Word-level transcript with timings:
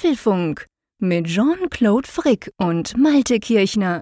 Apfelfunk 0.00 0.64
mit 0.98 1.26
Jean-Claude 1.26 2.08
Frick 2.08 2.50
und 2.56 2.96
Malte 2.96 3.38
Kirchner. 3.38 4.00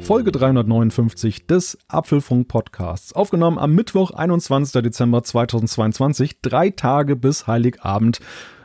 Folge 0.00 0.30
359 0.30 1.48
des 1.48 1.76
Apfelfunk 1.88 2.46
Podcasts. 2.46 3.12
Aufgenommen 3.12 3.58
am 3.58 3.74
Mittwoch, 3.74 4.12
21. 4.12 4.80
Dezember 4.80 5.24
2022, 5.24 6.40
drei 6.42 6.70
Tage 6.70 7.16
bis 7.16 7.48
Heiligabend. 7.48 8.20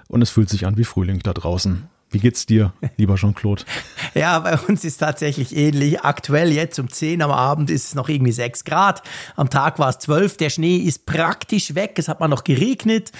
Und 0.08 0.22
es 0.22 0.30
fühlt 0.30 0.50
sich 0.50 0.68
an 0.68 0.78
wie 0.78 0.84
Frühling 0.84 1.18
da 1.24 1.34
draußen. 1.34 1.90
Wie 2.14 2.20
geht's 2.20 2.46
dir, 2.46 2.74
lieber 2.98 3.16
Jean-Claude? 3.16 3.64
ja, 4.14 4.38
bei 4.38 4.56
uns 4.56 4.86
ist 4.86 4.98
tatsächlich 4.98 5.56
ähnlich. 5.58 6.02
Aktuell 6.02 6.52
jetzt 6.52 6.78
um 6.78 6.88
10 6.88 7.24
am 7.24 7.32
Abend 7.32 7.72
ist 7.72 7.88
es 7.88 7.96
noch 7.96 8.08
irgendwie 8.08 8.32
6 8.32 8.66
Grad. 8.66 9.02
Am 9.36 9.50
Tag 9.50 9.80
war 9.80 9.90
es 9.90 9.98
12. 9.98 10.38
Der 10.38 10.52
Schnee 10.52 10.78
ist 10.78 11.08
praktisch 11.08 11.74
weg. 11.74 11.94
Es 11.98 12.08
hat 12.08 12.20
mal 12.20 12.28
noch 12.28 12.44
geregnet. 12.44 13.12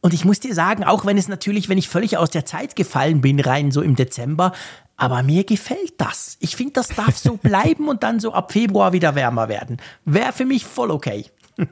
Und 0.00 0.14
ich 0.14 0.24
muss 0.24 0.40
dir 0.40 0.52
sagen, 0.52 0.82
auch 0.82 1.06
wenn 1.06 1.16
es 1.16 1.28
natürlich, 1.28 1.68
wenn 1.68 1.78
ich 1.78 1.88
völlig 1.88 2.16
aus 2.16 2.30
der 2.30 2.44
Zeit 2.44 2.74
gefallen 2.74 3.20
bin, 3.20 3.38
rein 3.38 3.70
so 3.70 3.82
im 3.82 3.94
Dezember, 3.94 4.52
aber 4.96 5.22
mir 5.22 5.44
gefällt 5.44 5.94
das. 5.98 6.36
Ich 6.40 6.56
finde, 6.56 6.72
das 6.72 6.88
darf 6.88 7.16
so 7.18 7.36
bleiben 7.42 7.88
und 7.88 8.02
dann 8.02 8.18
so 8.18 8.32
ab 8.32 8.50
Februar 8.50 8.92
wieder 8.92 9.14
wärmer 9.14 9.48
werden. 9.48 9.76
Wäre 10.04 10.32
für 10.32 10.44
mich 10.44 10.64
voll 10.64 10.90
okay. 10.90 11.26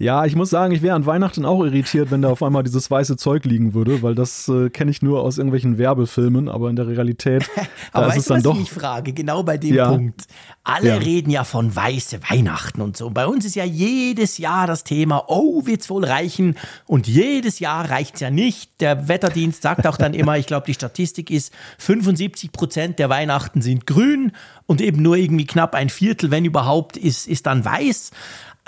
Ja, 0.00 0.24
ich 0.24 0.36
muss 0.36 0.48
sagen, 0.50 0.72
ich 0.72 0.80
wäre 0.82 0.94
an 0.94 1.06
Weihnachten 1.06 1.44
auch 1.44 1.64
irritiert, 1.64 2.12
wenn 2.12 2.22
da 2.22 2.28
auf 2.28 2.40
einmal 2.44 2.62
dieses 2.62 2.88
weiße 2.88 3.16
Zeug 3.16 3.44
liegen 3.44 3.74
würde, 3.74 4.00
weil 4.00 4.14
das 4.14 4.46
äh, 4.48 4.70
kenne 4.70 4.92
ich 4.92 5.02
nur 5.02 5.22
aus 5.22 5.38
irgendwelchen 5.38 5.76
Werbefilmen, 5.76 6.48
aber 6.48 6.70
in 6.70 6.76
der 6.76 6.86
Realität 6.86 7.50
aber 7.92 8.06
da 8.06 8.12
ist 8.12 8.18
es 8.18 8.24
dann 8.26 8.36
was 8.36 8.42
doch. 8.44 8.60
Ich 8.60 8.70
frage 8.70 9.12
genau 9.12 9.42
bei 9.42 9.58
dem 9.58 9.74
Ja. 9.74 9.88
Punkt. 9.90 10.26
Alle 10.62 10.88
Ja. 10.90 10.96
reden 10.98 11.30
ja 11.30 11.42
von 11.42 11.74
weiße 11.74 12.20
Weihnachten 12.30 12.80
und 12.80 12.96
so. 12.96 13.08
Und 13.08 13.14
bei 13.14 13.26
uns 13.26 13.44
ist 13.44 13.56
ja 13.56 13.64
jedes 13.64 14.38
Jahr 14.38 14.68
das 14.68 14.84
Thema, 14.84 15.24
oh, 15.26 15.66
wird's 15.66 15.90
wohl 15.90 16.04
reichen? 16.04 16.54
Und 16.86 17.08
jedes 17.08 17.58
Jahr 17.58 17.90
reicht's 17.90 18.20
ja 18.20 18.30
nicht. 18.30 18.80
Der 18.80 19.08
Wetterdienst 19.08 19.62
sagt 19.62 19.84
auch 19.88 19.96
dann 19.96 20.14
immer, 20.14 20.38
ich 20.38 20.46
glaube, 20.46 20.66
die 20.66 20.74
Statistik 20.74 21.28
ist, 21.30 21.52
75 21.78 22.52
Prozent 22.52 22.98
der 23.00 23.08
Weihnachten 23.08 23.62
sind 23.62 23.84
grün 23.86 24.30
und 24.66 24.80
eben 24.80 25.02
nur 25.02 25.16
irgendwie 25.16 25.46
knapp 25.46 25.74
ein 25.74 25.88
Viertel, 25.88 26.30
wenn 26.30 26.44
überhaupt, 26.44 26.96
ist, 26.96 27.26
ist 27.26 27.46
dann 27.46 27.64
weiß. 27.64 28.12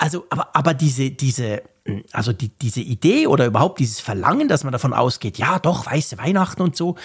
Also, 0.01 0.25
aber, 0.31 0.55
aber 0.55 0.73
diese, 0.73 1.11
diese, 1.11 1.61
also 2.11 2.33
die, 2.33 2.49
diese 2.49 2.81
Idee 2.81 3.27
oder 3.27 3.45
überhaupt 3.45 3.79
dieses 3.79 3.99
Verlangen, 3.99 4.47
dass 4.47 4.63
man 4.63 4.71
davon 4.71 4.93
ausgeht, 4.93 5.37
ja 5.37 5.59
doch, 5.59 5.85
weiße 5.85 6.17
Weihnachten 6.17 6.63
und 6.63 6.75
so, 6.75 6.95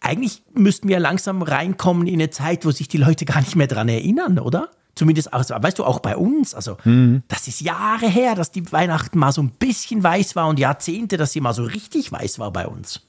eigentlich 0.00 0.42
müssten 0.54 0.88
wir 0.88 0.98
langsam 0.98 1.42
reinkommen 1.42 2.06
in 2.06 2.14
eine 2.14 2.30
Zeit, 2.30 2.64
wo 2.64 2.70
sich 2.70 2.88
die 2.88 2.96
Leute 2.96 3.26
gar 3.26 3.40
nicht 3.40 3.54
mehr 3.54 3.66
dran 3.66 3.90
erinnern, 3.90 4.38
oder? 4.38 4.70
Zumindest, 4.94 5.34
also, 5.34 5.54
weißt 5.58 5.78
du, 5.78 5.84
auch 5.84 6.00
bei 6.00 6.16
uns. 6.16 6.54
Also, 6.54 6.78
das 7.28 7.48
ist 7.48 7.60
Jahre 7.60 8.08
her, 8.08 8.34
dass 8.34 8.50
die 8.50 8.72
Weihnachten 8.72 9.18
mal 9.18 9.30
so 9.30 9.42
ein 9.42 9.50
bisschen 9.50 10.02
weiß 10.02 10.34
war 10.34 10.48
und 10.48 10.58
Jahrzehnte, 10.58 11.18
dass 11.18 11.32
sie 11.32 11.42
mal 11.42 11.52
so 11.52 11.64
richtig 11.64 12.10
weiß 12.10 12.38
war 12.38 12.50
bei 12.50 12.66
uns. 12.66 13.02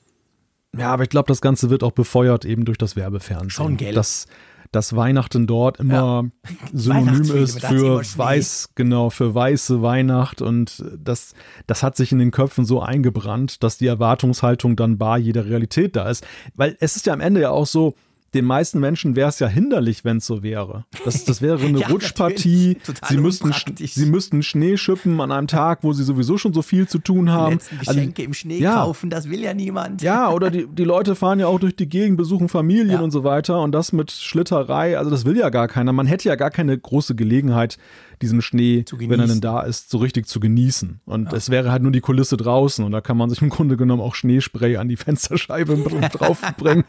Ja, 0.78 0.92
aber 0.92 1.04
ich 1.04 1.10
glaube, 1.10 1.28
das 1.28 1.40
Ganze 1.40 1.70
wird 1.70 1.82
auch 1.82 1.94
befeuert 1.94 2.44
eben 2.44 2.66
durch 2.66 2.78
das 2.78 2.98
Werbefernsehen. 2.98 3.50
Schon, 3.50 3.78
gell? 3.78 3.94
Dass, 3.94 4.28
dass 4.72 4.96
Weihnachten 4.96 5.48
dort 5.48 5.80
immer 5.80 6.30
synonym 6.74 7.08
Weihnachtsfilme, 7.08 8.02
ist 8.02 8.16
für 8.16 8.18
weiß, 8.18 8.70
genau, 8.76 9.10
für 9.10 9.34
weiße 9.34 9.82
Weihnacht. 9.82 10.42
Und 10.42 10.84
das, 10.98 11.34
das 11.68 11.84
hat 11.84 11.96
sich 11.96 12.12
in 12.12 12.20
den 12.20 12.32
Köpfen 12.32 12.66
so 12.66 12.82
eingebrannt, 12.82 13.64
dass 13.64 13.78
die 13.78 13.88
Erwartungshaltung 13.88 14.76
dann 14.76 14.98
bar 14.98 15.18
jeder 15.18 15.46
Realität 15.46 15.96
da 15.96 16.10
ist. 16.10 16.26
Weil 16.56 16.78
es 16.80 16.96
ist 16.96 17.06
ja 17.06 17.14
am 17.14 17.22
Ende 17.22 17.42
ja 17.42 17.50
auch 17.50 17.66
so, 17.66 17.96
den 18.34 18.46
meisten 18.46 18.80
Menschen 18.80 19.16
wäre 19.16 19.30
es 19.30 19.40
ja 19.40 19.48
hinderlich, 19.48 20.06
wenn 20.06 20.18
es 20.18 20.26
so 20.26 20.44
wäre. 20.44 20.86
Das, 21.06 21.26
das 21.26 21.42
wäre 21.42 21.60
eine 21.66 21.80
Ja, 21.80 21.88
Rutschpartie. 21.88 22.78
Sie 23.08 23.18
müssten, 23.18 23.52
sie 23.84 24.06
müssten 24.06 24.44
Schnee 24.44 24.78
schippen 24.78 25.20
an 25.22 25.32
einem 25.32 25.48
Tag, 25.48 25.80
wo 25.84 25.94
sie 25.94 26.04
sowieso 26.04 26.38
schon 26.38 26.54
so 26.54 26.62
viel 26.62 26.88
zu 26.88 27.00
tun 27.00 27.32
haben. 27.32 27.54
letzten 27.54 27.80
Also- 27.80 27.94
Geschenke 27.94 28.24
im 28.24 28.34
Schnee 28.34 28.60
ja. 28.60 28.76
kaufen, 28.76 29.10
das 29.10 29.30
will 29.30 29.40
ja 29.42 29.54
niemand. 29.54 30.02
ja, 30.02 30.30
oder 30.32 30.50
die, 30.50 30.68
die 30.68 30.84
Leute 30.84 31.16
fahren 31.16 31.40
ja 31.40 31.48
auch 31.48 31.60
durch 31.60 31.76
die 31.76 31.90
Gegend, 31.90 32.18
besuchen 32.18 32.50
Familien 32.50 32.90
Ja. 32.92 33.00
und 33.02 33.12
so 33.12 33.24
weiter 33.24 33.62
und 33.62 33.72
das 33.72 33.92
mit 33.94 34.12
Schlitterei, 34.12 34.98
also 34.98 35.10
das 35.10 35.26
will 35.26 35.38
ja 35.38 35.50
gar 35.50 35.68
keiner. 35.68 35.92
Man 35.94 36.06
hätte 36.08 36.30
ja 36.30 36.36
gar 36.36 36.52
keine 36.52 36.78
große 36.78 37.16
Gelegenheit, 37.16 37.78
diesen 38.22 38.42
Schnee, 38.42 38.84
wenn 38.92 39.20
er 39.20 39.28
denn 39.28 39.42
da 39.42 39.62
ist, 39.62 39.90
so 39.90 39.98
richtig 39.98 40.28
zu 40.28 40.40
genießen. 40.40 41.00
Und 41.06 41.32
es 41.34 41.50
wäre 41.50 41.72
halt 41.72 41.82
nur 41.84 41.92
die 41.92 42.02
Kulisse 42.02 42.36
draußen 42.38 42.84
und 42.84 42.92
da 42.92 43.02
kann 43.02 43.16
man 43.18 43.30
sich 43.30 43.42
im 43.42 43.50
Grunde 43.50 43.78
genommen 43.78 44.02
auch 44.02 44.16
Schneespray 44.16 44.78
an 44.78 44.88
die 44.90 44.98
Fensterscheibe 44.98 45.78
draufbringen. 46.14 46.84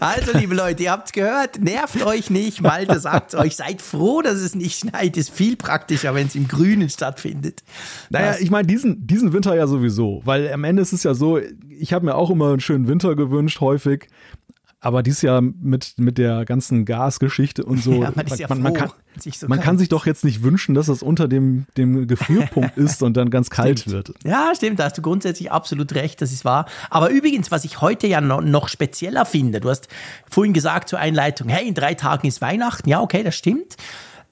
Also, 0.00 0.36
liebe 0.36 0.54
Leute, 0.54 0.82
ihr 0.82 0.90
habt's 0.90 1.12
gehört, 1.12 1.60
nervt 1.60 2.04
euch 2.04 2.30
nicht. 2.30 2.60
Malte 2.60 2.98
sagt 2.98 3.34
euch, 3.34 3.56
seid 3.56 3.80
froh, 3.82 4.20
dass 4.22 4.38
es 4.40 4.54
nicht 4.54 4.78
schneit. 4.78 5.16
Ist 5.16 5.30
viel 5.30 5.56
praktischer, 5.56 6.14
wenn 6.14 6.26
es 6.26 6.34
im 6.34 6.48
Grünen 6.48 6.88
stattfindet. 6.90 7.62
Naja, 8.10 8.32
Das- 8.32 8.40
ich 8.40 8.50
meine, 8.50 8.66
diesen, 8.66 9.06
diesen 9.06 9.32
Winter 9.32 9.54
ja 9.54 9.66
sowieso, 9.66 10.22
weil 10.24 10.52
am 10.52 10.64
Ende 10.64 10.82
ist 10.82 10.92
es 10.92 11.02
ja 11.04 11.14
so, 11.14 11.38
ich 11.78 11.92
habe 11.92 12.04
mir 12.04 12.14
auch 12.14 12.30
immer 12.30 12.50
einen 12.50 12.60
schönen 12.60 12.88
Winter 12.88 13.14
gewünscht, 13.16 13.60
häufig. 13.60 14.08
Aber 14.84 15.02
dieses 15.02 15.22
Jahr 15.22 15.40
mit, 15.40 15.94
mit 15.96 16.18
der 16.18 16.44
ganzen 16.44 16.84
Gasgeschichte 16.84 17.64
und 17.64 17.82
so, 17.82 17.92
Ja, 18.02 18.12
man 18.14 18.26
ist 18.26 18.38
ja 18.38 18.48
man, 18.48 18.60
man, 18.60 18.74
froh, 18.74 18.80
kann, 18.80 18.92
sich 19.18 19.38
so 19.38 19.48
man 19.48 19.58
kann 19.58 19.78
sich 19.78 19.88
doch 19.88 20.04
jetzt 20.04 20.24
nicht 20.24 20.42
wünschen, 20.42 20.74
dass 20.74 20.88
es 20.88 21.02
unter 21.02 21.26
dem, 21.26 21.64
dem 21.78 22.06
Gefrierpunkt 22.06 22.76
ist 22.76 23.02
und 23.02 23.16
dann 23.16 23.30
ganz 23.30 23.48
kalt 23.48 23.90
wird. 23.90 24.12
Ja, 24.24 24.52
stimmt, 24.54 24.80
da 24.80 24.84
hast 24.84 24.98
du 24.98 25.02
grundsätzlich 25.02 25.50
absolut 25.50 25.94
recht, 25.94 26.20
das 26.20 26.32
ist 26.32 26.44
wahr. 26.44 26.66
Aber 26.90 27.08
übrigens, 27.08 27.50
was 27.50 27.64
ich 27.64 27.80
heute 27.80 28.06
ja 28.06 28.20
noch, 28.20 28.42
noch 28.42 28.68
spezieller 28.68 29.24
finde, 29.24 29.60
du 29.60 29.70
hast 29.70 29.88
vorhin 30.30 30.52
gesagt 30.52 30.90
zur 30.90 30.98
Einleitung, 30.98 31.48
hey, 31.48 31.66
in 31.66 31.72
drei 31.72 31.94
Tagen 31.94 32.26
ist 32.26 32.42
Weihnachten. 32.42 32.86
Ja, 32.86 33.00
okay, 33.00 33.22
das 33.22 33.36
stimmt. 33.36 33.76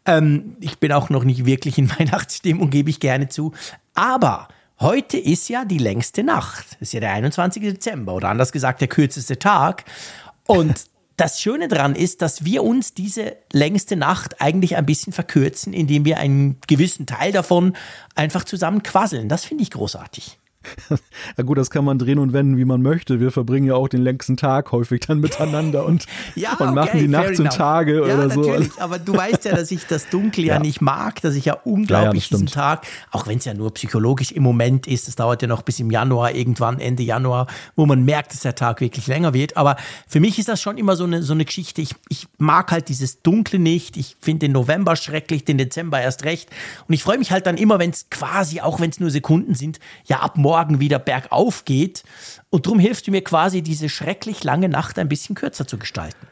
Ähm, 0.04 0.56
ich 0.60 0.78
bin 0.78 0.92
auch 0.92 1.08
noch 1.08 1.24
nicht 1.24 1.46
wirklich 1.46 1.78
in 1.78 1.90
Weihnachtsstimmung, 1.98 2.68
gebe 2.68 2.90
ich 2.90 3.00
gerne 3.00 3.30
zu. 3.30 3.52
Aber 3.94 4.48
heute 4.80 5.16
ist 5.16 5.48
ja 5.48 5.64
die 5.64 5.78
längste 5.78 6.22
Nacht. 6.22 6.72
Das 6.72 6.88
ist 6.88 6.92
ja 6.92 7.00
der 7.00 7.12
21. 7.12 7.62
Dezember 7.62 8.12
oder 8.12 8.28
anders 8.28 8.52
gesagt 8.52 8.82
der 8.82 8.88
kürzeste 8.88 9.38
Tag. 9.38 9.84
Und 10.46 10.86
das 11.16 11.40
Schöne 11.40 11.68
daran 11.68 11.94
ist, 11.94 12.22
dass 12.22 12.44
wir 12.44 12.64
uns 12.64 12.94
diese 12.94 13.36
längste 13.52 13.96
Nacht 13.96 14.40
eigentlich 14.40 14.76
ein 14.76 14.86
bisschen 14.86 15.12
verkürzen, 15.12 15.72
indem 15.72 16.04
wir 16.04 16.18
einen 16.18 16.58
gewissen 16.66 17.06
Teil 17.06 17.32
davon 17.32 17.76
einfach 18.14 18.44
zusammen 18.44 18.82
quasseln. 18.82 19.28
Das 19.28 19.44
finde 19.44 19.62
ich 19.62 19.70
großartig. 19.70 20.38
Ja 21.36 21.44
gut, 21.44 21.58
das 21.58 21.70
kann 21.70 21.84
man 21.84 21.98
drehen 21.98 22.18
und 22.18 22.32
wenden, 22.32 22.56
wie 22.56 22.64
man 22.64 22.82
möchte. 22.82 23.20
Wir 23.20 23.30
verbringen 23.30 23.66
ja 23.66 23.74
auch 23.74 23.88
den 23.88 24.02
längsten 24.02 24.36
Tag 24.36 24.72
häufig 24.72 25.00
dann 25.00 25.20
miteinander 25.20 25.84
und, 25.84 26.06
Ja, 26.34 26.54
und 26.58 26.74
machen 26.74 26.98
die 26.98 27.08
Nacht 27.08 27.36
zum. 27.36 27.48
Tage 27.48 28.06
ja, 28.06 28.14
oder 28.14 28.30
so. 28.30 28.40
natürlich, 28.40 28.70
aber 28.80 28.98
du 28.98 29.14
weißt 29.14 29.44
ja, 29.44 29.54
dass 29.54 29.70
ich 29.70 29.86
das 29.86 30.08
Dunkel 30.08 30.44
ja, 30.46 30.54
Ja. 30.54 30.60
nicht 30.60 30.80
mag, 30.80 31.20
dass 31.22 31.34
ich 31.34 31.44
ja 31.44 31.54
unglaublich 31.64 32.28
diesen. 32.28 32.46
Tag, 32.46 32.86
auch 33.10 33.26
wenn 33.26 33.38
es 33.38 33.44
ja 33.44 33.54
nur 33.54 33.72
psychologisch 33.74 34.32
im 34.32 34.42
Moment 34.42 34.86
ist, 34.86 35.08
es 35.08 35.16
dauert 35.16 35.42
ja 35.42 35.48
noch 35.48 35.62
bis 35.62 35.80
im 35.80 35.90
Januar, 35.90 36.34
irgendwann 36.34 36.80
Ende 36.80 37.02
Januar, 37.02 37.46
wo 37.76 37.86
man 37.86 38.04
merkt, 38.04 38.32
dass 38.32 38.40
der 38.40 38.54
Tag 38.54 38.80
wirklich 38.80 39.06
länger 39.06 39.32
wird. 39.32 39.56
Aber 39.56 39.76
für 40.06 40.20
mich 40.20 40.38
ist 40.38 40.48
das 40.48 40.60
schon 40.60 40.76
immer 40.78 40.96
so 40.96 41.04
eine, 41.04 41.22
so 41.22 41.32
eine 41.32 41.44
Geschichte. 41.44 41.80
Ich, 41.82 41.94
ich 42.08 42.26
mag 42.38 42.70
halt 42.72 42.88
dieses 42.88 43.22
Dunkle 43.22 43.58
nicht. 43.58 43.96
Ich 43.96 44.16
finde 44.20 44.40
den 44.40 44.52
November 44.52 44.96
schrecklich, 44.96 45.44
den 45.44 45.58
Dezember 45.58 46.00
erst 46.00 46.24
recht. 46.24 46.50
Und 46.88 46.94
ich 46.94 47.02
freue 47.02 47.18
mich 47.18 47.30
halt 47.32 47.46
dann 47.46 47.56
immer, 47.56 47.78
wenn 47.78 47.90
es 47.90 48.08
quasi, 48.10 48.60
auch 48.60 48.80
wenn 48.80 48.90
es 48.90 49.00
nur 49.00 49.10
Sekunden 49.10 49.54
sind, 49.54 49.78
ja 50.06 50.20
ab 50.20 50.36
morgen 50.36 50.51
wieder 50.80 50.98
bergauf 50.98 51.64
geht. 51.64 52.04
Und 52.50 52.66
darum 52.66 52.78
hilfst 52.78 53.06
du 53.06 53.10
mir 53.10 53.22
quasi, 53.22 53.62
diese 53.62 53.88
schrecklich 53.88 54.44
lange 54.44 54.68
Nacht 54.68 54.98
ein 54.98 55.08
bisschen 55.08 55.34
kürzer 55.34 55.66
zu 55.66 55.78
gestalten. 55.78 56.26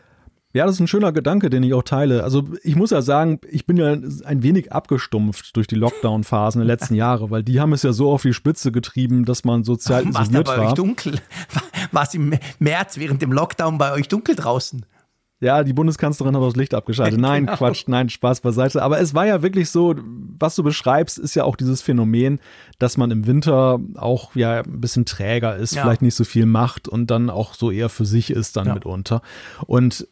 Ja, 0.53 0.66
das 0.66 0.75
ist 0.75 0.81
ein 0.81 0.88
schöner 0.88 1.12
Gedanke, 1.12 1.48
den 1.48 1.62
ich 1.62 1.75
auch 1.75 1.84
teile. 1.84 2.25
Also 2.25 2.48
ich 2.64 2.75
muss 2.75 2.91
ja 2.91 3.03
sagen, 3.03 3.41
ich 3.48 3.66
bin 3.66 3.76
ja 3.76 3.92
ein 4.25 4.42
wenig 4.42 4.72
abgestumpft 4.72 5.56
durch 5.56 5.69
die 5.69 5.76
Lockdown-Phasen 5.76 6.58
der 6.58 6.66
letzten 6.66 6.94
Jahre, 6.97 7.31
weil 7.31 7.44
die 7.44 7.60
haben 7.60 7.72
es 7.72 7.84
ja 7.84 7.92
so 7.92 8.10
auf 8.10 8.22
die 8.22 8.34
Spitze 8.34 8.72
getrieben, 8.72 9.25
dass 9.25 9.44
man 9.44 9.62
sozial 9.62 10.03
War 10.06 10.08
es 10.08 10.14
da 10.14 10.22
isoliert 10.22 10.47
bei 10.47 10.58
euch 10.58 10.66
war. 10.66 10.75
dunkel? 10.75 11.20
War 11.92 12.02
es 12.02 12.14
im 12.14 12.34
März 12.58 12.98
während 12.98 13.22
dem 13.22 13.32
Lockdown 13.32 13.78
bei 13.78 13.92
euch 13.92 14.08
dunkel 14.08 14.34
draußen? 14.34 14.84
Ja, 15.41 15.65
die 15.65 15.73
Bundeskanzlerin 15.73 16.37
hat 16.37 16.43
das 16.43 16.56
Licht 16.56 16.75
abgeschaltet. 16.75 17.19
Nein, 17.19 17.47
Genau. 17.47 17.56
Quatsch, 17.56 17.84
nein, 17.87 18.11
Spaß 18.11 18.41
beiseite. 18.43 18.83
Aber 18.83 19.01
es 19.01 19.15
war 19.15 19.27
ja 19.27 19.41
wirklich 19.43 19.70
so, 19.70 19.94
was 20.38 20.55
du 20.55 20.62
beschreibst, 20.62 21.19
ist 21.19 21.35
ja 21.35 21.44
auch 21.44 21.56
dieses 21.56 21.81
Phänomen, 21.81 22.41
dass 22.79 22.97
man 22.99 23.11
im 23.11 23.26
Winter 23.26 23.81
auch 23.97 24.35
ja 24.35 24.61
ein 24.61 24.81
bisschen 24.81 25.06
träger 25.06 25.56
ist, 25.56 25.75
Ja. 25.75 25.82
vielleicht 25.82 26.03
nicht 26.03 26.14
so 26.14 26.25
viel 26.25 26.44
macht 26.47 26.88
und 26.88 27.11
dann 27.11 27.31
auch 27.31 27.55
so 27.55 27.70
eher 27.70 27.88
für 27.88 28.05
sich 28.05 28.31
ist 28.31 28.56
dann 28.56 28.67
Ja. 28.67 28.75
mitunter. 28.75 29.23
Und 29.67 30.06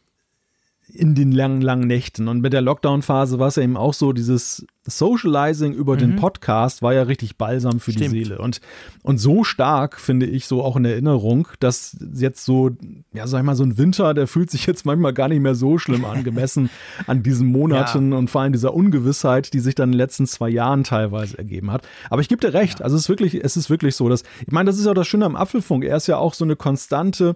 in 0.91 1.13
den 1.15 1.31
langen, 1.31 1.61
langen 1.61 1.87
Nächten. 1.87 2.27
Und 2.27 2.41
mit 2.41 2.51
der 2.51 2.61
Lockdown-Phase 2.61 3.37
war 3.39 3.47
es 3.49 3.57
ja 3.57 3.63
eben 3.63 3.77
auch 3.77 3.93
so, 3.93 4.11
dieses 4.11 4.65
Socializing 4.85 5.73
über 5.73 5.97
den 5.97 6.15
Podcast 6.15 6.81
war 6.81 6.95
ja 6.95 7.03
richtig 7.03 7.37
balsam 7.37 7.79
für 7.79 7.91
Mhm. 7.91 7.93
Stimmt. 7.93 8.13
die 8.15 8.23
Seele. 8.23 8.37
Und, 8.39 8.59
und 9.03 9.19
so 9.19 9.43
stark, 9.43 9.99
finde 9.99 10.25
ich, 10.25 10.47
so 10.47 10.63
auch 10.63 10.75
in 10.75 10.85
Erinnerung, 10.85 11.47
dass 11.59 11.95
jetzt 12.15 12.43
so, 12.43 12.71
ja, 13.13 13.27
sag 13.27 13.39
ich 13.39 13.45
mal, 13.45 13.55
so 13.55 13.63
ein 13.63 13.77
Winter, 13.77 14.15
der 14.15 14.25
fühlt 14.25 14.49
sich 14.49 14.65
jetzt 14.65 14.85
manchmal 14.87 15.13
gar 15.13 15.27
nicht 15.27 15.41
mehr 15.41 15.53
so 15.53 15.77
schlimm 15.77 16.05
an, 16.05 16.23
gemessen 16.23 16.71
an 17.07 17.21
diesen 17.21 17.47
Monaten 17.47 18.11
und 18.13 18.31
vor 18.31 18.41
allem 18.41 18.53
dieser 18.53 18.73
Ungewissheit, 18.73 19.53
die 19.53 19.59
sich 19.59 19.75
dann 19.75 19.89
in 19.89 19.93
den 19.93 19.99
letzten 19.99 20.25
zwei 20.25 20.49
Jahren 20.49 20.83
teilweise 20.83 21.37
ergeben 21.37 21.71
hat. 21.71 21.87
Aber 22.09 22.21
ich 22.21 22.29
gebe 22.29 22.41
dir 22.41 22.53
recht, 22.55 22.81
also 22.81 22.95
es 22.95 23.03
ist 23.03 23.09
wirklich, 23.09 23.35
es 23.43 23.57
ist 23.57 23.69
wirklich 23.69 23.95
so, 23.95 24.09
dass, 24.09 24.23
ich 24.45 24.51
meine, 24.51 24.67
das 24.71 24.79
ist 24.79 24.85
ja 24.85 24.91
auch 24.91 24.95
das 24.95 25.07
Schöne 25.07 25.25
am 25.25 25.35
Apfelfunk. 25.35 25.83
Er 25.83 25.97
ist 25.97 26.07
ja 26.07 26.17
auch 26.17 26.33
so 26.33 26.45
eine 26.45 26.55
Konstante, 26.55 27.35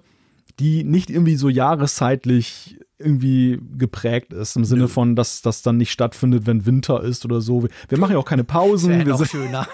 die 0.60 0.84
nicht 0.84 1.10
irgendwie 1.12 1.36
so 1.36 1.50
jahreszeitlich 1.50 2.80
irgendwie 3.04 3.60
geprägt 3.78 4.34
ist, 4.34 4.56
im 4.56 4.66
Sinne 4.66 4.88
von, 4.88 5.16
dass 5.16 5.42
das 5.42 5.62
dann 5.62 5.78
nicht 5.78 5.92
stattfindet, 5.92 6.46
wenn 6.46 6.66
Winter 6.66 7.04
ist 7.04 7.26
oder 7.26 7.42
so. 7.42 7.68
Wir 7.90 7.98
machen 7.98 8.14
ja 8.14 8.18
auch 8.18 8.26
keine 8.26 8.44
Pausen. 8.44 9.06
Wir, 9.06 9.16
sind, 9.18 9.30
schöner. 9.30 9.68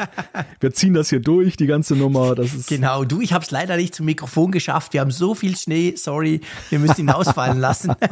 wir 0.60 0.72
ziehen 0.72 0.94
das 0.94 1.10
hier 1.10 1.20
durch, 1.20 1.56
die 1.56 1.66
ganze 1.66 1.96
Nummer. 1.96 2.34
Das 2.34 2.54
ist 2.54 2.68
genau, 2.68 3.04
du, 3.04 3.20
ich 3.20 3.32
habe 3.32 3.44
es 3.44 3.50
leider 3.50 3.76
nicht 3.76 3.94
zum 3.94 4.06
Mikrofon 4.06 4.52
geschafft. 4.52 4.92
Wir 4.92 5.00
haben 5.00 5.10
so 5.10 5.34
viel 5.34 5.56
Schnee, 5.56 5.94
sorry, 5.96 6.40
wir 6.70 6.78
müssen 6.78 7.02
ihn 7.02 7.10
ausfallen 7.10 7.58
lassen. 7.58 7.92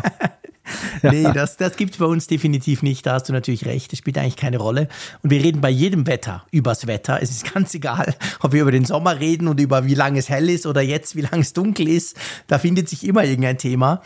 nee, 1.02 1.26
das, 1.32 1.56
das 1.56 1.76
gibt 1.76 1.92
es 1.92 1.98
bei 1.98 2.06
uns 2.06 2.26
definitiv 2.26 2.82
nicht. 2.82 3.06
Da 3.06 3.14
hast 3.14 3.28
du 3.28 3.32
natürlich 3.32 3.66
recht. 3.66 3.92
Das 3.92 3.98
spielt 3.98 4.18
eigentlich 4.18 4.36
keine 4.36 4.58
Rolle. 4.58 4.88
Und 5.22 5.30
wir 5.30 5.42
reden 5.42 5.60
bei 5.60 5.70
jedem 5.70 6.06
Wetter 6.06 6.44
übers 6.50 6.86
Wetter. 6.86 7.22
Es 7.22 7.30
ist 7.30 7.52
ganz 7.52 7.74
egal, 7.74 8.14
ob 8.40 8.52
wir 8.52 8.62
über 8.62 8.72
den 8.72 8.84
Sommer 8.84 9.20
reden 9.20 9.48
und 9.48 9.60
über 9.60 9.86
wie 9.86 9.94
lange 9.94 10.18
es 10.18 10.28
hell 10.28 10.50
ist 10.50 10.66
oder 10.66 10.82
jetzt, 10.82 11.16
wie 11.16 11.22
lange 11.22 11.40
es 11.40 11.52
dunkel 11.52 11.88
ist. 11.88 12.16
Da 12.46 12.58
findet 12.58 12.88
sich 12.88 13.04
immer 13.04 13.24
irgendein 13.24 13.58
Thema. 13.58 14.02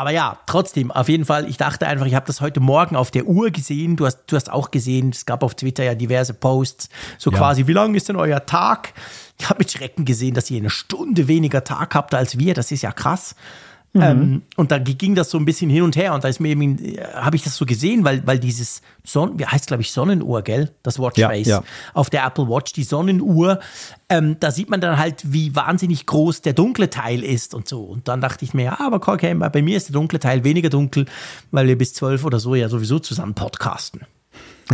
Aber 0.00 0.12
ja, 0.12 0.38
trotzdem, 0.46 0.90
auf 0.90 1.10
jeden 1.10 1.26
Fall, 1.26 1.46
ich 1.46 1.58
dachte 1.58 1.86
einfach, 1.86 2.06
ich 2.06 2.14
habe 2.14 2.24
das 2.26 2.40
heute 2.40 2.58
Morgen 2.58 2.96
auf 2.96 3.10
der 3.10 3.26
Uhr 3.26 3.50
gesehen. 3.50 3.96
Du 3.96 4.06
hast, 4.06 4.22
du 4.28 4.36
hast 4.36 4.50
auch 4.50 4.70
gesehen, 4.70 5.10
es 5.10 5.26
gab 5.26 5.42
auf 5.42 5.54
Twitter 5.54 5.84
ja 5.84 5.94
diverse 5.94 6.32
Posts, 6.32 6.88
so 7.18 7.30
ja. 7.30 7.36
quasi, 7.36 7.66
wie 7.66 7.74
lang 7.74 7.94
ist 7.94 8.08
denn 8.08 8.16
euer 8.16 8.46
Tag? 8.46 8.94
Ich 9.38 9.50
habe 9.50 9.58
mit 9.58 9.70
Schrecken 9.70 10.06
gesehen, 10.06 10.32
dass 10.32 10.50
ihr 10.50 10.56
eine 10.56 10.70
Stunde 10.70 11.28
weniger 11.28 11.64
Tag 11.64 11.94
habt 11.94 12.14
als 12.14 12.38
wir. 12.38 12.54
Das 12.54 12.72
ist 12.72 12.80
ja 12.80 12.92
krass. 12.92 13.34
Mhm. 13.92 14.02
Ähm, 14.02 14.42
und 14.56 14.70
da 14.70 14.78
ging 14.78 15.16
das 15.16 15.30
so 15.30 15.38
ein 15.38 15.44
bisschen 15.44 15.68
hin 15.68 15.82
und 15.82 15.96
her 15.96 16.14
und 16.14 16.22
da 16.22 16.28
ist 16.28 16.38
mir 16.38 16.48
eben, 16.50 16.78
äh, 16.78 17.02
habe 17.12 17.34
ich 17.34 17.42
das 17.42 17.56
so 17.56 17.66
gesehen, 17.66 18.04
weil, 18.04 18.24
weil 18.24 18.38
dieses 18.38 18.82
Son 19.04 19.36
wie 19.36 19.46
heißt 19.46 19.66
glaube 19.66 19.82
ich 19.82 19.90
Sonnenuhr, 19.90 20.42
gell? 20.42 20.70
Das 20.84 21.00
Watchface 21.00 21.48
ja, 21.48 21.58
ja. 21.58 21.64
auf 21.92 22.08
der 22.08 22.24
Apple 22.24 22.48
Watch, 22.48 22.72
die 22.72 22.84
Sonnenuhr, 22.84 23.58
ähm, 24.08 24.36
da 24.38 24.52
sieht 24.52 24.70
man 24.70 24.80
dann 24.80 24.96
halt, 24.96 25.32
wie 25.32 25.56
wahnsinnig 25.56 26.06
groß 26.06 26.42
der 26.42 26.52
dunkle 26.52 26.88
Teil 26.88 27.24
ist 27.24 27.52
und 27.52 27.66
so. 27.66 27.82
Und 27.82 28.06
dann 28.06 28.20
dachte 28.20 28.44
ich 28.44 28.54
mir, 28.54 28.64
ja, 28.64 28.80
aber 28.80 28.96
okay, 29.08 29.34
bei 29.34 29.62
mir 29.62 29.76
ist 29.76 29.88
der 29.88 29.94
dunkle 29.94 30.20
Teil 30.20 30.44
weniger 30.44 30.70
dunkel, 30.70 31.06
weil 31.50 31.66
wir 31.66 31.76
bis 31.76 31.92
zwölf 31.92 32.24
oder 32.24 32.38
so 32.38 32.54
ja 32.54 32.68
sowieso 32.68 33.00
zusammen 33.00 33.34
podcasten. 33.34 34.02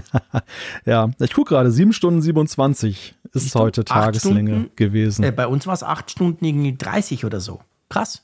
ja, 0.85 1.09
ich 1.19 1.33
gucke 1.33 1.55
gerade, 1.55 1.71
sieben 1.71 1.95
Stunden 1.95 2.21
27 2.21 3.15
ist 3.33 3.55
heute 3.55 3.83
Tageslänge 3.83 4.51
Stunden, 4.51 4.77
gewesen. 4.77 5.25
Äh, 5.25 5.33
bei 5.33 5.47
uns 5.47 5.67
war 5.67 5.73
es 5.73 5.83
acht 5.83 6.11
Stunden 6.11 6.45
irgendwie 6.45 6.77
30 6.77 7.25
oder 7.25 7.41
so. 7.41 7.61
Krass. 7.89 8.23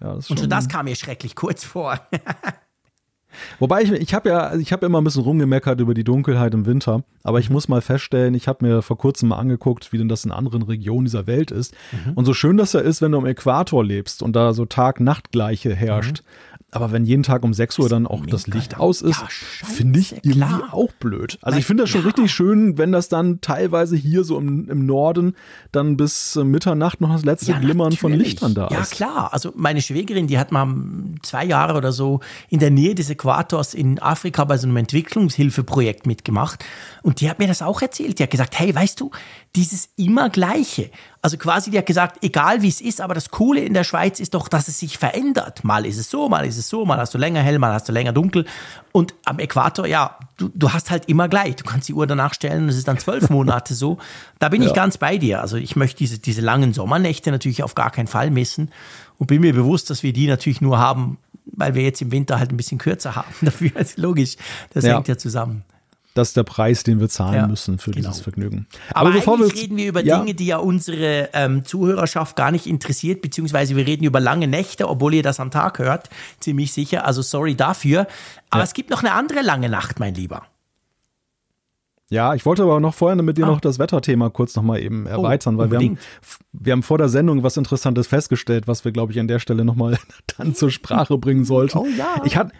Ja, 0.00 0.12
und 0.12 0.26
schon 0.26 0.48
das 0.48 0.68
kam 0.68 0.86
mir 0.86 0.96
schrecklich 0.96 1.34
kurz 1.34 1.64
vor. 1.64 2.00
Wobei 3.58 3.82
ich, 3.82 3.92
ich 3.92 4.14
habe 4.14 4.28
ja, 4.28 4.54
ich 4.56 4.72
habe 4.72 4.86
immer 4.86 5.00
ein 5.00 5.04
bisschen 5.04 5.22
rumgemeckert 5.22 5.80
über 5.80 5.94
die 5.94 6.04
Dunkelheit 6.04 6.52
im 6.54 6.66
Winter, 6.66 7.04
aber 7.22 7.38
ich 7.38 7.50
muss 7.50 7.68
mal 7.68 7.80
feststellen, 7.80 8.34
ich 8.34 8.48
habe 8.48 8.66
mir 8.66 8.82
vor 8.82 8.98
kurzem 8.98 9.28
mal 9.28 9.38
angeguckt, 9.38 9.92
wie 9.92 9.98
denn 9.98 10.08
das 10.08 10.24
in 10.24 10.32
anderen 10.32 10.62
Regionen 10.62 11.04
dieser 11.04 11.26
Welt 11.26 11.50
ist. 11.50 11.74
Mhm. 11.92 12.14
Und 12.14 12.24
so 12.24 12.34
schön 12.34 12.56
das 12.56 12.72
ja 12.72 12.80
ist, 12.80 13.02
wenn 13.02 13.12
du 13.12 13.18
am 13.18 13.26
Äquator 13.26 13.84
lebst 13.84 14.22
und 14.22 14.34
da 14.34 14.52
so 14.52 14.64
Tag-Nacht-Gleiche 14.64 15.74
herrscht, 15.74 16.22
mhm. 16.22 16.49
Aber 16.72 16.92
wenn 16.92 17.04
jeden 17.04 17.22
Tag 17.22 17.42
um 17.42 17.52
6 17.52 17.78
Uhr 17.78 17.88
dann 17.88 18.06
auch 18.06 18.24
das 18.26 18.46
Licht 18.46 18.78
aus 18.78 19.02
ist, 19.02 19.20
ja, 19.20 19.28
finde 19.66 19.98
ich 19.98 20.12
irgendwie 20.12 20.38
klar. 20.38 20.68
auch 20.72 20.92
blöd. 20.92 21.38
Also 21.42 21.58
ich 21.58 21.66
finde 21.66 21.82
das 21.82 21.90
schon 21.90 22.02
ja. 22.02 22.06
richtig 22.06 22.30
schön, 22.30 22.78
wenn 22.78 22.92
das 22.92 23.08
dann 23.08 23.40
teilweise 23.40 23.96
hier 23.96 24.22
so 24.22 24.38
im, 24.38 24.68
im 24.68 24.86
Norden 24.86 25.34
dann 25.72 25.96
bis 25.96 26.36
Mitternacht 26.36 27.00
noch 27.00 27.12
das 27.12 27.24
letzte 27.24 27.52
ja, 27.52 27.58
Glimmern 27.58 27.90
natürlich. 27.90 28.00
von 28.00 28.12
Lichtern 28.12 28.54
da 28.54 28.68
ist. 28.68 28.74
Ja 28.74 28.84
klar, 28.84 29.32
also 29.32 29.52
meine 29.56 29.82
Schwägerin, 29.82 30.26
die 30.26 30.38
hat 30.38 30.52
mal 30.52 30.68
zwei 31.22 31.44
Jahre 31.44 31.76
oder 31.76 31.92
so 31.92 32.20
in 32.48 32.60
der 32.60 32.70
Nähe 32.70 32.94
des 32.94 33.10
Äquators 33.10 33.74
in 33.74 33.98
Afrika 33.98 34.44
bei 34.44 34.56
so 34.56 34.66
einem 34.66 34.76
Entwicklungshilfeprojekt 34.76 36.06
mitgemacht 36.06 36.64
und 37.02 37.20
die 37.20 37.28
hat 37.28 37.38
mir 37.38 37.48
das 37.48 37.62
auch 37.62 37.82
erzählt. 37.82 38.18
Die 38.18 38.22
hat 38.22 38.30
gesagt, 38.30 38.58
hey, 38.58 38.74
weißt 38.74 39.00
du, 39.00 39.10
dieses 39.56 39.88
immer 39.96 40.30
Gleiche. 40.30 40.90
Also 41.22 41.36
quasi, 41.36 41.70
die 41.70 41.76
hat 41.76 41.84
gesagt, 41.84 42.24
egal 42.24 42.62
wie 42.62 42.68
es 42.68 42.80
ist, 42.80 43.02
aber 43.02 43.12
das 43.12 43.30
Coole 43.30 43.60
in 43.60 43.74
der 43.74 43.84
Schweiz 43.84 44.20
ist 44.20 44.32
doch, 44.32 44.48
dass 44.48 44.68
es 44.68 44.78
sich 44.78 44.96
verändert. 44.96 45.64
Mal 45.64 45.84
ist 45.84 45.98
es 45.98 46.08
so, 46.08 46.30
mal 46.30 46.46
ist 46.46 46.56
es 46.56 46.70
so, 46.70 46.86
mal 46.86 46.96
hast 46.96 47.12
du 47.12 47.18
länger 47.18 47.42
hell, 47.42 47.58
mal 47.58 47.74
hast 47.74 47.90
du 47.90 47.92
länger 47.92 48.12
dunkel. 48.12 48.46
Und 48.92 49.14
am 49.26 49.38
Äquator, 49.38 49.86
ja, 49.86 50.18
du, 50.38 50.50
du 50.54 50.72
hast 50.72 50.90
halt 50.90 51.10
immer 51.10 51.28
gleich. 51.28 51.56
Du 51.56 51.64
kannst 51.64 51.88
die 51.88 51.92
Uhr 51.92 52.06
danach 52.06 52.32
stellen 52.32 52.62
und 52.62 52.68
es 52.70 52.78
ist 52.78 52.88
dann 52.88 52.96
zwölf 52.98 53.28
Monate 53.30 53.74
so. 53.74 53.98
Da 54.38 54.48
bin 54.48 54.62
ja. 54.62 54.68
ich 54.68 54.74
ganz 54.74 54.96
bei 54.96 55.18
dir. 55.18 55.42
Also 55.42 55.58
ich 55.58 55.76
möchte 55.76 55.98
diese, 55.98 56.18
diese 56.18 56.40
langen 56.40 56.72
Sommernächte 56.72 57.30
natürlich 57.30 57.62
auf 57.62 57.74
gar 57.74 57.90
keinen 57.90 58.08
Fall 58.08 58.30
missen 58.30 58.72
und 59.18 59.26
bin 59.26 59.42
mir 59.42 59.52
bewusst, 59.52 59.90
dass 59.90 60.02
wir 60.02 60.14
die 60.14 60.26
natürlich 60.26 60.62
nur 60.62 60.78
haben, 60.78 61.18
weil 61.44 61.74
wir 61.74 61.82
jetzt 61.82 62.00
im 62.00 62.12
Winter 62.12 62.38
halt 62.38 62.50
ein 62.50 62.56
bisschen 62.56 62.78
kürzer 62.78 63.14
haben. 63.16 63.34
Dafür 63.42 63.76
ist 63.76 63.98
logisch. 63.98 64.36
Das 64.72 64.84
ja. 64.84 64.94
hängt 64.94 65.08
ja 65.08 65.18
zusammen 65.18 65.64
das 66.14 66.28
ist 66.28 66.36
der 66.36 66.42
Preis, 66.42 66.82
den 66.82 67.00
wir 67.00 67.08
zahlen 67.08 67.34
ja, 67.34 67.46
müssen 67.46 67.78
für 67.78 67.92
genau. 67.92 68.08
dieses 68.08 68.22
Vergnügen. 68.22 68.66
Aber, 68.90 69.08
Aber 69.08 69.12
bevor 69.12 69.38
wir 69.38 69.52
reden 69.52 69.76
wir 69.76 69.88
über 69.88 70.04
ja. 70.04 70.18
Dinge, 70.18 70.34
die 70.34 70.46
ja 70.46 70.58
unsere 70.58 71.30
ähm, 71.32 71.64
Zuhörerschaft 71.64 72.36
gar 72.36 72.50
nicht 72.50 72.66
interessiert, 72.66 73.22
beziehungsweise 73.22 73.76
wir 73.76 73.86
reden 73.86 74.04
über 74.04 74.18
lange 74.18 74.48
Nächte, 74.48 74.88
obwohl 74.88 75.14
ihr 75.14 75.22
das 75.22 75.38
am 75.38 75.50
Tag 75.50 75.78
hört, 75.78 76.10
ziemlich 76.40 76.72
sicher. 76.72 77.06
Also 77.06 77.22
sorry 77.22 77.54
dafür. 77.54 78.06
Aber 78.50 78.60
ja. 78.60 78.64
es 78.64 78.72
gibt 78.72 78.90
noch 78.90 79.02
eine 79.02 79.12
andere 79.12 79.42
lange 79.42 79.68
Nacht, 79.68 80.00
mein 80.00 80.14
Lieber. 80.14 80.42
Ja, 82.08 82.34
ich 82.34 82.44
wollte 82.44 82.64
aber 82.64 82.80
noch 82.80 82.92
vorher 82.92 83.22
mit 83.22 83.38
dir 83.38 83.44
ah. 83.44 83.50
noch 83.50 83.60
das 83.60 83.78
Wetterthema 83.78 84.30
kurz 84.30 84.56
nochmal 84.56 84.80
eben 84.80 85.06
oh, 85.06 85.10
erweitern, 85.10 85.54
oh, 85.54 85.58
weil 85.58 85.70
wir 85.70 85.78
haben, 85.78 85.98
wir 86.52 86.72
haben 86.72 86.82
vor 86.82 86.98
der 86.98 87.08
Sendung 87.08 87.44
was 87.44 87.56
Interessantes 87.56 88.08
festgestellt, 88.08 88.66
was 88.66 88.84
wir, 88.84 88.90
glaube 88.90 89.12
ich, 89.12 89.20
an 89.20 89.28
der 89.28 89.38
Stelle 89.38 89.64
nochmal 89.64 89.96
dann 90.36 90.56
zur 90.56 90.72
Sprache 90.72 91.16
bringen 91.18 91.44
sollten. 91.44 91.78
Oh 91.78 91.86
ja. 91.96 92.20
Ich 92.24 92.36
hatte 92.36 92.50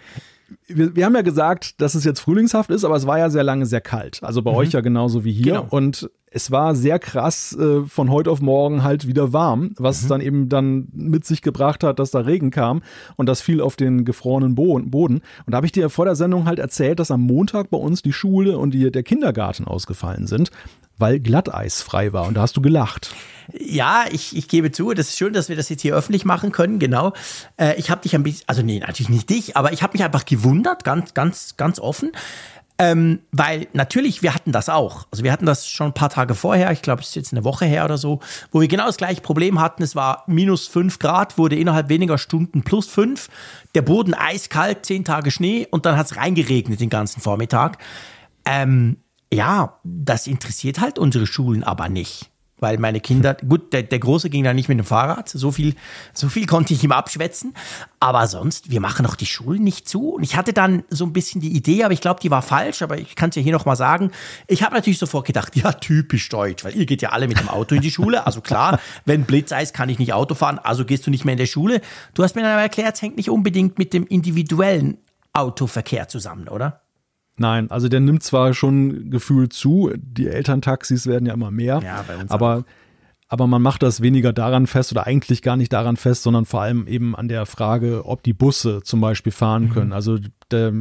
wir, 0.66 0.96
wir, 0.96 1.04
haben 1.04 1.14
ja 1.14 1.22
gesagt, 1.22 1.80
dass 1.80 1.94
es 1.94 2.04
jetzt 2.04 2.20
frühlingshaft 2.20 2.70
ist, 2.70 2.84
aber 2.84 2.96
es 2.96 3.06
war 3.06 3.18
ja 3.18 3.30
sehr 3.30 3.44
lange 3.44 3.66
sehr 3.66 3.80
kalt. 3.80 4.22
Also 4.22 4.42
bei 4.42 4.50
mhm. 4.50 4.56
euch 4.56 4.72
ja 4.72 4.80
genauso 4.80 5.24
wie 5.24 5.32
hier. 5.32 5.54
Genau. 5.54 5.66
Und 5.70 6.10
es 6.30 6.50
war 6.50 6.74
sehr 6.74 6.98
krass 6.98 7.56
äh, 7.58 7.82
von 7.86 8.10
heute 8.10 8.30
auf 8.30 8.40
morgen 8.40 8.82
halt 8.82 9.06
wieder 9.06 9.32
warm, 9.32 9.74
was 9.78 10.04
mhm. 10.04 10.08
dann 10.08 10.20
eben 10.20 10.48
dann 10.48 10.88
mit 10.92 11.24
sich 11.24 11.42
gebracht 11.42 11.82
hat, 11.82 11.98
dass 11.98 12.12
da 12.12 12.20
Regen 12.20 12.50
kam 12.50 12.82
und 13.16 13.28
das 13.28 13.40
fiel 13.40 13.60
auf 13.60 13.76
den 13.76 14.04
gefrorenen 14.04 14.54
Boden. 14.54 15.22
Und 15.46 15.50
da 15.52 15.56
habe 15.56 15.66
ich 15.66 15.72
dir 15.72 15.90
vor 15.90 16.04
der 16.04 16.16
Sendung 16.16 16.46
halt 16.46 16.58
erzählt, 16.58 17.00
dass 17.00 17.10
am 17.10 17.22
Montag 17.22 17.70
bei 17.70 17.78
uns 17.78 18.02
die 18.02 18.12
Schule 18.12 18.58
und 18.58 18.72
die, 18.72 18.90
der 18.90 19.02
Kindergarten 19.02 19.64
ausgefallen 19.64 20.26
sind, 20.26 20.50
weil 21.00 21.20
Glatteis 21.20 21.82
frei 21.82 22.12
war. 22.12 22.26
Und 22.26 22.34
da 22.34 22.42
hast 22.42 22.56
du 22.56 22.62
gelacht. 22.62 23.14
Ja, 23.58 24.04
ich, 24.10 24.36
ich 24.36 24.48
gebe 24.48 24.70
zu, 24.70 24.92
das 24.94 25.08
ist 25.08 25.18
schön, 25.18 25.32
dass 25.32 25.48
wir 25.48 25.56
das 25.56 25.68
jetzt 25.68 25.82
hier 25.82 25.94
öffentlich 25.94 26.24
machen 26.24 26.52
können, 26.52 26.78
genau. 26.78 27.12
Äh, 27.56 27.74
ich 27.78 27.90
habe 27.90 28.02
dich 28.02 28.14
ein 28.14 28.22
bisschen, 28.22 28.44
also 28.46 28.62
nee, 28.62 28.78
natürlich 28.78 29.08
nicht 29.08 29.28
dich, 29.28 29.56
aber 29.56 29.72
ich 29.72 29.82
habe 29.82 29.94
mich 29.94 30.04
einfach 30.04 30.24
gewundert, 30.24 30.84
ganz, 30.84 31.14
ganz, 31.14 31.56
ganz 31.56 31.80
offen. 31.80 32.12
Ähm, 32.78 33.20
weil 33.30 33.66
natürlich, 33.74 34.22
wir 34.22 34.34
hatten 34.34 34.52
das 34.52 34.70
auch. 34.70 35.06
Also 35.10 35.22
wir 35.22 35.32
hatten 35.32 35.44
das 35.44 35.68
schon 35.68 35.88
ein 35.88 35.92
paar 35.92 36.08
Tage 36.08 36.34
vorher, 36.34 36.72
ich 36.72 36.80
glaube, 36.80 37.02
es 37.02 37.08
ist 37.08 37.14
jetzt 37.14 37.32
eine 37.32 37.44
Woche 37.44 37.66
her 37.66 37.84
oder 37.84 37.98
so, 37.98 38.20
wo 38.52 38.62
wir 38.62 38.68
genau 38.68 38.86
das 38.86 38.96
gleiche 38.96 39.20
Problem 39.20 39.60
hatten. 39.60 39.82
Es 39.82 39.94
war 39.94 40.24
minus 40.26 40.66
fünf 40.66 40.98
Grad, 40.98 41.36
wurde 41.36 41.56
innerhalb 41.56 41.90
weniger 41.90 42.16
Stunden 42.16 42.62
plus 42.62 42.86
fünf. 42.86 43.28
Der 43.74 43.82
Boden 43.82 44.14
eiskalt, 44.14 44.86
zehn 44.86 45.04
Tage 45.04 45.30
Schnee 45.30 45.66
und 45.70 45.84
dann 45.84 45.98
hat 45.98 46.06
es 46.06 46.16
reingeregnet 46.16 46.80
den 46.80 46.88
ganzen 46.88 47.20
Vormittag. 47.20 47.76
Ähm, 48.46 48.96
ja, 49.32 49.80
das 49.84 50.26
interessiert 50.26 50.80
halt 50.80 50.98
unsere 50.98 51.26
Schulen 51.26 51.64
aber 51.64 51.88
nicht 51.88 52.30
weil 52.60 52.78
meine 52.78 53.00
Kinder, 53.00 53.34
gut, 53.34 53.72
der, 53.72 53.82
der 53.82 53.98
Große 53.98 54.30
ging 54.30 54.44
da 54.44 54.54
nicht 54.54 54.68
mit 54.68 54.78
dem 54.78 54.84
Fahrrad, 54.84 55.28
so 55.28 55.50
viel, 55.50 55.74
so 56.14 56.28
viel 56.28 56.46
konnte 56.46 56.74
ich 56.74 56.84
ihm 56.84 56.92
abschwätzen, 56.92 57.54
aber 57.98 58.26
sonst, 58.26 58.70
wir 58.70 58.80
machen 58.80 59.04
doch 59.04 59.16
die 59.16 59.26
Schulen 59.26 59.64
nicht 59.64 59.88
zu. 59.88 60.10
Und 60.10 60.22
ich 60.22 60.36
hatte 60.36 60.52
dann 60.52 60.84
so 60.90 61.04
ein 61.04 61.12
bisschen 61.12 61.40
die 61.40 61.54
Idee, 61.56 61.84
aber 61.84 61.92
ich 61.92 62.00
glaube, 62.00 62.20
die 62.20 62.30
war 62.30 62.42
falsch, 62.42 62.82
aber 62.82 62.98
ich 62.98 63.16
kann 63.16 63.30
es 63.30 63.36
ja 63.36 63.42
hier 63.42 63.52
nochmal 63.52 63.76
sagen. 63.76 64.10
Ich 64.46 64.62
habe 64.62 64.74
natürlich 64.74 64.98
sofort 64.98 65.26
gedacht, 65.26 65.56
ja, 65.56 65.72
typisch 65.72 66.28
deutsch, 66.28 66.64
weil 66.64 66.76
ihr 66.76 66.86
geht 66.86 67.02
ja 67.02 67.10
alle 67.10 67.28
mit 67.28 67.40
dem 67.40 67.48
Auto 67.48 67.74
in 67.74 67.80
die 67.80 67.90
Schule, 67.90 68.26
also 68.26 68.40
klar, 68.40 68.78
wenn 69.04 69.24
Blitzeis 69.24 69.72
kann 69.72 69.88
ich 69.88 69.98
nicht 69.98 70.12
Auto 70.12 70.34
fahren, 70.34 70.58
also 70.58 70.84
gehst 70.84 71.06
du 71.06 71.10
nicht 71.10 71.24
mehr 71.24 71.32
in 71.32 71.38
der 71.38 71.46
Schule. 71.46 71.80
Du 72.14 72.22
hast 72.22 72.36
mir 72.36 72.42
dann 72.42 72.52
aber 72.52 72.62
erklärt, 72.62 72.96
es 72.96 73.02
hängt 73.02 73.16
nicht 73.16 73.30
unbedingt 73.30 73.78
mit 73.78 73.92
dem 73.92 74.06
individuellen 74.06 74.98
Autoverkehr 75.32 76.08
zusammen, 76.08 76.48
oder? 76.48 76.82
Nein, 77.40 77.70
also 77.70 77.88
der 77.88 78.00
nimmt 78.00 78.22
zwar 78.22 78.52
schon 78.52 79.10
gefühlt 79.10 79.54
zu, 79.54 79.90
die 79.96 80.28
Elterntaxis 80.28 81.06
werden 81.06 81.24
ja 81.24 81.32
immer 81.32 81.50
mehr, 81.50 81.80
ja, 81.82 82.04
bei 82.06 82.14
uns 82.18 82.30
aber, 82.30 82.64
aber 83.32 83.46
man 83.46 83.62
macht 83.62 83.84
das 83.84 84.00
weniger 84.00 84.32
daran 84.32 84.66
fest 84.66 84.90
oder 84.90 85.06
eigentlich 85.06 85.40
gar 85.40 85.56
nicht 85.56 85.72
daran 85.72 85.96
fest, 85.96 86.24
sondern 86.24 86.46
vor 86.46 86.62
allem 86.62 86.88
eben 86.88 87.14
an 87.14 87.28
der 87.28 87.46
Frage, 87.46 88.04
ob 88.04 88.24
die 88.24 88.32
Busse 88.32 88.80
zum 88.82 89.00
Beispiel 89.00 89.30
fahren 89.30 89.66
mhm. 89.66 89.70
können. 89.70 89.92
Also 89.92 90.18
der, 90.50 90.72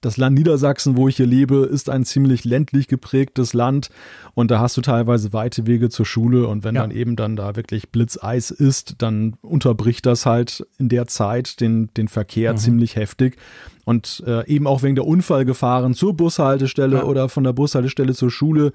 das 0.00 0.16
Land 0.16 0.38
Niedersachsen, 0.38 0.96
wo 0.96 1.06
ich 1.06 1.16
hier 1.16 1.26
lebe, 1.26 1.68
ist 1.70 1.90
ein 1.90 2.06
ziemlich 2.06 2.46
ländlich 2.46 2.88
geprägtes 2.88 3.52
Land 3.52 3.90
und 4.32 4.50
da 4.50 4.58
hast 4.58 4.78
du 4.78 4.80
teilweise 4.80 5.34
weite 5.34 5.66
Wege 5.66 5.90
zur 5.90 6.06
Schule 6.06 6.48
und 6.48 6.64
wenn 6.64 6.76
ja. 6.76 6.80
dann 6.80 6.92
eben 6.92 7.14
dann 7.14 7.36
da 7.36 7.56
wirklich 7.56 7.90
Blitzeis 7.90 8.50
ist, 8.50 8.94
dann 9.02 9.34
unterbricht 9.42 10.06
das 10.06 10.24
halt 10.24 10.66
in 10.78 10.88
der 10.88 11.06
Zeit 11.08 11.60
den, 11.60 11.90
den 11.94 12.08
Verkehr 12.08 12.54
mhm. 12.54 12.56
ziemlich 12.56 12.96
heftig. 12.96 13.36
Und 13.84 14.24
äh, 14.26 14.44
eben 14.48 14.66
auch 14.66 14.82
wegen 14.82 14.96
der 14.96 15.06
Unfallgefahren 15.06 15.94
zur 15.94 16.16
Bushaltestelle 16.16 16.96
ja. 16.96 17.04
oder 17.04 17.28
von 17.28 17.44
der 17.44 17.52
Bushaltestelle 17.52 18.14
zur 18.14 18.30
Schule 18.30 18.72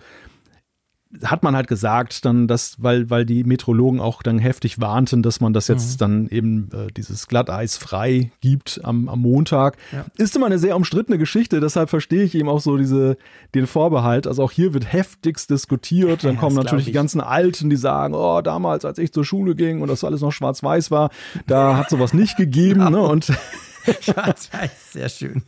hat 1.24 1.44
man 1.44 1.56
halt 1.56 1.68
gesagt, 1.68 2.26
dann, 2.26 2.48
dass, 2.48 2.82
weil, 2.82 3.10
weil 3.10 3.26
die 3.26 3.44
Meteorologen 3.44 4.00
auch 4.00 4.24
dann 4.24 4.40
heftig 4.40 4.80
warnten, 4.80 5.22
dass 5.24 5.42
man 5.42 5.54
das 5.54 5.68
jetzt 5.68 5.96
mhm. 5.96 5.98
dann 5.98 6.28
eben 6.30 6.70
äh, 6.74 6.92
dieses 6.92 7.28
Glatteis 7.28 7.78
frei 7.78 8.32
gibt 8.42 8.80
am, 8.84 9.10
am 9.10 9.20
Montag. 9.20 9.78
Ja. 9.92 10.06
Ist 10.18 10.36
immer 10.36 10.46
eine 10.46 10.60
sehr 10.60 10.76
umstrittene 10.76 11.18
Geschichte, 11.18 11.60
deshalb 11.60 11.90
verstehe 11.90 12.24
ich 12.24 12.36
eben 12.36 12.50
auch 12.50 12.62
so 12.62 12.78
diese, 12.78 13.18
den 13.54 13.68
Vorbehalt. 13.68 14.26
Also 14.28 14.44
auch 14.44 14.52
hier 14.52 14.74
wird 14.74 14.92
heftigst 14.92 15.50
diskutiert. 15.50 16.24
Dann 16.24 16.36
ja, 16.36 16.40
kommen 16.40 16.56
natürlich 16.56 16.86
die 16.86 16.92
ganzen 16.92 17.22
Alten, 17.22 17.70
die 17.70 17.76
sagen, 17.76 18.14
oh, 18.14 18.42
damals, 18.42 18.86
als 18.86 18.98
ich 18.98 19.12
zur 19.12 19.26
Schule 19.26 19.56
ging 19.56 19.82
und 19.82 19.90
das 19.90 20.04
alles 20.04 20.22
noch 20.22 20.32
schwarz-weiß 20.32 20.92
war, 20.92 21.10
da 21.48 21.78
hat 21.78 21.90
sowas 21.90 22.14
nicht 22.14 22.38
gegeben. 22.38 22.82
Ne? 22.92 23.00
Und 23.00 23.32
Schwarz-Weiß, 24.02 24.94
sehr 24.94 25.10
schön. 25.10 25.44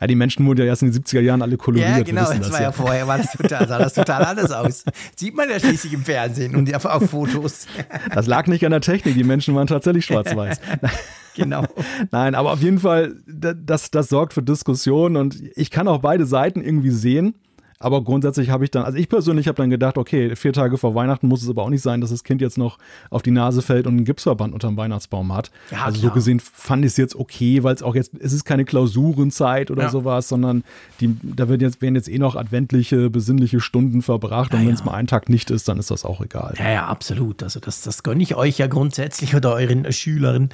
ja, 0.00 0.06
die 0.06 0.14
Menschen 0.14 0.46
wurden 0.46 0.60
ja 0.60 0.66
erst 0.66 0.82
in 0.82 0.92
den 0.92 1.02
70er 1.02 1.20
Jahren 1.20 1.42
alle 1.42 1.56
koloriert. 1.56 1.88
Ja, 1.88 2.02
genau, 2.02 2.26
das, 2.26 2.38
das 2.40 2.52
war 2.52 2.62
ja, 2.62 2.72
vorher, 2.72 3.06
war 3.06 3.18
das 3.18 3.32
total, 3.32 3.68
sah 3.68 3.78
das 3.78 3.94
total 3.94 4.24
anders 4.24 4.50
aus. 4.50 4.84
Sieht 5.16 5.34
man 5.34 5.48
ja 5.48 5.60
schließlich 5.60 5.92
im 5.92 6.04
Fernsehen 6.04 6.56
und 6.56 6.74
auf, 6.74 6.84
auf 6.84 7.10
Fotos. 7.10 7.66
Das 8.14 8.26
lag 8.26 8.46
nicht 8.46 8.64
an 8.64 8.72
der 8.72 8.80
Technik, 8.80 9.14
die 9.14 9.24
Menschen 9.24 9.54
waren 9.54 9.66
tatsächlich 9.66 10.04
schwarz-weiß. 10.04 10.60
genau. 11.36 11.64
Nein, 12.10 12.34
aber 12.34 12.52
auf 12.52 12.62
jeden 12.62 12.78
Fall, 12.78 13.16
das, 13.26 13.90
das 13.90 14.08
sorgt 14.08 14.32
für 14.32 14.42
Diskussionen 14.42 15.16
und 15.16 15.40
ich 15.56 15.70
kann 15.70 15.88
auch 15.88 15.98
beide 15.98 16.26
Seiten 16.26 16.62
irgendwie 16.62 16.90
sehen. 16.90 17.34
Aber 17.82 18.04
grundsätzlich 18.04 18.50
habe 18.50 18.64
ich 18.64 18.70
dann, 18.70 18.84
also 18.84 18.98
ich 18.98 19.08
persönlich 19.08 19.48
habe 19.48 19.56
dann 19.56 19.70
gedacht, 19.70 19.96
okay, 19.96 20.36
vier 20.36 20.52
Tage 20.52 20.76
vor 20.76 20.94
Weihnachten 20.94 21.26
muss 21.28 21.42
es 21.42 21.48
aber 21.48 21.62
auch 21.62 21.70
nicht 21.70 21.80
sein, 21.80 22.02
dass 22.02 22.10
das 22.10 22.24
Kind 22.24 22.42
jetzt 22.42 22.58
noch 22.58 22.76
auf 23.08 23.22
die 23.22 23.30
Nase 23.30 23.62
fällt 23.62 23.86
und 23.86 23.94
einen 23.94 24.04
Gipsverband 24.04 24.52
unterm 24.52 24.76
Weihnachtsbaum 24.76 25.34
hat. 25.34 25.50
Ja, 25.70 25.84
also 25.84 25.98
klar. 25.98 26.10
so 26.10 26.14
gesehen 26.14 26.40
fand 26.40 26.84
ich 26.84 26.92
es 26.92 26.98
jetzt 26.98 27.16
okay, 27.16 27.62
weil 27.62 27.74
es 27.74 27.82
auch 27.82 27.94
jetzt, 27.94 28.12
es 28.20 28.34
ist 28.34 28.44
keine 28.44 28.66
Klausurenzeit 28.66 29.70
oder 29.70 29.84
ja. 29.84 29.88
sowas, 29.88 30.28
sondern 30.28 30.62
die, 31.00 31.16
da 31.22 31.48
werden 31.48 31.62
jetzt, 31.62 31.80
werden 31.80 31.94
jetzt 31.94 32.10
eh 32.10 32.18
noch 32.18 32.36
adventliche, 32.36 33.08
besinnliche 33.08 33.60
Stunden 33.60 34.02
verbracht 34.02 34.52
ja, 34.52 34.58
und 34.58 34.66
wenn 34.66 34.74
es 34.74 34.84
mal 34.84 34.92
einen 34.92 35.08
Tag 35.08 35.30
nicht 35.30 35.50
ist, 35.50 35.66
dann 35.66 35.78
ist 35.78 35.90
das 35.90 36.04
auch 36.04 36.20
egal. 36.20 36.56
Ja, 36.58 36.70
ja, 36.70 36.86
absolut. 36.86 37.42
Also 37.42 37.60
das, 37.60 37.80
das 37.80 38.02
gönne 38.02 38.22
ich 38.22 38.34
euch 38.34 38.58
ja 38.58 38.66
grundsätzlich 38.66 39.34
oder 39.34 39.54
euren 39.54 39.90
Schülern. 39.90 40.50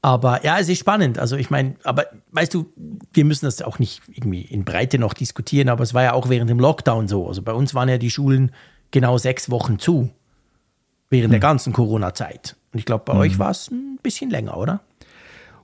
Aber 0.00 0.44
ja, 0.44 0.58
es 0.58 0.68
ist 0.68 0.78
spannend. 0.78 1.18
Also 1.18 1.36
ich 1.36 1.50
meine, 1.50 1.74
aber 1.82 2.06
weißt 2.30 2.54
du, 2.54 2.72
wir 3.12 3.24
müssen 3.24 3.46
das 3.46 3.62
auch 3.62 3.78
nicht 3.78 4.02
irgendwie 4.12 4.42
in 4.42 4.64
Breite 4.64 4.98
noch 4.98 5.12
diskutieren, 5.12 5.68
aber 5.68 5.82
es 5.82 5.92
war 5.92 6.02
ja 6.02 6.12
auch 6.12 6.28
während 6.28 6.48
dem 6.50 6.60
Lockdown 6.60 7.08
so. 7.08 7.26
Also 7.26 7.42
bei 7.42 7.52
uns 7.52 7.74
waren 7.74 7.88
ja 7.88 7.98
die 7.98 8.10
Schulen 8.10 8.52
genau 8.90 9.18
sechs 9.18 9.50
Wochen 9.50 9.78
zu, 9.78 10.10
während 11.10 11.26
hm. 11.26 11.32
der 11.32 11.40
ganzen 11.40 11.72
Corona-Zeit. 11.72 12.56
Und 12.72 12.78
ich 12.78 12.84
glaube, 12.84 13.04
bei 13.06 13.14
hm. 13.14 13.20
euch 13.20 13.38
war 13.38 13.50
es 13.50 13.70
ein 13.70 13.98
bisschen 14.02 14.30
länger, 14.30 14.56
oder? 14.56 14.80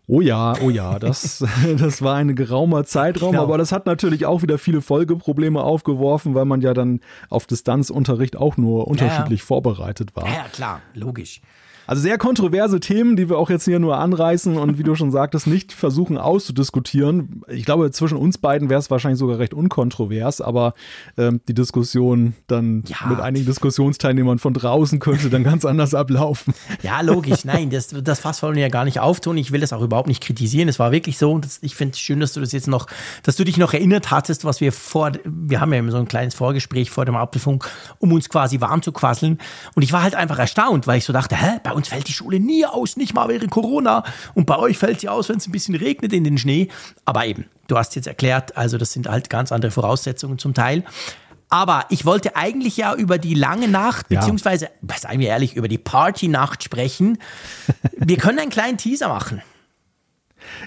Oh 0.07 0.21
ja, 0.21 0.55
oh 0.61 0.69
ja, 0.69 0.99
das, 0.99 1.43
das 1.79 2.03
war 2.03 2.17
ein 2.17 2.35
geraumer 2.35 2.85
Zeitraum, 2.85 3.31
genau. 3.31 3.45
aber 3.45 3.57
das 3.57 3.73
hat 3.73 3.87
natürlich 3.87 4.27
auch 4.27 4.43
wieder 4.43 4.59
viele 4.59 4.83
Folgeprobleme 4.83 5.63
aufgeworfen, 5.63 6.35
weil 6.35 6.45
man 6.45 6.61
ja 6.61 6.75
dann 6.75 7.01
auf 7.31 7.47
Distanzunterricht 7.47 8.37
auch 8.37 8.59
nur 8.59 8.87
unterschiedlich 8.87 9.41
ja, 9.41 9.47
vorbereitet 9.47 10.15
war. 10.15 10.27
Ja, 10.27 10.45
klar, 10.53 10.83
logisch. 10.93 11.41
Also 11.87 12.03
sehr 12.03 12.19
kontroverse 12.19 12.81
Themen, 12.81 13.17
die 13.17 13.29
wir 13.29 13.39
auch 13.39 13.51
jetzt 13.51 13.65
hier 13.65 13.79
nur 13.79 13.99
anreißen 13.99 14.57
und 14.57 14.79
wie 14.79 14.83
du 14.83 14.95
schon 14.95 15.11
sagtest, 15.11 15.47
nicht 15.47 15.73
versuchen 15.73 16.17
auszudiskutieren. 16.17 17.43
Ich 17.49 17.65
glaube, 17.65 17.91
zwischen 17.91 18.17
uns 18.17 18.39
beiden 18.39 18.71
wäre 18.71 18.81
es 18.81 18.91
wahrscheinlich 18.91 19.19
sogar 19.19 19.39
recht 19.39 19.55
unkontrovers, 19.55 20.41
aber 20.41 20.75
ähm, 21.19 21.41
die 21.49 21.55
Diskussion 21.55 22.35
dann 22.47 22.85
ja. 22.87 23.07
mit 23.09 23.21
einigen 23.21 23.47
Diskussionsteilnehmern 23.47 24.39
von 24.39 24.55
draußen 24.55 24.99
könnte 24.99 25.29
dann 25.31 25.45
ganz 25.45 25.65
anders 25.65 25.95
ablaufen. 25.95 26.55
Ja, 26.83 27.01
logisch. 27.01 27.45
Nein, 27.45 27.71
das, 27.71 27.89
das 27.89 28.21
Fass 28.21 28.43
wollen 28.43 28.55
wir 28.55 28.63
ja 28.63 28.69
gar 28.69 28.85
nicht 28.85 29.01
auftun. 29.01 29.37
Ich 29.37 29.53
will 29.53 29.61
das 29.61 29.73
auch 29.73 29.83
überhaupt 29.83 30.09
nicht 30.09 30.23
kritisieren. 30.23 30.69
Es 30.69 30.79
war 30.79 30.93
wirklich 30.93 31.19
so. 31.19 31.39
Das, 31.39 31.59
ich 31.63 31.75
finde 31.75 31.93
es 31.93 32.01
schön, 32.01 32.21
dass 32.21 32.33
du 32.33 32.41
das 32.41 32.53
jetzt 32.53 32.69
noch, 32.69 32.87
dass 33.23 33.37
du 33.37 33.45
dich 33.45 33.59
noch 33.59 33.75
erinnert 33.75 34.11
hattest, 34.11 34.45
was 34.45 34.61
wir 34.61 34.73
vor, 34.73 35.13
wir 35.25 35.61
haben 35.61 35.73
ja 35.73 35.79
immer 35.79 35.91
so 35.91 35.99
ein 35.99 36.09
kleines 36.09 36.35
Vorgespräch 36.35 36.91
vor 36.91 37.05
dem 37.05 37.17
Apfelfunk, 37.17 37.69
um 37.99 38.13
uns 38.13 38.29
quasi 38.29 38.61
warm 38.61 38.83
zu 38.83 38.93
quasseln. 38.93 39.39
Und 39.75 39.83
ich 39.83 39.93
war 39.93 40.03
halt 40.03 40.15
einfach 40.15 40.39
erstaunt, 40.39 40.87
weil 40.87 40.99
ich 40.99 41.05
so 41.05 41.13
dachte, 41.13 41.37
hä, 41.37 41.61
bei 41.63 41.74
uns 41.75 41.89
fällt 41.89 42.09
die 42.09 42.13
Schule 42.13 42.41
nie 42.41 42.65
aus, 42.65 42.97
nicht 42.97 43.15
mal 43.15 43.29
während 43.29 43.51
Corona. 43.51 44.05
Und 44.35 44.47
bei 44.47 44.59
euch 44.59 44.79
fällt 44.79 45.01
sie 45.01 45.09
aus, 45.09 45.29
wenn 45.29 45.37
es 45.37 45.47
ein 45.47 45.53
bisschen 45.53 45.75
regnet 45.75 46.13
in 46.13 46.25
den 46.25 46.39
Schnee. 46.39 46.69
Aber 47.05 47.27
eben, 47.27 47.47
du 47.67 47.77
hast 47.77 47.95
jetzt 47.97 48.07
erklärt, 48.07 48.57
also 48.57 48.79
das 48.79 48.93
sind 48.93 49.09
halt 49.09 49.31
ganz 49.31 49.53
andere 49.53 49.71
Voraussetzungen 49.71 50.39
zum 50.39 50.55
Teil. 50.55 50.85
Aber 51.51 51.87
ich 51.91 52.05
wollte 52.05 52.37
eigentlich 52.37 52.77
ja 52.77 52.95
über 52.95 53.19
die 53.19 53.35
lange 53.35 53.69
Nacht, 53.69 54.11
ja. 54.11 54.19
beziehungsweise, 54.19 54.71
seien 54.97 55.21
wir 55.21 55.29
ehrlich, 55.29 55.55
über 55.55 55.69
die 55.69 55.79
Partynacht 55.79 56.65
sprechen. 56.65 57.19
Wir 57.97 58.17
können 58.17 58.39
einen 58.39 58.51
kleinen 58.51 58.77
Teaser 58.77 59.09
machen. 59.09 59.43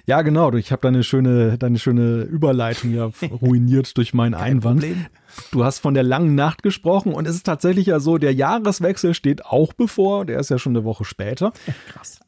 Ja, 0.05 0.21
genau. 0.21 0.53
Ich 0.53 0.71
habe 0.71 0.81
deine 0.81 1.03
schöne, 1.03 1.57
deine 1.57 1.79
schöne 1.79 2.21
Überleitung 2.21 2.93
ja 2.93 3.09
ruiniert 3.41 3.97
durch 3.97 4.13
meinen 4.13 4.33
Kein 4.33 4.57
Einwand. 4.57 4.81
Problem. 4.81 5.05
Du 5.51 5.63
hast 5.63 5.79
von 5.79 5.93
der 5.93 6.03
langen 6.03 6.35
Nacht 6.35 6.63
gesprochen 6.63 7.13
und 7.13 7.27
es 7.27 7.35
ist 7.35 7.45
tatsächlich 7.45 7.87
ja 7.87 7.99
so, 7.99 8.17
der 8.17 8.33
Jahreswechsel 8.33 9.13
steht 9.13 9.45
auch 9.45 9.73
bevor. 9.73 10.25
Der 10.25 10.39
ist 10.39 10.49
ja 10.49 10.57
schon 10.57 10.75
eine 10.75 10.83
Woche 10.83 11.05
später. 11.05 11.53
Krass. 11.91 12.19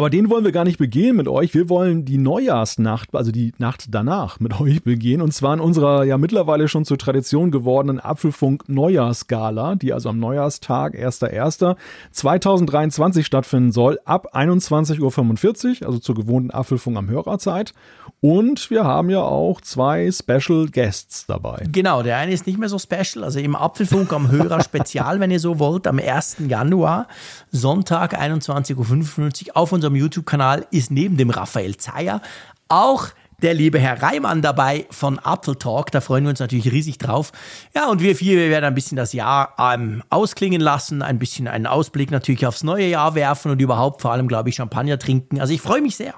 Aber 0.00 0.08
den 0.08 0.30
wollen 0.30 0.44
wir 0.44 0.52
gar 0.52 0.64
nicht 0.64 0.78
begehen 0.78 1.14
mit 1.14 1.28
euch. 1.28 1.52
Wir 1.52 1.68
wollen 1.68 2.06
die 2.06 2.16
Neujahrsnacht, 2.16 3.14
also 3.14 3.32
die 3.32 3.52
Nacht 3.58 3.88
danach 3.90 4.40
mit 4.40 4.58
euch 4.62 4.82
begehen. 4.82 5.20
Und 5.20 5.34
zwar 5.34 5.52
in 5.52 5.60
unserer 5.60 6.04
ja 6.04 6.16
mittlerweile 6.16 6.68
schon 6.68 6.86
zur 6.86 6.96
Tradition 6.96 7.50
gewordenen 7.50 8.00
Apfelfunk 8.00 8.66
Neujahrsgala, 8.66 9.74
die 9.74 9.92
also 9.92 10.08
am 10.08 10.18
Neujahrstag 10.18 10.94
1.1.2023 10.94 13.24
stattfinden 13.24 13.72
soll, 13.72 14.00
ab 14.06 14.34
21.45 14.34 15.82
Uhr, 15.82 15.86
also 15.86 15.98
zur 15.98 16.14
gewohnten 16.14 16.50
Apfelfunk 16.50 16.96
am 16.96 17.10
Hörerzeit. 17.10 17.74
Und 18.22 18.70
wir 18.70 18.84
haben 18.84 19.10
ja 19.10 19.20
auch 19.20 19.60
zwei 19.60 20.10
Special 20.10 20.68
Guests 20.72 21.26
dabei. 21.26 21.66
Genau, 21.70 22.02
der 22.02 22.16
eine 22.16 22.32
ist 22.32 22.46
nicht 22.46 22.58
mehr 22.58 22.70
so 22.70 22.78
special, 22.78 23.22
also 23.22 23.38
im 23.38 23.54
Apfelfunk 23.54 24.14
am 24.14 24.30
Hörer 24.30 24.62
Spezial, 24.62 25.20
wenn 25.20 25.30
ihr 25.30 25.40
so 25.40 25.58
wollt, 25.58 25.86
am 25.86 25.98
1. 25.98 26.36
Januar, 26.48 27.06
Sonntag 27.52 28.18
21.55 28.18 29.48
Uhr 29.48 29.56
auf 29.58 29.72
unserem 29.72 29.89
YouTube-Kanal 29.96 30.66
ist 30.70 30.90
neben 30.90 31.16
dem 31.16 31.30
Raphael 31.30 31.76
Zeyer 31.76 32.20
auch 32.68 33.08
der 33.42 33.54
liebe 33.54 33.78
Herr 33.78 34.02
Reimann 34.02 34.42
dabei 34.42 34.86
von 34.90 35.18
Apfel 35.18 35.56
Talk. 35.56 35.90
Da 35.90 36.00
freuen 36.00 36.24
wir 36.24 36.30
uns 36.30 36.40
natürlich 36.40 36.70
riesig 36.70 36.98
drauf. 36.98 37.32
Ja, 37.74 37.88
und 37.88 38.02
wir 38.02 38.14
vier, 38.14 38.36
wir 38.36 38.50
werden 38.50 38.66
ein 38.66 38.74
bisschen 38.74 38.96
das 38.96 39.12
Jahr 39.12 39.54
ähm, 39.58 40.02
ausklingen 40.10 40.60
lassen, 40.60 41.02
ein 41.02 41.18
bisschen 41.18 41.48
einen 41.48 41.66
Ausblick 41.66 42.10
natürlich 42.10 42.46
aufs 42.46 42.62
neue 42.62 42.86
Jahr 42.86 43.14
werfen 43.14 43.50
und 43.50 43.60
überhaupt 43.60 44.02
vor 44.02 44.12
allem, 44.12 44.28
glaube 44.28 44.50
ich, 44.50 44.56
Champagner 44.56 44.98
trinken. 44.98 45.40
Also 45.40 45.52
ich 45.54 45.62
freue 45.62 45.80
mich 45.80 45.96
sehr. 45.96 46.14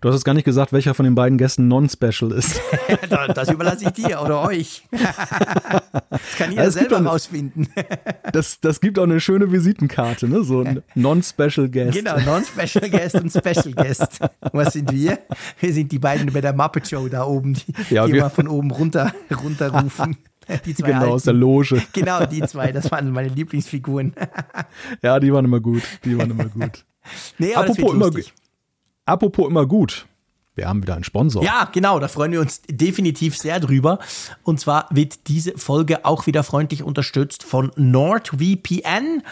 Du 0.00 0.08
hast 0.08 0.16
es 0.16 0.24
gar 0.24 0.34
nicht 0.34 0.44
gesagt, 0.44 0.72
welcher 0.72 0.94
von 0.94 1.04
den 1.04 1.14
beiden 1.14 1.38
Gästen 1.38 1.68
non-special 1.68 2.32
ist. 2.32 2.60
das 3.34 3.50
überlasse 3.50 3.84
ich 3.84 3.90
dir 3.90 4.20
oder 4.20 4.42
euch. 4.42 4.84
Das 6.10 6.36
kann 6.36 6.50
jeder 6.50 6.62
also 6.62 6.78
selber 6.78 7.00
rausfinden. 7.04 7.68
Das, 8.32 8.58
das 8.60 8.80
gibt 8.80 8.98
auch 8.98 9.04
eine 9.04 9.20
schöne 9.20 9.52
Visitenkarte, 9.52 10.28
ne? 10.28 10.42
so 10.42 10.62
ein 10.62 10.82
non-special 10.94 11.68
Guest. 11.68 11.96
Genau, 11.96 12.18
non-special 12.18 12.90
Guest 12.90 13.14
und 13.16 13.30
Special 13.30 13.72
Guest. 13.74 14.18
Was 14.52 14.72
sind 14.72 14.90
wir? 14.92 15.18
Wir 15.60 15.72
sind 15.72 15.92
die 15.92 15.98
beiden 15.98 16.32
bei 16.32 16.40
der 16.40 16.52
Muppet 16.52 16.88
Show 16.88 17.06
da 17.08 17.24
oben, 17.24 17.54
die, 17.54 17.94
ja, 17.94 18.06
die 18.06 18.16
immer 18.16 18.30
von 18.30 18.48
oben 18.48 18.70
runter, 18.70 19.12
runterrufen. 19.42 20.16
Die 20.64 20.74
zwei 20.74 20.88
genau, 20.88 21.00
Alten. 21.00 21.12
aus 21.12 21.22
der 21.22 21.34
Loge. 21.34 21.82
Genau, 21.92 22.26
die 22.26 22.42
zwei, 22.42 22.72
das 22.72 22.90
waren 22.90 23.10
meine 23.12 23.28
Lieblingsfiguren. 23.28 24.14
Ja, 25.02 25.20
die 25.20 25.32
waren 25.32 25.44
immer 25.44 25.60
gut. 25.60 25.82
Die 26.04 26.18
waren 26.18 26.30
immer 26.30 26.46
gut. 26.46 26.84
Nee, 27.38 27.54
aber 27.54 27.70
Apropos 27.70 27.94
immer, 27.94 28.10
Apropos 29.06 29.48
immer 29.48 29.66
gut. 29.66 30.06
Wir 30.56 30.68
haben 30.68 30.82
wieder 30.82 30.94
einen 30.94 31.04
Sponsor. 31.04 31.42
Ja, 31.42 31.68
genau, 31.72 31.98
da 31.98 32.06
freuen 32.06 32.30
wir 32.30 32.40
uns 32.40 32.62
definitiv 32.68 33.36
sehr 33.36 33.58
drüber. 33.58 33.98
Und 34.44 34.60
zwar 34.60 34.86
wird 34.90 35.26
diese 35.26 35.58
Folge 35.58 36.04
auch 36.04 36.26
wieder 36.26 36.44
freundlich 36.44 36.84
unterstützt 36.84 37.42
von 37.42 37.72
NordVPN. 37.76 39.22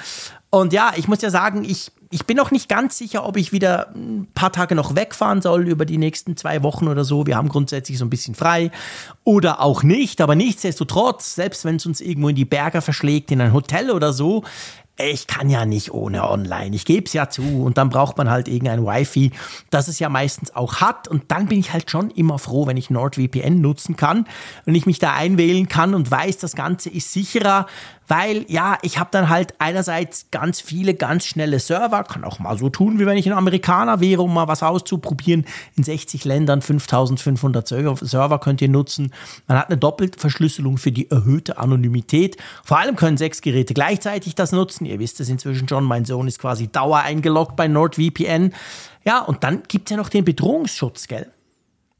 Und 0.51 0.73
ja, 0.73 0.93
ich 0.97 1.07
muss 1.07 1.23
ja 1.23 1.31
sagen, 1.31 1.65
ich, 1.65 1.93
ich 2.11 2.27
bin 2.27 2.37
noch 2.37 2.51
nicht 2.51 2.69
ganz 2.69 2.99
sicher, 2.99 3.25
ob 3.25 3.37
ich 3.37 3.53
wieder 3.53 3.95
ein 3.95 4.27
paar 4.35 4.51
Tage 4.51 4.75
noch 4.75 4.97
wegfahren 4.97 5.41
soll 5.41 5.69
über 5.69 5.85
die 5.85 5.97
nächsten 5.97 6.37
zwei 6.37 6.65
Wochen 6.65 6.89
oder 6.89 7.05
so. 7.05 7.25
Wir 7.25 7.37
haben 7.37 7.49
grundsätzlich 7.49 7.99
so 7.99 8.05
ein 8.05 8.11
bisschen 8.11 8.35
frei 8.35 8.73
oder 9.23 9.61
auch 9.61 9.85
nicht. 9.85 10.21
Aber 10.21 10.35
nichtsdestotrotz, 10.35 11.37
selbst 11.37 11.65
wenn 11.65 11.77
es 11.77 11.87
uns 11.87 12.01
irgendwo 12.01 12.31
in 12.31 12.37
die 12.37 12.45
Berge 12.45 12.83
verschlägt, 12.83 13.31
in 13.31 13.41
ein 13.41 13.53
Hotel 13.53 13.93
oder 13.93 14.13
so, 14.13 14.43
ich 15.11 15.27
kann 15.27 15.51
ja 15.51 15.65
nicht 15.65 15.93
ohne 15.93 16.29
online. 16.29 16.75
Ich 16.75 16.85
gebe 16.85 17.07
es 17.07 17.13
ja 17.13 17.29
zu 17.29 17.65
und 17.65 17.79
dann 17.79 17.89
braucht 17.89 18.19
man 18.19 18.31
halt 18.31 18.49
irgendein 18.49 18.85
Wi-Fi, 18.85 19.33
das 19.71 19.89
es 19.89 19.99
ja 19.99 20.09
meistens 20.09 20.55
auch 20.55 20.77
hat. 20.77 21.09
Und 21.09 21.31
dann 21.31 21.47
bin 21.47 21.59
ich 21.59 21.73
halt 21.73 21.91
schon 21.91 22.11
immer 22.11 22.39
froh, 22.39 22.67
wenn 22.67 22.77
ich 22.77 22.91
NordVPN 22.91 23.61
nutzen 23.61 23.97
kann, 23.97 24.27
wenn 24.65 24.75
ich 24.75 24.87
mich 24.87 24.99
da 24.99 25.13
einwählen 25.15 25.69
kann 25.69 25.95
und 25.95 26.11
weiß, 26.11 26.39
das 26.39 26.55
Ganze 26.55 26.91
ist 26.91 27.13
sicherer, 27.13 27.67
weil 28.09 28.45
ja, 28.49 28.79
ich 28.83 28.99
habe 28.99 29.11
dann 29.13 29.29
halt 29.29 29.55
einerseits 29.59 30.27
ganz 30.31 30.61
viele 30.61 30.95
ganz 30.95 31.25
schnelle 31.25 31.59
Server, 31.59 32.05
kann 32.05 32.25
auch 32.25 32.39
mal 32.39 32.59
so 32.59 32.69
tun, 32.69 32.99
wie 32.99 33.07
wenn 33.07 33.17
ich 33.17 33.27
ein 33.27 33.37
Amerikaner 33.37 34.01
wäre, 34.01 34.23
um 34.23 34.35
mal 34.35 34.49
was 34.49 34.63
auszuprobieren. 34.63 35.47
In 35.77 35.85
60 35.85 36.25
Ländern 36.25 36.63
5500 36.63 37.67
Server 37.67 38.39
könnt 38.39 38.61
ihr 38.61 38.69
nutzen. 38.69 39.13
Man 39.47 39.59
hat 39.59 39.69
eine 39.69 39.79
Doppelverschlüsselung 39.79 40.79
für 40.79 40.93
die 40.93 41.11
erhöhte 41.11 41.59
Anonymität. 41.59 42.37
Vor 42.65 42.79
allem 42.79 42.97
können 42.97 43.17
sechs 43.17 43.41
Geräte 43.41 43.75
gleichzeitig 43.75 44.35
das 44.35 44.53
nutzen. 44.53 44.85
Ihr 44.85 44.99
wisst 44.99 45.21
es 45.21 45.29
inzwischen 45.29 45.69
schon, 45.69 45.85
mein 45.85 46.05
Sohn 46.05 46.29
ist 46.29 46.39
quasi 46.39 46.69
dauer 46.69 47.01
eingeloggt 47.01 47.57
bei 47.57 47.69
NordVPN. 47.69 48.53
Ja, 49.05 49.21
und 49.21 49.45
dann 49.45 49.63
gibt 49.69 49.89
es 49.89 49.91
ja 49.93 49.97
noch 49.97 50.09
den 50.09 50.25
Bedrohungsschutz, 50.25 51.09
gell? 51.09 51.31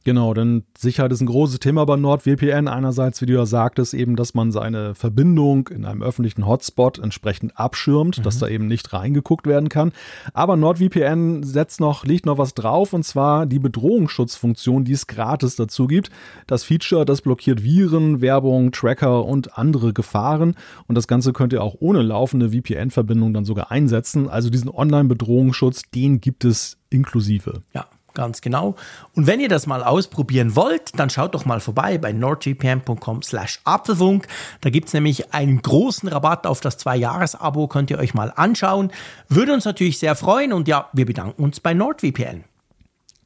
Genau, 0.05 0.35
denn 0.35 0.65
Sicherheit 0.77 1.13
ist 1.13 1.21
ein 1.21 1.27
großes 1.27 1.61
Thema 1.61 1.85
bei 1.85 1.97
NordVPN. 1.97 2.67
Einerseits, 2.67 3.21
wie 3.21 3.27
du 3.27 3.35
ja 3.35 3.47
sagtest, 3.47 3.95
eben, 3.95 4.17
dass 4.17 4.35
man 4.35 4.51
seine 4.51 4.97
Verbindung 4.97 5.69
in 5.69 5.85
einem 5.85 6.03
öffentlichen 6.03 6.47
Hotspot 6.47 6.99
entsprechend 6.99 7.57
abschirmt, 7.57 8.19
mhm. 8.19 8.23
dass 8.25 8.39
da 8.39 8.49
eben 8.49 8.67
nicht 8.67 8.93
reingeguckt 8.93 9.47
werden 9.47 9.69
kann. 9.69 9.93
Aber 10.35 10.57
NordVPN 10.57 11.45
setzt 11.45 11.79
noch, 11.79 12.05
liegt 12.05 12.27
noch 12.27 12.37
was 12.37 12.55
drauf 12.55 12.93
und 12.93 13.05
zwar 13.05 13.47
die 13.47 13.61
Bedrohungsschutzfunktion, 13.61 14.85
die 14.85 14.93
es 14.93 15.07
gratis 15.07 15.55
dazu 15.55 15.87
gibt. 15.87 16.11
Das 16.49 16.65
Feature, 16.65 17.05
das 17.05 17.23
blockiert 17.23 17.63
Viren, 17.63 18.21
Werbung, 18.21 18.73
Tracker 18.73 19.25
und 19.25 19.57
andere 19.57 19.93
Gefahren. 19.93 20.57
Und 20.89 20.97
das 20.97 21.07
Ganze 21.07 21.33
könnt 21.33 21.53
ihr 21.53 21.63
auch 21.63 21.77
ohne 21.79 22.03
laufende 22.03 22.51
VPN-Verbindung 22.51 23.33
dann 23.33 23.45
sogar 23.45 23.71
einsetzen. 23.71 24.29
Also 24.29 24.51
diesen 24.51 24.69
Online-Bedrohungsschutz, 24.69 25.83
den 25.95 26.21
gibt 26.21 26.45
es 26.45 26.79
inklusive. 26.91 27.63
Ja, 27.73 27.87
Ganz 28.15 28.41
genau. 28.41 28.75
Und 29.15 29.27
wenn 29.27 29.41
ihr 29.41 29.49
das 29.49 29.67
mal 29.67 29.83
ausprobieren 29.83 30.55
wollt, 30.55 30.99
dann 30.99 31.09
schaut 31.09 31.35
doch 31.35 31.47
mal 31.47 31.61
vorbei 31.61 31.97
bei 31.99 32.13
nordgpn.com 32.13 33.23
slash 33.23 33.61
Apfelfunk. 33.65 34.27
Da 34.61 34.71
gibt's 34.71 34.93
nämlich 34.93 35.33
einen 35.33 35.63
großen 35.63 36.09
Rabatt 36.09 36.47
auf 36.47 36.61
das 36.61 36.77
Zwei-Jahres-Abo, 36.79 37.69
könnt 37.69 37.91
ihr 37.91 37.99
euch 37.99 38.13
mal 38.13 38.33
anschauen. 38.37 38.93
Würde 39.29 39.55
uns 39.55 39.65
natürlich 39.65 39.99
sehr 39.99 40.15
freuen 40.15 40.53
und 40.53 40.69
ja, 40.69 40.89
wir 40.93 41.07
bedanken 41.07 41.43
uns 41.43 41.61
bei 41.61 41.73
NordVPN. 41.73 42.45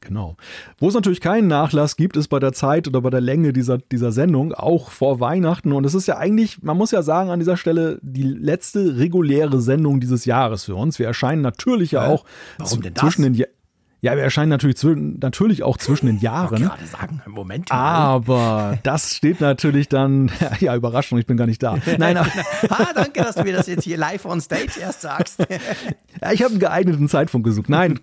Genau. 0.07 0.37
Wo 0.77 0.87
es 0.87 0.93
natürlich 0.93 1.21
keinen 1.21 1.47
Nachlass 1.47 1.97
gibt, 1.97 2.15
ist 2.15 2.27
bei 2.29 2.39
der 2.39 2.53
Zeit 2.53 2.87
oder 2.87 3.01
bei 3.01 3.09
der 3.09 3.19
Länge 3.19 3.51
dieser, 3.51 3.77
dieser 3.77 4.11
Sendung, 4.11 4.53
auch 4.53 4.89
vor 4.91 5.19
Weihnachten. 5.19 5.73
Und 5.73 5.85
es 5.85 5.95
ist 5.95 6.07
ja 6.07 6.17
eigentlich, 6.17 6.61
man 6.63 6.77
muss 6.77 6.91
ja 6.91 7.01
sagen, 7.01 7.29
an 7.29 7.39
dieser 7.39 7.57
Stelle 7.57 7.99
die 8.01 8.23
letzte 8.23 8.97
reguläre 8.97 9.59
Sendung 9.59 9.99
dieses 9.99 10.25
Jahres 10.25 10.65
für 10.65 10.75
uns. 10.75 10.99
Wir 10.99 11.07
erscheinen 11.07 11.41
natürlich 11.41 11.91
ja 11.91 12.07
auch 12.07 12.25
Warum 12.57 12.81
denn 12.81 12.93
das? 12.93 13.01
zwischen 13.01 13.23
den 13.23 13.33
ja, 14.01 14.15
wir 14.15 14.23
erscheinen 14.23 14.49
natürlich, 14.49 14.77
natürlich 14.83 15.63
auch 15.63 15.77
zwischen 15.77 16.05
den 16.05 16.19
Jahren. 16.19 16.61
Ich 16.61 16.63
gerade 16.63 16.85
sagen, 16.85 17.21
Moment. 17.25 17.71
Aber 17.71 18.77
das 18.83 19.15
steht 19.15 19.41
natürlich 19.41 19.89
dann, 19.89 20.31
ja, 20.59 20.75
Überraschung, 20.75 21.17
ich 21.17 21.25
bin 21.25 21.35
gar 21.35 21.47
nicht 21.47 21.63
da. 21.63 21.77
Nein, 21.97 22.17
aber, 22.17 22.29
ah, 22.69 22.93
danke, 22.93 23.23
dass 23.23 23.35
du 23.35 23.43
mir 23.43 23.53
das 23.53 23.67
jetzt 23.67 23.83
hier 23.83 23.97
live 23.97 24.25
on 24.25 24.39
stage 24.39 24.79
erst 24.79 25.01
sagst. 25.01 25.39
ja, 26.21 26.31
ich 26.31 26.43
habe 26.43 26.51
einen 26.51 26.59
geeigneten 26.59 27.09
Zeitpunkt 27.09 27.45
gesucht. 27.45 27.69
Nein, 27.69 27.99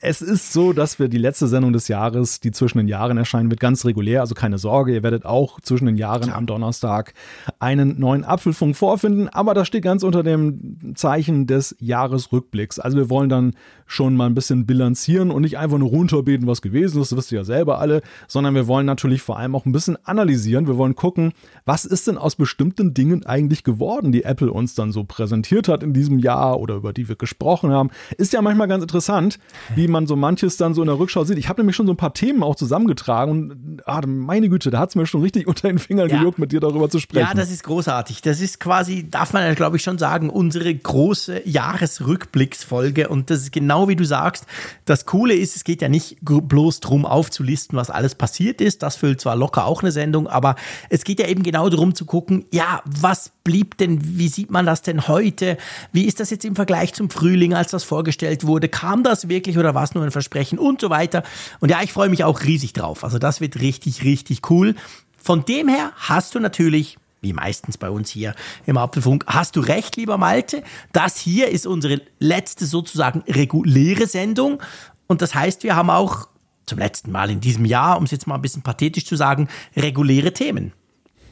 es 0.00 0.22
ist 0.22 0.52
so, 0.52 0.72
dass 0.72 0.98
wir 0.98 1.08
die 1.08 1.18
letzte 1.18 1.46
Sendung 1.46 1.72
des 1.72 1.88
Jahres, 1.88 2.40
die 2.40 2.50
zwischen 2.50 2.78
den 2.78 2.88
Jahren 2.88 3.16
erscheinen 3.16 3.50
wird, 3.50 3.60
ganz 3.60 3.84
regulär. 3.84 4.20
Also 4.20 4.34
keine 4.34 4.58
Sorge, 4.58 4.94
ihr 4.94 5.02
werdet 5.02 5.24
auch 5.24 5.60
zwischen 5.60 5.86
den 5.86 5.96
Jahren 5.96 6.30
am 6.30 6.46
Donnerstag 6.46 7.14
einen 7.58 7.98
neuen 7.98 8.24
Apfelfunk 8.24 8.76
vorfinden. 8.76 9.28
Aber 9.28 9.54
das 9.54 9.66
steht 9.66 9.84
ganz 9.84 10.02
unter 10.02 10.22
dem 10.22 10.94
Zeichen 10.94 11.46
des 11.46 11.76
Jahresrückblicks. 11.78 12.78
Also 12.78 12.96
wir 12.96 13.10
wollen 13.10 13.28
dann 13.28 13.54
schon 13.86 14.16
mal 14.16 14.26
ein 14.26 14.34
bisschen 14.34 14.66
bilanzieren 14.66 15.30
und 15.30 15.42
nicht 15.42 15.58
einfach 15.58 15.78
nur 15.78 15.90
runterbeten, 15.90 16.46
was 16.46 16.62
gewesen 16.62 17.00
ist, 17.00 17.12
das 17.12 17.18
wisst 17.18 17.32
ihr 17.32 17.38
ja 17.38 17.44
selber 17.44 17.78
alle, 17.78 18.02
sondern 18.28 18.54
wir 18.54 18.66
wollen 18.66 18.86
natürlich 18.86 19.22
vor 19.22 19.38
allem 19.38 19.54
auch 19.54 19.66
ein 19.66 19.72
bisschen 19.72 19.98
analysieren. 20.04 20.66
Wir 20.66 20.78
wollen 20.78 20.94
gucken, 20.94 21.32
was 21.64 21.84
ist 21.84 22.06
denn 22.06 22.18
aus 22.18 22.36
bestimmten 22.36 22.94
Dingen 22.94 23.26
eigentlich 23.26 23.62
geworden, 23.62 24.12
die 24.12 24.24
Apple 24.24 24.50
uns 24.50 24.74
dann 24.74 24.92
so 24.92 25.04
präsentiert 25.04 25.68
hat 25.68 25.82
in 25.82 25.92
diesem 25.92 26.18
Jahr 26.18 26.58
oder 26.60 26.76
über 26.76 26.92
die 26.92 27.08
wir 27.08 27.16
gesprochen 27.16 27.72
haben. 27.72 27.90
Ist 28.16 28.32
ja 28.32 28.42
manchmal 28.42 28.68
ganz 28.68 28.82
interessant, 28.82 29.38
wie 29.74 29.83
man 29.88 30.06
so 30.06 30.16
manches 30.16 30.56
dann 30.56 30.74
so 30.74 30.82
in 30.82 30.88
der 30.88 30.98
Rückschau 30.98 31.24
sieht. 31.24 31.38
Ich 31.38 31.48
habe 31.48 31.60
nämlich 31.60 31.76
schon 31.76 31.86
so 31.86 31.92
ein 31.92 31.96
paar 31.96 32.14
Themen 32.14 32.42
auch 32.42 32.56
zusammengetragen 32.56 33.32
und 33.32 33.82
ah, 33.86 34.00
meine 34.06 34.48
Güte, 34.48 34.70
da 34.70 34.78
hat 34.78 34.90
es 34.90 34.94
mir 34.94 35.06
schon 35.06 35.22
richtig 35.22 35.46
unter 35.46 35.68
den 35.68 35.78
Fingern 35.78 36.08
ja. 36.08 36.18
gejuckt, 36.18 36.38
mit 36.38 36.52
dir 36.52 36.60
darüber 36.60 36.88
zu 36.90 36.98
sprechen. 36.98 37.26
Ja, 37.26 37.34
das 37.34 37.50
ist 37.50 37.64
großartig. 37.64 38.22
Das 38.22 38.40
ist 38.40 38.60
quasi, 38.60 39.08
darf 39.08 39.32
man 39.32 39.42
ja 39.42 39.54
glaube 39.54 39.76
ich 39.76 39.82
schon 39.82 39.98
sagen, 39.98 40.30
unsere 40.30 40.74
große 40.74 41.48
Jahresrückblicksfolge 41.48 43.08
und 43.08 43.30
das 43.30 43.40
ist 43.40 43.52
genau 43.52 43.88
wie 43.88 43.96
du 43.96 44.04
sagst. 44.04 44.46
Das 44.84 45.06
Coole 45.06 45.34
ist, 45.34 45.56
es 45.56 45.64
geht 45.64 45.82
ja 45.82 45.88
nicht 45.88 46.18
bloß 46.22 46.80
darum 46.80 47.06
aufzulisten, 47.06 47.76
was 47.76 47.90
alles 47.90 48.14
passiert 48.14 48.60
ist. 48.60 48.82
Das 48.82 48.96
füllt 48.96 49.20
zwar 49.20 49.36
locker 49.36 49.66
auch 49.66 49.82
eine 49.82 49.92
Sendung, 49.92 50.26
aber 50.26 50.56
es 50.90 51.04
geht 51.04 51.20
ja 51.20 51.26
eben 51.28 51.42
genau 51.42 51.68
darum 51.68 51.94
zu 51.94 52.04
gucken, 52.04 52.44
ja, 52.50 52.82
was 52.84 53.32
blieb 53.44 53.76
denn, 53.76 53.98
wie 54.18 54.28
sieht 54.28 54.50
man 54.50 54.66
das 54.66 54.82
denn 54.82 55.06
heute? 55.06 55.58
Wie 55.92 56.04
ist 56.04 56.18
das 56.18 56.30
jetzt 56.30 56.44
im 56.44 56.56
Vergleich 56.56 56.94
zum 56.94 57.10
Frühling, 57.10 57.54
als 57.54 57.70
das 57.70 57.84
vorgestellt 57.84 58.46
wurde? 58.46 58.68
Kam 58.68 59.02
das 59.02 59.28
wirklich 59.28 59.58
oder 59.58 59.73
war 59.74 59.84
es 59.84 59.94
nur 59.94 60.04
ein 60.04 60.10
Versprechen 60.10 60.58
und 60.58 60.80
so 60.80 60.90
weiter? 60.90 61.22
Und 61.60 61.70
ja, 61.70 61.82
ich 61.82 61.92
freue 61.92 62.08
mich 62.08 62.24
auch 62.24 62.42
riesig 62.42 62.72
drauf. 62.72 63.04
Also 63.04 63.18
das 63.18 63.40
wird 63.40 63.60
richtig, 63.60 64.04
richtig 64.04 64.50
cool. 64.50 64.74
Von 65.16 65.44
dem 65.44 65.68
her 65.68 65.92
hast 65.96 66.34
du 66.34 66.40
natürlich 66.40 66.98
wie 67.24 67.32
meistens 67.32 67.78
bei 67.78 67.90
uns 67.90 68.10
hier 68.10 68.34
im 68.66 68.76
Apfelfunk. 68.76 69.24
Hast 69.26 69.56
du 69.56 69.60
recht, 69.60 69.96
lieber 69.96 70.18
Malte? 70.18 70.62
Das 70.92 71.16
hier 71.16 71.48
ist 71.48 71.66
unsere 71.66 72.02
letzte 72.20 72.66
sozusagen 72.66 73.24
reguläre 73.26 74.06
Sendung. 74.06 74.62
Und 75.06 75.22
das 75.22 75.34
heißt, 75.34 75.64
wir 75.64 75.74
haben 75.74 75.90
auch 75.90 76.28
zum 76.66 76.78
letzten 76.78 77.10
Mal 77.10 77.30
in 77.30 77.40
diesem 77.40 77.64
Jahr, 77.64 77.98
um 77.98 78.04
es 78.04 78.10
jetzt 78.10 78.26
mal 78.26 78.36
ein 78.36 78.42
bisschen 78.42 78.62
pathetisch 78.62 79.06
zu 79.06 79.16
sagen, 79.16 79.48
reguläre 79.76 80.32
Themen. 80.32 80.72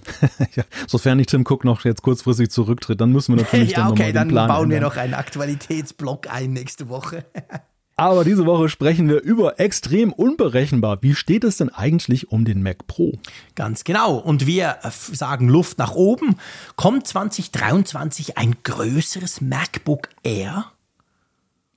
ja, 0.57 0.65
sofern 0.89 1.19
nicht 1.19 1.31
Tim 1.31 1.45
Cook 1.47 1.65
noch 1.65 1.85
jetzt 1.85 2.03
kurzfristig 2.03 2.51
zurücktritt, 2.51 3.01
dann 3.01 3.13
müssen 3.13 3.37
wir 3.37 3.45
natürlich 3.45 3.71
ja, 3.77 3.83
dann 3.85 3.93
okay, 3.93 4.13
dann 4.13 4.29
bauen 4.29 4.49
ändern. 4.49 4.71
wir 4.71 4.81
noch 4.81 4.97
einen 4.97 5.15
Aktualitätsblock 5.15 6.29
ein 6.29 6.53
nächste 6.53 6.89
Woche. 6.89 7.25
Aber 8.03 8.25
diese 8.25 8.47
Woche 8.47 8.69
sprechen 8.69 9.09
wir 9.09 9.23
über 9.23 9.61
extrem 9.61 10.13
unberechenbar. 10.13 10.99
Wie 11.03 11.15
steht 11.15 11.45
es 11.45 11.59
denn 11.59 11.69
eigentlich 11.69 12.33
um 12.33 12.45
den 12.45 12.61
Mac 12.61 12.89
Pro? 12.89 13.13
Ganz 13.55 13.85
genau. 13.85 14.17
Und 14.17 14.45
wir 14.45 14.79
äh, 14.83 14.91
sagen 14.91 15.49
Luft 15.49 15.79
nach 15.79 15.95
oben. 15.95 16.35
Kommt 16.75 17.07
2023 17.07 18.39
ein 18.39 18.57
größeres 18.65 19.41
MacBook 19.41 20.09
Air? 20.25 20.65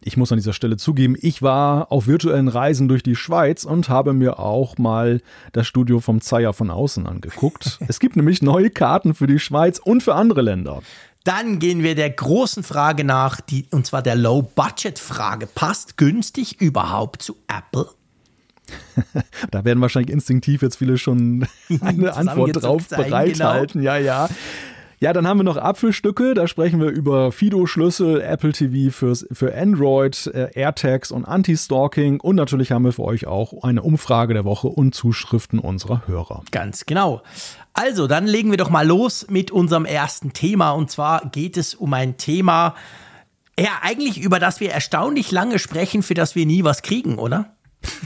Ich 0.01 0.17
muss 0.17 0.31
an 0.31 0.37
dieser 0.39 0.53
Stelle 0.53 0.77
zugeben, 0.77 1.15
ich 1.19 1.43
war 1.43 1.91
auf 1.91 2.07
virtuellen 2.07 2.47
Reisen 2.47 2.87
durch 2.87 3.01
die 3.01 3.15
Schweiz 3.15 3.63
und 3.63 3.89
habe 3.89 4.13
mir 4.13 4.39
auch 4.39 4.79
mal 4.79 5.21
das 5.51 5.67
Studio 5.67 5.99
vom 5.99 6.21
Zeier 6.21 6.53
von 6.53 6.71
außen 6.71 7.05
angeguckt. 7.05 7.79
es 7.87 7.99
gibt 7.99 8.15
nämlich 8.15 8.41
neue 8.41 8.71
Karten 8.71 9.13
für 9.13 9.27
die 9.27 9.39
Schweiz 9.39 9.79
und 9.79 10.01
für 10.01 10.15
andere 10.15 10.41
Länder. 10.41 10.81
Dann 11.25 11.57
gehen 11.57 11.81
wir 11.81 11.95
der 11.95 12.11
großen 12.11 12.61
Frage 12.63 13.03
nach, 13.03 13.41
die, 13.41 13.65
und 13.71 13.87
zwar 13.87 14.03
der 14.03 14.15
Low-Budget-Frage. 14.15 15.47
Passt 15.47 15.97
günstig 15.97 16.61
überhaupt 16.61 17.23
zu 17.23 17.35
Apple? 17.47 17.89
da 19.51 19.65
werden 19.65 19.81
wahrscheinlich 19.81 20.13
instinktiv 20.13 20.61
jetzt 20.61 20.77
viele 20.77 20.99
schon 20.99 21.47
eine 21.81 22.13
Antwort 22.13 22.61
drauf 22.61 22.87
genau. 22.89 23.03
bereithalten. 23.03 23.81
Genau. 23.81 23.93
Ja, 23.93 23.97
ja. 23.97 24.29
Ja, 24.99 25.13
dann 25.13 25.27
haben 25.27 25.39
wir 25.39 25.43
noch 25.43 25.57
Apfelstücke. 25.57 26.35
Da 26.35 26.47
sprechen 26.47 26.79
wir 26.79 26.89
über 26.89 27.31
Fido-Schlüssel, 27.31 28.21
Apple 28.21 28.53
TV 28.53 28.95
fürs, 28.95 29.27
für 29.31 29.53
Android, 29.53 30.27
äh, 30.27 30.51
AirTags 30.53 31.11
und 31.11 31.25
Anti-Stalking. 31.25 32.21
Und 32.21 32.35
natürlich 32.35 32.71
haben 32.71 32.85
wir 32.85 32.93
für 32.93 33.03
euch 33.03 33.27
auch 33.27 33.63
eine 33.63 33.81
Umfrage 33.81 34.33
der 34.33 34.45
Woche 34.45 34.67
und 34.67 34.95
Zuschriften 34.95 35.59
unserer 35.59 36.07
Hörer. 36.07 36.43
Ganz 36.51 36.85
genau. 36.85 37.23
Also, 37.77 38.07
dann 38.07 38.25
legen 38.25 38.51
wir 38.51 38.57
doch 38.57 38.69
mal 38.69 38.87
los 38.87 39.27
mit 39.29 39.51
unserem 39.51 39.83
ersten 39.83 40.31
Thema. 40.31 40.71
Und 40.71 40.89
zwar 40.89 41.25
geht 41.29 41.57
es 41.57 41.75
um 41.75 41.93
ein 41.93 42.15
Thema, 42.15 42.73
ja, 43.59 43.79
eigentlich 43.81 44.21
über 44.21 44.39
das 44.39 44.61
wir 44.61 44.71
erstaunlich 44.71 45.29
lange 45.31 45.59
sprechen, 45.59 46.01
für 46.01 46.13
das 46.13 46.35
wir 46.35 46.45
nie 46.45 46.63
was 46.63 46.83
kriegen, 46.83 47.17
oder? 47.17 47.54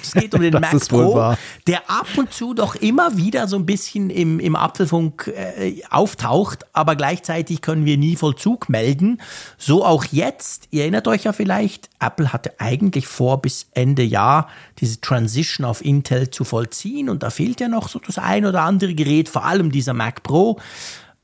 Es 0.01 0.13
geht 0.13 0.33
um 0.33 0.41
den 0.41 0.53
Mac 0.59 0.79
Pro, 0.87 1.35
der 1.67 1.89
ab 1.89 2.07
und 2.17 2.33
zu 2.33 2.53
doch 2.53 2.75
immer 2.75 3.17
wieder 3.17 3.47
so 3.47 3.57
ein 3.57 3.65
bisschen 3.65 4.09
im, 4.09 4.39
im 4.39 4.55
Apfelfunk 4.55 5.27
äh, 5.27 5.81
auftaucht, 5.89 6.65
aber 6.73 6.95
gleichzeitig 6.95 7.61
können 7.61 7.85
wir 7.85 7.97
nie 7.97 8.15
Vollzug 8.15 8.69
melden. 8.69 9.21
So 9.57 9.85
auch 9.85 10.05
jetzt. 10.05 10.67
Ihr 10.71 10.81
erinnert 10.81 11.07
euch 11.07 11.23
ja 11.23 11.33
vielleicht, 11.33 11.89
Apple 11.99 12.33
hatte 12.33 12.59
eigentlich 12.59 13.07
vor, 13.07 13.41
bis 13.41 13.67
Ende 13.73 14.03
Jahr 14.03 14.47
diese 14.79 15.01
Transition 15.01 15.65
auf 15.65 15.83
Intel 15.83 16.29
zu 16.29 16.43
vollziehen 16.43 17.09
und 17.09 17.23
da 17.23 17.29
fehlt 17.29 17.59
ja 17.59 17.67
noch 17.67 17.89
so 17.89 17.99
das 17.99 18.17
ein 18.17 18.45
oder 18.45 18.61
andere 18.61 18.93
Gerät, 18.93 19.29
vor 19.29 19.45
allem 19.45 19.71
dieser 19.71 19.93
Mac 19.93 20.23
Pro. 20.23 20.59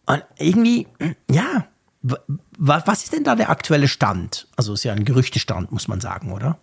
Und 0.05 0.23
irgendwie, 0.37 0.87
ja, 1.31 1.65
was 2.57 3.03
ist 3.03 3.13
denn 3.13 3.23
da 3.23 3.35
der 3.35 3.49
aktuelle 3.49 3.87
Stand? 3.87 4.47
Also 4.55 4.73
ist 4.73 4.83
ja 4.83 4.93
ein 4.93 5.05
Gerüchtestand, 5.05 5.71
muss 5.71 5.87
man 5.87 6.01
sagen, 6.01 6.31
oder? 6.31 6.57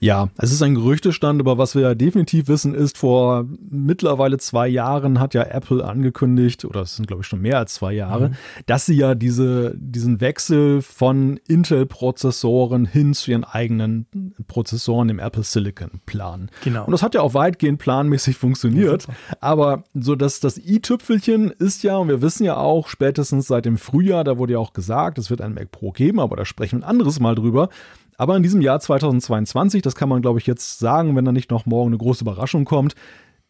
Ja, 0.00 0.28
es 0.38 0.52
ist 0.52 0.62
ein 0.62 0.74
Gerüchtestand, 0.74 1.40
aber 1.40 1.58
was 1.58 1.74
wir 1.74 1.82
ja 1.82 1.94
definitiv 1.94 2.48
wissen 2.48 2.74
ist, 2.74 2.98
vor 2.98 3.46
mittlerweile 3.70 4.38
zwei 4.38 4.68
Jahren 4.68 5.20
hat 5.20 5.34
ja 5.34 5.42
Apple 5.42 5.84
angekündigt, 5.84 6.64
oder 6.64 6.82
es 6.82 6.96
sind 6.96 7.06
glaube 7.06 7.22
ich 7.22 7.26
schon 7.26 7.40
mehr 7.40 7.58
als 7.58 7.74
zwei 7.74 7.92
Jahre, 7.92 8.30
mhm. 8.30 8.34
dass 8.66 8.86
sie 8.86 8.94
ja 8.94 9.14
diese, 9.14 9.74
diesen 9.76 10.20
Wechsel 10.20 10.82
von 10.82 11.38
Intel-Prozessoren 11.48 12.86
hin 12.86 13.14
zu 13.14 13.30
ihren 13.30 13.44
eigenen 13.44 14.06
Prozessoren 14.46 15.08
im 15.08 15.18
Apple 15.18 15.42
Silicon 15.42 16.00
planen. 16.06 16.50
Genau. 16.62 16.84
Und 16.84 16.92
das 16.92 17.02
hat 17.02 17.14
ja 17.14 17.20
auch 17.20 17.34
weitgehend 17.34 17.78
planmäßig 17.78 18.36
funktioniert, 18.36 19.06
ja, 19.06 19.14
aber 19.40 19.84
so 19.94 20.14
dass 20.14 20.40
das 20.40 20.58
i-Tüpfelchen 20.58 21.50
ist 21.50 21.82
ja, 21.82 21.96
und 21.96 22.08
wir 22.08 22.22
wissen 22.22 22.44
ja 22.44 22.56
auch, 22.56 22.88
spätestens 22.88 23.46
seit 23.46 23.64
dem 23.64 23.78
Frühjahr, 23.78 24.24
da 24.24 24.38
wurde 24.38 24.54
ja 24.54 24.58
auch 24.58 24.72
gesagt, 24.72 25.18
es 25.18 25.30
wird 25.30 25.40
ein 25.40 25.54
Mac 25.54 25.70
Pro 25.70 25.92
geben, 25.92 26.20
aber 26.20 26.36
da 26.36 26.44
sprechen 26.44 26.80
wir 26.80 26.86
ein 26.86 26.90
anderes 26.90 27.20
Mal 27.20 27.34
drüber, 27.34 27.68
aber 28.16 28.36
in 28.36 28.42
diesem 28.42 28.60
Jahr 28.60 28.80
2022, 28.80 29.82
das 29.82 29.94
kann 29.94 30.08
man 30.08 30.22
glaube 30.22 30.38
ich 30.38 30.46
jetzt 30.46 30.78
sagen, 30.78 31.16
wenn 31.16 31.24
da 31.24 31.32
nicht 31.32 31.50
noch 31.50 31.66
morgen 31.66 31.90
eine 31.90 31.98
große 31.98 32.22
Überraschung 32.22 32.64
kommt, 32.64 32.94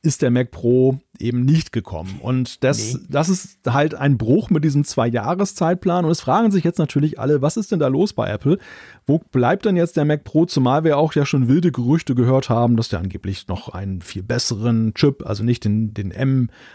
ist 0.05 0.21
der 0.21 0.31
Mac 0.31 0.51
Pro 0.51 0.99
eben 1.19 1.45
nicht 1.47 1.73
gekommen. 1.73 2.19
Und 2.21 2.63
das, 2.63 2.95
nee. 2.95 3.01
das 3.09 3.31
ist 3.31 3.59
halt 3.67 3.95
ein 3.95 4.19
Bruch 4.19 4.51
mit 4.51 4.63
diesem 4.63 4.85
Zwei-Jahres-Zeitplan. 4.85 6.05
Und 6.05 6.11
es 6.11 6.21
fragen 6.21 6.51
sich 6.51 6.63
jetzt 6.63 6.79
natürlich 6.79 7.19
alle, 7.19 7.41
was 7.41 7.57
ist 7.57 7.73
denn 7.73 7.79
da 7.79 7.89
los 7.89 8.13
bei 8.13 8.29
Apple? 8.29 8.59
Wo 9.07 9.19
bleibt 9.19 9.65
denn 9.65 9.77
jetzt 9.77 9.97
der 9.97 10.05
Mac 10.05 10.23
Pro? 10.25 10.45
Zumal 10.45 10.85
wir 10.85 10.99
auch 10.99 11.15
ja 11.15 11.25
schon 11.25 11.49
wilde 11.49 11.73
Gerüchte 11.73 12.15
gehört 12.15 12.51
haben, 12.51 12.77
dass 12.77 12.91
der 12.91 12.99
angeblich 12.99 13.49
noch 13.49 13.71
einen 13.71 14.03
viel 14.03 14.23
besseren 14.23 14.93
Chip, 14.93 15.25
also 15.27 15.43
nicht 15.43 15.65
den, 15.65 15.95
den 15.95 16.13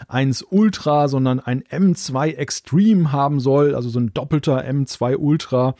M1 0.08 0.44
Ultra, 0.50 1.06
sondern 1.06 1.38
ein 1.38 1.62
M2 1.62 2.34
Extreme 2.34 3.12
haben 3.12 3.38
soll. 3.38 3.76
Also 3.76 3.90
so 3.90 4.00
ein 4.00 4.12
doppelter 4.12 4.64
M2 4.64 5.16
Ultra. 5.16 5.76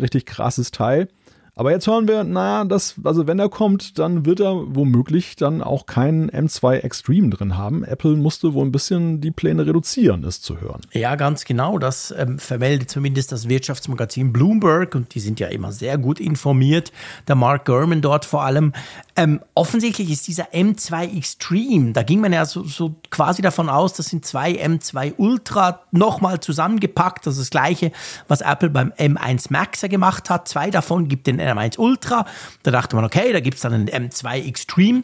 Richtig 0.00 0.24
krasses 0.24 0.70
Teil. 0.70 1.08
Aber 1.56 1.70
jetzt 1.70 1.86
hören 1.86 2.08
wir, 2.08 2.24
naja, 2.24 2.64
das, 2.64 2.96
also 3.04 3.28
wenn 3.28 3.38
er 3.38 3.48
kommt, 3.48 3.98
dann 4.00 4.26
wird 4.26 4.40
er 4.40 4.74
womöglich 4.74 5.36
dann 5.36 5.62
auch 5.62 5.86
keinen 5.86 6.28
M2 6.28 6.78
Extreme 6.78 7.30
drin 7.30 7.56
haben. 7.56 7.84
Apple 7.84 8.16
musste 8.16 8.54
wohl 8.54 8.64
ein 8.64 8.72
bisschen 8.72 9.20
die 9.20 9.30
Pläne 9.30 9.64
reduzieren, 9.64 10.24
ist 10.24 10.42
zu 10.42 10.60
hören. 10.60 10.80
Ja, 10.92 11.14
ganz 11.14 11.44
genau. 11.44 11.78
Das 11.78 12.12
ähm, 12.16 12.40
vermeldet 12.40 12.90
zumindest 12.90 13.30
das 13.30 13.48
Wirtschaftsmagazin 13.48 14.32
Bloomberg 14.32 14.96
und 14.96 15.14
die 15.14 15.20
sind 15.20 15.38
ja 15.38 15.46
immer 15.46 15.70
sehr 15.70 15.96
gut 15.96 16.18
informiert. 16.18 16.90
Der 17.28 17.36
Mark 17.36 17.66
Gurman 17.66 18.00
dort 18.00 18.24
vor 18.24 18.42
allem. 18.42 18.72
Ähm, 19.16 19.40
offensichtlich 19.54 20.10
ist 20.10 20.26
dieser 20.26 20.52
M2 20.52 21.16
Extreme, 21.16 21.92
da 21.92 22.02
ging 22.02 22.20
man 22.20 22.32
ja 22.32 22.44
so, 22.46 22.64
so 22.64 22.96
quasi 23.10 23.42
davon 23.42 23.68
aus, 23.68 23.92
das 23.92 24.06
sind 24.06 24.26
zwei 24.26 24.54
M2 24.54 25.14
Ultra 25.18 25.82
nochmal 25.92 26.40
zusammengepackt. 26.40 27.24
Das 27.24 27.34
ist 27.34 27.42
das 27.42 27.50
gleiche, 27.50 27.92
was 28.26 28.40
Apple 28.40 28.70
beim 28.70 28.90
M1 28.98 29.46
Max 29.50 29.82
ja 29.82 29.88
gemacht 29.88 30.30
hat. 30.30 30.48
Zwei 30.48 30.70
davon 30.70 31.06
gibt 31.06 31.28
den 31.28 31.43
M1 31.44 31.78
Ultra. 31.78 32.26
Da 32.62 32.70
dachte 32.70 32.96
man, 32.96 33.04
okay, 33.04 33.32
da 33.32 33.40
gibt 33.40 33.56
es 33.56 33.62
dann 33.62 33.72
einen 33.72 33.88
M2 33.88 34.46
Extreme, 34.46 35.02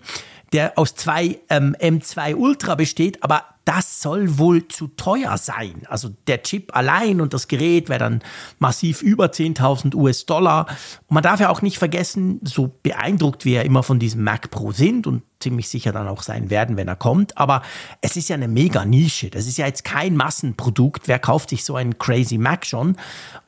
der 0.53 0.79
aus 0.79 0.94
zwei 0.94 1.38
ähm, 1.48 1.76
M2 1.79 2.35
Ultra 2.35 2.74
besteht, 2.74 3.22
aber 3.22 3.44
das 3.64 4.03
soll 4.03 4.38
wohl 4.38 4.66
zu 4.66 4.88
teuer 4.88 5.38
sein. 5.38 5.83
Also 5.88 6.11
der 6.26 6.42
Chip 6.42 6.74
allein 6.74 7.20
und 7.20 7.35
das 7.35 7.46
Gerät 7.46 7.88
wäre 7.88 8.00
dann 8.00 8.22
massiv 8.59 9.03
über 9.03 9.26
10.000 9.26 9.94
US-Dollar. 9.94 10.66
Man 11.09 11.22
darf 11.22 11.38
ja 11.38 11.50
auch 11.50 11.62
nicht 11.62 11.79
vergessen, 11.79 12.40
so 12.42 12.72
beeindruckt 12.83 13.44
wir 13.44 13.53
ja 13.53 13.62
immer 13.62 13.83
von 13.83 14.00
diesem 14.00 14.24
Mac 14.24 14.50
Pro 14.50 14.72
sind 14.72 15.07
und 15.07 15.22
ziemlich 15.40 15.68
sicher 15.68 15.92
dann 15.92 16.07
auch 16.07 16.22
sein 16.22 16.50
werden, 16.50 16.76
wenn 16.76 16.88
er 16.88 16.96
kommt. 16.96 17.37
Aber 17.38 17.62
es 18.00 18.16
ist 18.16 18.29
ja 18.29 18.37
eine 18.37 18.48
mega 18.48 18.85
Nische. 18.85 19.31
Das 19.31 19.46
ist 19.46 19.59
ja 19.59 19.66
jetzt 19.66 19.85
kein 19.85 20.16
Massenprodukt. 20.16 21.09
Wer 21.09 21.18
kauft 21.18 21.50
sich 21.50 21.64
so 21.64 21.74
einen 21.74 21.98
Crazy 21.98 22.38
Mac 22.38 22.66
schon? 22.66 22.96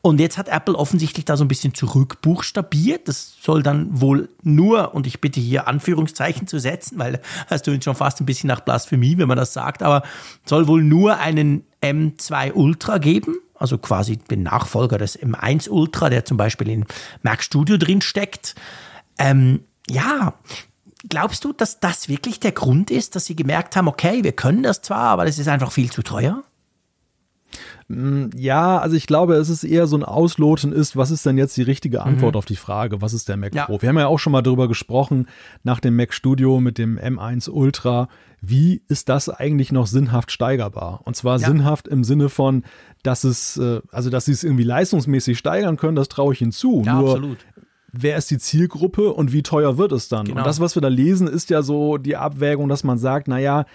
Und 0.00 0.18
jetzt 0.18 0.38
hat 0.38 0.48
Apple 0.48 0.74
offensichtlich 0.74 1.24
da 1.24 1.37
so 1.37 1.44
ein 1.44 1.48
bisschen 1.48 1.74
zurückbuchstabiert. 1.74 3.07
Das 3.07 3.37
soll 3.40 3.62
dann 3.62 4.00
wohl 4.00 4.28
nur, 4.42 4.94
und 4.94 5.07
ich 5.07 5.20
bitte 5.20 5.38
hier 5.38 5.68
Anführungszeichen 5.68 6.46
zu 6.46 6.59
setzen, 6.59 6.98
weil 6.98 7.20
das 7.48 7.62
tut 7.62 7.85
schon 7.85 7.94
fast 7.94 8.20
ein 8.20 8.26
bisschen 8.26 8.48
nach 8.48 8.61
Blasphemie, 8.61 9.18
wenn 9.18 9.28
man 9.28 9.37
das 9.37 9.52
sagt, 9.52 9.83
aber 9.83 10.02
soll 10.44 10.66
wohl 10.66 10.83
nur 10.83 11.18
einen 11.18 11.64
M2 11.83 12.52
Ultra 12.52 12.98
geben. 12.98 13.37
Also 13.55 13.78
quasi 13.78 14.16
den 14.16 14.42
Nachfolger 14.42 14.98
des 14.98 15.16
M1 15.20 15.68
Ultra, 15.68 16.11
der 16.11 16.24
zum 16.24 16.37
Beispiel 16.37 16.68
in 16.68 16.85
Mac 17.22 17.44
Studio 17.44 17.76
drin 17.76 18.00
steckt. 18.00 18.57
Ähm, 19.18 19.61
ja, 19.88 20.35
Glaubst 21.09 21.45
du, 21.45 21.53
dass 21.53 21.81
das 21.81 22.09
wirklich 22.09 22.41
der 22.41 22.53
Grund 22.53 22.91
ist, 22.91 23.17
dass 23.17 23.25
sie 23.25 23.37
gemerkt 23.37 23.77
haben, 23.77 23.88
okay, 23.88 24.23
wir 24.23 24.33
können 24.33 24.62
das 24.62 24.83
zwar, 24.83 25.11
aber 25.11 25.25
das 25.25 25.38
ist 25.38 25.49
einfach 25.49 25.73
viel 25.73 25.91
zu 25.91 26.03
teuer? 26.03 26.45
Mm, 27.88 28.27
ja, 28.37 28.79
also 28.79 28.97
ich 28.97 29.07
glaube, 29.07 29.35
es 29.35 29.49
ist 29.49 29.65
eher 29.65 29.87
so 29.87 29.97
ein 29.97 30.05
Ausloten 30.05 30.73
ist, 30.73 30.97
was 30.97 31.11
ist 31.11 31.27
denn 31.27 31.38
jetzt 31.38 31.57
die 31.57 31.62
richtige 31.62 32.03
Antwort 32.03 32.35
mhm. 32.35 32.38
auf 32.38 32.45
die 32.45 32.57
Frage, 32.57 33.03
was 33.03 33.12
ist 33.12 33.29
der 33.29 33.37
Mac 33.37 33.55
ja. 33.55 33.67
Pro? 33.67 33.83
Wir 33.83 33.88
haben 33.88 33.99
ja 33.99 34.07
auch 34.07 34.19
schon 34.19 34.33
mal 34.33 34.43
darüber 34.43 34.69
gesprochen, 34.69 35.27
nach 35.62 35.81
dem 35.81 35.97
Mac 35.97 36.15
Studio 36.15 36.61
mit 36.61 36.79
dem 36.79 36.99
M1 36.99 37.51
Ultra, 37.51 38.09
wie 38.41 38.83
ist 38.88 39.09
das 39.09 39.29
eigentlich 39.29 39.73
noch 39.73 39.87
sinnhaft 39.87 40.33
steigerbar? 40.33 41.01
Und 41.05 41.17
zwar 41.17 41.38
ja. 41.38 41.47
sinnhaft 41.47 41.87
im 41.87 42.03
Sinne 42.03 42.29
von, 42.29 42.65
dass 43.03 43.25
es, 43.25 43.57
äh, 43.57 43.81
also 43.91 44.11
dass 44.11 44.25
sie 44.25 44.33
es 44.33 44.43
irgendwie 44.43 44.65
leistungsmäßig 44.65 45.38
steigern 45.38 45.77
können, 45.77 45.97
das 45.97 46.09
traue 46.09 46.33
ich 46.35 46.43
ihnen 46.43 46.53
zu. 46.53 46.83
Ja, 46.85 46.95
Nur 46.95 47.11
absolut 47.11 47.38
wer 47.92 48.16
ist 48.16 48.31
die 48.31 48.38
Zielgruppe 48.38 49.12
und 49.12 49.33
wie 49.33 49.42
teuer 49.42 49.78
wird 49.78 49.92
es 49.92 50.09
dann? 50.09 50.24
Genau. 50.24 50.38
Und 50.38 50.46
das, 50.46 50.61
was 50.61 50.74
wir 50.74 50.83
da 50.83 50.88
lesen, 50.88 51.28
ist 51.28 51.50
ja 51.50 51.62
so 51.62 51.98
die 51.98 52.16
Abwägung, 52.16 52.68
dass 52.68 52.85
man 52.85 52.98
sagt, 52.98 53.28
naja, 53.28 53.66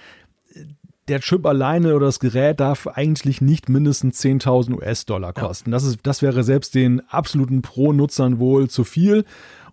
der 1.07 1.21
Chip 1.21 1.45
alleine 1.45 1.95
oder 1.95 2.07
das 2.07 2.19
Gerät 2.19 2.59
darf 2.59 2.87
eigentlich 2.87 3.39
nicht 3.39 3.69
mindestens 3.69 4.21
10.000 4.21 4.73
US-Dollar 4.73 5.33
kosten. 5.33 5.69
Ja. 5.69 5.77
Das, 5.77 5.83
ist, 5.85 5.99
das 6.03 6.21
wäre 6.21 6.43
selbst 6.43 6.75
den 6.75 7.01
absoluten 7.07 7.61
Pro-Nutzern 7.61 8.39
wohl 8.39 8.69
zu 8.69 8.83
viel. 8.83 9.23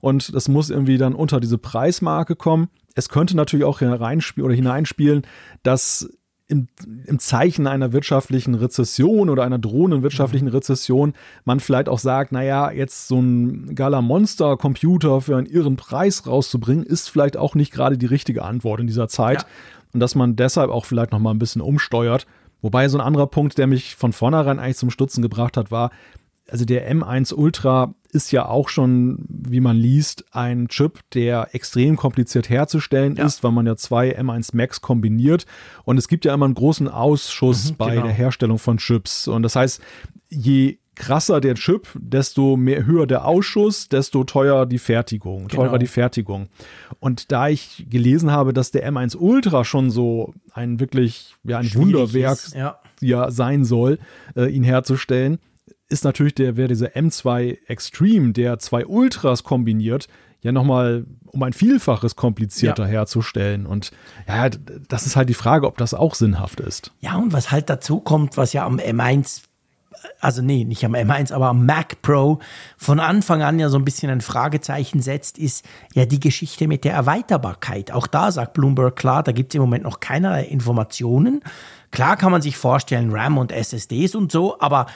Und 0.01 0.35
das 0.35 0.49
muss 0.49 0.71
irgendwie 0.71 0.99
dann 0.99 1.15
unter 1.15 1.41
diese 1.41 1.59
Preismarke 1.59 2.37
kommen. 2.37 2.69
Es 2.95 3.09
könnte 3.09 3.37
natürlich 3.37 3.65
auch 3.65 3.81
hereinspielen 3.81 4.45
oder 4.45 4.55
hineinspielen, 4.55 5.23
dass 5.63 6.09
im, 6.47 6.69
im 7.07 7.19
Zeichen 7.19 7.67
einer 7.67 7.93
wirtschaftlichen 7.93 8.55
Rezession 8.55 9.31
oder 9.31 9.45
einer 9.45 9.59
drohenden 9.59 10.03
wirtschaftlichen 10.03 10.47
mhm. 10.47 10.53
Rezession 10.53 11.15
man 11.45 11.61
vielleicht 11.61 11.89
auch 11.89 11.99
sagt, 11.99 12.33
naja, 12.33 12.71
jetzt 12.71 13.09
so 13.09 13.21
ein 13.21 13.75
Gala 13.75 14.03
Monster 14.03 14.57
Computer 14.57 15.21
für 15.21 15.37
einen 15.37 15.47
irren 15.47 15.77
Preis 15.77 16.27
rauszubringen, 16.27 16.85
ist 16.85 17.09
vielleicht 17.09 17.37
auch 17.37 17.55
nicht 17.55 17.73
gerade 17.73 17.97
die 17.97 18.07
richtige 18.07 18.43
Antwort 18.43 18.81
in 18.81 18.87
dieser 18.87 19.09
Zeit. 19.09 19.43
Ja. 19.43 19.49
Und 19.95 20.01
dass 20.01 20.15
man 20.15 20.37
deshalb 20.37 20.71
auch 20.71 20.85
vielleicht 20.85 21.13
noch 21.13 21.19
mal 21.21 21.31
ein 21.31 21.39
bisschen 21.39 21.63
umsteuert. 21.63 22.27
Wobei 22.61 22.89
so 22.89 22.99
ein 22.99 23.05
anderer 23.05 23.27
Punkt, 23.27 23.57
der 23.59 23.67
mich 23.67 23.95
von 23.95 24.13
vornherein 24.13 24.59
eigentlich 24.59 24.77
zum 24.77 24.91
Stutzen 24.91 25.23
gebracht 25.23 25.57
hat, 25.57 25.71
war, 25.71 25.91
also 26.49 26.65
der 26.65 26.91
M1 26.91 27.33
Ultra 27.33 27.95
ist 28.15 28.33
ja 28.33 28.47
auch 28.47 28.69
schon, 28.69 29.19
wie 29.29 29.61
man 29.61 29.77
liest, 29.77 30.25
ein 30.31 30.69
Chip, 30.69 31.01
der 31.13 31.55
extrem 31.55 31.97
kompliziert 31.97 32.49
herzustellen 32.49 33.17
ja. 33.17 33.27
ist, 33.27 33.43
weil 33.43 33.53
man 33.53 33.67
ja 33.67 33.77
zwei 33.77 34.19
M1 34.19 34.57
Max 34.57 34.81
kombiniert. 34.81 35.47
Und 35.85 35.99
es 35.99 36.09
gibt 36.09 36.25
ja 36.25 36.33
immer 36.33 36.47
einen 36.47 36.55
großen 36.55 36.89
Ausschuss 36.89 37.73
mhm, 37.73 37.77
bei 37.77 37.91
genau. 37.91 38.07
der 38.07 38.13
Herstellung 38.13 38.59
von 38.59 38.79
Chips. 38.79 39.29
Und 39.29 39.43
das 39.43 39.57
heißt, 39.57 39.83
je 40.29 40.79
krasser 40.95 41.41
der 41.41 41.55
Chip, 41.55 41.89
desto 41.95 42.57
mehr 42.57 42.87
höher 42.87 43.07
der 43.07 43.27
Ausschuss, 43.27 43.89
desto 43.89 44.25
teurer 44.25 44.67
die 44.67 44.79
Fertigung, 44.79 45.49
teurer 45.49 45.67
genau. 45.67 45.79
die 45.79 45.87
Fertigung. 45.87 46.49
Und 47.01 47.33
da 47.33 47.49
ich 47.49 47.87
gelesen 47.91 48.31
habe, 48.31 48.53
dass 48.53 48.71
der 48.71 48.91
M1 48.91 49.17
Ultra 49.17 49.65
schon 49.65 49.91
so 49.91 50.35
ein 50.53 50.81
wirklich 50.81 51.35
ja 51.43 51.59
ein 51.59 51.65
Schwierig 51.65 51.95
Wunderwerk 51.95 52.39
ja. 52.55 52.79
ja. 53.01 53.31
sein 53.31 53.65
soll, 53.65 53.99
äh, 54.37 54.47
ihn 54.47 54.63
herzustellen, 54.63 55.39
ist 55.89 56.05
natürlich 56.05 56.35
der, 56.35 56.57
wer 56.57 56.69
dieser 56.69 56.89
M2 56.89 57.59
Extreme, 57.67 58.33
der 58.33 58.59
zwei 58.59 58.87
Ultras 58.87 59.45
kombiniert, 59.45 60.09
ja 60.41 60.53
nochmal 60.53 61.07
um 61.27 61.43
ein 61.43 61.53
Vielfaches 61.53 62.17
komplizierter 62.17 62.85
ja. 62.85 62.91
herzustellen. 62.91 63.67
Und 63.67 63.91
ja, 64.29 64.49
das 64.89 65.07
ist 65.07 65.17
halt 65.17 65.29
die 65.29 65.35
Frage, 65.35 65.67
ob 65.67 65.79
das 65.79 65.95
auch 65.95 66.15
sinnhaft 66.15 66.61
ist. 66.61 66.93
Ja, 67.01 67.17
und 67.17 67.33
was 67.33 67.51
halt 67.51 67.71
dazu 67.71 68.01
kommt, 68.01 68.37
was 68.37 68.53
ja 68.53 68.65
am 68.65 68.79
M1 68.79 69.43
also 70.21 70.43
nee, 70.43 70.65
nicht 70.65 70.85
am 70.85 70.95
M1, 70.95 71.33
aber 71.33 71.49
am 71.49 71.67
Mac 71.67 72.03
Pro 72.03 72.41
von 72.77 73.01
Anfang 73.01 73.43
an 73.43 73.59
ja 73.59 73.69
so 73.69 73.79
ein 73.79 73.85
bisschen 73.85 74.11
ein 74.11 74.21
Fragezeichen 74.21 75.01
setzt, 75.01 75.39
ist 75.39 75.65
ja 75.95 76.05
die 76.05 76.21
Geschichte 76.21 76.69
mit 76.69 76.85
der 76.85 76.93
Erweiterbarkeit. 76.93 77.91
Auch 77.91 78.07
da 78.07 78.31
sagt 78.31 78.55
Bloomberg 78.55 78.97
klar, 78.97 79.23
da 79.23 79.33
gibt 79.33 79.53
es 79.53 79.57
im 79.57 79.63
Moment 79.63 79.85
noch 79.85 80.01
keinerlei 80.01 80.45
Informationen. 80.45 81.43
Klar 81.91 82.17
kann 82.17 82.33
man 82.33 82.43
sich 82.43 82.57
vorstellen, 82.57 83.13
RAM 83.13 83.39
und 83.39 83.53
SSDs 83.53 84.15
und 84.15 84.33
so, 84.33 84.59
aber 84.61 84.87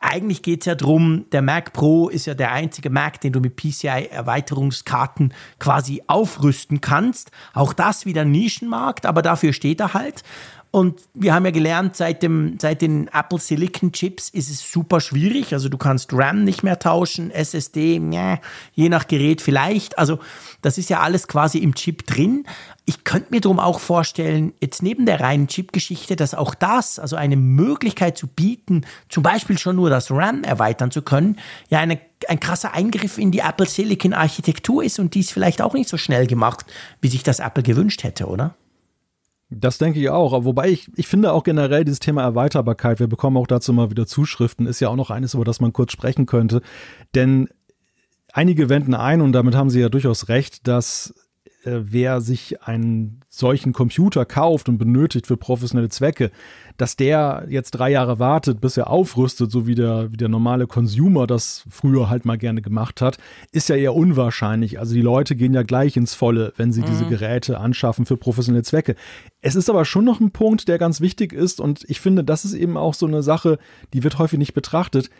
eigentlich 0.00 0.42
geht 0.42 0.60
es 0.60 0.66
ja 0.66 0.74
darum, 0.74 1.26
der 1.32 1.42
Mac 1.42 1.72
Pro 1.72 2.08
ist 2.08 2.26
ja 2.26 2.34
der 2.34 2.52
einzige 2.52 2.88
Mac, 2.88 3.20
den 3.20 3.32
du 3.32 3.40
mit 3.40 3.56
PCI-Erweiterungskarten 3.56 5.34
quasi 5.58 6.02
aufrüsten 6.06 6.80
kannst. 6.80 7.32
Auch 7.52 7.72
das 7.72 8.06
wieder 8.06 8.24
Nischenmarkt, 8.24 9.06
aber 9.06 9.22
dafür 9.22 9.52
steht 9.52 9.80
er 9.80 9.94
halt. 9.94 10.22
Und 10.70 11.00
wir 11.14 11.32
haben 11.34 11.46
ja 11.46 11.50
gelernt, 11.50 11.96
seit, 11.96 12.22
dem, 12.22 12.58
seit 12.60 12.82
den 12.82 13.08
Apple 13.08 13.38
Silicon 13.38 13.90
Chips 13.90 14.28
ist 14.28 14.50
es 14.50 14.70
super 14.70 15.00
schwierig. 15.00 15.54
Also 15.54 15.70
du 15.70 15.78
kannst 15.78 16.12
RAM 16.12 16.44
nicht 16.44 16.62
mehr 16.62 16.78
tauschen, 16.78 17.30
SSD, 17.30 17.98
meh, 18.00 18.36
je 18.74 18.90
nach 18.90 19.08
Gerät 19.08 19.40
vielleicht. 19.40 19.98
Also 19.98 20.18
das 20.60 20.76
ist 20.76 20.90
ja 20.90 21.00
alles 21.00 21.26
quasi 21.26 21.58
im 21.58 21.74
Chip 21.74 22.06
drin. 22.06 22.44
Ich 22.84 23.04
könnte 23.04 23.28
mir 23.30 23.40
darum 23.40 23.60
auch 23.60 23.80
vorstellen, 23.80 24.52
jetzt 24.60 24.82
neben 24.82 25.06
der 25.06 25.20
reinen 25.20 25.48
Chip-Geschichte, 25.48 26.16
dass 26.16 26.34
auch 26.34 26.54
das, 26.54 26.98
also 26.98 27.16
eine 27.16 27.36
Möglichkeit 27.36 28.18
zu 28.18 28.26
bieten, 28.26 28.84
zum 29.08 29.22
Beispiel 29.22 29.56
schon 29.56 29.76
nur 29.76 29.88
das 29.88 30.10
RAM 30.10 30.44
erweitern 30.44 30.90
zu 30.90 31.00
können, 31.00 31.38
ja 31.70 31.78
eine, 31.78 31.98
ein 32.28 32.40
krasser 32.40 32.74
Eingriff 32.74 33.16
in 33.16 33.30
die 33.30 33.40
Apple 33.40 33.66
Silicon 33.66 34.12
Architektur 34.12 34.84
ist 34.84 34.98
und 34.98 35.14
dies 35.14 35.30
vielleicht 35.30 35.62
auch 35.62 35.72
nicht 35.72 35.88
so 35.88 35.96
schnell 35.96 36.26
gemacht, 36.26 36.66
wie 37.00 37.08
sich 37.08 37.22
das 37.22 37.38
Apple 37.38 37.62
gewünscht 37.62 38.04
hätte, 38.04 38.26
oder? 38.26 38.54
Das 39.50 39.78
denke 39.78 39.98
ich 39.98 40.10
auch. 40.10 40.44
Wobei 40.44 40.68
ich, 40.68 40.90
ich 40.96 41.08
finde 41.08 41.32
auch 41.32 41.42
generell 41.42 41.84
dieses 41.84 42.00
Thema 42.00 42.22
Erweiterbarkeit, 42.22 43.00
wir 43.00 43.06
bekommen 43.06 43.38
auch 43.38 43.46
dazu 43.46 43.72
mal 43.72 43.90
wieder 43.90 44.06
Zuschriften, 44.06 44.66
ist 44.66 44.80
ja 44.80 44.88
auch 44.88 44.96
noch 44.96 45.10
eines, 45.10 45.34
über 45.34 45.44
das 45.44 45.60
man 45.60 45.72
kurz 45.72 45.92
sprechen 45.92 46.26
könnte. 46.26 46.60
Denn 47.14 47.48
einige 48.32 48.68
wenden 48.68 48.94
ein, 48.94 49.22
und 49.22 49.32
damit 49.32 49.54
haben 49.54 49.70
sie 49.70 49.80
ja 49.80 49.88
durchaus 49.88 50.28
recht, 50.28 50.68
dass 50.68 51.14
äh, 51.64 51.80
wer 51.82 52.20
sich 52.20 52.62
einen 52.62 53.20
solchen 53.30 53.72
Computer 53.72 54.26
kauft 54.26 54.68
und 54.68 54.76
benötigt 54.76 55.26
für 55.26 55.36
professionelle 55.36 55.88
Zwecke, 55.88 56.30
dass 56.78 56.96
der 56.96 57.44
jetzt 57.50 57.72
drei 57.72 57.90
Jahre 57.90 58.18
wartet, 58.18 58.60
bis 58.60 58.76
er 58.76 58.88
aufrüstet, 58.88 59.50
so 59.50 59.66
wie 59.66 59.74
der, 59.74 60.10
wie 60.12 60.16
der 60.16 60.28
normale 60.28 60.66
Consumer 60.66 61.26
das 61.26 61.64
früher 61.68 62.08
halt 62.08 62.24
mal 62.24 62.38
gerne 62.38 62.62
gemacht 62.62 63.02
hat, 63.02 63.18
ist 63.52 63.68
ja 63.68 63.76
eher 63.76 63.94
unwahrscheinlich. 63.94 64.78
Also 64.78 64.94
die 64.94 65.02
Leute 65.02 65.34
gehen 65.36 65.52
ja 65.52 65.62
gleich 65.62 65.96
ins 65.96 66.14
Volle, 66.14 66.52
wenn 66.56 66.72
sie 66.72 66.80
mhm. 66.80 66.86
diese 66.86 67.04
Geräte 67.06 67.58
anschaffen 67.58 68.06
für 68.06 68.16
professionelle 68.16 68.62
Zwecke. 68.62 68.94
Es 69.42 69.56
ist 69.56 69.68
aber 69.68 69.84
schon 69.84 70.04
noch 70.04 70.20
ein 70.20 70.30
Punkt, 70.30 70.68
der 70.68 70.78
ganz 70.78 71.00
wichtig 71.00 71.32
ist 71.32 71.60
und 71.60 71.84
ich 71.88 72.00
finde, 72.00 72.22
das 72.22 72.44
ist 72.44 72.54
eben 72.54 72.76
auch 72.76 72.94
so 72.94 73.06
eine 73.06 73.22
Sache, 73.22 73.58
die 73.92 74.04
wird 74.04 74.18
häufig 74.18 74.38
nicht 74.38 74.54
betrachtet 74.54 75.10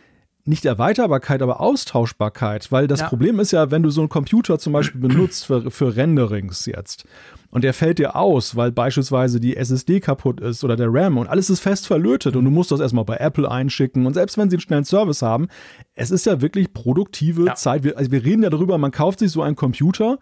nicht 0.49 0.65
Erweiterbarkeit, 0.65 1.43
aber 1.43 1.61
Austauschbarkeit, 1.61 2.73
weil 2.73 2.87
das 2.87 3.01
ja. 3.01 3.09
Problem 3.09 3.39
ist 3.39 3.53
ja, 3.53 3.71
wenn 3.71 3.83
du 3.83 3.91
so 3.91 4.01
einen 4.01 4.09
Computer 4.09 4.59
zum 4.59 4.73
Beispiel 4.73 5.01
benutzt 5.01 5.47
für, 5.47 5.71
für 5.71 5.95
Renderings 5.97 6.67
jetzt 6.67 7.05
und 7.51 7.65
der 7.65 7.75
fällt 7.75 7.99
dir 7.99 8.17
aus, 8.17 8.57
weil 8.57 8.73
beispielsweise 8.73 9.41
die 9.41 9.57
SSD 9.57 10.01
kaputt 10.01 10.41
ist 10.41 10.65
oder 10.65 10.77
der 10.77 10.89
RAM 10.91 11.19
und 11.19 11.29
alles 11.29 11.51
ist 11.51 11.61
fest 11.61 11.87
verlötet 11.87 12.37
und 12.37 12.45
du 12.45 12.51
musst 12.51 12.71
das 12.71 12.81
erstmal 12.81 13.05
bei 13.05 13.17
Apple 13.17 13.51
einschicken 13.51 14.07
und 14.07 14.15
selbst 14.15 14.39
wenn 14.39 14.51
sie 14.51 14.57
einen 14.57 14.63
schnellen 14.63 14.85
Service 14.85 15.23
haben, 15.23 15.49
es 15.95 16.11
ist 16.11 16.27
ja 16.27 16.41
wirklich 16.41 16.73
produktive 16.73 17.45
ja. 17.45 17.55
Zeit. 17.55 17.85
Wir, 17.85 17.97
also 17.97 18.11
wir 18.11 18.25
reden 18.25 18.43
ja 18.43 18.51
darüber, 18.51 18.79
man 18.79 18.91
kauft 18.91 19.19
sich 19.19 19.31
so 19.31 19.43
einen 19.43 19.57
Computer, 19.57 20.19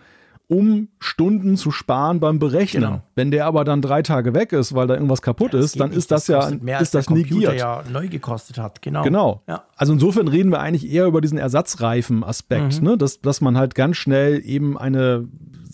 um 0.49 0.89
Stunden 1.01 1.57
zu 1.57 1.73
sparen 1.73 2.21
beim 2.21 2.39
Berechnen. 2.39 2.83
Genau. 2.83 3.03
Wenn 3.17 3.31
der 3.31 3.47
aber 3.47 3.65
dann 3.65 3.83
drei 3.83 4.03
Tage 4.03 4.33
weg 4.33 4.53
ist, 4.53 4.75
weil 4.75 4.87
da 4.87 4.95
irgendwas 4.95 5.21
kaputt 5.21 5.55
ja, 5.55 5.61
ist, 5.61 5.81
dann 5.81 5.91
ist 5.91 6.11
das, 6.13 6.27
das 6.27 6.51
ja 6.51 6.57
mehr, 6.61 6.81
ist 6.81 6.95
das 6.95 7.07
der 7.07 7.17
negiert. 7.17 7.59
ja 7.59 7.83
neu 7.91 8.09
gekostet 8.09 8.59
hat, 8.59 8.81
genau. 8.81 9.03
Genau. 9.03 9.43
Ja. 9.49 9.65
Also 9.77 9.93
insofern 9.93 10.29
reden 10.29 10.51
wir 10.51 10.61
eigentlich 10.61 10.91
eher 10.91 11.07
über 11.07 11.21
diesen 11.21 11.39
Ersatzreifen-Aspekt, 11.39 12.81
mhm. 12.81 12.89
ne? 12.89 12.99
dass, 12.99 13.21
dass 13.21 13.41
man 13.41 13.57
halt 13.57 13.75
ganz 13.75 13.97
schnell 13.97 14.41
eben 14.45 14.79
eine 14.79 15.27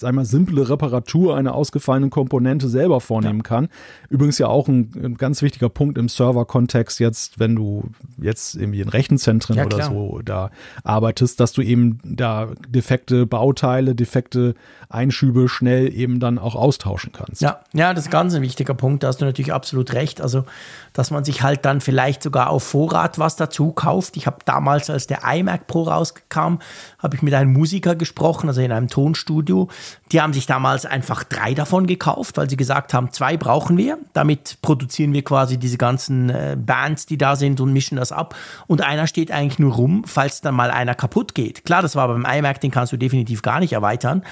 sag 0.03 0.15
mal, 0.15 0.25
simple 0.25 0.69
Reparatur 0.69 1.37
einer 1.37 1.55
ausgefallenen 1.55 2.11
Komponente 2.11 2.69
selber 2.69 3.01
vornehmen 3.01 3.39
ja. 3.39 3.45
kann. 3.45 3.69
Übrigens 4.11 4.39
ja 4.39 4.49
auch 4.49 4.69
ein, 4.69 4.93
ein 5.03 5.15
ganz 5.17 5.43
wichtiger 5.43 5.69
Punkt 5.69 5.97
im 5.97 6.09
Server-Kontext 6.09 7.01
jetzt, 7.01 7.39
wenn 7.39 7.57
du 7.57 7.85
jetzt 8.21 8.57
irgendwie 8.57 8.83
in 8.83 8.89
Rechenzentren 8.89 9.57
ja, 9.57 9.65
oder 9.65 9.83
so 9.85 10.21
da 10.25 10.51
arbeitest, 10.85 11.41
dass 11.41 11.53
du 11.53 11.63
eben 11.63 11.99
da 12.05 12.49
defekte 12.69 13.27
Bauteile, 13.27 13.95
defekte 13.95 14.55
Einschübe 14.93 15.49
schnell 15.49 15.93
eben 15.95 16.21
dann 16.21 16.39
auch 16.39 16.55
austauschen 16.55 17.13
kannst. 17.13 17.41
Ja, 17.41 17.61
ja, 17.73 17.95
das 17.95 18.05
ist 18.05 18.11
ganz 18.11 18.35
ein 18.35 18.43
wichtiger 18.43 18.75
Punkt. 18.75 19.03
Da 19.03 19.09
hast 19.09 19.21
du 19.21 19.25
natürlich 19.25 19.53
absolut 19.53 19.95
recht. 19.95 20.21
Also, 20.21 20.45
dass 20.93 21.11
man 21.11 21.25
sich 21.25 21.43
halt 21.43 21.65
dann 21.65 21.81
vielleicht 21.81 22.23
sogar 22.23 22.51
auf 22.51 22.63
Vorrat 22.63 23.19
was 23.19 23.37
dazu 23.37 23.73
kauft. 23.73 24.17
Ich 24.17 24.27
habe 24.27 24.39
damals, 24.45 24.91
als 24.91 25.07
der 25.07 25.21
iMac 25.25 25.67
Pro 25.67 25.85
rauskam, 25.85 26.59
habe 26.99 27.17
ich 27.17 27.23
mit 27.23 27.33
einem 27.33 27.53
Musiker 27.53 27.95
gesprochen, 27.95 28.49
also 28.49 28.61
in 28.61 28.73
einem 28.73 28.89
Tonstudio. 28.89 29.69
Die 30.11 30.21
haben 30.21 30.33
sich 30.33 30.47
damals 30.47 30.87
einfach 30.87 31.25
drei 31.25 31.55
davon 31.55 31.87
gekauft, 31.87 32.37
weil 32.37 32.49
sie 32.49 32.57
gesagt 32.57 32.95
haben, 32.95 33.13
zwei 33.13 33.37
brauchen 33.37 33.77
wir. 33.77 33.99
Damit 34.13 34.59
produzieren 34.63 35.13
wir 35.13 35.25
quasi 35.25 35.59
diese 35.59 35.79
ganzen 35.79 36.31
äh, 36.31 36.57
Bands, 36.59 37.07
die 37.07 37.19
da 37.19 37.37
sind 37.37 37.61
und 37.61 37.73
mischen 37.73 37.97
das 37.97 38.13
ab. 38.13 38.35
Und 38.67 38.83
einer 38.83 39.07
steht 39.07 39.31
eigentlich 39.31 39.59
nur 39.59 39.75
rum, 39.75 40.05
falls 40.07 40.41
dann 40.41 40.55
mal 40.55 40.71
einer 40.71 40.95
kaputt 40.95 41.35
geht. 41.35 41.65
Klar, 41.65 41.83
das 41.83 41.97
war 41.97 42.09
beim 42.09 42.25
iMac, 42.25 42.61
den 42.61 42.71
kannst 42.71 42.93
du 42.93 42.97
definitiv 42.97 43.43
gar 43.43 43.61
nicht 43.61 43.73
erweitern. 43.73 44.23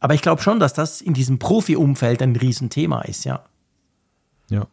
Aber 0.00 0.14
ich 0.14 0.22
glaube 0.22 0.42
schon, 0.42 0.60
dass 0.60 0.72
das 0.72 1.00
in 1.00 1.14
diesem 1.14 1.38
Profi-Umfeld 1.38 2.22
ein 2.22 2.36
Riesenthema 2.36 3.02
ist, 3.02 3.24
ja. 3.24 3.40
Ja. 4.50 4.66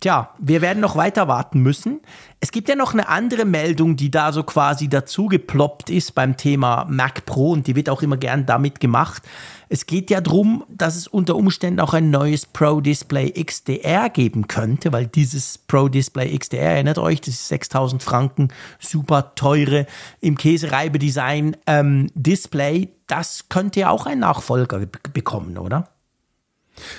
Tja, 0.00 0.30
wir 0.38 0.60
werden 0.62 0.78
noch 0.78 0.94
weiter 0.94 1.26
warten 1.26 1.60
müssen. 1.60 2.00
Es 2.38 2.52
gibt 2.52 2.68
ja 2.68 2.76
noch 2.76 2.92
eine 2.92 3.08
andere 3.08 3.44
Meldung, 3.44 3.96
die 3.96 4.12
da 4.12 4.30
so 4.30 4.44
quasi 4.44 4.88
dazu 4.88 5.26
geploppt 5.26 5.90
ist 5.90 6.14
beim 6.14 6.36
Thema 6.36 6.86
Mac 6.88 7.26
Pro 7.26 7.50
und 7.50 7.66
die 7.66 7.74
wird 7.74 7.90
auch 7.90 8.02
immer 8.02 8.16
gern 8.16 8.46
damit 8.46 8.78
gemacht. 8.78 9.24
Es 9.68 9.86
geht 9.86 10.10
ja 10.10 10.20
darum, 10.20 10.64
dass 10.68 10.96
es 10.96 11.06
unter 11.06 11.36
Umständen 11.36 11.80
auch 11.80 11.92
ein 11.92 12.10
neues 12.10 12.46
Pro 12.46 12.80
Display 12.80 13.32
XDR 13.32 14.08
geben 14.08 14.48
könnte, 14.48 14.92
weil 14.92 15.06
dieses 15.06 15.58
Pro 15.58 15.88
Display 15.88 16.36
XDR, 16.36 16.72
erinnert 16.72 16.98
euch, 16.98 17.20
das 17.20 17.34
ist 17.34 17.48
6000 17.48 18.02
Franken, 18.02 18.48
super 18.78 19.34
teure, 19.34 19.86
im 20.20 20.36
Käsereibe-Design 20.36 21.56
ähm, 21.66 22.10
Display, 22.14 22.88
das 23.06 23.48
könnte 23.48 23.80
ja 23.80 23.90
auch 23.90 24.06
ein 24.06 24.20
Nachfolger 24.20 24.86
bekommen, 25.12 25.58
oder? 25.58 25.88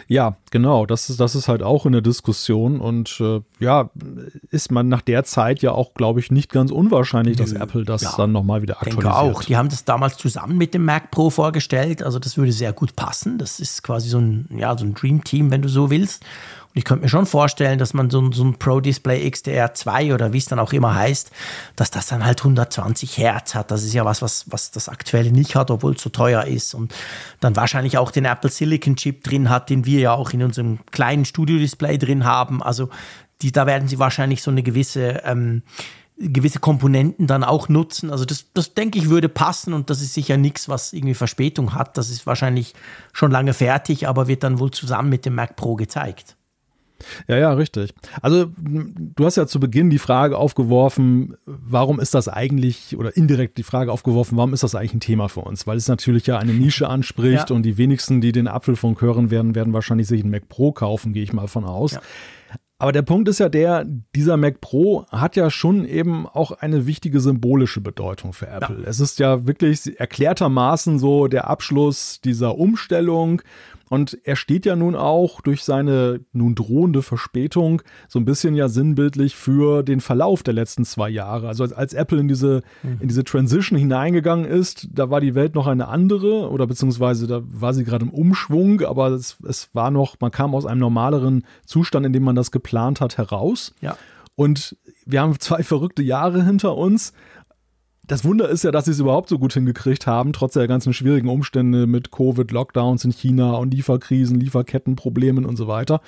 Ja, 0.07 0.37
genau. 0.51 0.85
Das 0.85 1.09
ist, 1.09 1.19
das 1.19 1.35
ist 1.35 1.47
halt 1.47 1.63
auch 1.63 1.85
in 1.85 1.91
der 1.91 2.01
Diskussion 2.01 2.79
und 2.79 3.19
äh, 3.19 3.41
ja, 3.59 3.89
ist 4.51 4.71
man 4.71 4.87
nach 4.87 5.01
der 5.01 5.23
Zeit 5.23 5.61
ja 5.61 5.71
auch, 5.71 5.93
glaube 5.93 6.19
ich, 6.19 6.31
nicht 6.31 6.51
ganz 6.51 6.71
unwahrscheinlich, 6.71 7.37
dass 7.37 7.53
Nö. 7.53 7.59
Apple 7.59 7.85
das 7.85 8.01
ja, 8.01 8.13
dann 8.17 8.31
nochmal 8.31 8.61
wieder 8.61 8.75
aktualisiert. 8.75 9.03
Denke 9.03 9.17
auch. 9.17 9.43
Die 9.43 9.57
haben 9.57 9.69
das 9.69 9.85
damals 9.85 10.17
zusammen 10.17 10.57
mit 10.57 10.73
dem 10.73 10.85
Mac 10.85 11.11
Pro 11.11 11.29
vorgestellt. 11.29 12.03
Also 12.03 12.19
das 12.19 12.37
würde 12.37 12.51
sehr 12.51 12.73
gut 12.73 12.95
passen. 12.95 13.37
Das 13.37 13.59
ist 13.59 13.83
quasi 13.83 14.09
so 14.09 14.19
ein, 14.19 14.47
ja, 14.55 14.77
so 14.77 14.85
ein 14.85 14.93
Dream 14.93 15.23
Team, 15.23 15.51
wenn 15.51 15.61
du 15.61 15.69
so 15.69 15.89
willst. 15.89 16.23
Und 16.73 16.77
ich 16.77 16.85
könnte 16.85 17.03
mir 17.03 17.09
schon 17.09 17.25
vorstellen, 17.25 17.79
dass 17.79 17.95
man 17.95 18.11
so, 18.11 18.31
so 18.31 18.43
ein 18.43 18.55
Pro 18.55 18.79
Display 18.79 19.29
XDR 19.29 19.73
2 19.73 20.13
oder 20.13 20.33
wie 20.33 20.37
es 20.37 20.45
dann 20.45 20.59
auch 20.59 20.71
immer 20.71 20.93
heißt, 20.93 21.31
dass 21.75 21.89
das 21.89 22.07
dann 22.07 22.23
halt 22.23 22.39
120 22.41 23.17
Hertz 23.17 23.55
hat. 23.55 23.71
Das 23.71 23.83
ist 23.83 23.93
ja 23.93 24.05
was, 24.05 24.21
was, 24.21 24.45
was 24.51 24.69
das 24.69 24.87
aktuelle 24.87 25.31
nicht 25.31 25.55
hat, 25.55 25.71
obwohl 25.71 25.95
es 25.95 26.01
so 26.01 26.09
teuer 26.11 26.43
ist. 26.43 26.75
Und 26.75 26.93
dann 27.39 27.55
wahrscheinlich 27.55 27.97
auch 27.97 28.11
den 28.11 28.25
Apple 28.25 28.51
Silicon 28.51 28.95
Chip 28.95 29.23
drin 29.23 29.49
hat, 29.49 29.69
den 29.71 29.85
wir 29.85 29.99
ja 29.99 30.13
auch 30.13 30.31
in 30.31 30.43
unserem 30.43 30.79
kleinen 30.91 31.25
Studio-Display 31.25 31.97
drin 31.97 32.23
haben. 32.23 32.61
Also 32.61 32.89
die, 33.41 33.51
da 33.51 33.65
werden 33.65 33.87
sie 33.87 33.97
wahrscheinlich 33.97 34.43
so 34.43 34.51
eine 34.51 34.61
gewisse 34.61 35.21
ähm, 35.25 35.63
gewisse 36.19 36.59
Komponenten 36.59 37.27
dann 37.27 37.43
auch 37.43 37.69
nutzen. 37.69 38.11
Also 38.11 38.25
das, 38.25 38.45
das 38.53 38.73
denke 38.73 38.99
ich 38.99 39.09
würde 39.09 39.29
passen 39.29 39.73
und 39.73 39.89
das 39.89 40.01
ist 40.01 40.13
sicher 40.13 40.37
nichts, 40.37 40.67
was 40.67 40.91
irgendwie 40.91 41.13
Verspätung 41.13 41.73
hat. 41.73 41.97
Das 41.97 42.09
ist 42.09 42.27
wahrscheinlich 42.27 42.73
schon 43.13 43.31
lange 43.31 43.53
fertig, 43.53 44.07
aber 44.07 44.27
wird 44.27 44.43
dann 44.43 44.59
wohl 44.59 44.71
zusammen 44.71 45.09
mit 45.09 45.25
dem 45.25 45.35
Mac 45.35 45.55
Pro 45.55 45.75
gezeigt. 45.75 46.35
Ja, 47.27 47.37
ja, 47.37 47.53
richtig. 47.53 47.93
Also 48.21 48.51
du 48.57 49.25
hast 49.25 49.35
ja 49.35 49.47
zu 49.47 49.59
Beginn 49.59 49.89
die 49.89 49.99
Frage 49.99 50.37
aufgeworfen, 50.37 51.35
warum 51.45 51.99
ist 51.99 52.13
das 52.13 52.27
eigentlich, 52.27 52.97
oder 52.97 53.15
indirekt 53.15 53.57
die 53.57 53.63
Frage 53.63 53.91
aufgeworfen, 53.91 54.37
warum 54.37 54.53
ist 54.53 54.63
das 54.63 54.75
eigentlich 54.75 54.93
ein 54.93 54.99
Thema 54.99 55.29
für 55.29 55.41
uns? 55.41 55.67
Weil 55.67 55.77
es 55.77 55.87
natürlich 55.87 56.27
ja 56.27 56.37
eine 56.37 56.53
Nische 56.53 56.89
anspricht 56.89 57.49
ja. 57.49 57.55
und 57.55 57.63
die 57.63 57.77
wenigsten, 57.77 58.21
die 58.21 58.31
den 58.31 58.47
Apfelfunk 58.47 59.01
hören 59.01 59.31
werden, 59.31 59.55
werden 59.55 59.73
wahrscheinlich 59.73 60.07
sich 60.07 60.21
einen 60.21 60.31
Mac 60.31 60.49
Pro 60.49 60.71
kaufen, 60.71 61.13
gehe 61.13 61.23
ich 61.23 61.33
mal 61.33 61.47
von 61.47 61.65
aus. 61.65 61.93
Ja. 61.93 62.01
Aber 62.81 62.93
der 62.93 63.01
Punkt 63.01 63.27
ist 63.27 63.39
ja 63.39 63.49
der, 63.49 63.85
dieser 64.15 64.37
Mac 64.37 64.61
Pro 64.61 65.05
hat 65.07 65.35
ja 65.35 65.51
schon 65.51 65.83
eben 65.83 66.25
auch 66.25 66.51
eine 66.53 66.85
wichtige 66.85 67.19
symbolische 67.19 67.81
Bedeutung 67.81 68.31
für 68.31 68.47
Apple. 68.47 68.83
Ja. 68.83 68.87
Es 68.87 69.01
ist 69.01 69.19
ja 69.19 69.45
wirklich 69.45 69.99
erklärtermaßen 69.99 70.97
so 70.97 71.27
der 71.27 71.49
Abschluss 71.49 72.21
dieser 72.21 72.57
Umstellung 72.57 73.41
und 73.89 74.17
er 74.23 74.35
steht 74.35 74.65
ja 74.65 74.75
nun 74.75 74.95
auch 74.95 75.41
durch 75.41 75.63
seine 75.63 76.21
nun 76.31 76.55
drohende 76.55 77.01
Verspätung 77.01 77.81
so 78.07 78.19
ein 78.19 78.25
bisschen 78.25 78.55
ja 78.55 78.69
sinnbildlich 78.69 79.35
für 79.35 79.83
den 79.83 79.99
Verlauf 79.99 80.43
der 80.43 80.53
letzten 80.53 80.85
zwei 80.85 81.09
Jahre. 81.09 81.47
Also 81.47 81.63
als, 81.63 81.73
als 81.73 81.93
Apple 81.93 82.19
in 82.19 82.27
diese, 82.27 82.61
mhm. 82.83 82.97
in 83.01 83.07
diese 83.07 83.23
Transition 83.23 83.77
hineingegangen 83.77 84.45
ist, 84.45 84.87
da 84.91 85.09
war 85.09 85.21
die 85.21 85.35
Welt 85.35 85.55
noch 85.55 85.67
eine 85.67 85.87
andere 85.87 86.49
oder 86.49 86.67
beziehungsweise 86.67 87.27
da 87.27 87.41
war 87.43 87.73
sie 87.73 87.83
gerade 87.83 88.05
im 88.05 88.11
Umschwung, 88.11 88.81
aber 88.81 89.09
es, 89.09 89.37
es 89.47 89.69
war 89.73 89.91
noch, 89.91 90.15
man 90.19 90.31
kam 90.31 90.53
aus 90.53 90.65
einem 90.65 90.79
normaleren 90.79 91.45
Zustand, 91.65 92.05
in 92.05 92.13
dem 92.13 92.23
man 92.23 92.35
das 92.35 92.51
geplant 92.51 93.01
hat, 93.01 93.17
heraus. 93.17 93.73
Ja. 93.81 93.97
Und 94.35 94.77
wir 95.05 95.21
haben 95.21 95.39
zwei 95.39 95.63
verrückte 95.63 96.03
Jahre 96.03 96.45
hinter 96.45 96.77
uns 96.77 97.13
das 98.09 98.25
Wunder 98.25 98.49
ist 98.49 98.63
ja, 98.63 98.71
dass 98.71 98.85
sie 98.85 98.91
es 98.91 98.99
überhaupt 98.99 99.29
so 99.29 99.37
gut 99.37 99.53
hingekriegt 99.53 100.07
haben, 100.07 100.33
trotz 100.33 100.53
der 100.53 100.67
ganzen 100.67 100.93
schwierigen 100.93 101.29
Umstände 101.29 101.85
mit 101.85 102.11
Covid, 102.11 102.49
Lockdowns 102.49 103.05
in 103.05 103.11
China 103.11 103.53
und 103.53 103.71
Lieferkrisen, 103.73 104.39
Lieferkettenproblemen 104.39 105.45
und 105.45 105.55
so 105.55 105.67
weiter. 105.67 106.01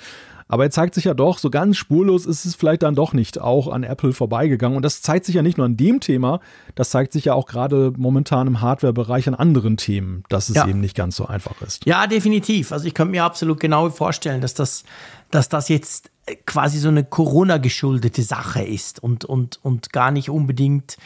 Aber 0.48 0.64
er 0.64 0.70
zeigt 0.70 0.94
sich 0.94 1.04
ja 1.04 1.14
doch, 1.14 1.38
so 1.38 1.48
ganz 1.48 1.76
spurlos 1.76 2.26
ist 2.26 2.44
es 2.44 2.56
vielleicht 2.56 2.82
dann 2.82 2.96
doch 2.96 3.12
nicht 3.14 3.40
auch 3.40 3.68
an 3.68 3.84
Apple 3.84 4.12
vorbeigegangen. 4.12 4.76
Und 4.76 4.82
das 4.82 5.00
zeigt 5.00 5.24
sich 5.24 5.36
ja 5.36 5.42
nicht 5.42 5.56
nur 5.56 5.64
an 5.64 5.76
dem 5.76 6.00
Thema, 6.00 6.40
das 6.74 6.90
zeigt 6.90 7.12
sich 7.12 7.26
ja 7.26 7.34
auch 7.34 7.46
gerade 7.46 7.92
momentan 7.96 8.48
im 8.48 8.60
Hardware-Bereich 8.60 9.28
an 9.28 9.34
anderen 9.34 9.76
Themen, 9.76 10.24
dass 10.28 10.48
es 10.48 10.56
ja. 10.56 10.66
eben 10.66 10.80
nicht 10.80 10.96
ganz 10.96 11.16
so 11.16 11.26
einfach 11.26 11.62
ist. 11.62 11.86
Ja, 11.86 12.08
definitiv. 12.08 12.72
Also 12.72 12.86
ich 12.86 12.94
könnte 12.94 13.12
mir 13.12 13.24
absolut 13.24 13.60
genau 13.60 13.88
vorstellen, 13.90 14.40
dass 14.40 14.54
das, 14.54 14.84
dass 15.30 15.48
das 15.48 15.68
jetzt 15.68 16.10
quasi 16.44 16.78
so 16.78 16.88
eine 16.88 17.04
Corona-geschuldete 17.04 18.22
Sache 18.22 18.62
ist 18.62 19.02
und, 19.02 19.24
und, 19.24 19.60
und 19.62 19.92
gar 19.92 20.10
nicht 20.10 20.28
unbedingt 20.28 20.96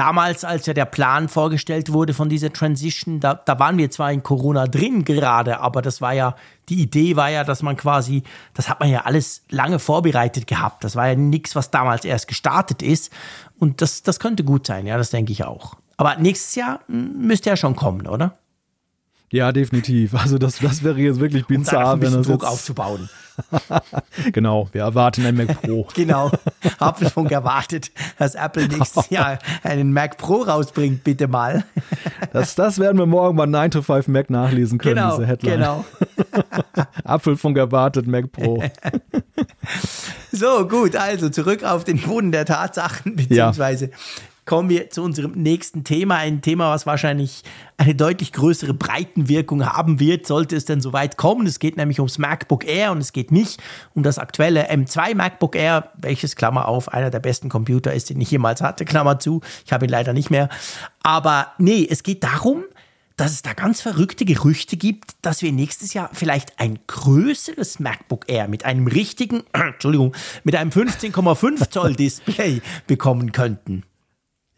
damals, 0.00 0.44
als 0.44 0.64
ja 0.64 0.72
der 0.72 0.86
Plan 0.86 1.28
vorgestellt 1.28 1.92
wurde 1.92 2.14
von 2.14 2.30
dieser 2.30 2.50
Transition, 2.50 3.20
da, 3.20 3.34
da 3.34 3.58
waren 3.58 3.76
wir 3.76 3.90
zwar 3.90 4.10
in 4.10 4.22
Corona 4.22 4.66
drin 4.66 5.04
gerade, 5.04 5.60
aber 5.60 5.82
das 5.82 6.00
war 6.00 6.14
ja, 6.14 6.36
die 6.70 6.80
Idee 6.80 7.16
war 7.16 7.28
ja, 7.28 7.44
dass 7.44 7.62
man 7.62 7.76
quasi, 7.76 8.22
das 8.54 8.70
hat 8.70 8.80
man 8.80 8.88
ja 8.88 9.02
alles 9.02 9.44
lange 9.50 9.78
vorbereitet 9.78 10.46
gehabt. 10.46 10.84
Das 10.84 10.96
war 10.96 11.08
ja 11.08 11.16
nichts, 11.16 11.54
was 11.54 11.70
damals 11.70 12.06
erst 12.06 12.28
gestartet 12.28 12.80
ist. 12.80 13.12
Und 13.58 13.82
das, 13.82 14.02
das 14.02 14.18
könnte 14.18 14.42
gut 14.42 14.66
sein, 14.66 14.86
ja, 14.86 14.96
das 14.96 15.10
denke 15.10 15.32
ich 15.32 15.44
auch. 15.44 15.74
Aber 15.98 16.16
nächstes 16.16 16.54
Jahr 16.54 16.80
müsste 16.88 17.50
ja 17.50 17.56
schon 17.56 17.76
kommen, 17.76 18.06
oder? 18.06 18.38
Ja, 19.32 19.52
definitiv. 19.52 20.14
Also 20.14 20.38
das, 20.38 20.58
das 20.58 20.82
wäre 20.82 20.98
jetzt 20.98 21.20
wirklich 21.20 21.46
bizarr, 21.46 21.94
um 21.94 22.02
wenn 22.02 22.12
das 22.12 22.26
Druck 22.26 22.44
aufzubauen. 22.44 23.08
genau, 24.32 24.68
wir 24.72 24.82
erwarten 24.82 25.24
ein 25.24 25.34
Mac 25.36 25.62
Pro. 25.62 25.86
genau. 25.94 26.30
Apfelfunk 26.78 27.30
erwartet, 27.30 27.90
dass 28.18 28.34
Apple 28.34 28.66
nächstes 28.68 29.08
Jahr 29.10 29.38
einen 29.62 29.92
Mac 29.92 30.18
Pro 30.18 30.42
rausbringt, 30.42 31.04
bitte 31.04 31.28
mal. 31.28 31.64
Das, 32.32 32.54
das 32.56 32.78
werden 32.78 32.98
wir 32.98 33.06
morgen 33.06 33.36
bei 33.36 33.46
9 33.46 33.70
to 33.70 33.82
5 33.82 34.08
Mac 34.08 34.30
nachlesen 34.30 34.78
können, 34.78 34.96
Genau, 34.96 35.16
diese 35.16 35.26
Headline. 35.28 35.54
genau. 35.58 35.84
Apfelfunk 37.04 37.56
erwartet 37.56 38.06
Mac 38.06 38.30
Pro. 38.32 38.62
So, 40.32 40.66
gut, 40.68 40.96
also 40.96 41.28
zurück 41.28 41.64
auf 41.64 41.84
den 41.84 42.00
Boden 42.00 42.32
der 42.32 42.44
Tatsachen, 42.44 43.16
beziehungsweise 43.16 43.90
kommen 44.44 44.68
wir 44.68 44.90
zu 44.90 45.02
unserem 45.02 45.32
nächsten 45.32 45.84
Thema. 45.84 46.16
Ein 46.16 46.42
Thema, 46.42 46.70
was 46.70 46.86
wahrscheinlich 46.86 47.42
eine 47.76 47.94
deutlich 47.94 48.32
größere 48.32 48.74
Breitenwirkung 48.74 49.64
haben 49.64 50.00
wird, 50.00 50.26
sollte 50.26 50.56
es 50.56 50.64
denn 50.64 50.80
soweit 50.80 51.16
kommen. 51.16 51.46
Es 51.46 51.58
geht 51.58 51.76
nämlich 51.76 52.00
ums 52.00 52.18
MacBook 52.18 52.66
Air 52.66 52.92
und 52.92 52.98
es 52.98 53.12
geht 53.12 53.32
nicht 53.32 53.62
um 53.94 54.02
das 54.02 54.18
aktuelle 54.18 54.70
M2 54.70 55.14
MacBook 55.14 55.56
Air, 55.56 55.90
welches, 55.96 56.36
Klammer 56.36 56.68
auf, 56.68 56.92
einer 56.92 57.10
der 57.10 57.20
besten 57.20 57.48
Computer 57.48 57.92
ist, 57.92 58.10
den 58.10 58.20
ich 58.20 58.30
jemals 58.30 58.60
hatte, 58.60 58.84
Klammer 58.84 59.18
zu. 59.18 59.40
Ich 59.64 59.72
habe 59.72 59.86
ihn 59.86 59.90
leider 59.90 60.12
nicht 60.12 60.30
mehr. 60.30 60.48
Aber 61.02 61.48
nee, 61.58 61.86
es 61.88 62.02
geht 62.02 62.24
darum, 62.24 62.64
dass 63.20 63.32
es 63.32 63.42
da 63.42 63.52
ganz 63.52 63.82
verrückte 63.82 64.24
Gerüchte 64.24 64.78
gibt, 64.78 65.10
dass 65.20 65.42
wir 65.42 65.52
nächstes 65.52 65.92
Jahr 65.92 66.08
vielleicht 66.14 66.58
ein 66.58 66.78
größeres 66.86 67.78
MacBook 67.78 68.24
Air 68.28 68.48
mit 68.48 68.64
einem 68.64 68.86
richtigen, 68.86 69.42
Entschuldigung, 69.52 70.16
mit 70.42 70.56
einem 70.56 70.70
15,5 70.70 71.70
Zoll 71.70 71.94
Display 71.94 72.62
bekommen 72.86 73.32
könnten. 73.32 73.84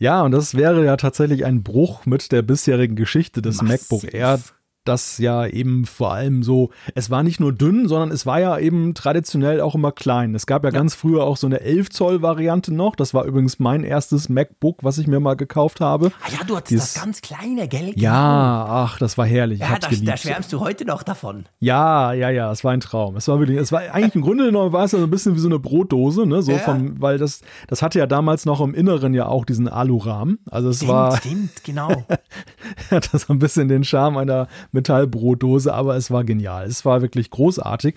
Ja, 0.03 0.23
und 0.23 0.33
das 0.33 0.57
wäre 0.57 0.85
ja 0.85 0.97
tatsächlich 0.97 1.45
ein 1.45 1.63
Bruch 1.63 2.07
mit 2.07 2.33
der 2.33 2.43
bisherigen 2.43 2.97
Geschichte 2.97 3.41
des 3.41 3.63
Massiv. 3.63 3.89
MacBook 3.93 4.13
Air, 4.13 4.41
das 4.85 5.19
ja 5.19 5.47
eben 5.47 5.85
vor 5.87 6.13
allem 6.13 6.43
so, 6.43 6.71
es 6.95 7.11
war 7.11 7.23
nicht 7.23 7.41
nur 7.41 7.53
dünn, 7.53 7.89
sondern 7.89 8.11
es 8.11 8.27
war 8.27 8.41
ja 8.41 8.59
eben 8.59 8.95
traditionell 8.95 9.61
auch 9.61 9.75
immer 9.75 9.93
klein. 9.93 10.35
Es 10.35 10.47
gab 10.47 10.65
ja, 10.65 10.71
ganz 10.71 10.95
früher 10.95 11.25
auch 11.25 11.37
so 11.37 11.47
eine 11.47 11.61
11 11.61 11.91
Zoll 11.91 12.23
Variante 12.23 12.73
noch. 12.75 12.97
Das 12.97 13.15
war 13.15 13.25
übrigens 13.25 13.59
mein 13.59 13.85
erstes 13.85 14.29
MacBook, 14.29 14.79
was 14.83 14.99
ich 14.99 15.07
mir 15.07 15.21
mal 15.21 15.35
gekauft 15.37 15.81
habe. 15.81 16.13
Ah 16.25 16.31
ja, 16.33 16.45
du 16.47 16.57
hattest 16.57 16.71
Dies- 16.73 16.93
das 16.95 17.03
ganz 17.03 17.21
kleine, 17.21 17.69
gell? 17.69 17.93
Ja, 17.97 18.67
ach, 18.69 18.99
das 18.99 19.17
war 19.19 19.27
herrlich. 19.27 19.61
Ich 19.61 19.69
Ja, 19.69 19.79
da, 19.79 19.89
da 19.91 20.17
schwärmst 20.17 20.53
du 20.53 20.61
heute 20.61 20.85
noch 20.85 21.03
davon. 21.03 21.45
Ja, 21.61 22.13
ja, 22.13 22.31
ja, 22.31 22.51
es 22.51 22.65
war 22.65 22.73
ein 22.73 22.81
Traum. 22.81 23.17
Es 23.17 23.29
war 23.29 23.39
wirklich, 23.39 23.59
es 23.59 23.73
war 23.73 23.81
eigentlich 23.93 24.15
im 24.15 24.23
Grunde 24.23 24.47
genommen 24.47 24.73
war 24.73 24.85
es 24.85 24.93
ja 24.93 24.99
so 24.99 25.05
ein 25.05 25.11
bisschen 25.11 25.35
wie 25.35 25.41
so 25.41 25.49
eine 25.49 25.59
Brotdose, 25.59 26.27
ne, 26.27 26.43
so 26.43 26.53
Ja. 26.53 26.59
vom, 26.59 27.01
weil 27.01 27.19
das, 27.19 27.41
das 27.69 27.83
hatte 27.83 27.99
ja 27.99 28.07
damals 28.07 28.45
noch 28.47 28.61
im 28.61 28.75
Inneren 28.75 29.15
ja 29.15 29.27
auch 29.27 29.45
diesen 29.45 29.69
Alurahmen. 29.69 30.39
Also 30.51 30.69
es 30.69 30.87
war, 30.89 31.17
stimmt, 31.19 31.63
genau. 31.65 32.05
hatte 32.91 33.19
so 33.19 33.33
ein 33.33 33.39
bisschen 33.39 33.69
den 33.69 33.85
Charme 33.85 34.17
einer 34.19 34.49
Metallbrotdose, 34.73 35.73
aber 35.73 35.97
es 35.97 36.11
war 36.11 36.25
genial. 36.25 36.67
Es 36.67 36.85
war 36.85 37.03
wirklich 37.03 37.31
großartig. 37.31 37.95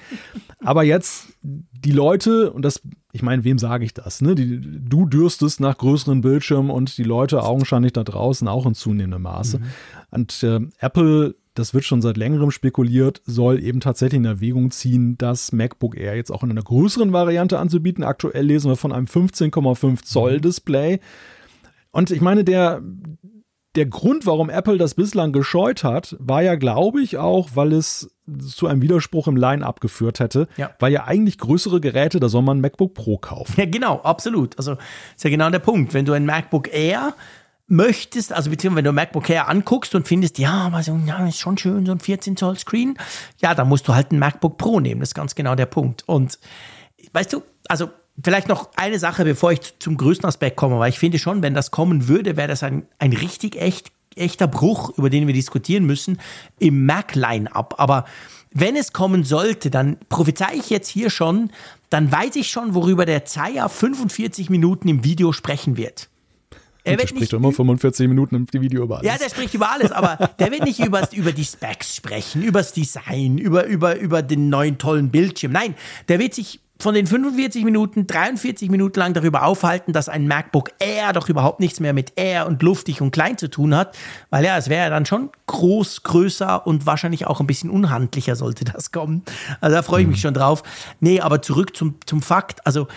Aber 0.59 0.83
jetzt 0.83 1.27
die 1.41 1.91
Leute, 1.91 2.51
und 2.51 2.63
das, 2.63 2.81
ich 3.11 3.21
meine, 3.21 3.43
wem 3.43 3.57
sage 3.57 3.85
ich 3.85 3.93
das? 3.93 4.21
Ne? 4.21 4.35
Die, 4.35 4.59
du 4.61 5.05
dürstest 5.05 5.59
nach 5.59 5.77
größeren 5.77 6.21
Bildschirmen 6.21 6.69
und 6.69 6.97
die 6.97 7.03
Leute 7.03 7.43
augenscheinlich 7.43 7.93
da 7.93 8.03
draußen 8.03 8.47
auch 8.47 8.65
in 8.65 8.73
zunehmendem 8.73 9.21
Maße. 9.21 9.59
Und 10.11 10.43
äh, 10.43 10.61
Apple, 10.79 11.35
das 11.53 11.73
wird 11.73 11.85
schon 11.85 12.01
seit 12.01 12.17
längerem 12.17 12.51
spekuliert, 12.51 13.21
soll 13.25 13.63
eben 13.63 13.79
tatsächlich 13.79 14.19
in 14.19 14.25
Erwägung 14.25 14.71
ziehen, 14.71 15.17
das 15.17 15.51
MacBook 15.51 15.97
Air 15.97 16.15
jetzt 16.15 16.31
auch 16.31 16.43
in 16.43 16.51
einer 16.51 16.63
größeren 16.63 17.13
Variante 17.13 17.59
anzubieten. 17.59 18.03
Aktuell 18.03 18.45
lesen 18.45 18.69
wir 18.69 18.75
von 18.75 18.91
einem 18.91 19.05
15,5 19.05 20.03
Zoll 20.03 20.41
Display. 20.41 20.99
Und 21.91 22.11
ich 22.11 22.19
meine, 22.19 22.43
der, 22.43 22.81
der 23.75 23.85
Grund, 23.85 24.25
warum 24.25 24.49
Apple 24.49 24.77
das 24.77 24.95
bislang 24.95 25.31
gescheut 25.31 25.83
hat, 25.83 26.15
war 26.19 26.41
ja, 26.41 26.55
glaube 26.55 27.01
ich, 27.01 27.17
auch, 27.17 27.49
weil 27.53 27.73
es 27.73 28.15
zu 28.47 28.67
einem 28.67 28.81
Widerspruch 28.81 29.27
im 29.27 29.35
Line-Up 29.35 29.81
geführt 29.81 30.19
hätte. 30.19 30.47
Ja. 30.57 30.71
Weil 30.79 30.91
ja 30.91 31.03
eigentlich 31.05 31.37
größere 31.37 31.79
Geräte, 31.79 32.19
da 32.19 32.29
soll 32.29 32.41
man 32.41 32.57
ein 32.57 32.61
MacBook 32.61 32.93
Pro 32.93 33.17
kaufen. 33.17 33.53
Ja, 33.57 33.65
genau, 33.65 34.01
absolut. 34.01 34.57
Also 34.57 34.77
ist 35.15 35.23
ja 35.23 35.29
genau 35.29 35.49
der 35.49 35.59
Punkt. 35.59 35.93
Wenn 35.93 36.05
du 36.05 36.13
ein 36.13 36.25
MacBook 36.25 36.73
Air 36.73 37.13
möchtest, 37.67 38.31
also 38.33 38.49
beziehungsweise 38.49 38.77
wenn 38.77 38.85
du 38.85 38.91
ein 38.91 38.95
MacBook 38.95 39.29
Air 39.29 39.49
anguckst 39.49 39.95
und 39.95 40.07
findest, 40.07 40.37
ja, 40.39 40.53
aber 40.53 40.83
so, 40.83 40.99
ja, 41.05 41.27
ist 41.27 41.39
schon 41.39 41.57
schön, 41.57 41.85
so 41.85 41.91
ein 41.91 41.99
14 41.99 42.37
Zoll 42.37 42.57
Screen, 42.57 42.97
ja, 43.41 43.55
dann 43.55 43.67
musst 43.67 43.87
du 43.87 43.95
halt 43.95 44.11
ein 44.11 44.19
MacBook 44.19 44.57
Pro 44.57 44.79
nehmen. 44.79 45.01
Das 45.01 45.09
ist 45.09 45.15
ganz 45.15 45.35
genau 45.35 45.55
der 45.55 45.65
Punkt. 45.65 46.03
Und 46.07 46.39
weißt 47.13 47.33
du, 47.33 47.43
also 47.67 47.89
vielleicht 48.23 48.47
noch 48.47 48.69
eine 48.75 48.99
Sache, 48.99 49.23
bevor 49.23 49.51
ich 49.51 49.79
zum 49.79 49.97
größten 49.97 50.27
Aspekt 50.27 50.55
komme, 50.55 50.79
weil 50.79 50.89
ich 50.89 50.99
finde 50.99 51.19
schon, 51.19 51.41
wenn 51.41 51.53
das 51.53 51.71
kommen 51.71 52.07
würde, 52.07 52.37
wäre 52.37 52.47
das 52.47 52.63
ein, 52.63 52.87
ein 52.99 53.13
richtig 53.13 53.55
echt, 53.55 53.91
echter 54.15 54.47
Bruch, 54.47 54.97
über 54.97 55.09
den 55.09 55.27
wir 55.27 55.33
diskutieren 55.33 55.85
müssen, 55.85 56.19
im 56.59 56.85
Mac-Line-Up. 56.85 57.75
Aber 57.77 58.05
wenn 58.51 58.77
es 58.77 58.93
kommen 58.93 59.23
sollte, 59.23 59.69
dann 59.69 59.97
prophezei 60.07 60.55
ich 60.55 60.69
jetzt 60.69 60.87
hier 60.87 61.09
schon, 61.09 61.51
dann 61.89 62.11
weiß 62.11 62.37
ich 62.37 62.49
schon, 62.49 62.73
worüber 62.73 63.05
der 63.05 63.25
Zeier 63.25 63.67
45 63.67 64.49
Minuten 64.49 64.87
im 64.87 65.03
Video 65.03 65.33
sprechen 65.33 65.75
wird. 65.75 66.09
Er 66.85 66.91
Der 66.91 66.99
wird 66.99 67.09
spricht 67.09 67.21
nicht 67.21 67.33
immer 67.33 67.51
45 67.51 68.07
Minuten 68.07 68.35
im 68.35 68.61
Video 68.61 68.83
über 68.83 68.99
alles. 68.99 69.11
ja, 69.11 69.17
der 69.17 69.29
spricht 69.29 69.53
über 69.55 69.71
alles, 69.71 69.91
aber 69.91 70.29
der 70.39 70.51
wird 70.51 70.63
nicht 70.65 70.79
über, 70.79 71.11
über 71.13 71.31
die 71.31 71.43
Specs 71.43 71.95
sprechen, 71.95 72.43
über 72.43 72.59
das 72.59 72.73
Design, 72.73 73.39
über, 73.39 73.65
über, 73.65 73.97
über 73.97 74.21
den 74.21 74.49
neuen 74.49 74.77
tollen 74.77 75.09
Bildschirm. 75.09 75.51
Nein, 75.51 75.73
der 76.07 76.19
wird 76.19 76.35
sich 76.35 76.59
von 76.79 76.93
den 76.93 77.07
45 77.07 77.63
Minuten 77.63 78.05
43 78.05 78.69
Minuten 78.69 78.99
lang 78.99 79.13
darüber 79.13 79.43
aufhalten, 79.43 79.93
dass 79.93 80.09
ein 80.09 80.27
MacBook 80.27 80.71
Air 80.79 81.13
doch 81.13 81.29
überhaupt 81.29 81.59
nichts 81.59 81.79
mehr 81.79 81.93
mit 81.93 82.13
Air 82.17 82.47
und 82.47 82.61
luftig 82.61 83.01
und 83.01 83.11
klein 83.11 83.37
zu 83.37 83.49
tun 83.49 83.75
hat, 83.75 83.97
weil 84.29 84.43
ja, 84.43 84.57
es 84.57 84.69
wäre 84.69 84.83
ja 84.83 84.89
dann 84.89 85.05
schon 85.05 85.29
groß, 85.47 86.03
größer 86.03 86.67
und 86.67 86.85
wahrscheinlich 86.85 87.27
auch 87.27 87.39
ein 87.39 87.47
bisschen 87.47 87.69
unhandlicher 87.69 88.35
sollte 88.35 88.65
das 88.65 88.91
kommen. 88.91 89.23
Also 89.61 89.75
da 89.75 89.83
freue 89.83 90.01
ich 90.01 90.07
mich 90.07 90.21
schon 90.21 90.33
drauf. 90.33 90.63
Nee, 90.99 91.21
aber 91.21 91.41
zurück 91.41 91.75
zum, 91.75 91.95
zum 92.05 92.21
Fakt, 92.21 92.65
also 92.65 92.87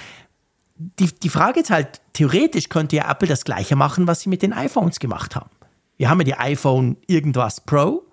die, 0.79 1.07
die 1.07 1.29
Frage 1.29 1.61
ist 1.61 1.71
halt, 1.71 2.01
theoretisch 2.13 2.69
könnte 2.69 2.97
ja 2.97 3.11
Apple 3.11 3.29
das 3.29 3.45
gleiche 3.45 3.77
machen, 3.77 4.07
was 4.07 4.21
sie 4.21 4.29
mit 4.29 4.43
den 4.43 4.53
iPhones 4.53 5.01
gemacht 5.01 5.35
haben. 5.35 5.51
Wir 5.97 6.09
haben 6.09 6.21
ja 6.21 6.25
die 6.25 6.35
iPhone 6.35 6.97
irgendwas 7.07 7.61
Pro 7.61 8.05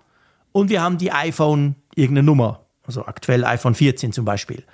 und 0.52 0.70
wir 0.70 0.82
haben 0.82 0.98
die 0.98 1.12
iPhone 1.12 1.76
irgendeine 1.94 2.26
Nummer. 2.26 2.66
Also 2.86 3.04
aktuell 3.06 3.44
iPhone 3.44 3.74
14 3.74 4.12
zum 4.12 4.24
Beispiel. 4.24 4.64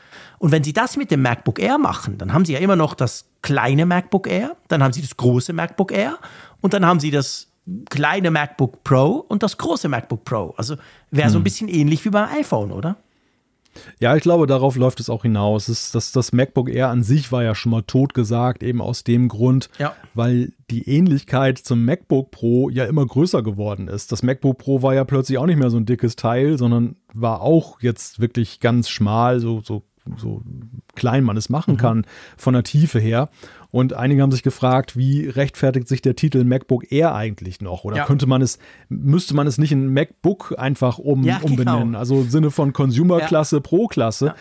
Und 0.42 0.50
wenn 0.50 0.64
Sie 0.64 0.72
das 0.72 0.96
mit 0.96 1.12
dem 1.12 1.22
MacBook 1.22 1.60
Air 1.60 1.78
machen, 1.78 2.18
dann 2.18 2.32
haben 2.32 2.44
Sie 2.44 2.54
ja 2.54 2.58
immer 2.58 2.74
noch 2.74 2.94
das 2.94 3.26
kleine 3.42 3.86
MacBook 3.86 4.26
Air, 4.26 4.56
dann 4.66 4.82
haben 4.82 4.92
Sie 4.92 5.00
das 5.00 5.16
große 5.16 5.52
MacBook 5.52 5.92
Air 5.92 6.18
und 6.60 6.74
dann 6.74 6.84
haben 6.84 6.98
Sie 6.98 7.12
das 7.12 7.46
kleine 7.88 8.32
MacBook 8.32 8.82
Pro 8.82 9.24
und 9.28 9.44
das 9.44 9.56
große 9.56 9.88
MacBook 9.88 10.24
Pro. 10.24 10.52
Also 10.56 10.74
wäre 11.12 11.30
so 11.30 11.38
ein 11.38 11.44
bisschen 11.44 11.68
ähnlich 11.68 12.04
wie 12.04 12.10
beim 12.10 12.28
iPhone, 12.28 12.72
oder? 12.72 12.96
Ja, 14.00 14.16
ich 14.16 14.22
glaube, 14.24 14.48
darauf 14.48 14.74
läuft 14.74 14.98
es 14.98 15.08
auch 15.08 15.22
hinaus. 15.22 15.68
Es, 15.68 15.92
das, 15.92 16.10
das 16.10 16.32
MacBook 16.32 16.68
Air 16.68 16.88
an 16.88 17.04
sich 17.04 17.30
war 17.30 17.44
ja 17.44 17.54
schon 17.54 17.70
mal 17.70 17.82
tot 17.82 18.12
gesagt, 18.12 18.64
eben 18.64 18.82
aus 18.82 19.04
dem 19.04 19.28
Grund, 19.28 19.70
Ja. 19.78 19.94
weil 20.12 20.52
die 20.70 20.88
Ähnlichkeit 20.88 21.58
zum 21.58 21.84
MacBook 21.84 22.32
Pro 22.32 22.68
ja 22.68 22.84
immer 22.86 23.06
größer 23.06 23.44
geworden 23.44 23.86
ist. 23.86 24.10
Das 24.10 24.24
MacBook 24.24 24.58
Pro 24.58 24.82
war 24.82 24.92
ja 24.92 25.04
plötzlich 25.04 25.38
auch 25.38 25.46
nicht 25.46 25.58
mehr 25.60 25.70
so 25.70 25.76
ein 25.76 25.86
dickes 25.86 26.16
Teil, 26.16 26.58
sondern 26.58 26.96
war 27.14 27.42
auch 27.42 27.80
jetzt 27.80 28.18
wirklich 28.20 28.58
ganz 28.58 28.88
schmal, 28.88 29.38
so, 29.38 29.62
so, 29.62 29.84
so 30.16 30.42
klein 30.94 31.24
man 31.24 31.36
es 31.36 31.48
Mhm. 31.48 31.52
machen 31.52 31.76
kann, 31.76 32.06
von 32.36 32.54
der 32.54 32.62
Tiefe 32.62 32.98
her. 32.98 33.28
Und 33.70 33.94
einige 33.94 34.20
haben 34.22 34.32
sich 34.32 34.42
gefragt, 34.42 34.96
wie 34.96 35.26
rechtfertigt 35.28 35.88
sich 35.88 36.02
der 36.02 36.14
Titel 36.16 36.44
MacBook 36.44 36.90
Air 36.92 37.14
eigentlich 37.14 37.60
noch? 37.60 37.84
Oder 37.84 37.98
Ja. 37.98 38.04
könnte 38.04 38.26
man 38.26 38.42
es, 38.42 38.58
müsste 38.88 39.34
man 39.34 39.46
es 39.46 39.58
nicht 39.58 39.72
in 39.72 39.92
MacBook 39.92 40.54
einfach 40.58 40.98
um, 40.98 41.22
Ja, 41.24 41.38
genau. 41.38 41.50
umbenennen? 41.50 41.94
Also 41.96 42.20
im 42.22 42.30
Sinne 42.30 42.50
von 42.50 42.72
Consumer-Klasse, 42.72 43.60
Pro-Klasse. 43.60 44.34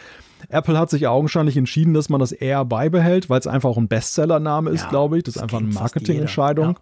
Apple 0.50 0.78
hat 0.78 0.90
sich 0.90 1.08
augenscheinlich 1.08 1.56
entschieden, 1.56 1.94
dass 1.94 2.10
man 2.10 2.20
das 2.20 2.32
Air 2.32 2.66
beibehält, 2.66 3.30
weil 3.30 3.40
es 3.40 3.48
einfach 3.48 3.70
auch 3.70 3.78
ein 3.78 3.88
Bestseller-Name 3.88 4.72
ist, 4.72 4.82
Ja, 4.84 4.90
glaube 4.90 5.18
ich. 5.18 5.24
Das 5.24 5.34
ist 5.34 5.38
das 5.38 5.44
einfach 5.44 5.60
eine 5.60 5.68
Marketingentscheidung. 5.68 6.80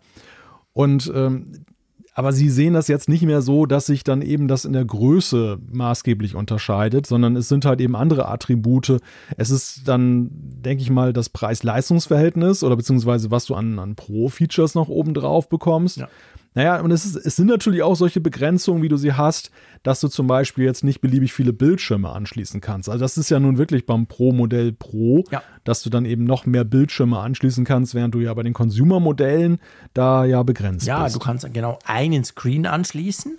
Und 0.73 1.11
ähm, 1.13 1.65
aber 2.13 2.33
sie 2.33 2.49
sehen 2.49 2.73
das 2.73 2.87
jetzt 2.87 3.07
nicht 3.07 3.23
mehr 3.23 3.41
so, 3.41 3.65
dass 3.65 3.85
sich 3.85 4.03
dann 4.03 4.21
eben 4.21 4.47
das 4.47 4.65
in 4.65 4.73
der 4.73 4.85
Größe 4.85 5.59
maßgeblich 5.71 6.35
unterscheidet, 6.35 7.05
sondern 7.05 7.35
es 7.35 7.47
sind 7.47 7.65
halt 7.65 7.79
eben 7.81 7.95
andere 7.95 8.27
Attribute. 8.27 8.99
Es 9.37 9.49
ist 9.49 9.87
dann, 9.87 10.29
denke 10.31 10.81
ich 10.81 10.89
mal, 10.89 11.13
das 11.13 11.29
Preis-Leistungs-Verhältnis 11.29 12.63
oder 12.63 12.75
beziehungsweise 12.75 13.31
was 13.31 13.45
du 13.45 13.55
an, 13.55 13.79
an 13.79 13.95
Pro-Features 13.95 14.75
noch 14.75 14.89
oben 14.89 15.13
drauf 15.13 15.49
bekommst. 15.49 15.97
Ja. 15.97 16.09
Naja, 16.55 16.81
und 16.81 16.91
es, 16.91 17.05
ist, 17.05 17.15
es 17.15 17.35
sind 17.35 17.47
natürlich 17.47 17.83
auch 17.83 17.95
solche 17.95 18.19
Begrenzungen, 18.21 18.81
wie 18.81 18.89
du 18.89 18.97
sie 18.97 19.13
hast, 19.13 19.51
dass 19.83 19.99
du 20.01 20.07
zum 20.07 20.25
Beispiel 20.27 20.65
jetzt 20.65 20.83
nicht 20.83 20.99
beliebig 20.99 21.31
viele 21.31 21.53
Bildschirme 21.53 22.09
anschließen 22.09 22.59
kannst. 22.59 22.89
Also 22.89 23.01
das 23.01 23.17
ist 23.17 23.29
ja 23.29 23.39
nun 23.39 23.57
wirklich 23.57 23.85
beim 23.85 24.07
Pro-Modell 24.07 24.73
Pro, 24.73 25.23
Ja. 25.31 25.43
Dass 25.69 25.83
du 25.83 25.91
dann 25.91 26.05
eben 26.05 26.23
noch 26.23 26.47
mehr 26.47 26.63
Bildschirme 26.63 27.19
anschließen 27.19 27.63
kannst, 27.63 27.93
während 27.93 28.15
du 28.15 28.19
ja 28.19 28.33
bei 28.33 28.41
den 28.41 28.53
Consumer-Modellen 28.53 29.59
da 29.93 30.25
ja 30.25 30.41
begrenzt 30.41 30.87
Ja, 30.87 31.03
bist. 31.03 31.15
du 31.15 31.19
kannst 31.19 31.53
genau 31.53 31.77
einen 31.85 32.23
Screen 32.23 32.65
anschließen, 32.65 33.37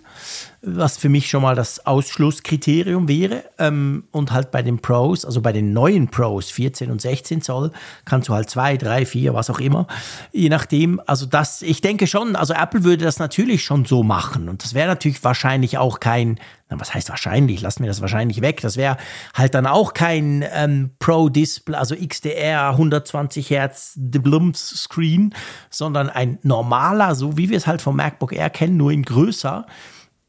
was 0.62 0.96
für 0.96 1.08
mich 1.08 1.28
schon 1.28 1.42
mal 1.42 1.56
das 1.56 1.84
Ausschlusskriterium 1.86 3.08
wäre. 3.08 3.42
Ähm, 3.58 4.04
und 4.12 4.30
halt 4.30 4.52
bei 4.52 4.62
den 4.62 4.78
Pros, 4.78 5.24
also 5.24 5.40
bei 5.40 5.52
den 5.52 5.72
neuen 5.72 6.06
Pros, 6.08 6.50
14 6.52 6.90
und 6.92 7.00
16 7.00 7.42
Zoll, 7.42 7.72
kannst 8.04 8.28
du 8.28 8.34
halt 8.34 8.48
zwei, 8.48 8.76
drei, 8.76 9.04
vier, 9.06 9.34
was 9.34 9.50
auch 9.50 9.58
immer. 9.58 9.88
Je 10.30 10.48
nachdem, 10.50 11.00
also 11.06 11.26
das, 11.26 11.62
ich 11.62 11.80
denke 11.80 12.06
schon, 12.06 12.36
also 12.36 12.54
Apple 12.54 12.84
würde 12.84 13.04
das 13.04 13.18
natürlich 13.18 13.64
schon 13.64 13.84
so 13.84 14.04
machen. 14.04 14.48
Und 14.48 14.62
das 14.62 14.74
wäre 14.74 14.86
natürlich 14.88 15.22
wahrscheinlich 15.24 15.78
auch 15.78 15.98
kein 15.98 16.38
Na, 16.70 16.78
was 16.78 16.94
heißt 16.94 17.10
wahrscheinlich? 17.10 17.60
Lassen 17.60 17.82
wir 17.82 17.88
das 17.88 18.00
wahrscheinlich 18.00 18.40
weg. 18.40 18.60
Das 18.60 18.76
wäre 18.76 18.96
halt 19.34 19.54
dann 19.54 19.66
auch 19.66 19.92
kein 19.92 20.44
ähm, 20.52 20.90
Pro-Display, 21.00 21.76
also 21.76 21.96
XDR 21.96 22.70
120 22.70 23.50
Hertz 23.50 23.94
Blums 23.96 24.82
Screen, 24.84 25.34
sondern 25.68 26.08
ein 26.08 26.38
normaler, 26.42 27.16
so 27.16 27.36
wie 27.36 27.50
wir 27.50 27.56
es 27.56 27.66
halt 27.66 27.82
vom 27.82 27.96
MacBook 27.96 28.32
Air 28.32 28.50
kennen, 28.50 28.76
nur 28.76 28.92
in 28.92 29.02
größer. 29.02 29.66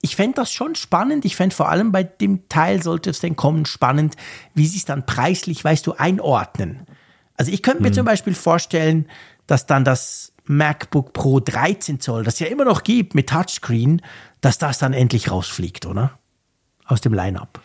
Ich 0.01 0.15
fände 0.15 0.35
das 0.35 0.51
schon 0.51 0.73
spannend. 0.73 1.25
Ich 1.25 1.35
fände 1.35 1.55
vor 1.55 1.69
allem 1.69 1.91
bei 1.91 2.03
dem 2.03 2.49
Teil, 2.49 2.81
sollte 2.81 3.11
es 3.11 3.19
denn 3.19 3.35
kommen, 3.35 3.67
spannend, 3.67 4.15
wie 4.55 4.65
sie 4.65 4.79
es 4.79 4.85
dann 4.85 5.05
preislich, 5.05 5.63
weißt 5.63 5.85
du, 5.85 5.93
einordnen. 5.93 6.87
Also 7.37 7.51
ich 7.51 7.61
könnte 7.61 7.83
mir 7.83 7.89
hm. 7.89 7.95
zum 7.95 8.05
Beispiel 8.05 8.33
vorstellen, 8.33 9.07
dass 9.45 9.67
dann 9.67 9.83
das 9.85 10.33
MacBook 10.45 11.13
Pro 11.13 11.39
13 11.39 11.99
Zoll, 11.99 12.23
das 12.23 12.39
ja 12.39 12.47
immer 12.47 12.65
noch 12.65 12.83
gibt 12.83 13.13
mit 13.13 13.29
Touchscreen, 13.29 14.01
dass 14.41 14.57
das 14.57 14.79
dann 14.79 14.93
endlich 14.93 15.29
rausfliegt, 15.29 15.85
oder? 15.85 16.17
Aus 16.91 17.01
dem 17.01 17.13
Line-up. 17.13 17.59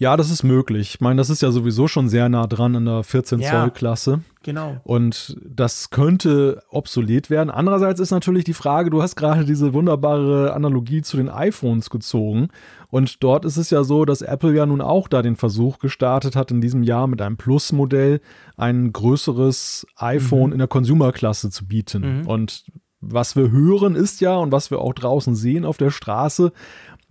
Ja, 0.00 0.16
das 0.16 0.30
ist 0.30 0.44
möglich. 0.44 0.94
Ich 0.94 1.00
meine, 1.02 1.18
das 1.18 1.28
ist 1.28 1.42
ja 1.42 1.50
sowieso 1.50 1.86
schon 1.86 2.08
sehr 2.08 2.30
nah 2.30 2.46
dran 2.46 2.74
an 2.74 2.86
der 2.86 3.02
14-Zoll-Klasse. 3.02 4.10
Ja, 4.12 4.20
genau. 4.42 4.80
Und 4.82 5.36
das 5.46 5.90
könnte 5.90 6.62
obsolet 6.70 7.28
werden. 7.28 7.50
Andererseits 7.50 8.00
ist 8.00 8.10
natürlich 8.10 8.44
die 8.44 8.54
Frage, 8.54 8.88
du 8.88 9.02
hast 9.02 9.14
gerade 9.14 9.44
diese 9.44 9.74
wunderbare 9.74 10.54
Analogie 10.54 11.02
zu 11.02 11.18
den 11.18 11.28
iPhones 11.28 11.90
gezogen. 11.90 12.48
Und 12.88 13.22
dort 13.22 13.44
ist 13.44 13.58
es 13.58 13.68
ja 13.68 13.84
so, 13.84 14.06
dass 14.06 14.22
Apple 14.22 14.56
ja 14.56 14.64
nun 14.64 14.80
auch 14.80 15.06
da 15.06 15.20
den 15.20 15.36
Versuch 15.36 15.78
gestartet 15.78 16.34
hat, 16.34 16.50
in 16.50 16.62
diesem 16.62 16.82
Jahr 16.82 17.06
mit 17.06 17.20
einem 17.20 17.36
Plus-Modell 17.36 18.22
ein 18.56 18.94
größeres 18.94 19.86
iPhone 19.96 20.46
mhm. 20.46 20.52
in 20.52 20.58
der 20.60 20.68
Consumer-Klasse 20.68 21.50
zu 21.50 21.66
bieten. 21.66 22.20
Mhm. 22.20 22.26
Und 22.26 22.64
was 23.00 23.34
wir 23.34 23.50
hören 23.50 23.94
ist 23.96 24.20
ja 24.20 24.36
und 24.36 24.52
was 24.52 24.70
wir 24.70 24.78
auch 24.78 24.92
draußen 24.92 25.34
sehen 25.34 25.64
auf 25.64 25.78
der 25.78 25.90
Straße, 25.90 26.52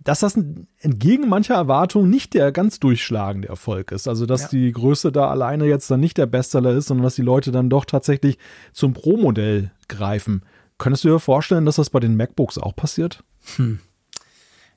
dass 0.02 0.20
das 0.20 0.38
entgegen 0.78 1.28
mancher 1.28 1.54
Erwartungen 1.54 2.08
nicht 2.08 2.34
der 2.34 2.52
ganz 2.52 2.80
durchschlagende 2.80 3.48
Erfolg 3.48 3.92
ist. 3.92 4.08
Also, 4.08 4.26
dass 4.26 4.42
ja. 4.42 4.48
die 4.48 4.72
Größe 4.72 5.12
da 5.12 5.28
alleine 5.28 5.66
jetzt 5.66 5.90
dann 5.90 6.00
nicht 6.00 6.16
der 6.16 6.26
Bestseller 6.26 6.72
ist, 6.72 6.86
sondern 6.86 7.04
dass 7.04 7.16
die 7.16 7.22
Leute 7.22 7.52
dann 7.52 7.68
doch 7.68 7.84
tatsächlich 7.84 8.38
zum 8.72 8.94
Pro-Modell 8.94 9.72
greifen. 9.88 10.42
Könntest 10.78 11.04
du 11.04 11.08
dir 11.08 11.18
vorstellen, 11.18 11.66
dass 11.66 11.76
das 11.76 11.90
bei 11.90 12.00
den 12.00 12.16
MacBooks 12.16 12.56
auch 12.56 12.74
passiert? 12.74 13.22
Hm. 13.56 13.80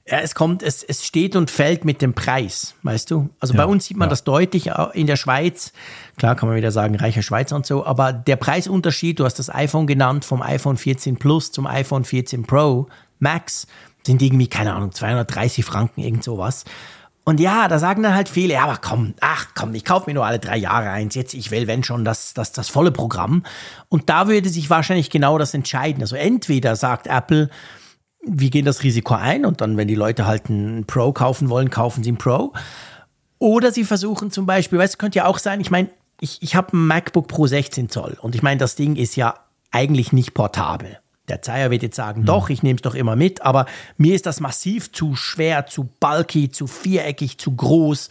Ja, 0.06 0.20
es 0.20 0.36
kommt, 0.36 0.62
es, 0.64 0.84
es 0.84 1.06
steht 1.06 1.38
und 1.38 1.50
fällt 1.50 1.86
mit 1.86 2.02
dem 2.02 2.14
Preis, 2.14 2.76
weißt 2.84 3.10
du? 3.10 3.30
Also 3.40 3.54
ja, 3.54 3.64
bei 3.64 3.72
uns 3.72 3.86
sieht 3.86 3.96
man 3.96 4.08
ja. 4.08 4.10
das 4.10 4.26
deutlich 4.26 4.70
in 4.94 5.08
der 5.08 5.16
Schweiz. 5.16 5.72
Klar 6.18 6.36
kann 6.36 6.50
man 6.50 6.58
wieder 6.58 6.72
sagen, 6.72 6.96
reicher 6.96 7.22
Schweizer 7.22 7.56
und 7.56 7.66
so, 7.66 7.86
aber 7.86 8.12
der 8.12 8.36
Preisunterschied, 8.36 9.20
du 9.20 9.24
hast 9.24 9.40
das 9.40 9.50
iPhone 9.50 9.88
genannt, 9.88 10.26
vom 10.26 10.42
iPhone 10.42 10.76
14 10.76 11.16
Plus 11.16 11.54
zum 11.54 11.66
iPhone 11.66 12.04
14 12.04 12.44
Pro 12.44 12.88
Max, 13.20 13.66
sind 14.06 14.22
irgendwie, 14.22 14.48
keine 14.48 14.74
Ahnung, 14.74 14.92
230 14.92 15.64
Franken, 15.66 16.02
irgend 16.02 16.24
sowas. 16.24 16.66
Und 17.26 17.40
ja, 17.40 17.70
da 17.70 17.80
sagen 17.80 18.04
dann 18.04 18.16
halt 18.16 18.28
viele, 18.28 18.56
ja, 18.56 18.64
aber 18.66 18.78
komm, 18.78 19.14
ach 19.22 19.48
komm, 19.56 19.74
ich 19.76 19.86
kaufe 19.86 20.10
mir 20.10 20.14
nur 20.14 20.26
alle 20.26 20.40
drei 20.40 20.58
Jahre 20.58 20.90
eins. 20.90 21.16
Jetzt, 21.16 21.34
ich 21.34 21.52
will, 21.52 21.68
wenn 21.68 21.84
schon, 21.84 22.04
das, 22.04 22.34
das, 22.34 22.52
das 22.52 22.68
volle 22.68 22.92
Programm. 22.92 23.44
Und 23.88 24.10
da 24.10 24.28
würde 24.28 24.50
sich 24.50 24.70
wahrscheinlich 24.70 25.10
genau 25.10 25.38
das 25.38 25.54
entscheiden. 25.54 26.02
Also 26.02 26.18
entweder 26.18 26.76
sagt 26.76 27.08
Apple, 27.08 27.50
wir 28.26 28.50
gehen 28.50 28.66
das 28.66 28.84
Risiko 28.84 29.14
ein 29.16 29.46
und 29.46 29.62
dann, 29.62 29.78
wenn 29.78 29.88
die 29.88 29.96
Leute 29.96 30.26
halt 30.26 30.50
einen 30.50 30.86
Pro 30.86 31.14
kaufen 31.14 31.50
wollen, 31.50 31.70
kaufen 31.70 32.04
sie 32.04 32.10
einen 32.10 32.18
Pro. 32.18 32.54
Oder 33.40 33.72
sie 33.72 33.84
versuchen 33.86 34.32
zum 34.32 34.46
Beispiel, 34.46 34.80
weißt 34.80 34.96
du, 34.96 34.98
könnte 34.98 35.18
ja 35.20 35.26
auch 35.26 35.38
sein, 35.38 35.62
ich 35.62 35.72
meine, 35.72 35.90
ich, 36.20 36.42
ich 36.42 36.56
habe 36.56 36.76
ein 36.76 36.88
MacBook 36.88 37.28
Pro 37.28 37.48
16 37.48 37.90
Zoll 37.90 38.18
und 38.22 38.36
ich 38.36 38.42
meine, 38.42 38.58
das 38.58 38.76
Ding 38.76 38.96
ist 38.96 39.16
ja 39.16 39.36
eigentlich 39.72 40.14
nicht 40.14 40.34
portabel. 40.34 41.00
Der 41.30 41.42
Zeier 41.42 41.72
wird 41.72 41.84
jetzt 41.84 41.96
sagen, 41.96 42.22
hm. 42.22 42.26
doch, 42.26 42.50
ich 42.50 42.64
nehme 42.64 42.76
es 42.76 42.82
doch 42.82 42.96
immer 42.96 43.16
mit, 43.16 43.42
aber 43.42 43.66
mir 43.98 44.16
ist 44.16 44.26
das 44.26 44.40
massiv 44.40 44.92
zu 44.92 45.16
schwer, 45.16 45.66
zu 45.66 45.90
bulky, 46.00 46.52
zu 46.52 46.68
viereckig, 46.68 47.38
zu 47.38 47.56
groß. 47.56 48.10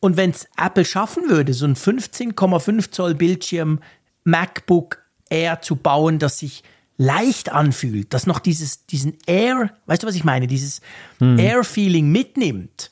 Und 0.00 0.16
wenn 0.16 0.30
es 0.30 0.48
Apple 0.56 0.84
schaffen 0.84 1.28
würde, 1.28 1.52
so 1.52 1.66
ein 1.66 1.76
15,5 1.76 2.90
Zoll 2.90 3.14
Bildschirm 3.14 3.80
MacBook 4.24 5.02
Air 5.28 5.60
zu 5.60 5.76
bauen, 5.76 6.18
das 6.18 6.38
sich 6.38 6.64
leicht 6.96 7.52
anfühlt, 7.52 8.12
das 8.12 8.26
noch 8.26 8.40
dieses, 8.40 8.86
diesen 8.86 9.16
Air, 9.26 9.70
weißt 9.86 10.02
du, 10.02 10.06
was 10.06 10.14
ich 10.14 10.24
meine, 10.24 10.46
dieses 10.46 10.80
hm. 11.18 11.38
Air-Feeling 11.38 12.10
mitnimmt, 12.10 12.90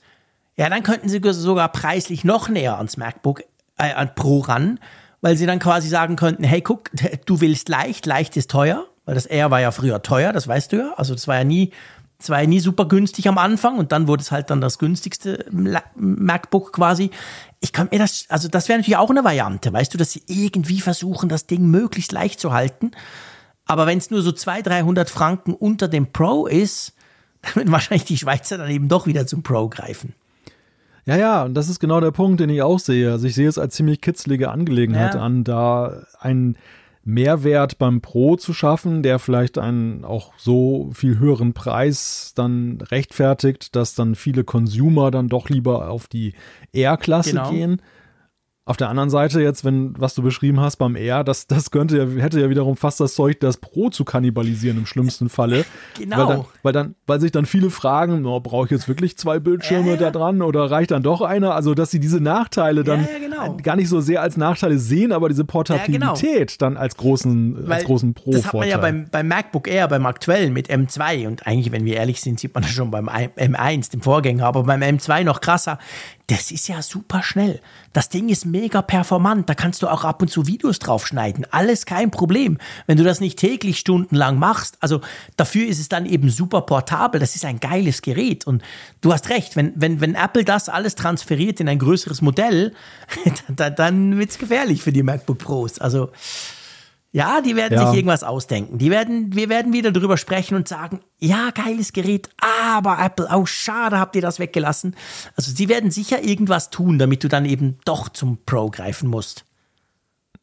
ja, 0.57 0.69
dann 0.69 0.83
könnten 0.83 1.09
sie 1.09 1.21
sogar 1.33 1.71
preislich 1.71 2.25
noch 2.25 2.49
näher 2.49 2.77
ans 2.77 2.97
MacBook 2.97 3.43
äh, 3.79 3.93
an 3.93 4.15
Pro 4.15 4.41
ran, 4.41 4.81
weil 5.21 5.37
sie 5.37 5.47
dann 5.47 5.59
quasi 5.59 5.89
sagen 5.89 6.17
könnten, 6.17 6.45
hey, 6.45 6.61
guck, 6.61 6.91
du 7.27 7.41
willst 7.41 7.69
leicht, 7.69 8.07
leicht 8.07 8.37
ist 8.37 8.51
teuer, 8.51 8.87
weil 9.09 9.15
das 9.15 9.25
Air 9.25 9.51
war 9.51 9.59
ja 9.59 9.71
früher 9.71 10.03
teuer, 10.03 10.35
das 10.35 10.47
weißt 10.47 10.71
du 10.71 10.77
ja. 10.77 10.93
Also 10.99 11.15
das 11.15 11.27
war 11.27 11.37
ja 11.37 11.43
nie, 11.43 11.73
das 12.19 12.29
war 12.29 12.43
ja 12.43 12.47
nie 12.47 12.61
super 12.61 12.85
günstig 12.85 13.27
am 13.27 13.39
Anfang 13.39 13.79
und 13.79 13.91
dann 13.91 14.07
wurde 14.07 14.21
es 14.21 14.31
halt 14.31 14.51
dann 14.51 14.61
das 14.61 14.79
günstigste 14.79 15.47
MacBook 15.97 16.75
quasi. 16.75 17.11
Ich 17.61 17.73
kann 17.73 17.89
mir 17.91 17.99
das, 17.99 18.27
also 18.29 18.49
das 18.49 18.69
wäre 18.69 18.79
natürlich 18.79 18.99
auch 18.99 19.09
eine 19.09 19.25
Variante, 19.25 19.73
weißt 19.73 19.95
du, 19.95 19.97
dass 19.97 20.13
sie 20.13 20.25
irgendwie 20.27 20.83
versuchen, 20.83 21.31
das 21.31 21.47
Ding 21.47 21.71
möglichst 21.71 22.13
leicht 22.13 22.39
zu 22.39 22.53
halten. 22.53 22.91
Aber 23.65 23.87
wenn 23.87 23.97
es 23.97 24.11
nur 24.11 24.21
so 24.21 24.31
200, 24.31 24.67
300 24.67 25.09
Franken 25.09 25.55
unter 25.55 25.89
dem 25.89 26.13
Pro 26.13 26.47
ist, 26.47 26.93
dann 27.41 27.57
werden 27.57 27.73
wahrscheinlich 27.73 28.05
die 28.05 28.19
Schweizer 28.19 28.59
dann 28.59 28.69
eben 28.69 28.89
doch 28.89 29.07
wieder 29.07 29.27
zum 29.27 29.43
Pro 29.43 29.71
greifen. 29.71 30.13
Ja, 31.07 31.17
ja, 31.17 31.45
und 31.45 31.55
das 31.55 31.71
ist 31.71 31.81
genau 31.81 32.03
der 32.03 32.11
Punkt, 32.11 32.41
den 32.41 32.51
ich 32.51 32.61
auch 32.61 32.79
sehe. 32.79 33.11
Also 33.11 33.27
ich 33.27 33.35
sehe 33.35 33.49
es 33.49 33.57
als 33.57 33.75
ziemlich 33.75 34.03
kitzlige 34.03 34.51
Angelegenheit 34.51 35.15
ja. 35.15 35.23
an, 35.23 35.45
da 35.45 36.03
ein 36.21 36.59
Mehrwert 37.09 37.79
beim 37.79 38.03
Pro 38.03 38.37
zu 38.37 38.53
schaffen, 38.53 39.03
der 39.03 39.19
vielleicht 39.19 39.57
einen 39.57 40.05
auch 40.05 40.35
so 40.37 40.91
viel 40.93 41.19
höheren 41.19 41.55
Preis 41.55 42.33
dann 42.35 42.83
rechtfertigt, 42.83 43.75
dass 43.75 43.95
dann 43.95 44.15
viele 44.15 44.45
Consumer 44.45 45.11
dann 45.11 45.31
doch 45.31 45.49
lieber 45.49 45.89
auf 45.89 46.07
die 46.07 46.35
R-Klasse 46.75 47.31
genau. 47.31 47.51
gehen. 47.51 47.83
Auf 48.69 48.77
der 48.77 48.91
anderen 48.91 49.09
Seite 49.09 49.41
jetzt, 49.41 49.65
wenn, 49.65 49.95
was 49.99 50.15
du 50.15 50.23
beschrieben 50.23 50.61
hast 50.61 50.77
beim 50.77 50.95
R, 50.95 51.25
das, 51.25 51.47
das 51.47 51.71
könnte 51.71 51.97
ja, 51.97 52.23
hätte 52.23 52.39
ja 52.39 52.51
wiederum 52.51 52.77
fast 52.77 53.01
das 53.01 53.15
Zeug, 53.15 53.41
das 53.41 53.57
Pro 53.57 53.89
zu 53.89 54.05
kannibalisieren 54.05 54.77
im 54.77 54.85
schlimmsten 54.85 55.31
Falle. 55.31 55.65
Genau. 55.99 56.17
Weil, 56.19 56.27
dann, 56.27 56.45
weil, 56.63 56.73
dann, 56.73 56.95
weil 57.07 57.21
sich 57.21 57.33
dann 57.33 57.47
viele 57.47 57.71
fragen, 57.71 58.25
oh, 58.27 58.39
brauche 58.41 58.67
ich 58.67 58.71
jetzt 58.71 58.89
wirklich 58.89 59.17
zwei 59.17 59.41
Bildschirme 59.41 59.89
ja, 59.89 59.95
ja. 59.95 59.99
da 59.99 60.11
dran 60.11 60.43
oder 60.43 60.71
reicht 60.71 60.91
dann 60.91 61.03
doch 61.03 61.23
einer? 61.23 61.55
Also, 61.55 61.75
dass 61.75 61.91
sie 61.91 61.99
diese 61.99 62.21
Nachteile 62.21 62.85
dann 62.85 63.01
ja, 63.01 63.19
genau. 63.19 63.57
gar 63.57 63.75
nicht 63.75 63.89
so 63.89 64.01
sehr 64.01 64.23
als 64.23 64.37
Nachteile 64.37 64.79
sehen, 64.79 65.11
aber 65.11 65.29
diese 65.29 65.45
Portabilität 65.45 66.49
genau. 66.49 66.59
dann 66.59 66.77
als 66.77 66.97
großen, 66.97 67.67
weil 67.67 67.79
als 67.79 67.85
großen 67.85 68.15
Pro-Vorteil. 68.15 68.43
Das 68.43 68.47
hat 68.47 68.55
man 68.55 68.69
ja 68.69 68.77
beim, 68.77 69.07
beim 69.11 69.29
MacBook 69.29 69.67
Air, 69.67 69.89
beim 69.89 70.07
aktuellen 70.07 70.53
mit 70.53 70.71
M2 70.71 71.27
und 71.27 71.47
eigentlich, 71.47 71.73
wenn 71.73 71.85
wir 71.85 71.97
ehrlich 71.97 72.21
sind, 72.21 72.39
sieht 72.39 72.55
man 72.55 72.63
das 72.63 72.73
schon 72.73 72.91
beim 72.91 73.09
M1, 73.09 73.91
dem 73.91 74.03
Vorgänger, 74.03 74.45
aber 74.45 74.63
beim 74.63 74.83
M2 74.83 75.25
noch 75.25 75.41
krasser 75.41 75.79
das 76.29 76.51
ist 76.51 76.69
ja 76.69 76.83
super 76.83 77.23
schnell. 77.23 77.61
Das 77.95 78.11
Ding 78.11 78.29
ist 78.29 78.45
mega 78.45 78.83
performant. 78.83 79.49
Da 79.49 79.55
kannst 79.55 79.83
du 79.83 79.89
auch 79.89 80.05
ab 80.05 80.21
und 80.21 80.29
zu 80.29 80.47
Videos 80.47 80.79
draufschneiden. 80.79 81.47
Alles 81.51 81.87
kein 81.87 82.11
Problem. 82.11 82.59
Wenn 82.87 82.99
du 82.99 83.05
das 83.05 83.21
nicht 83.21 83.39
täglich 83.39 83.79
stundenlang 83.79 84.39
machst, 84.39 84.77
also 84.81 85.01
dafür 85.39 85.67
ist 85.67 85.81
es 85.81 85.89
dann 85.89 86.05
eben 86.05 86.29
super 86.29 86.61
portabel. 86.61 87.19
Das 87.19 87.35
ist 87.35 87.47
ein 87.47 87.61
geiles 87.61 88.03
Gerät. 88.03 88.47
Und 88.47 88.63
du 89.01 89.11
hast 89.11 89.31
recht, 89.31 89.57
wenn, 89.57 89.73
wenn, 89.75 90.03
wenn 90.03 90.15
Apple 90.15 90.45
das 90.45 90.69
alles 90.69 90.97
transferiert 90.97 91.61
in 91.61 91.69
ein 91.69 91.79
größeres 91.79 92.21
Modell, 92.21 92.75
dann, 93.49 93.75
dann 93.75 94.19
wird 94.19 94.31
es 94.31 94.39
gefährlich 94.39 94.83
für 94.83 94.93
die 94.93 95.03
MacBook 95.03 95.39
Pros. 95.39 95.79
Also, 95.79 96.11
ja, 97.19 97.41
die 97.41 97.57
werden 97.57 97.75
ja. 97.75 97.87
sich 97.89 97.97
irgendwas 97.97 98.23
ausdenken. 98.23 98.79
Die 98.79 98.93
werden, 98.93 99.35
wir 99.35 99.49
werden 99.49 99.73
wieder 99.73 99.91
drüber 99.91 100.17
sprechen 100.17 100.55
und 100.55 100.69
sagen, 100.69 101.01
ja, 101.19 101.51
geiles 101.51 101.93
Gerät, 101.93 102.29
aber 102.71 102.97
Apple, 103.01 103.29
oh, 103.35 103.45
schade, 103.45 103.99
habt 103.99 104.15
ihr 104.15 104.23
das 104.23 104.39
weggelassen. 104.39 104.95
Also 105.35 105.51
sie 105.51 105.69
werden 105.69 105.91
sicher 105.91 106.23
irgendwas 106.23 106.71
tun, 106.71 106.97
damit 106.97 107.25
du 107.25 107.29
dann 107.29 107.45
eben 107.45 107.79
doch 107.85 108.09
zum 108.09 108.39
Pro 108.47 108.71
greifen 108.71 109.09
musst. 109.09 109.45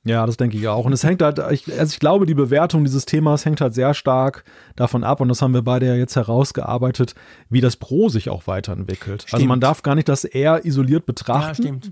Ja, 0.04 0.26
das 0.26 0.36
denke 0.36 0.58
ich 0.58 0.68
auch. 0.68 0.84
Und 0.84 0.92
es 0.92 1.06
hängt 1.06 1.22
halt, 1.22 1.40
ich, 1.50 1.72
also 1.80 1.94
ich 1.94 2.00
glaube, 2.00 2.26
die 2.26 2.34
Bewertung 2.34 2.84
dieses 2.84 3.06
Themas 3.06 3.46
hängt 3.46 3.62
halt 3.62 3.74
sehr 3.74 3.94
stark 3.94 4.44
davon 4.76 5.06
ab, 5.06 5.22
und 5.22 5.30
das 5.30 5.42
haben 5.42 5.54
wir 5.54 5.62
beide 5.62 5.88
ja 5.88 5.96
jetzt 5.96 6.18
herausgearbeitet, 6.18 7.16
wie 7.50 7.62
das 7.62 7.78
Pro 7.78 8.10
sich 8.10 8.30
auch 8.30 8.48
weiterentwickelt. 8.48 9.22
Stimmt. 9.22 9.34
Also 9.34 9.46
man 9.46 9.62
darf 9.62 9.82
gar 9.82 9.96
nicht 9.96 10.10
das 10.10 10.26
eher 10.26 10.66
isoliert 10.66 11.06
betrachten, 11.06 11.82
ja, 11.84 11.92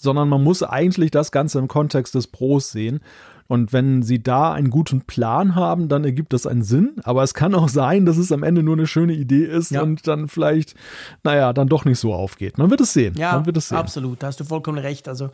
sondern 0.00 0.28
man 0.28 0.44
muss 0.44 0.62
eigentlich 0.62 1.12
das 1.12 1.32
Ganze 1.32 1.58
im 1.58 1.66
Kontext 1.66 2.14
des 2.14 2.26
Pros 2.26 2.70
sehen. 2.70 3.00
Und 3.48 3.72
wenn 3.72 4.02
sie 4.02 4.22
da 4.22 4.52
einen 4.52 4.68
guten 4.68 5.00
Plan 5.00 5.54
haben, 5.54 5.88
dann 5.88 6.04
ergibt 6.04 6.34
das 6.34 6.46
einen 6.46 6.62
Sinn. 6.62 6.96
Aber 7.02 7.22
es 7.22 7.32
kann 7.32 7.54
auch 7.54 7.70
sein, 7.70 8.04
dass 8.04 8.18
es 8.18 8.30
am 8.30 8.42
Ende 8.42 8.62
nur 8.62 8.76
eine 8.76 8.86
schöne 8.86 9.14
Idee 9.14 9.44
ist 9.44 9.70
ja. 9.70 9.82
und 9.82 10.06
dann 10.06 10.28
vielleicht, 10.28 10.74
naja, 11.24 11.54
dann 11.54 11.66
doch 11.66 11.86
nicht 11.86 11.98
so 11.98 12.12
aufgeht. 12.12 12.58
Man 12.58 12.68
wird 12.68 12.82
es 12.82 12.92
sehen. 12.92 13.14
Ja, 13.16 13.32
Man 13.32 13.46
wird 13.46 13.56
es 13.56 13.70
sehen. 13.70 13.78
absolut. 13.78 14.22
Da 14.22 14.26
hast 14.26 14.38
du 14.38 14.44
vollkommen 14.44 14.78
recht. 14.78 15.08
Also 15.08 15.30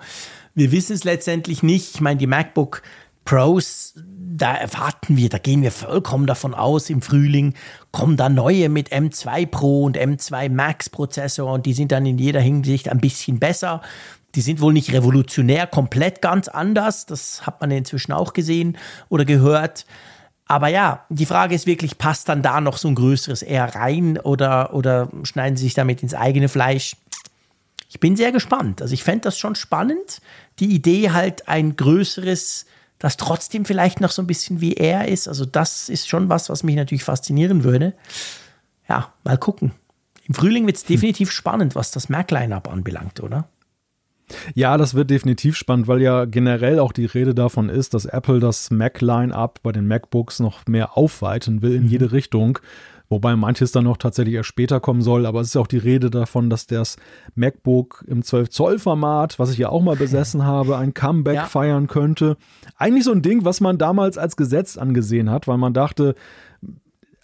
wir 0.55 0.71
wissen 0.71 0.95
es 0.95 1.03
letztendlich 1.03 1.65
nicht. 1.65 1.97
Ich 1.97 2.01
meine, 2.01 2.19
die 2.19 2.29
MacBook 2.29 2.83
Pros, 3.25 3.95
da 3.97 4.55
erwarten 4.55 5.17
wir, 5.17 5.29
da 5.29 5.39
gehen 5.39 5.63
wir 5.63 5.73
vollkommen 5.73 6.27
davon 6.27 6.55
aus, 6.55 6.91
im 6.91 7.01
Frühling 7.01 7.55
kommen 7.91 8.17
da 8.17 8.29
neue 8.29 8.69
mit 8.69 8.93
M2 8.93 9.47
Pro 9.47 9.85
und 9.85 9.97
M2 9.97 10.51
Max 10.51 10.91
Prozessor 10.91 11.53
und 11.53 11.67
die 11.67 11.73
sind 11.73 11.91
dann 11.91 12.05
in 12.05 12.19
jeder 12.19 12.41
Hinsicht 12.41 12.91
ein 12.91 13.01
bisschen 13.01 13.39
besser. 13.39 13.81
Die 14.35 14.41
sind 14.41 14.61
wohl 14.61 14.73
nicht 14.73 14.93
revolutionär, 14.93 15.67
komplett 15.67 16.23
ganz 16.23 16.49
anders. 16.49 17.07
Das 17.07 17.47
hat 17.47 17.61
man 17.61 17.71
inzwischen 17.71 18.13
auch 18.13 18.33
gesehen 18.33 18.77
oder 19.09 19.25
gehört. 19.25 19.87
Aber 20.47 20.69
ja, 20.69 21.07
die 21.09 21.27
Frage 21.27 21.55
ist 21.55 21.67
wirklich, 21.67 21.99
passt 21.99 22.29
dann 22.29 22.43
da 22.43 22.61
noch 22.61 22.77
so 22.77 22.89
ein 22.89 22.95
größeres 22.95 23.43
R 23.43 23.75
rein 23.75 24.19
oder, 24.19 24.75
oder 24.75 25.09
schneiden 25.23 25.57
sie 25.57 25.65
sich 25.65 25.75
damit 25.75 26.03
ins 26.03 26.15
eigene 26.15 26.49
Fleisch? 26.49 26.97
Ich 27.89 28.01
bin 28.01 28.17
sehr 28.17 28.33
gespannt. 28.33 28.83
Also 28.83 28.93
ich 28.93 29.05
fände 29.05 29.23
das 29.23 29.39
schon 29.39 29.55
spannend. 29.55 30.21
Die 30.59 30.75
Idee 30.75 31.13
halt 31.13 31.49
ein 31.49 31.77
größeres, 31.77 32.67
das 32.99 33.17
trotzdem 33.17 33.65
vielleicht 33.65 34.01
noch 34.01 34.11
so 34.11 34.21
ein 34.21 34.27
bisschen 34.27 34.61
wie 34.61 34.75
er 34.75 35.09
ist. 35.09 35.29
Also 35.29 35.45
das 35.47 35.89
ist 35.89 36.09
schon 36.09 36.29
was, 36.29 36.51
was 36.51 36.63
mich 36.63 36.77
natürlich 36.77 37.05
faszinieren 37.05 37.65
würde. 37.65 37.95
Ja, 38.89 39.13
mal 39.23 39.39
gucken. 39.39 39.73
Im 40.27 40.35
Frühling 40.35 40.67
wird 40.67 40.77
es 40.77 40.85
definitiv 40.85 41.31
spannend, 41.31 41.75
was 41.75 41.91
das 41.91 42.09
Mac-Line-Up 42.09 42.69
anbelangt, 42.69 43.21
oder? 43.21 43.49
Ja, 44.55 44.77
das 44.77 44.95
wird 44.95 45.11
definitiv 45.11 45.57
spannend, 45.57 45.89
weil 45.89 46.01
ja 46.01 46.25
generell 46.25 46.79
auch 46.79 46.93
die 46.93 47.05
Rede 47.07 47.35
davon 47.35 47.69
ist, 47.69 47.95
dass 47.95 48.07
Apple 48.07 48.41
das 48.41 48.71
Mac-Line-Up 48.71 49.61
bei 49.63 49.73
den 49.73 49.87
MacBooks 49.87 50.41
noch 50.41 50.67
mehr 50.67 50.97
aufweiten 50.97 51.63
will 51.63 51.75
in 51.75 51.85
mhm. 51.85 51.89
jede 51.89 52.13
Richtung. 52.13 52.59
Wobei 53.11 53.37
manches 53.37 53.71
dann 53.71 53.85
noch 53.85 53.99
tatsächlich 53.99 54.35
erst 54.35 54.49
später 54.49 54.81
kommen 54.81 55.03
soll, 55.03 55.27
aber 55.27 55.41
es 55.41 55.49
ist 55.49 55.57
auch 55.57 55.67
die 55.67 55.79
Rede 55.79 56.11
davon, 56.11 56.49
dass 56.49 56.67
das 56.67 56.97
MacBook 57.35 58.03
im 58.09 58.23
12-Zoll-Format, 58.23 59.39
was 59.39 59.53
ich 59.53 59.59
ja 59.59 59.69
auch 59.69 59.83
mal 59.83 59.97
besessen 59.97 60.43
habe, 60.47 60.79
ein 60.79 60.95
Comeback 60.95 61.35
ja. 61.35 61.45
feiern 61.45 61.87
könnte. 61.87 62.37
Eigentlich 62.77 63.05
so 63.05 63.13
ein 63.13 63.23
Ding, 63.23 63.45
was 63.45 63.61
man 63.61 63.77
damals 63.77 64.17
als 64.17 64.37
Gesetz 64.37 64.79
angesehen 64.79 65.31
hat, 65.31 65.47
weil 65.47 65.59
man 65.59 65.75
dachte, 65.75 66.15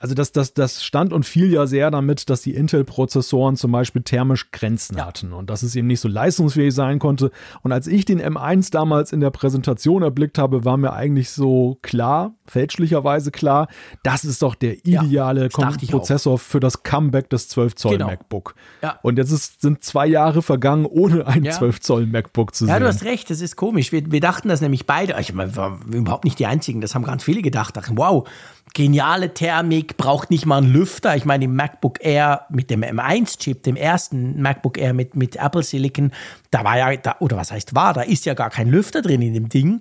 also 0.00 0.14
das, 0.14 0.32
das, 0.32 0.54
das 0.54 0.82
stand 0.82 1.12
und 1.12 1.24
fiel 1.24 1.52
ja 1.52 1.66
sehr 1.66 1.90
damit, 1.90 2.30
dass 2.30 2.40
die 2.40 2.54
Intel-Prozessoren 2.54 3.56
zum 3.56 3.70
Beispiel 3.70 4.00
thermisch 4.02 4.50
Grenzen 4.50 4.96
ja. 4.96 5.06
hatten 5.06 5.34
und 5.34 5.50
dass 5.50 5.62
es 5.62 5.76
eben 5.76 5.86
nicht 5.86 6.00
so 6.00 6.08
leistungsfähig 6.08 6.74
sein 6.74 6.98
konnte. 6.98 7.30
Und 7.60 7.70
als 7.70 7.86
ich 7.86 8.06
den 8.06 8.18
M1 8.18 8.72
damals 8.72 9.12
in 9.12 9.20
der 9.20 9.28
Präsentation 9.28 10.02
erblickt 10.02 10.38
habe, 10.38 10.64
war 10.64 10.78
mir 10.78 10.94
eigentlich 10.94 11.30
so 11.30 11.78
klar, 11.82 12.32
fälschlicherweise 12.46 13.30
klar, 13.30 13.68
das 14.02 14.24
ist 14.24 14.40
doch 14.40 14.54
der 14.54 14.86
ideale 14.86 15.50
ja, 15.54 15.70
Prozessor 15.90 16.38
für 16.38 16.60
das 16.60 16.82
Comeback 16.82 17.28
des 17.28 17.48
12 17.48 17.74
Zoll 17.74 17.92
genau. 17.98 18.06
MacBook. 18.06 18.54
Ja. 18.82 18.98
Und 19.02 19.18
jetzt 19.18 19.32
ist, 19.32 19.60
sind 19.60 19.84
zwei 19.84 20.06
Jahre 20.06 20.40
vergangen, 20.40 20.86
ohne 20.86 21.26
ein 21.26 21.44
ja. 21.44 21.52
12 21.52 21.78
Zoll 21.80 22.06
MacBook 22.06 22.54
zu 22.54 22.64
sehen. 22.64 22.72
Ja, 22.72 22.80
du 22.80 22.86
hast 22.86 23.04
recht, 23.04 23.28
das 23.28 23.42
ist 23.42 23.56
komisch. 23.56 23.92
Wir, 23.92 24.10
wir 24.10 24.20
dachten 24.20 24.48
das 24.48 24.62
nämlich 24.62 24.86
beide, 24.86 25.14
ich 25.20 25.34
meine, 25.34 25.54
wir 25.54 25.56
waren 25.56 25.92
überhaupt 25.92 26.24
nicht 26.24 26.38
die 26.38 26.46
Einzigen, 26.46 26.80
das 26.80 26.94
haben 26.94 27.04
ganz 27.04 27.22
viele 27.22 27.42
gedacht, 27.42 27.76
dachten, 27.76 27.98
wow, 27.98 28.26
geniale 28.74 29.34
Thermik, 29.34 29.96
braucht 29.96 30.30
nicht 30.30 30.46
mal 30.46 30.58
einen 30.58 30.72
Lüfter. 30.72 31.16
Ich 31.16 31.24
meine, 31.24 31.44
im 31.44 31.56
MacBook 31.56 32.04
Air 32.04 32.46
mit 32.50 32.70
dem 32.70 32.82
M1-Chip, 32.82 33.62
dem 33.62 33.76
ersten 33.76 34.40
MacBook 34.40 34.78
Air 34.78 34.92
mit, 34.92 35.16
mit 35.16 35.36
Apple 35.36 35.62
Silicon, 35.62 36.12
da 36.50 36.64
war 36.64 36.78
ja, 36.78 36.96
da, 36.96 37.16
oder 37.20 37.36
was 37.36 37.52
heißt 37.52 37.74
war, 37.74 37.94
da 37.94 38.02
ist 38.02 38.26
ja 38.26 38.34
gar 38.34 38.50
kein 38.50 38.68
Lüfter 38.68 39.02
drin 39.02 39.22
in 39.22 39.34
dem 39.34 39.48
Ding. 39.48 39.80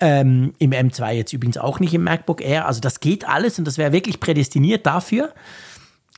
Ähm, 0.00 0.54
Im 0.58 0.72
M2 0.72 1.12
jetzt 1.12 1.32
übrigens 1.32 1.56
auch 1.56 1.78
nicht 1.80 1.94
im 1.94 2.04
MacBook 2.04 2.42
Air. 2.42 2.66
Also 2.66 2.80
das 2.80 3.00
geht 3.00 3.28
alles 3.28 3.58
und 3.58 3.64
das 3.64 3.78
wäre 3.78 3.92
wirklich 3.92 4.20
prädestiniert 4.20 4.86
dafür. 4.86 5.32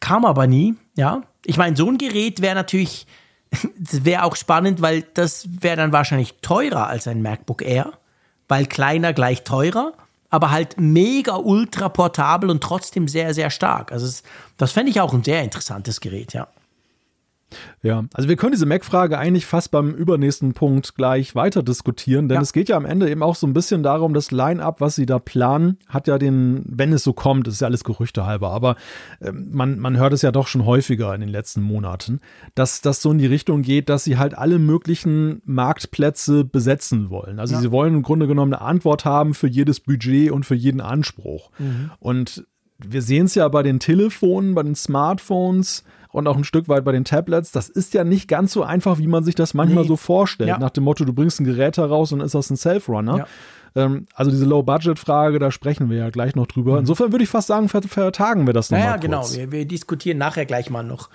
Kam 0.01 0.25
aber 0.25 0.47
nie, 0.47 0.75
ja. 0.97 1.23
Ich 1.45 1.57
meine, 1.57 1.77
so 1.77 1.89
ein 1.89 1.99
Gerät 1.99 2.41
wäre 2.41 2.55
natürlich, 2.55 3.07
wäre 3.77 4.25
auch 4.25 4.37
spannend, 4.37 4.81
weil 4.81 5.03
das 5.15 5.49
wäre 5.61 5.77
dann 5.77 5.93
wahrscheinlich 5.93 6.35
teurer 6.41 6.89
als 6.89 7.07
ein 7.07 7.23
MacBook 7.23 7.63
Air, 7.63 7.93
weil 8.49 8.67
kleiner 8.67 9.13
gleich 9.13 9.45
teurer 9.45 9.93
aber 10.31 10.51
halt 10.51 10.79
mega 10.79 11.37
ultra 11.37 11.89
portabel 11.89 12.51
und 12.51 12.63
trotzdem 12.63 13.09
sehr, 13.09 13.35
sehr 13.35 13.51
stark. 13.51 13.93
Also 13.93 14.07
es, 14.07 14.23
das 14.57 14.73
fände 14.73 14.91
ich 14.91 15.01
auch 15.01 15.15
ein 15.15 15.25
sehr 15.25 15.43
interessantes 15.43 16.01
Gerät, 16.01 16.33
ja. 16.33 16.49
Ja, 17.83 18.05
also 18.13 18.29
wir 18.29 18.37
können 18.37 18.53
diese 18.53 18.67
Mac-Frage 18.67 19.19
eigentlich 19.19 19.47
fast 19.47 19.71
beim 19.71 19.95
übernächsten 19.95 20.53
Punkt 20.53 20.97
gleich 20.97 21.35
weiter 21.37 21.63
diskutieren, 21.63 22.29
denn 22.29 22.37
ja. 22.37 22.43
es 22.43 22.53
geht 22.53 22.69
ja 22.69 22.77
am 22.77 22.85
Ende 22.85 23.09
eben 23.09 23.23
auch 23.23 23.37
so 23.37 23.47
ein 23.47 23.53
bisschen 23.53 23.85
darum, 23.85 24.15
das 24.15 24.33
Line-up, 24.33 24.81
was 24.81 24.97
sie 24.97 25.07
da 25.07 25.21
planen, 25.21 25.79
hat 25.89 26.09
ja 26.09 26.19
den, 26.19 26.65
wenn 26.67 26.93
es 26.93 27.05
so 27.05 27.13
kommt, 27.13 27.47
das 27.47 27.55
ist 27.55 27.61
ja 27.61 27.69
alles 27.69 27.85
Gerüchte 27.85 28.27
halber, 28.27 28.51
aber 28.51 28.75
äh, 29.21 29.31
man, 29.31 29.79
man 29.79 29.97
hört 29.97 30.13
es 30.13 30.23
ja 30.23 30.33
doch 30.33 30.49
schon 30.49 30.65
häufiger 30.65 31.15
in 31.15 31.21
den 31.21 31.31
letzten 31.31 31.63
Monaten, 31.63 32.21
dass 32.57 32.81
das 32.81 33.01
so 33.01 33.13
in 33.13 33.19
die 33.19 33.27
Richtung 33.27 33.63
geht, 33.63 33.89
dass 33.89 34.03
sie 34.03 34.19
halt 34.19 34.37
alle 34.37 34.59
möglichen 34.59 35.41
Marktplätze 35.45 36.45
besetzen 36.45 37.11
wollen. 37.11 37.39
Also 37.39 37.55
ja. 37.55 37.61
sie 37.61 37.71
wollen 37.71 37.95
im 37.95 38.03
Grunde 38.03 38.27
genommen 38.27 38.55
eine 38.55 38.63
Antwort 38.63 39.05
haben 39.05 39.35
für 39.35 39.47
jedes 39.47 39.79
Budget 39.79 40.33
und 40.33 40.45
für 40.45 40.57
jeden 40.57 40.81
Anspruch. 40.81 41.51
Mhm. 41.59 41.91
Und 42.01 42.45
wir 42.79 43.03
sehen 43.03 43.27
es 43.27 43.35
ja 43.35 43.49
bei 43.49 43.63
den 43.63 43.79
Telefonen, 43.79 44.55
bei 44.55 44.63
den 44.63 44.75
Smartphones, 44.75 45.85
und 46.17 46.27
auch 46.29 46.37
ein 46.39 46.45
Stück 46.45 46.67
weit 46.69 46.83
bei 46.83 46.93
den 46.93 47.05
Tablets. 47.05 47.53
Das 47.53 47.69
ist 47.69 47.93
ja 47.93 48.03
nicht 48.03 48.27
ganz 48.27 48.51
so 48.53 48.63
einfach, 48.63 48.97
wie 48.99 49.07
man 49.07 49.23
sich 49.23 49.35
das 49.35 49.53
manchmal 49.53 49.83
nee. 49.83 49.89
so 49.89 49.97
vorstellt. 49.97 50.49
Ja. 50.49 50.59
Nach 50.59 50.71
dem 50.71 50.85
Motto, 50.85 51.05
du 51.05 51.13
bringst 51.13 51.41
ein 51.41 51.45
Gerät 51.45 51.77
heraus 51.77 52.11
und 52.11 52.21
ist 52.21 52.35
das 52.35 52.49
ein 52.49 52.57
Self-Runner. 52.57 53.19
Ja. 53.19 53.27
Ähm, 53.75 54.07
also 54.15 54.31
diese 54.31 54.47
Low-Budget-Frage, 54.47 55.39
da 55.39 55.51
sprechen 55.51 55.91
wir 55.91 55.99
ja 55.99 56.09
gleich 56.09 56.35
noch 56.35 56.47
drüber. 56.47 56.73
Mhm. 56.73 56.79
Insofern 56.79 57.13
würde 57.13 57.23
ich 57.23 57.29
fast 57.29 57.49
sagen, 57.49 57.69
vertagen 57.69 58.47
wir 58.47 58.55
das 58.55 58.71
nochmal. 58.71 58.87
Ja, 58.87 58.97
genau. 58.97 59.31
Wir, 59.31 59.53
wir, 59.53 59.67
diskutieren 59.67 60.17
nachher 60.17 60.47
gleich 60.47 60.71
mal 60.71 60.83
noch 60.83 61.11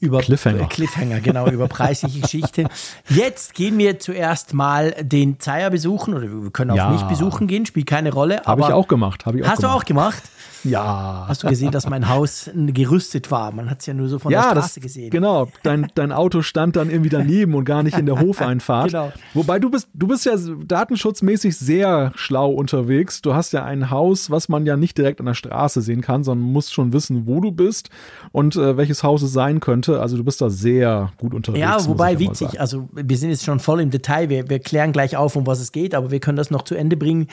über 0.00 0.20
Cliffhanger. 0.20 0.66
Cliffhanger, 0.66 1.20
genau, 1.20 1.48
über 1.48 1.68
preisliche 1.68 2.20
Geschichte. 2.22 2.68
Jetzt 3.08 3.54
gehen 3.54 3.78
wir 3.78 4.00
zuerst 4.00 4.52
mal 4.52 4.90
den 5.00 5.40
Zeier 5.40 5.70
besuchen 5.70 6.12
oder 6.12 6.30
wir 6.30 6.50
können 6.50 6.72
auch 6.72 6.76
ja. 6.76 6.90
nicht 6.90 7.08
besuchen 7.08 7.46
gehen, 7.46 7.64
spielt 7.64 7.86
keine 7.86 8.12
Rolle. 8.12 8.42
Habe 8.44 8.60
ich 8.60 8.66
auch 8.66 8.88
gemacht. 8.88 9.24
Hab 9.24 9.34
ich 9.34 9.44
auch 9.44 9.48
hast 9.48 9.60
gemacht. 9.60 9.72
du 9.72 9.78
auch 9.78 9.84
gemacht? 9.86 10.22
Ja. 10.64 11.24
Hast 11.28 11.42
du 11.42 11.48
gesehen, 11.48 11.70
dass 11.70 11.88
mein 11.88 12.08
Haus 12.08 12.50
gerüstet 12.54 13.30
war? 13.30 13.52
Man 13.52 13.70
hat 13.70 13.80
es 13.80 13.86
ja 13.86 13.94
nur 13.94 14.08
so 14.08 14.18
von 14.18 14.30
ja, 14.30 14.42
der 14.42 14.60
Straße 14.60 14.80
das, 14.80 14.82
gesehen. 14.82 15.10
Genau, 15.10 15.48
dein, 15.62 15.88
dein 15.94 16.12
Auto 16.12 16.42
stand 16.42 16.76
dann 16.76 16.90
irgendwie 16.90 17.10
daneben 17.10 17.54
und 17.54 17.64
gar 17.64 17.82
nicht 17.82 17.98
in 17.98 18.06
der 18.06 18.20
Hofeinfahrt. 18.20 18.88
genau. 18.88 19.12
Wobei 19.34 19.58
du 19.58 19.70
bist, 19.70 19.88
du 19.94 20.06
bist 20.06 20.24
ja 20.24 20.36
datenschutzmäßig 20.36 21.56
sehr 21.56 22.12
schlau 22.14 22.50
unterwegs. 22.50 23.22
Du 23.22 23.34
hast 23.34 23.52
ja 23.52 23.64
ein 23.64 23.90
Haus, 23.90 24.30
was 24.30 24.48
man 24.48 24.66
ja 24.66 24.76
nicht 24.76 24.98
direkt 24.98 25.20
an 25.20 25.26
der 25.26 25.34
Straße 25.34 25.82
sehen 25.82 26.00
kann, 26.00 26.24
sondern 26.24 26.50
musst 26.50 26.72
schon 26.72 26.92
wissen, 26.92 27.26
wo 27.26 27.40
du 27.40 27.52
bist 27.52 27.90
und 28.30 28.56
äh, 28.56 28.76
welches 28.76 29.02
Haus 29.02 29.22
es 29.22 29.32
sein 29.32 29.60
könnte. 29.60 30.00
Also 30.00 30.16
du 30.16 30.24
bist 30.24 30.40
da 30.40 30.50
sehr 30.50 31.12
gut 31.18 31.34
unterwegs. 31.34 31.60
Ja, 31.60 31.86
wobei 31.86 32.18
witzig, 32.18 32.60
also 32.60 32.88
wir 32.92 33.16
sind 33.16 33.30
jetzt 33.30 33.44
schon 33.44 33.60
voll 33.60 33.80
im 33.80 33.90
Detail. 33.90 34.28
Wir, 34.28 34.48
wir 34.48 34.58
klären 34.60 34.92
gleich 34.92 35.16
auf, 35.16 35.36
um 35.36 35.46
was 35.46 35.60
es 35.60 35.72
geht, 35.72 35.94
aber 35.94 36.10
wir 36.10 36.20
können 36.20 36.36
das 36.36 36.50
noch 36.50 36.62
zu 36.62 36.74
Ende 36.74 36.96
bringen. 36.96 37.26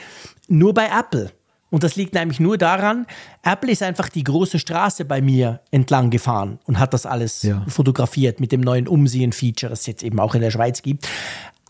Nur 0.48 0.74
bei 0.74 0.86
Apple. 0.86 1.30
Und 1.70 1.84
das 1.84 1.96
liegt 1.96 2.14
nämlich 2.14 2.40
nur 2.40 2.58
daran, 2.58 3.06
Apple 3.42 3.70
ist 3.70 3.82
einfach 3.82 4.08
die 4.08 4.24
große 4.24 4.58
Straße 4.58 5.04
bei 5.04 5.22
mir 5.22 5.60
entlang 5.70 6.10
gefahren 6.10 6.58
und 6.66 6.78
hat 6.78 6.92
das 6.92 7.06
alles 7.06 7.42
ja. 7.42 7.64
fotografiert 7.68 8.40
mit 8.40 8.52
dem 8.52 8.60
neuen 8.60 8.88
Umsehen-Feature, 8.88 9.70
das 9.70 9.80
es 9.80 9.86
jetzt 9.86 10.02
eben 10.02 10.18
auch 10.18 10.34
in 10.34 10.40
der 10.40 10.50
Schweiz 10.50 10.82
gibt. 10.82 11.08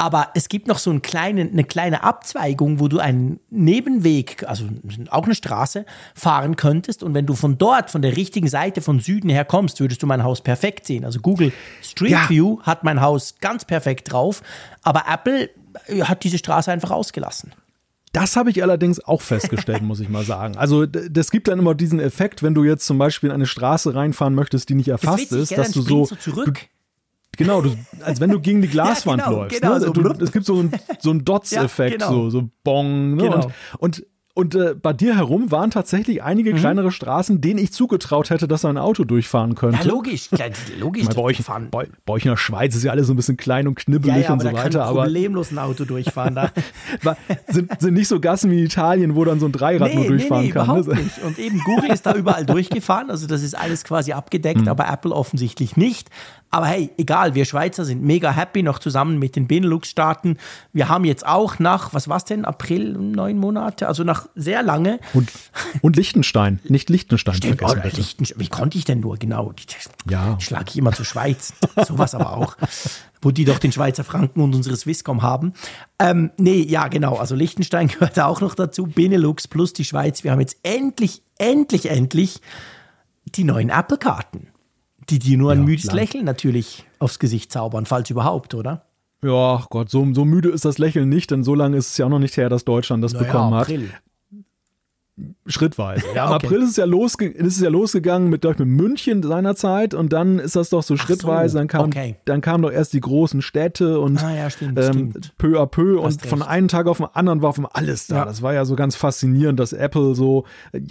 Aber 0.01 0.31
es 0.33 0.49
gibt 0.49 0.67
noch 0.67 0.79
so 0.79 0.89
einen 0.89 1.03
kleinen, 1.03 1.53
eine 1.53 1.63
kleine 1.63 2.03
Abzweigung, 2.03 2.81
wo 2.81 2.89
du 2.89 3.01
einen 3.01 3.39
Nebenweg, 3.51 4.49
also 4.49 4.65
auch 5.11 5.25
eine 5.25 5.35
Straße, 5.35 5.85
fahren 6.15 6.57
könntest. 6.57 7.03
Und 7.03 7.13
wenn 7.13 7.27
du 7.27 7.35
von 7.35 7.59
dort, 7.59 7.91
von 7.91 8.01
der 8.01 8.17
richtigen 8.17 8.49
Seite, 8.49 8.81
von 8.81 9.01
Süden 9.01 9.29
her 9.29 9.45
kommst, 9.45 9.79
würdest 9.79 10.03
du 10.03 10.07
mein 10.07 10.25
Haus 10.25 10.41
perfekt 10.41 10.87
sehen. 10.87 11.05
Also 11.05 11.21
Google 11.21 11.53
Street 11.83 12.13
ja. 12.13 12.31
View 12.31 12.61
hat 12.63 12.83
mein 12.83 13.03
Haus 13.03 13.35
ganz 13.43 13.67
perfekt 13.67 14.11
drauf. 14.11 14.43
Aber 14.83 15.05
Apple 15.07 15.51
hat 16.05 16.25
diese 16.25 16.39
Straße 16.39 16.73
einfach 16.73 16.93
ausgelassen. 16.93 17.53
Das 18.13 18.35
habe 18.37 18.51
ich 18.51 18.63
allerdings 18.63 18.99
auch 19.05 19.23
festgestellt, 19.23 19.83
muss 19.83 20.01
ich 20.01 20.09
mal 20.09 20.25
sagen. 20.25 20.57
Also 20.57 20.85
das 20.87 21.31
gibt 21.31 21.47
dann 21.47 21.61
immer 21.61 21.75
diesen 21.75 22.01
Effekt, 22.01 22.43
wenn 22.43 22.55
du 22.55 22.65
jetzt 22.65 22.85
zum 22.85 22.99
Beispiel 22.99 23.29
in 23.29 23.35
eine 23.35 23.47
Straße 23.47 23.95
reinfahren 23.95 24.35
möchtest, 24.35 24.69
die 24.69 24.75
nicht 24.75 24.89
erfasst 24.89 25.33
ist, 25.33 25.57
dass 25.57 25.71
du 25.71 25.83
so, 25.83 26.07
zurück. 26.07 26.55
Du, 26.55 26.61
Genau, 27.37 27.63
du, 27.63 27.75
als 28.03 28.21
wenn 28.21 28.31
du 28.31 28.41
gegen 28.41 28.61
die 28.61 28.69
Glaswand 28.69 29.21
ja, 29.21 29.29
genau, 29.29 29.41
läufst. 29.41 29.61
Genau, 29.61 29.75
ne? 29.75 29.81
so 29.81 29.93
du, 29.93 30.25
es 30.25 30.33
gibt 30.33 30.45
so 30.45 30.59
einen, 30.59 30.73
so 30.99 31.15
Dots-Effekt, 31.15 32.03
ja, 32.03 32.09
genau. 32.09 32.25
so, 32.25 32.31
so 32.31 32.51
Bong. 32.65 33.15
Ne? 33.15 33.23
Genau. 33.23 33.51
Und, 33.79 34.01
und 34.01 34.07
und 34.41 34.55
äh, 34.55 34.75
bei 34.75 34.95
dir 34.95 35.17
herum 35.17 35.51
waren 35.51 35.71
tatsächlich 35.71 36.23
einige 36.23 36.55
mhm. 36.55 36.57
kleinere 36.57 36.91
Straßen, 36.91 37.43
denen 37.43 37.59
ich 37.59 37.73
zugetraut 37.73 38.31
hätte, 38.31 38.49
dass 38.49 38.65
ein 38.65 38.79
Auto 38.79 39.05
durchfahren 39.05 39.55
könnte. 39.55 39.87
Ja, 39.87 39.93
logisch. 39.93 40.31
Ja, 40.35 40.47
logisch. 40.79 41.07
bei, 41.09 41.21
euch, 41.21 41.43
bei, 41.71 41.89
bei, 42.07 42.13
euch 42.15 42.25
in 42.25 42.31
der 42.31 42.39
Schweiz 42.39 42.75
ist 42.75 42.83
ja 42.83 42.91
alles 42.91 43.09
so 43.09 43.13
ein 43.13 43.17
bisschen 43.17 43.37
klein 43.37 43.69
und 43.69 43.75
knibbelig 43.75 44.17
ja, 44.17 44.23
ja, 44.23 44.33
und 44.33 44.41
so 44.41 44.51
weiter. 44.51 44.85
Aber 44.87 45.03
problemlos 45.03 45.51
ein 45.51 45.59
Auto 45.59 45.85
durchfahren. 45.85 46.35
Da. 46.35 46.51
sind, 47.49 47.71
sind 47.79 47.93
nicht 47.93 48.09
so 48.09 48.19
Gassen 48.19 48.51
wie 48.51 48.61
in 48.61 48.65
Italien, 48.65 49.15
wo 49.15 49.27
dann 49.27 49.41
so 49.41 49.47
ein 49.47 49.53
Dreirad 49.53 49.91
nee, 49.91 49.97
nur 49.97 50.07
durchfahren 50.07 50.45
nee, 50.45 50.49
nee, 50.49 50.53
kann. 50.55 50.65
Überhaupt 50.65 50.89
ne? 50.89 50.95
nicht. 50.95 51.23
Und 51.23 51.39
eben 51.39 51.61
Google 51.61 51.91
ist 51.91 52.07
da 52.07 52.15
überall 52.15 52.47
durchgefahren. 52.47 53.11
Also 53.11 53.27
das 53.27 53.43
ist 53.43 53.55
alles 53.55 53.85
quasi 53.85 54.13
abgedeckt, 54.13 54.63
mhm. 54.63 54.69
aber 54.69 54.89
Apple 54.89 55.13
offensichtlich 55.13 55.77
nicht. 55.77 56.09
Aber 56.53 56.67
hey, 56.67 56.91
egal, 56.99 57.35
wir 57.35 57.45
Schweizer 57.45 57.85
sind 57.85 58.03
mega 58.03 58.33
happy, 58.33 58.65
noch 58.65 58.81
zusammen 58.81 59.21
mit 59.21 59.37
den 59.37 59.47
Benelux-Staaten. 59.47 60.37
Wir 60.73 60.89
haben 60.89 61.05
jetzt 61.05 61.25
auch 61.25 61.61
nach, 61.61 61.95
was 61.95 62.09
war's 62.09 62.25
denn, 62.25 62.45
April, 62.45 62.95
neun 62.95 63.39
Monate, 63.39 63.87
also 63.87 64.03
nach 64.03 64.27
sehr 64.35 64.63
lange. 64.63 65.01
Und, 65.15 65.31
und 65.83 65.97
Liechtenstein, 65.97 66.61
nicht 66.69 66.91
Liechtenstein 66.91 67.35
Stimmt, 67.35 67.61
vergessen. 67.61 67.83
Oh, 67.85 67.97
Liechtenstein, 67.97 68.41
wie 68.41 68.49
konnte 68.49 68.79
ich 68.79 68.85
denn 68.85 69.01
nur, 69.01 69.17
genau. 69.17 69.53
Ja. 70.09 70.39
Schlage 70.41 70.67
ich 70.69 70.79
immer 70.79 70.93
zur 70.93 71.05
Schweiz. 71.05 71.55
Sowas 71.87 72.15
aber 72.15 72.37
auch. 72.37 72.57
Wo 73.23 73.31
die 73.31 73.45
doch 73.45 73.59
den 73.59 73.73
Schweizer 73.73 74.05
Franken 74.05 74.41
und 74.41 74.55
unsere 74.55 74.77
Swisscom 74.77 75.23
haben. 75.23 75.53
Ähm, 75.99 76.31
nee, 76.39 76.63
ja, 76.63 76.89
genau. 76.89 77.17
Also 77.17 77.35
Liechtenstein 77.35 77.89
gehört 77.89 78.19
auch 78.19 78.41
noch 78.41 78.55
dazu. 78.55 78.87
Benelux 78.87 79.49
plus 79.49 79.73
die 79.73 79.85
Schweiz. 79.85 80.25
Wir 80.25 80.33
haben 80.33 80.41
jetzt 80.41 80.59
endlich, 80.63 81.23
endlich, 81.39 81.91
endlich 81.91 82.41
die 83.27 83.45
neuen 83.45 83.69
Apple-Karten 83.69 84.49
die 85.11 85.19
dir 85.19 85.37
nur 85.37 85.53
ein 85.53 85.65
müdes 85.65 85.93
Lächeln 85.93 86.25
natürlich 86.25 86.85
aufs 86.99 87.19
Gesicht 87.19 87.53
zaubern, 87.53 87.87
falls 87.87 88.11
überhaupt, 88.11 88.55
oder? 88.55 88.87
Ja, 89.23 89.67
Gott, 89.69 89.91
so, 89.91 90.07
so 90.15 90.25
müde 90.25 90.49
ist 90.49 90.65
das 90.65 90.79
Lächeln 90.79 91.09
nicht, 91.09 91.31
denn 91.31 91.45
so 91.45 91.55
lange 91.55 91.77
ist 91.77 91.91
es 91.91 91.99
ja 91.99 92.07
auch 92.07 92.11
noch 92.11 92.19
nicht 92.19 92.37
her, 92.37 92.49
dass 92.49 92.65
Deutschland 92.65 93.05
das 93.05 93.13
naja, 93.13 93.27
bekommen 93.27 93.55
hat. 93.55 93.63
April. 93.63 93.91
Schrittweise. 95.47 96.05
Ja, 96.15 96.27
Im 96.29 96.35
okay. 96.35 96.47
April 96.47 96.63
ist 96.63 96.71
es 96.71 96.77
ja, 96.77 96.85
losge 96.85 97.27
ist 97.27 97.57
es 97.57 97.61
ja 97.61 97.71
losgegangen 97.71 98.31
mit, 98.31 98.45
mit 98.45 98.61
München 98.61 99.23
seinerzeit 99.23 99.95
und 99.95 100.13
dann 100.13 100.39
ist 100.39 100.57
das 100.57 100.71
doch 100.71 100.83
so 100.83 100.95
Ach 100.95 100.99
schrittweise. 100.99 101.53
So, 101.53 101.59
dann, 101.59 101.69
kam, 101.69 101.87
okay. 101.87 102.17
dann 102.25 102.41
kamen 102.41 102.63
doch 102.63 102.73
erst 102.73 102.93
die 102.93 103.01
großen 103.01 103.43
Städte 103.43 104.01
und 104.01 104.23
ah, 104.23 104.35
ja, 104.35 104.51
stimmt, 104.51 104.79
ähm, 104.79 104.93
stimmt. 104.93 105.33
peu 105.39 105.61
à 105.61 105.67
peu 105.67 106.01
und 106.01 106.25
von 106.25 106.43
einem 106.43 106.69
Tag 106.69 106.87
auf 106.87 106.99
den 106.99 107.07
anderen 107.13 107.43
war 107.43 107.55
einmal 107.55 107.73
alles 107.75 108.07
da. 108.07 108.17
Ja. 108.17 108.25
Das 108.25 108.43
war 108.43 108.55
ja 108.55 108.65
so 108.65 108.77
ganz 108.77 108.97
faszinierend, 108.97 109.59
dass 109.59 109.73
Apple 109.73 110.15
so, 110.15 110.45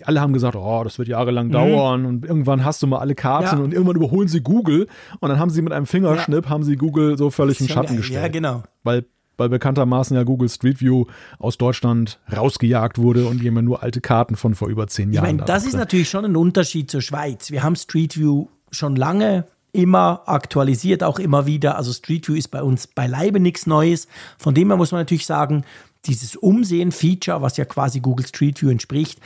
alle 0.04 0.22
haben 0.22 0.34
gesagt, 0.34 0.56
oh, 0.56 0.82
das 0.84 1.00
wird 1.00 1.08
jahrelang 1.08 1.48
mhm. 1.48 1.52
dauern 1.52 2.06
und 2.06 2.26
irgendwann 2.26 2.66
hast 2.66 2.82
du 2.84 2.88
mal 2.88 3.00
alle 3.00 3.16
Karten 3.16 3.58
ja. 3.58 3.64
und 3.64 3.74
irgendwann 3.74 3.96
überholen 3.96 4.28
sie 4.28 4.42
Google 4.42 4.88
und 5.20 5.30
dann 5.30 5.40
haben 5.40 5.50
sie 5.50 5.62
mit 5.62 5.74
einem 5.74 5.86
Fingerschnipp, 5.86 6.50
haben 6.50 6.64
sie 6.64 6.76
Google 6.76 7.18
so 7.18 7.30
völlig 7.30 7.60
in 7.62 7.68
Schatten 7.68 7.88
geil. 7.88 7.98
gestellt. 7.98 8.22
Ja, 8.22 8.28
genau. 8.28 8.64
Weil 8.84 9.06
weil 9.40 9.50
bekanntermaßen 9.50 10.16
ja 10.16 10.24
Google 10.24 10.50
Street 10.50 10.82
View 10.82 11.06
aus 11.40 11.58
Deutschland 11.58 12.20
rausgejagt 12.36 12.98
wurde 12.98 13.26
und 13.26 13.42
jemand 13.42 13.66
nur 13.66 13.82
alte 13.82 14.02
Karten 14.02 14.36
von 14.36 14.56
vor 14.56 14.68
über 14.68 14.88
zehn 14.88 15.14
Jahren. 15.14 15.26
Ich 15.26 15.32
meine, 15.34 15.46
das 15.46 15.66
ist 15.66 15.76
natürlich 15.76 16.10
schon 16.10 16.26
ein 16.26 16.36
Unterschied 16.36 16.92
zur 16.92 17.02
Schweiz. 17.02 17.52
Wir 17.52 17.64
haben 17.64 17.76
Street 17.76 18.18
View 18.18 18.48
schon 18.72 18.96
lange 18.96 19.46
immer 19.72 20.24
aktualisiert, 20.26 21.04
auch 21.04 21.20
immer 21.20 21.46
wieder. 21.46 21.78
Also 21.78 21.94
Street 21.94 22.28
View 22.28 22.36
ist 22.36 22.50
bei 22.50 22.64
uns 22.64 22.88
beileibe 22.88 23.40
nichts 23.40 23.68
Neues. 23.68 24.08
Von 24.38 24.54
dem 24.54 24.70
her 24.70 24.78
muss 24.78 24.92
man 24.92 25.02
natürlich 25.02 25.26
sagen, 25.26 25.64
dieses 26.06 26.36
Umsehen-Feature, 26.36 27.42
was 27.42 27.58
ja 27.58 27.66
quasi 27.66 28.00
Google 28.00 28.26
Street 28.26 28.62
View 28.62 28.70
entspricht, 28.70 29.20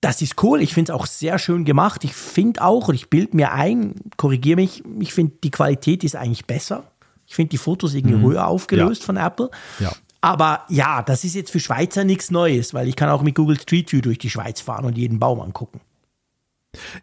das 0.00 0.22
ist 0.22 0.42
cool. 0.42 0.62
Ich 0.62 0.74
finde 0.74 0.92
es 0.92 0.98
auch 0.98 1.06
sehr 1.06 1.38
schön 1.38 1.64
gemacht. 1.64 2.04
Ich 2.04 2.14
finde 2.14 2.62
auch, 2.62 2.88
und 2.88 2.94
ich 2.94 3.10
bilde 3.10 3.36
mir 3.36 3.52
ein, 3.52 3.94
korrigiere 4.16 4.56
mich, 4.56 4.82
ich 4.98 5.12
finde, 5.12 5.34
die 5.44 5.50
Qualität 5.50 6.04
ist 6.04 6.16
eigentlich 6.16 6.46
besser. 6.46 6.84
Ich 7.30 7.36
finde 7.36 7.50
die 7.50 7.58
Fotos 7.58 7.94
irgendwie 7.94 8.16
mhm. 8.16 8.22
höher 8.22 8.48
aufgelöst 8.48 9.02
ja. 9.02 9.06
von 9.06 9.16
Apple. 9.16 9.50
Ja. 9.78 9.92
Aber 10.20 10.64
ja, 10.68 11.00
das 11.02 11.22
ist 11.22 11.36
jetzt 11.36 11.52
für 11.52 11.60
Schweizer 11.60 12.02
nichts 12.02 12.32
Neues, 12.32 12.74
weil 12.74 12.88
ich 12.88 12.96
kann 12.96 13.08
auch 13.08 13.22
mit 13.22 13.36
Google 13.36 13.58
Street 13.58 13.92
View 13.92 14.00
durch 14.00 14.18
die 14.18 14.28
Schweiz 14.28 14.60
fahren 14.60 14.84
und 14.84 14.98
jeden 14.98 15.20
Baum 15.20 15.40
angucken. 15.40 15.80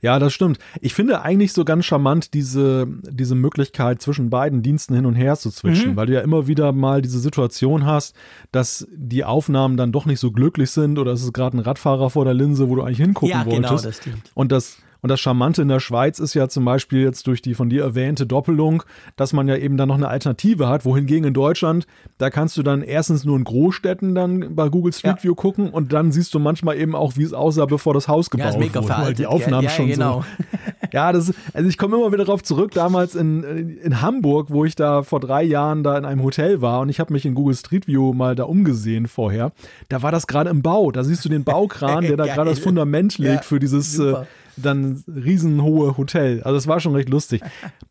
Ja, 0.02 0.20
das 0.20 0.34
stimmt. 0.34 0.60
Ich 0.82 0.94
finde 0.94 1.22
eigentlich 1.22 1.54
so 1.54 1.64
ganz 1.64 1.86
charmant 1.86 2.34
diese, 2.34 2.88
diese 3.10 3.36
Möglichkeit, 3.36 4.02
zwischen 4.02 4.30
beiden 4.30 4.62
Diensten 4.64 4.96
hin 4.96 5.06
und 5.06 5.16
her 5.16 5.38
zu 5.38 5.50
switchen, 5.50 5.92
mhm. 5.92 5.96
weil 5.96 6.08
du 6.08 6.14
ja 6.14 6.22
immer 6.22 6.48
wieder 6.48 6.74
mal 6.74 7.02
diese 7.02 7.20
Situation 7.20 7.86
hast, 7.86 8.14
dass 8.52 8.86
die 8.92 9.24
Aufnahmen 9.24 9.78
dann 9.78 9.94
doch 9.94 10.06
nicht 10.06 10.20
so 10.20 10.34
glücklich 10.34 10.72
sind 10.72 11.00
oder 11.00 11.14
es 11.14 11.24
ist 11.24 11.34
gerade 11.34 11.56
ein 11.56 11.62
Radfahrer 11.62 12.10
vor 12.10 12.26
der 12.26 12.34
Linse, 12.34 12.68
wo 12.68 12.76
du 12.76 12.82
eigentlich 12.82 12.98
hingucken 12.98 13.30
ja, 13.30 13.44
genau, 13.44 13.70
wolltest. 13.70 13.70
Genau, 13.70 13.88
das 13.88 13.98
stimmt. 13.98 14.32
Und 14.34 14.52
das 14.52 14.78
und 15.02 15.10
das 15.10 15.20
Charmante 15.20 15.62
in 15.62 15.68
der 15.68 15.80
Schweiz 15.80 16.20
ist 16.20 16.34
ja 16.34 16.48
zum 16.48 16.66
Beispiel 16.66 17.02
jetzt 17.02 17.28
durch 17.28 17.42
die 17.42 17.54
von 17.54 17.70
dir 17.70 17.84
erwähnte 17.84 18.26
Doppelung, 18.26 18.84
dass 19.16 19.34
man 19.34 19.48
ja 19.48 19.56
eben 19.56 19.78
dann 19.78 19.90
noch 19.90 19.96
eine 19.96 20.08
Alternative 20.08 20.68
hat, 20.68 20.86
wohingegen 20.86 21.28
in 21.28 21.34
Deutschland, 21.34 21.88
da 22.18 22.30
kannst 22.30 22.58
du 22.58 22.64
dann 22.64 22.82
erstens 22.82 23.26
nur 23.26 23.38
in 23.38 23.44
Großstädten 23.44 24.16
dann 24.16 24.56
bei 24.56 24.70
Google 24.70 24.94
Street 24.94 25.18
ja. 25.18 25.24
View 25.24 25.36
gucken 25.36 25.70
und 25.70 25.94
dann 25.94 26.12
siehst 26.12 26.34
du 26.34 26.40
manchmal 26.40 26.78
eben 26.78 26.96
auch, 26.96 27.18
wie 27.18 27.24
es 27.24 27.34
aussah, 27.34 27.66
bevor 27.66 27.94
das 27.94 28.08
Haus 28.08 28.30
gebaut 28.30 28.56
ja, 28.60 28.76
wurde, 28.76 28.90
weil 28.90 29.14
die 29.14 29.26
Aufnahmen 29.26 29.64
ja, 29.64 29.70
schon 29.70 29.88
genau. 29.88 30.22
so. 30.22 30.46
Ja, 30.94 31.12
das, 31.12 31.34
also 31.54 31.68
ich 31.68 31.78
komme 31.78 31.98
immer 31.98 32.14
wieder 32.14 32.24
darauf 32.26 32.44
zurück, 32.44 32.72
damals 32.72 33.16
in, 33.16 33.44
in 33.44 34.02
Hamburg, 34.02 34.48
wo 34.50 34.66
ich 34.66 34.76
da 34.76 35.04
vor 35.04 35.20
drei 35.20 35.44
Jahren 35.44 35.84
da 35.84 35.98
in 35.98 36.06
einem 36.06 36.24
Hotel 36.24 36.62
war 36.62 36.80
und 36.80 36.90
ich 36.90 37.00
habe 37.00 37.14
mich 37.14 37.26
in 37.26 37.36
Google 37.36 37.56
Street 37.56 37.88
View 37.88 38.14
mal 38.14 38.36
da 38.36 38.44
umgesehen 38.44 39.08
vorher. 39.08 39.52
Da 39.90 40.02
war 40.02 40.12
das 40.12 40.28
gerade 40.28 40.50
im 40.50 40.62
Bau. 40.62 40.92
Da 40.92 41.04
siehst 41.04 41.26
du 41.26 41.30
den 41.30 41.44
Baukran, 41.44 42.04
der 42.08 42.18
da 42.18 42.26
gerade 42.26 42.50
das 42.50 42.60
Fundament 42.60 43.18
legt 43.18 43.46
für 43.46 43.60
dieses 43.60 44.00
äh, 44.00 44.16
dann 44.58 45.04
riesenhohe 45.08 45.98
Hotel. 45.98 46.42
Also 46.44 46.58
es 46.58 46.68
war 46.68 46.80
schon 46.80 46.96
recht 46.96 47.10
lustig. 47.10 47.42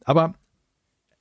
Aber 0.05 0.35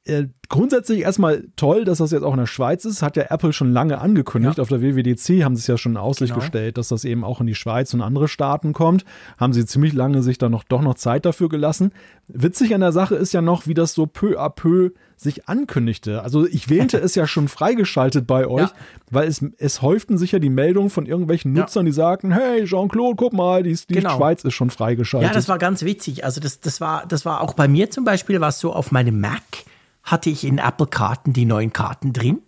äh, 0.06 0.28
grundsätzlich 0.50 1.00
erstmal 1.00 1.46
toll, 1.56 1.84
dass 1.86 1.98
das 1.98 2.12
jetzt 2.12 2.24
auch 2.24 2.34
in 2.34 2.40
der 2.40 2.46
Schweiz 2.46 2.86
ist. 2.86 3.02
Hat 3.02 3.18
ja 3.18 3.26
Apple 3.30 3.54
schon 3.54 3.72
lange 3.72 4.00
angekündigt. 4.00 4.58
Ja. 4.58 4.62
Auf 4.62 4.70
der 4.70 4.82
WWDC 4.82 5.44
haben 5.44 5.56
sie 5.56 5.62
es 5.62 5.68
ja 5.68 5.78
schon 5.78 5.94
in 5.94 5.98
Aussicht 5.98 6.34
genau. 6.34 6.42
gestellt, 6.42 6.78
dass 6.78 6.90
das 6.90 7.06
eben 7.06 7.24
auch 7.24 7.42
in 7.42 7.48
die 7.48 7.56
Schweiz 7.56 7.94
und 7.94 8.02
andere 8.02 8.28
Staaten 8.28 8.74
kommt. 8.74 9.06
Haben 9.38 9.54
sie 9.54 9.66
ziemlich 9.66 9.94
lange 9.94 10.22
sich 10.22 10.38
dann 10.38 10.52
noch, 10.52 10.64
doch 10.64 10.82
noch 10.82 10.96
Zeit 10.96 11.26
dafür 11.26 11.50
gelassen. 11.50 11.92
Witzig 12.28 12.74
an 12.76 12.82
der 12.82 12.92
Sache 12.92 13.16
ist 13.16 13.34
ja 13.34 13.42
noch, 13.42 13.68
wie 13.68 13.74
das 13.74 13.94
so 13.94 14.06
peu 14.06 14.40
à 14.40 14.50
peu 14.50 14.92
sich 15.18 15.48
ankündigte. 15.48 16.22
Also 16.22 16.46
ich 16.46 16.70
wähnte 16.70 16.98
es 17.02 17.16
ja 17.16 17.26
schon 17.28 17.48
freigeschaltet 17.48 18.28
bei 18.28 18.48
euch, 18.48 18.70
ja. 18.70 18.74
weil 19.10 19.28
es, 19.28 19.44
es 19.58 19.82
häuften 19.82 20.18
sich 20.18 20.34
ja 20.34 20.40
die 20.40 20.50
Meldungen 20.50 20.90
von 20.90 21.06
irgendwelchen 21.06 21.54
Nutzern, 21.54 21.86
ja. 21.86 21.90
die 21.90 21.96
sagten, 21.96 22.32
hey 22.32 22.66
Jean-Claude, 22.66 23.16
guck 23.16 23.34
mal, 23.34 23.64
die, 23.64 23.74
die 23.74 23.94
genau. 23.96 24.18
Schweiz 24.18 24.44
ist 24.44 24.54
schon 24.54 24.70
freigeschaltet. 24.70 25.30
Ja, 25.30 25.34
das 25.34 25.48
war 25.48 25.58
ganz 25.58 25.84
witzig. 25.84 26.24
Also 26.26 26.42
das, 26.42 26.60
das, 26.60 26.82
war, 26.82 27.06
das 27.08 27.26
war 27.26 27.42
auch 27.42 27.54
bei 27.54 27.68
mir 27.68 27.90
zum 27.90 28.04
Beispiel, 28.04 28.42
war 28.42 28.50
es 28.50 28.60
so 28.60 28.74
auf 28.74 28.92
meinem 28.92 29.20
Mac, 29.20 29.42
hatte 30.06 30.30
ich 30.30 30.46
in 30.46 30.60
Apple-Karten 30.60 31.34
die 31.34 31.46
neuen 31.46 31.74
Karten 31.74 32.14
drin 32.14 32.40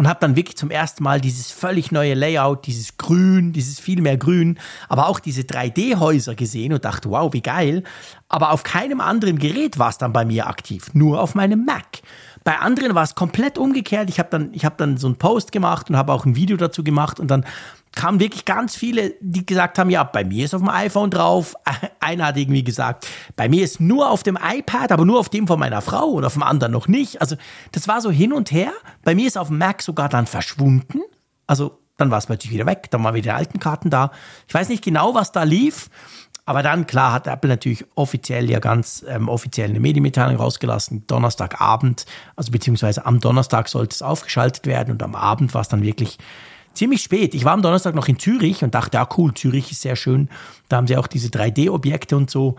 und 0.00 0.08
habe 0.08 0.20
dann 0.20 0.34
wirklich 0.34 0.56
zum 0.56 0.70
ersten 0.70 1.04
Mal 1.04 1.20
dieses 1.20 1.50
völlig 1.50 1.92
neue 1.92 2.14
Layout, 2.14 2.66
dieses 2.66 2.96
Grün, 2.96 3.52
dieses 3.52 3.78
viel 3.78 4.00
mehr 4.00 4.16
Grün, 4.16 4.58
aber 4.88 5.08
auch 5.08 5.20
diese 5.20 5.42
3D-Häuser 5.42 6.34
gesehen 6.34 6.72
und 6.72 6.86
dachte, 6.86 7.10
wow, 7.10 7.30
wie 7.34 7.42
geil. 7.42 7.82
Aber 8.30 8.52
auf 8.52 8.62
keinem 8.62 9.02
anderen 9.02 9.38
Gerät 9.38 9.78
war 9.78 9.90
es 9.90 9.98
dann 9.98 10.14
bei 10.14 10.24
mir 10.24 10.46
aktiv, 10.46 10.94
nur 10.94 11.20
auf 11.20 11.34
meinem 11.34 11.66
Mac. 11.66 12.00
Bei 12.44 12.58
anderen 12.60 12.94
war 12.94 13.02
es 13.02 13.14
komplett 13.14 13.58
umgekehrt. 13.58 14.08
Ich 14.08 14.18
habe 14.18 14.30
dann, 14.30 14.54
ich 14.54 14.64
hab 14.64 14.78
dann 14.78 14.96
so 14.96 15.06
einen 15.06 15.16
Post 15.16 15.52
gemacht 15.52 15.90
und 15.90 15.98
habe 15.98 16.14
auch 16.14 16.24
ein 16.24 16.34
Video 16.34 16.56
dazu 16.56 16.82
gemacht 16.82 17.20
und 17.20 17.30
dann 17.30 17.44
kamen 17.92 18.20
wirklich 18.20 18.44
ganz 18.44 18.76
viele, 18.76 19.14
die 19.20 19.44
gesagt 19.44 19.78
haben, 19.78 19.90
ja, 19.90 20.04
bei 20.04 20.24
mir 20.24 20.44
ist 20.44 20.54
auf 20.54 20.60
dem 20.60 20.68
iPhone 20.68 21.10
drauf. 21.10 21.54
Einer 22.00 22.26
hat 22.26 22.36
irgendwie 22.36 22.62
gesagt, 22.62 23.06
bei 23.36 23.48
mir 23.48 23.64
ist 23.64 23.80
nur 23.80 24.10
auf 24.10 24.22
dem 24.22 24.38
iPad, 24.40 24.92
aber 24.92 25.04
nur 25.04 25.18
auf 25.18 25.28
dem 25.28 25.46
von 25.46 25.58
meiner 25.58 25.82
Frau 25.82 26.06
und 26.06 26.24
auf 26.24 26.34
dem 26.34 26.42
anderen 26.42 26.72
noch 26.72 26.88
nicht. 26.88 27.20
Also 27.20 27.36
das 27.72 27.88
war 27.88 28.00
so 28.00 28.10
hin 28.10 28.32
und 28.32 28.52
her. 28.52 28.72
Bei 29.02 29.14
mir 29.14 29.26
ist 29.26 29.36
auf 29.36 29.48
dem 29.48 29.58
Mac 29.58 29.82
sogar 29.82 30.08
dann 30.08 30.26
verschwunden. 30.26 31.00
Also 31.46 31.78
dann 31.96 32.10
war 32.10 32.18
es 32.18 32.26
plötzlich 32.26 32.52
wieder 32.52 32.66
weg, 32.66 32.86
dann 32.90 33.04
waren 33.04 33.14
wieder 33.14 33.24
die 33.24 33.36
alten 33.36 33.58
Karten 33.60 33.90
da. 33.90 34.12
Ich 34.48 34.54
weiß 34.54 34.68
nicht 34.68 34.84
genau, 34.84 35.14
was 35.14 35.32
da 35.32 35.42
lief. 35.42 35.90
Aber 36.46 36.62
dann, 36.62 36.86
klar, 36.86 37.12
hat 37.12 37.26
Apple 37.26 37.50
natürlich 37.50 37.84
offiziell 37.94 38.50
ja 38.50 38.58
ganz 38.58 39.04
ähm, 39.06 39.28
offiziell 39.28 39.68
eine 39.68 39.78
Medienmitteilung 39.78 40.36
rausgelassen, 40.36 41.06
Donnerstagabend, 41.06 42.06
also 42.34 42.50
beziehungsweise 42.50 43.06
am 43.06 43.20
Donnerstag 43.20 43.68
sollte 43.68 43.94
es 43.94 44.02
aufgeschaltet 44.02 44.66
werden 44.66 44.90
und 44.90 45.02
am 45.02 45.14
Abend 45.14 45.54
war 45.54 45.60
es 45.60 45.68
dann 45.68 45.82
wirklich 45.82 46.18
ziemlich 46.74 47.02
spät. 47.02 47.34
Ich 47.34 47.44
war 47.44 47.52
am 47.52 47.62
Donnerstag 47.62 47.94
noch 47.94 48.08
in 48.08 48.18
Zürich 48.18 48.62
und 48.64 48.74
dachte, 48.74 48.96
ja 48.98 49.08
cool, 49.16 49.34
Zürich 49.34 49.70
ist 49.70 49.82
sehr 49.82 49.96
schön. 49.96 50.28
Da 50.68 50.76
haben 50.76 50.86
sie 50.86 50.96
auch 50.96 51.06
diese 51.06 51.28
3D-Objekte 51.28 52.16
und 52.16 52.30
so. 52.30 52.56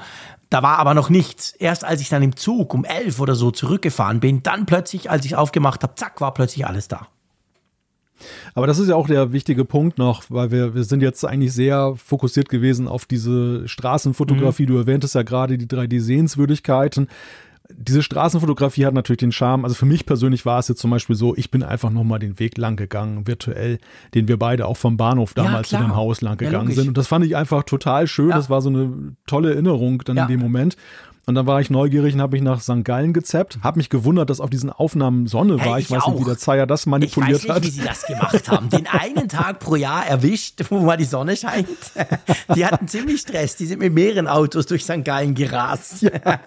Da 0.50 0.62
war 0.62 0.80
aber 0.80 0.94
noch 0.94 1.10
nichts. 1.10 1.52
Erst 1.52 1.86
als 1.86 2.02
ich 2.02 2.10
dann 2.10 2.24
im 2.24 2.36
Zug 2.36 2.74
um 2.74 2.84
elf 2.84 3.20
oder 3.20 3.36
so 3.36 3.52
zurückgefahren 3.52 4.20
bin, 4.20 4.44
dann 4.44 4.66
plötzlich, 4.66 5.10
als 5.10 5.26
ich 5.26 5.36
aufgemacht 5.36 5.84
habe, 5.84 5.96
zack, 5.96 6.20
war 6.20 6.34
plötzlich 6.34 6.66
alles 6.66 6.88
da. 6.88 7.08
Aber 8.54 8.68
das 8.68 8.80
ist 8.80 8.90
ja 8.90 8.96
auch 8.96 9.08
der 9.08 9.32
wichtige 9.32 9.66
Punkt 9.66 9.98
noch, 9.98 10.24
weil 10.30 10.52
wir, 10.52 10.76
wir 10.76 10.84
sind 10.84 11.02
jetzt 11.02 11.26
eigentlich 11.26 11.54
sehr 11.54 11.96
fokussiert 11.96 12.50
gewesen 12.50 12.88
auf 12.88 13.06
diese 13.06 13.68
Straßenfotografie. 13.68 14.64
Mhm. 14.64 14.68
Du 14.68 14.78
erwähntest 14.78 15.16
ja 15.16 15.24
gerade 15.24 15.58
die 15.58 15.68
3D-Sehenswürdigkeiten 15.68 17.08
diese 17.78 18.04
Straßenfotografie 18.04 18.86
hat 18.86 18.94
natürlich 18.94 19.20
den 19.20 19.32
Charme. 19.32 19.64
Also 19.66 19.76
für 19.76 19.86
mich 19.86 20.06
persönlich 20.06 20.46
war 20.46 20.60
es 20.60 20.68
jetzt 20.68 20.80
zum 20.80 20.92
Beispiel 20.92 21.16
so, 21.16 21.36
ich 21.36 21.52
bin 21.52 21.64
einfach 21.64 21.90
nochmal 21.90 22.20
den 22.20 22.40
Weg 22.40 22.58
lang 22.58 22.76
gegangen, 22.76 23.28
virtuell, 23.28 23.80
den 24.14 24.28
wir 24.28 24.38
beide 24.38 24.66
auch 24.66 24.78
vom 24.78 24.98
Bahnhof 24.98 25.34
damals 25.34 25.72
ja, 25.72 25.80
zu 25.80 25.84
dem 25.84 25.96
Haus 25.96 26.22
lang 26.22 26.38
gegangen 26.38 26.70
ja, 26.70 26.76
sind. 26.76 26.88
Und 26.88 26.98
das 26.98 27.08
fand 27.08 27.26
ich 27.26 27.36
einfach 27.36 27.64
total 27.64 28.08
schön. 28.08 28.30
Ja. 28.30 28.36
Das 28.36 28.50
war 28.50 28.62
so 28.62 28.70
eine 28.70 29.16
tolle 29.28 29.52
Erinnerung 29.52 30.04
dann 30.06 30.18
in 30.18 30.28
dem 30.28 30.40
Moment. 30.40 30.78
Und 31.28 31.36
dann 31.36 31.46
war 31.46 31.62
ich 31.62 31.70
neugierig 31.70 32.16
und 32.16 32.22
habe 32.22 32.36
mich 32.36 32.42
nach 32.42 32.62
St. 32.62 32.84
Gallen 32.84 33.14
gezappt. 33.14 33.60
Habe 33.62 33.78
mich 33.78 33.90
gewundert, 33.90 34.32
dass 34.32 34.40
auf 34.40 34.50
diesen 34.50 34.72
Aufnahmen 34.72 35.28
Sonne 35.28 35.60
war. 35.60 35.74
Hey, 35.74 35.80
ich, 35.80 35.86
ich, 35.86 35.92
weiß 35.92 36.04
auch. 36.04 36.14
nicht, 36.14 36.22
wie 36.22 36.26
der 36.26 36.38
Zeier 36.38 36.66
das 36.66 36.88
manipuliert 36.88 37.44
ich 37.44 37.50
weiß 37.50 37.56
nicht, 37.56 37.56
hat. 37.56 37.64
wie 37.64 37.70
sie 37.70 37.82
das 37.84 38.06
gemacht 38.08 38.50
haben. 38.50 38.70
Den 38.70 38.88
einen 38.88 39.30
Tag 39.30 39.60
pro 39.60 39.76
Jahr 39.76 40.06
erwischt, 40.08 40.64
wo 40.70 40.80
mal 40.80 40.98
die 40.98 41.06
Sonne 41.06 41.36
scheint. 41.36 41.68
Die 42.56 42.66
hatten 42.66 42.88
ziemlich 42.88 43.22
Stress. 43.22 43.56
Die 43.56 43.68
sind 43.68 43.80
mit 43.80 43.94
mehreren 43.94 44.28
Autos 44.28 44.66
durch 44.66 44.84
St. 44.84 45.06
Gallen 45.06 45.36
gerast. 45.36 46.02
Ja, 46.02 46.40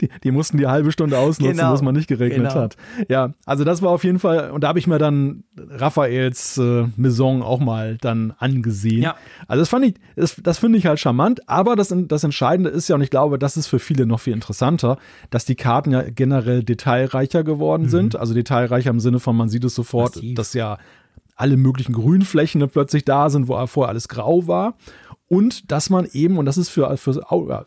die, 0.00 0.08
die, 0.24 0.30
mussten 0.30 0.56
die 0.56 0.66
halbe 0.66 0.92
Stunde 0.92 1.18
ausnutzen, 1.18 1.58
genau. 1.58 1.70
dass 1.70 1.82
man 1.82 1.94
nicht 1.94 2.08
geregnet 2.08 2.48
genau. 2.48 2.54
hat. 2.54 2.76
Ja, 3.08 3.34
also 3.44 3.64
das 3.64 3.82
war 3.82 3.90
auf 3.90 4.04
jeden 4.04 4.18
Fall, 4.18 4.50
und 4.50 4.62
da 4.64 4.68
habe 4.68 4.78
ich 4.78 4.86
mir 4.86 4.98
dann 4.98 5.44
Raphaels 5.56 6.56
äh, 6.58 6.86
Maison 6.96 7.42
auch 7.42 7.60
mal 7.60 7.98
dann 8.00 8.32
angesehen. 8.38 9.02
Ja. 9.02 9.16
Also 9.46 9.62
das 9.62 9.68
fand 9.68 9.84
ich, 9.84 9.94
das, 10.16 10.36
das 10.42 10.58
finde 10.58 10.78
ich 10.78 10.86
halt 10.86 10.98
charmant, 11.00 11.48
aber 11.48 11.76
das, 11.76 11.94
das 11.94 12.24
Entscheidende 12.24 12.70
ist 12.70 12.88
ja, 12.88 12.96
und 12.96 13.02
ich 13.02 13.10
glaube, 13.10 13.38
das 13.38 13.56
ist 13.56 13.66
für 13.66 13.78
viele 13.78 14.05
noch 14.06 14.20
viel 14.20 14.32
interessanter, 14.32 14.98
dass 15.30 15.44
die 15.44 15.54
Karten 15.54 15.92
ja 15.92 16.02
generell 16.02 16.62
detailreicher 16.62 17.44
geworden 17.44 17.84
mhm. 17.84 17.88
sind. 17.88 18.16
Also 18.16 18.34
detailreicher 18.34 18.90
im 18.90 19.00
Sinne 19.00 19.20
von, 19.20 19.36
man 19.36 19.48
sieht 19.48 19.64
es 19.64 19.74
sofort, 19.74 20.16
Massiv. 20.16 20.34
dass 20.34 20.54
ja 20.54 20.78
alle 21.36 21.56
möglichen 21.56 21.92
Grünflächen 21.92 22.66
plötzlich 22.68 23.04
da 23.04 23.28
sind, 23.28 23.48
wo 23.48 23.66
vorher 23.66 23.90
alles 23.90 24.08
grau 24.08 24.46
war. 24.46 24.74
Und 25.28 25.72
dass 25.72 25.90
man 25.90 26.06
eben, 26.12 26.38
und 26.38 26.46
das 26.46 26.56
ist 26.56 26.68
für, 26.68 26.96
für, 26.96 27.14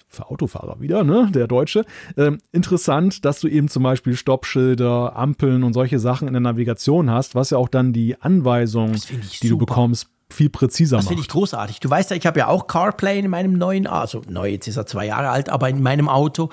für 0.07 0.29
Autofahrer 0.29 0.79
wieder, 0.79 1.03
ne, 1.03 1.29
der 1.33 1.45
Deutsche, 1.47 1.85
äh, 2.15 2.31
interessant, 2.53 3.25
dass 3.25 3.41
du 3.41 3.49
eben 3.49 3.67
zum 3.67 3.83
Beispiel 3.83 4.15
Stoppschilder, 4.15 5.15
Ampeln 5.15 5.63
und 5.63 5.73
solche 5.73 5.99
Sachen 5.99 6.27
in 6.27 6.33
der 6.33 6.41
Navigation 6.41 7.09
hast, 7.09 7.35
was 7.35 7.49
ja 7.49 7.57
auch 7.57 7.67
dann 7.67 7.91
die 7.91 8.19
Anweisungen, 8.21 8.93
die 8.93 9.47
super. 9.47 9.49
du 9.49 9.57
bekommst, 9.57 10.07
viel 10.31 10.49
präziser 10.49 10.97
das 10.97 11.05
macht. 11.05 11.11
Das 11.11 11.15
finde 11.15 11.21
ich 11.23 11.29
großartig. 11.29 11.79
Du 11.79 11.89
weißt 11.89 12.11
ja, 12.11 12.15
ich 12.15 12.25
habe 12.25 12.39
ja 12.39 12.47
auch 12.47 12.67
CarPlay 12.67 13.19
in 13.19 13.29
meinem 13.29 13.53
neuen, 13.53 13.87
also 13.87 14.21
neu, 14.29 14.49
jetzt 14.49 14.67
ist 14.67 14.77
er 14.77 14.85
zwei 14.85 15.07
Jahre 15.07 15.29
alt, 15.29 15.49
aber 15.49 15.69
in 15.69 15.81
meinem 15.81 16.07
Auto. 16.07 16.49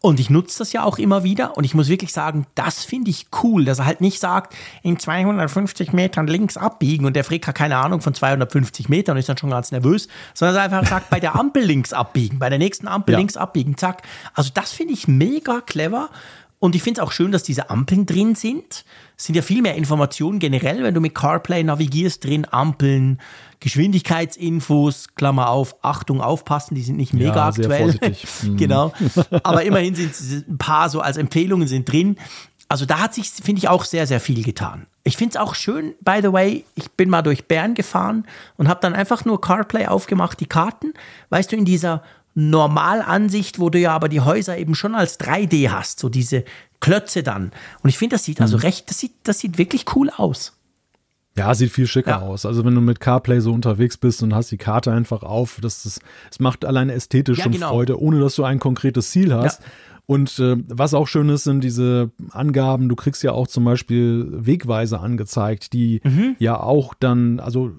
Und 0.00 0.18
ich 0.18 0.30
nutze 0.30 0.58
das 0.58 0.72
ja 0.72 0.82
auch 0.82 0.98
immer 0.98 1.22
wieder. 1.22 1.56
Und 1.56 1.64
ich 1.64 1.74
muss 1.74 1.88
wirklich 1.88 2.12
sagen, 2.12 2.46
das 2.54 2.84
finde 2.84 3.10
ich 3.10 3.26
cool, 3.42 3.64
dass 3.64 3.78
er 3.78 3.86
halt 3.86 4.00
nicht 4.00 4.18
sagt, 4.18 4.54
in 4.82 4.98
250 4.98 5.92
Metern 5.92 6.26
links 6.26 6.56
abbiegen 6.56 7.06
und 7.06 7.14
der 7.14 7.24
Frick 7.24 7.46
hat 7.46 7.54
keine 7.54 7.76
Ahnung 7.76 8.00
von 8.00 8.14
250 8.14 8.88
Metern 8.88 9.16
und 9.16 9.20
ist 9.20 9.28
dann 9.28 9.38
schon 9.38 9.50
ganz 9.50 9.70
nervös, 9.70 10.08
sondern 10.34 10.56
er 10.56 10.62
einfach 10.62 10.86
sagt, 10.88 11.10
bei 11.10 11.20
der 11.20 11.36
Ampel 11.36 11.62
links 11.62 11.92
abbiegen, 11.92 12.38
bei 12.38 12.48
der 12.48 12.58
nächsten 12.58 12.88
Ampel 12.88 13.12
ja. 13.12 13.18
links 13.18 13.36
abbiegen, 13.36 13.76
zack. 13.76 14.02
Also 14.34 14.50
das 14.52 14.72
finde 14.72 14.94
ich 14.94 15.06
mega 15.06 15.60
clever. 15.60 16.10
Und 16.60 16.76
ich 16.76 16.82
finde 16.82 17.00
es 17.00 17.06
auch 17.06 17.10
schön, 17.10 17.32
dass 17.32 17.42
diese 17.42 17.70
Ampeln 17.70 18.04
drin 18.04 18.34
sind. 18.34 18.84
Es 19.16 19.24
sind 19.24 19.34
ja 19.34 19.40
viel 19.40 19.62
mehr 19.62 19.76
Informationen 19.76 20.38
generell, 20.38 20.82
wenn 20.82 20.92
du 20.92 21.00
mit 21.00 21.14
CarPlay 21.14 21.64
navigierst, 21.64 22.22
drin 22.22 22.46
Ampeln, 22.50 23.18
Geschwindigkeitsinfos, 23.60 25.14
Klammer 25.14 25.48
auf, 25.48 25.76
Achtung, 25.82 26.20
aufpassen, 26.20 26.74
die 26.74 26.82
sind 26.82 26.96
nicht 26.96 27.14
mega 27.14 27.34
ja, 27.34 27.48
aktuell. 27.48 27.98
Mhm. 28.42 28.56
genau. 28.56 28.92
Aber 29.42 29.64
immerhin 29.64 29.94
sind 29.94 30.48
ein 30.48 30.58
paar 30.58 30.90
so 30.90 31.00
als 31.00 31.16
Empfehlungen 31.16 31.66
sind 31.66 31.90
drin. 31.90 32.16
Also 32.68 32.84
da 32.84 33.00
hat 33.00 33.14
sich, 33.14 33.30
finde 33.30 33.58
ich, 33.60 33.68
auch 33.68 33.84
sehr, 33.84 34.06
sehr 34.06 34.20
viel 34.20 34.44
getan. 34.44 34.86
Ich 35.02 35.16
finde 35.16 35.30
es 35.30 35.36
auch 35.40 35.54
schön, 35.54 35.94
by 36.02 36.20
the 36.22 36.32
way, 36.32 36.64
ich 36.74 36.90
bin 36.92 37.08
mal 37.08 37.22
durch 37.22 37.46
Bern 37.46 37.74
gefahren 37.74 38.26
und 38.56 38.68
habe 38.68 38.80
dann 38.80 38.94
einfach 38.94 39.24
nur 39.24 39.40
CarPlay 39.40 39.86
aufgemacht, 39.86 40.38
die 40.40 40.46
Karten. 40.46 40.92
Weißt 41.30 41.50
du, 41.50 41.56
in 41.56 41.64
dieser 41.64 42.02
Normalansicht, 42.34 43.58
wo 43.58 43.70
du 43.70 43.78
ja 43.78 43.92
aber 43.92 44.08
die 44.08 44.20
Häuser 44.20 44.56
eben 44.56 44.74
schon 44.74 44.94
als 44.94 45.18
3D 45.20 45.70
hast, 45.70 46.00
so 46.00 46.08
diese 46.08 46.44
Klötze 46.80 47.22
dann. 47.22 47.52
Und 47.82 47.90
ich 47.90 47.98
finde, 47.98 48.14
das 48.14 48.24
sieht 48.24 48.40
also 48.40 48.56
mhm. 48.56 48.62
recht, 48.62 48.90
das 48.90 48.98
sieht, 48.98 49.12
das 49.24 49.38
sieht 49.38 49.58
wirklich 49.58 49.84
cool 49.94 50.10
aus. 50.10 50.56
Ja, 51.36 51.54
sieht 51.54 51.70
viel 51.70 51.86
schicker 51.86 52.10
ja. 52.10 52.20
aus. 52.20 52.44
Also 52.44 52.64
wenn 52.64 52.74
du 52.74 52.80
mit 52.80 53.00
CarPlay 53.00 53.40
so 53.40 53.52
unterwegs 53.52 53.96
bist 53.96 54.22
und 54.22 54.34
hast 54.34 54.50
die 54.50 54.58
Karte 54.58 54.92
einfach 54.92 55.22
auf, 55.22 55.58
das, 55.62 55.84
das, 55.84 56.00
das 56.28 56.40
macht 56.40 56.64
alleine 56.64 56.92
ästhetisch 56.92 57.38
ja, 57.38 57.44
schon 57.44 57.52
genau. 57.52 57.70
Freude, 57.70 58.00
ohne 58.00 58.20
dass 58.20 58.34
du 58.34 58.44
ein 58.44 58.58
konkretes 58.58 59.10
Ziel 59.10 59.32
hast. 59.32 59.60
Ja. 59.60 59.66
Und 60.10 60.40
äh, 60.40 60.56
was 60.66 60.92
auch 60.92 61.06
schön 61.06 61.28
ist, 61.28 61.44
sind 61.44 61.62
diese 61.62 62.10
Angaben. 62.32 62.88
Du 62.88 62.96
kriegst 62.96 63.22
ja 63.22 63.30
auch 63.30 63.46
zum 63.46 63.64
Beispiel 63.64 64.26
Wegweiser 64.32 65.00
angezeigt, 65.00 65.72
die 65.72 66.00
mhm. 66.02 66.34
ja 66.40 66.58
auch 66.60 66.94
dann, 66.98 67.38
also, 67.38 67.70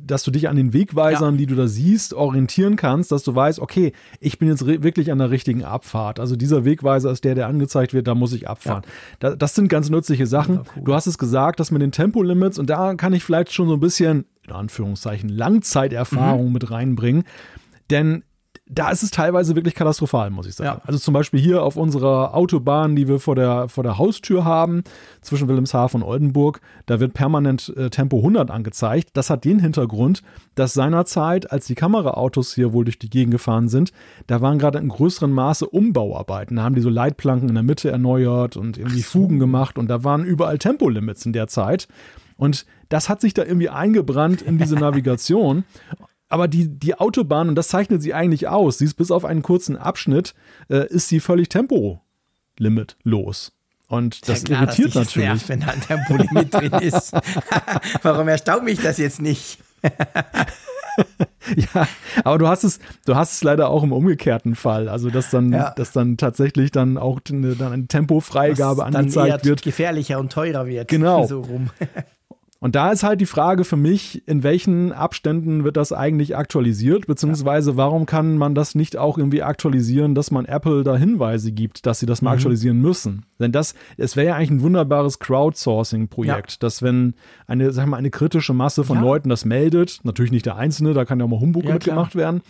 dass 0.00 0.22
du 0.22 0.30
dich 0.30 0.48
an 0.48 0.54
den 0.54 0.72
Wegweisern, 0.72 1.34
ja. 1.34 1.38
die 1.38 1.46
du 1.46 1.56
da 1.56 1.66
siehst, 1.66 2.14
orientieren 2.14 2.76
kannst, 2.76 3.10
dass 3.10 3.24
du 3.24 3.34
weißt, 3.34 3.58
okay, 3.58 3.92
ich 4.20 4.38
bin 4.38 4.46
jetzt 4.46 4.64
wirklich 4.64 5.10
an 5.10 5.18
der 5.18 5.32
richtigen 5.32 5.64
Abfahrt. 5.64 6.20
Also 6.20 6.36
dieser 6.36 6.64
Wegweiser 6.64 7.10
ist 7.10 7.24
der, 7.24 7.34
der 7.34 7.48
angezeigt 7.48 7.92
wird, 7.92 8.06
da 8.06 8.14
muss 8.14 8.34
ich 8.34 8.48
abfahren. 8.48 8.84
Ja. 8.84 9.30
Da, 9.30 9.34
das 9.34 9.56
sind 9.56 9.66
ganz 9.66 9.90
nützliche 9.90 10.28
Sachen. 10.28 10.58
Cool. 10.76 10.84
Du 10.84 10.94
hast 10.94 11.08
es 11.08 11.18
gesagt, 11.18 11.58
dass 11.58 11.72
mit 11.72 11.82
den 11.82 11.90
Tempolimits, 11.90 12.60
und 12.60 12.70
da 12.70 12.94
kann 12.94 13.14
ich 13.14 13.24
vielleicht 13.24 13.52
schon 13.52 13.66
so 13.66 13.74
ein 13.74 13.80
bisschen, 13.80 14.26
in 14.46 14.52
Anführungszeichen, 14.52 15.28
Langzeiterfahrung 15.28 16.46
mhm. 16.46 16.52
mit 16.52 16.70
reinbringen. 16.70 17.24
Denn 17.90 18.22
da 18.72 18.90
ist 18.90 19.02
es 19.02 19.10
teilweise 19.10 19.56
wirklich 19.56 19.74
katastrophal, 19.74 20.30
muss 20.30 20.46
ich 20.46 20.54
sagen. 20.54 20.78
Ja. 20.78 20.86
Also 20.86 20.98
zum 20.98 21.12
Beispiel 21.12 21.40
hier 21.40 21.62
auf 21.64 21.76
unserer 21.76 22.34
Autobahn, 22.34 22.94
die 22.94 23.08
wir 23.08 23.18
vor 23.18 23.34
der, 23.34 23.68
vor 23.68 23.82
der 23.82 23.98
Haustür 23.98 24.44
haben, 24.44 24.84
zwischen 25.22 25.48
Wilhelmshaven 25.48 26.02
und 26.02 26.08
Oldenburg, 26.08 26.60
da 26.86 27.00
wird 27.00 27.12
permanent 27.12 27.72
äh, 27.76 27.90
Tempo 27.90 28.18
100 28.18 28.50
angezeigt. 28.50 29.10
Das 29.14 29.28
hat 29.28 29.44
den 29.44 29.58
Hintergrund, 29.58 30.22
dass 30.54 30.72
seinerzeit, 30.72 31.50
als 31.50 31.66
die 31.66 31.74
Kameraautos 31.74 32.54
hier 32.54 32.72
wohl 32.72 32.84
durch 32.84 32.98
die 32.98 33.10
Gegend 33.10 33.32
gefahren 33.32 33.68
sind, 33.68 33.92
da 34.28 34.40
waren 34.40 34.58
gerade 34.58 34.78
in 34.78 34.88
größerem 34.88 35.32
Maße 35.32 35.66
Umbauarbeiten. 35.66 36.56
Da 36.56 36.62
haben 36.62 36.76
die 36.76 36.80
so 36.80 36.90
Leitplanken 36.90 37.48
in 37.48 37.54
der 37.54 37.64
Mitte 37.64 37.90
erneuert 37.90 38.56
und 38.56 38.78
irgendwie 38.78 39.00
so. 39.00 39.10
Fugen 39.10 39.40
gemacht 39.40 39.78
und 39.78 39.88
da 39.88 40.04
waren 40.04 40.24
überall 40.24 40.58
Tempolimits 40.58 41.26
in 41.26 41.32
der 41.32 41.48
Zeit. 41.48 41.88
Und 42.36 42.64
das 42.88 43.08
hat 43.08 43.20
sich 43.20 43.34
da 43.34 43.44
irgendwie 43.44 43.68
eingebrannt 43.68 44.42
in 44.42 44.58
diese 44.58 44.74
Navigation. 44.76 45.64
Aber 46.30 46.48
die, 46.48 46.68
die 46.68 46.94
Autobahn, 46.94 47.50
und 47.50 47.56
das 47.56 47.68
zeichnet 47.68 48.00
sie 48.00 48.14
eigentlich 48.14 48.48
aus, 48.48 48.78
sie 48.78 48.86
ist 48.86 48.94
bis 48.94 49.10
auf 49.10 49.26
einen 49.26 49.42
kurzen 49.42 49.76
Abschnitt, 49.76 50.34
äh, 50.70 50.88
ist 50.88 51.08
sie 51.08 51.20
völlig 51.20 51.50
tempolimitlos. 51.50 53.52
Und 53.88 54.26
das 54.28 54.42
ja 54.42 54.46
klar, 54.46 54.62
irritiert 54.62 54.94
dass 54.94 55.06
natürlich. 55.06 55.28
Nervt, 55.28 55.48
wenn 55.48 55.60
da 55.60 55.66
ein 55.66 55.80
Tempolimit 55.80 56.54
drin 56.54 56.72
ist. 56.74 57.12
Warum 58.02 58.28
erstaunt 58.28 58.64
mich 58.64 58.80
das 58.80 58.98
jetzt 58.98 59.20
nicht? 59.20 59.58
ja, 61.56 61.88
aber 62.22 62.38
du 62.38 62.46
hast 62.46 62.62
es, 62.62 62.78
du 63.04 63.16
hast 63.16 63.32
es 63.32 63.42
leider 63.42 63.68
auch 63.68 63.82
im 63.82 63.92
umgekehrten 63.92 64.54
Fall. 64.54 64.88
Also 64.88 65.10
dass 65.10 65.30
dann, 65.30 65.52
ja. 65.52 65.70
dass 65.70 65.90
dann 65.90 66.16
tatsächlich 66.16 66.70
dann 66.70 66.98
auch 66.98 67.18
eine, 67.28 67.56
dann 67.56 67.72
eine 67.72 67.88
Tempofreigabe 67.88 68.82
Was 68.82 68.94
angezeigt 68.94 69.44
wird. 69.44 69.62
Gefährlicher 69.62 70.20
und 70.20 70.30
teurer 70.30 70.66
wird. 70.66 70.86
Genau. 70.86 71.24
So 71.26 71.40
rum. 71.40 71.70
Und 72.62 72.74
da 72.74 72.92
ist 72.92 73.02
halt 73.02 73.22
die 73.22 73.26
Frage 73.26 73.64
für 73.64 73.78
mich, 73.78 74.22
in 74.28 74.42
welchen 74.42 74.92
Abständen 74.92 75.64
wird 75.64 75.78
das 75.78 75.92
eigentlich 75.92 76.36
aktualisiert, 76.36 77.06
beziehungsweise 77.06 77.78
warum 77.78 78.04
kann 78.04 78.36
man 78.36 78.54
das 78.54 78.74
nicht 78.74 78.98
auch 78.98 79.16
irgendwie 79.16 79.42
aktualisieren, 79.42 80.14
dass 80.14 80.30
man 80.30 80.44
Apple 80.44 80.84
da 80.84 80.94
Hinweise 80.94 81.52
gibt, 81.52 81.86
dass 81.86 82.00
sie 82.00 82.06
das 82.06 82.20
mal 82.20 82.32
mhm. 82.32 82.36
aktualisieren 82.36 82.78
müssen? 82.78 83.24
Denn 83.38 83.50
das, 83.50 83.74
es 83.96 84.14
wäre 84.14 84.28
ja 84.28 84.34
eigentlich 84.36 84.50
ein 84.50 84.60
wunderbares 84.60 85.18
Crowdsourcing-Projekt, 85.20 86.52
ja. 86.52 86.56
dass 86.60 86.82
wenn 86.82 87.14
eine, 87.46 87.72
sag 87.72 87.86
mal, 87.86 87.96
eine 87.96 88.10
kritische 88.10 88.52
Masse 88.52 88.84
von 88.84 88.98
ja. 88.98 89.04
Leuten 89.04 89.30
das 89.30 89.46
meldet, 89.46 90.00
natürlich 90.02 90.32
nicht 90.32 90.44
der 90.44 90.56
Einzelne, 90.56 90.92
da 90.92 91.06
kann 91.06 91.18
ja 91.18 91.24
auch 91.24 91.30
mal 91.30 91.40
Humbug 91.40 91.64
ja, 91.64 91.72
mitgemacht 91.72 92.12
klar. 92.12 92.24
werden, 92.24 92.42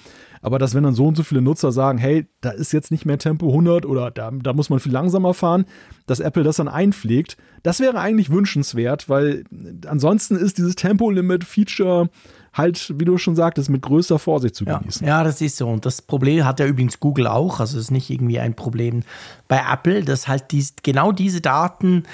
aber 0.43 0.59
dass 0.59 0.75
wenn 0.75 0.83
dann 0.83 0.95
so 0.95 1.07
und 1.07 1.17
so 1.17 1.23
viele 1.23 1.43
Nutzer 1.43 1.71
sagen, 1.71 1.99
hey, 1.99 2.27
da 2.41 2.51
ist 2.51 2.73
jetzt 2.73 2.91
nicht 2.91 3.05
mehr 3.05 3.19
Tempo 3.19 3.49
100 3.49 3.85
oder 3.87 4.11
da, 4.11 4.31
da 4.31 4.53
muss 4.55 4.71
man 4.71 4.81
viel 4.81 4.93
langsamer 4.93 5.35
fahren, 5.35 5.67
dass 6.07 6.19
Apple 6.19 6.43
das 6.43 6.57
dann 6.57 6.69
einpflegt, 6.69 7.37
das 7.63 7.79
wäre 7.79 8.01
eigentlich 8.01 8.31
wünschenswert, 8.31 9.09
weil 9.09 9.45
ansonsten 9.87 10.00
ist 10.03 10.59
dieses 10.59 10.75
Tempolimit-Feature 10.77 12.09
halt, 12.53 12.93
wie 12.99 13.05
du 13.05 13.17
schon 13.17 13.37
sagtest, 13.37 13.71
mit 13.71 13.83
größter 13.83 14.19
Vorsicht 14.19 14.57
zu 14.57 14.65
genießen. 14.65 15.07
Ja, 15.07 15.19
ja, 15.19 15.25
das 15.25 15.41
ist 15.41 15.57
so. 15.57 15.69
Und 15.69 15.87
das 15.87 16.03
Problem 16.03 16.45
hat 16.45 16.61
ja 16.61 16.67
übrigens 16.67 16.99
Google 16.99 17.27
auch. 17.27 17.61
Also 17.61 17.79
es 17.79 17.85
ist 17.85 17.91
nicht 17.91 18.11
irgendwie 18.11 18.41
ein 18.41 18.55
Problem 18.55 19.03
bei 19.47 19.63
Apple, 19.71 20.03
dass 20.05 20.27
halt 20.27 20.51
dies, 20.51 20.75
genau 20.83 21.13
diese 21.13 21.41
Daten 21.41 22.05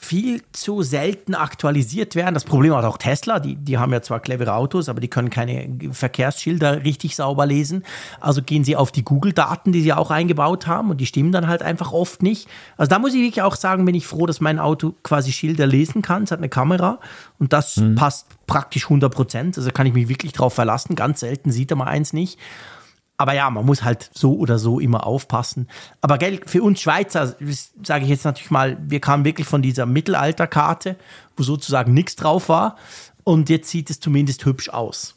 viel 0.00 0.42
zu 0.52 0.82
selten 0.82 1.34
aktualisiert 1.34 2.14
werden. 2.14 2.34
Das 2.34 2.44
Problem 2.44 2.74
hat 2.74 2.84
auch 2.84 2.98
Tesla, 2.98 3.40
die, 3.40 3.56
die 3.56 3.78
haben 3.78 3.92
ja 3.92 4.00
zwar 4.00 4.20
clevere 4.20 4.54
Autos, 4.54 4.88
aber 4.88 5.00
die 5.00 5.08
können 5.08 5.28
keine 5.28 5.68
Verkehrsschilder 5.92 6.84
richtig 6.84 7.16
sauber 7.16 7.46
lesen. 7.46 7.84
Also 8.20 8.40
gehen 8.40 8.62
sie 8.62 8.76
auf 8.76 8.92
die 8.92 9.04
Google-Daten, 9.04 9.72
die 9.72 9.82
sie 9.82 9.92
auch 9.92 10.12
eingebaut 10.12 10.68
haben 10.68 10.90
und 10.90 11.00
die 11.00 11.06
stimmen 11.06 11.32
dann 11.32 11.48
halt 11.48 11.62
einfach 11.62 11.92
oft 11.92 12.22
nicht. 12.22 12.48
Also 12.76 12.88
da 12.88 13.00
muss 13.00 13.12
ich 13.12 13.20
wirklich 13.20 13.42
auch 13.42 13.56
sagen, 13.56 13.84
bin 13.84 13.94
ich 13.96 14.06
froh, 14.06 14.24
dass 14.24 14.40
mein 14.40 14.60
Auto 14.60 14.94
quasi 15.02 15.32
Schilder 15.32 15.66
lesen 15.66 16.00
kann. 16.00 16.22
Es 16.22 16.30
hat 16.30 16.38
eine 16.38 16.48
Kamera 16.48 17.00
und 17.40 17.52
das 17.52 17.76
mhm. 17.76 17.96
passt 17.96 18.28
praktisch 18.46 18.84
100 18.84 19.12
Prozent. 19.12 19.58
Also 19.58 19.70
kann 19.72 19.86
ich 19.86 19.94
mich 19.94 20.08
wirklich 20.08 20.32
drauf 20.32 20.54
verlassen. 20.54 20.94
Ganz 20.94 21.20
selten 21.20 21.50
sieht 21.50 21.72
er 21.72 21.76
mal 21.76 21.88
eins 21.88 22.12
nicht. 22.12 22.38
Aber 23.18 23.34
ja, 23.34 23.50
man 23.50 23.66
muss 23.66 23.82
halt 23.82 24.10
so 24.14 24.36
oder 24.36 24.60
so 24.60 24.78
immer 24.78 25.04
aufpassen. 25.04 25.68
Aber 26.00 26.18
gell, 26.18 26.40
für 26.46 26.62
uns 26.62 26.80
Schweizer, 26.80 27.34
sage 27.82 28.04
ich 28.04 28.10
jetzt 28.10 28.24
natürlich 28.24 28.52
mal, 28.52 28.78
wir 28.80 29.00
kamen 29.00 29.24
wirklich 29.24 29.48
von 29.48 29.60
dieser 29.60 29.86
Mittelalterkarte, 29.86 30.96
wo 31.36 31.42
sozusagen 31.42 31.92
nichts 31.92 32.14
drauf 32.14 32.48
war. 32.48 32.76
Und 33.24 33.50
jetzt 33.50 33.68
sieht 33.70 33.90
es 33.90 33.98
zumindest 33.98 34.46
hübsch 34.46 34.68
aus. 34.70 35.16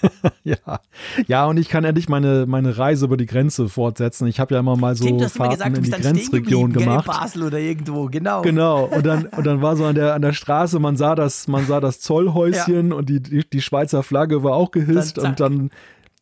ja. 0.44 0.80
ja, 1.26 1.46
und 1.46 1.56
ich 1.56 1.68
kann 1.68 1.84
endlich 1.84 2.08
meine, 2.08 2.46
meine 2.46 2.76
Reise 2.76 3.06
über 3.06 3.16
die 3.16 3.26
Grenze 3.26 3.68
fortsetzen. 3.68 4.26
Ich 4.26 4.38
habe 4.38 4.54
ja 4.54 4.60
immer 4.60 4.76
mal 4.76 4.94
so 4.96 5.04
Stimmt, 5.04 5.30
Fahrten 5.30 5.54
gesagt, 5.54 5.76
in 5.78 5.82
die 5.82 5.90
Grenzregion 5.90 6.72
gemacht. 6.72 7.06
In 7.06 7.12
Basel 7.12 7.42
oder 7.44 7.58
irgendwo, 7.58 8.06
genau. 8.06 8.42
Genau. 8.42 8.84
Und 8.84 9.06
dann, 9.06 9.26
und 9.36 9.46
dann 9.46 9.62
war 9.62 9.76
so 9.76 9.86
an 9.86 9.94
der, 9.94 10.14
an 10.14 10.22
der 10.22 10.32
Straße, 10.32 10.78
man 10.78 10.96
sah 10.96 11.14
das, 11.14 11.48
man 11.48 11.66
sah 11.66 11.80
das 11.80 12.00
Zollhäuschen 12.00 12.90
ja. 12.90 12.96
und 12.96 13.08
die, 13.08 13.20
die, 13.20 13.48
die 13.48 13.62
Schweizer 13.62 14.02
Flagge 14.02 14.42
war 14.42 14.54
auch 14.54 14.70
gehisst 14.70 15.18
dann, 15.18 15.26
und 15.26 15.40
dann 15.40 15.70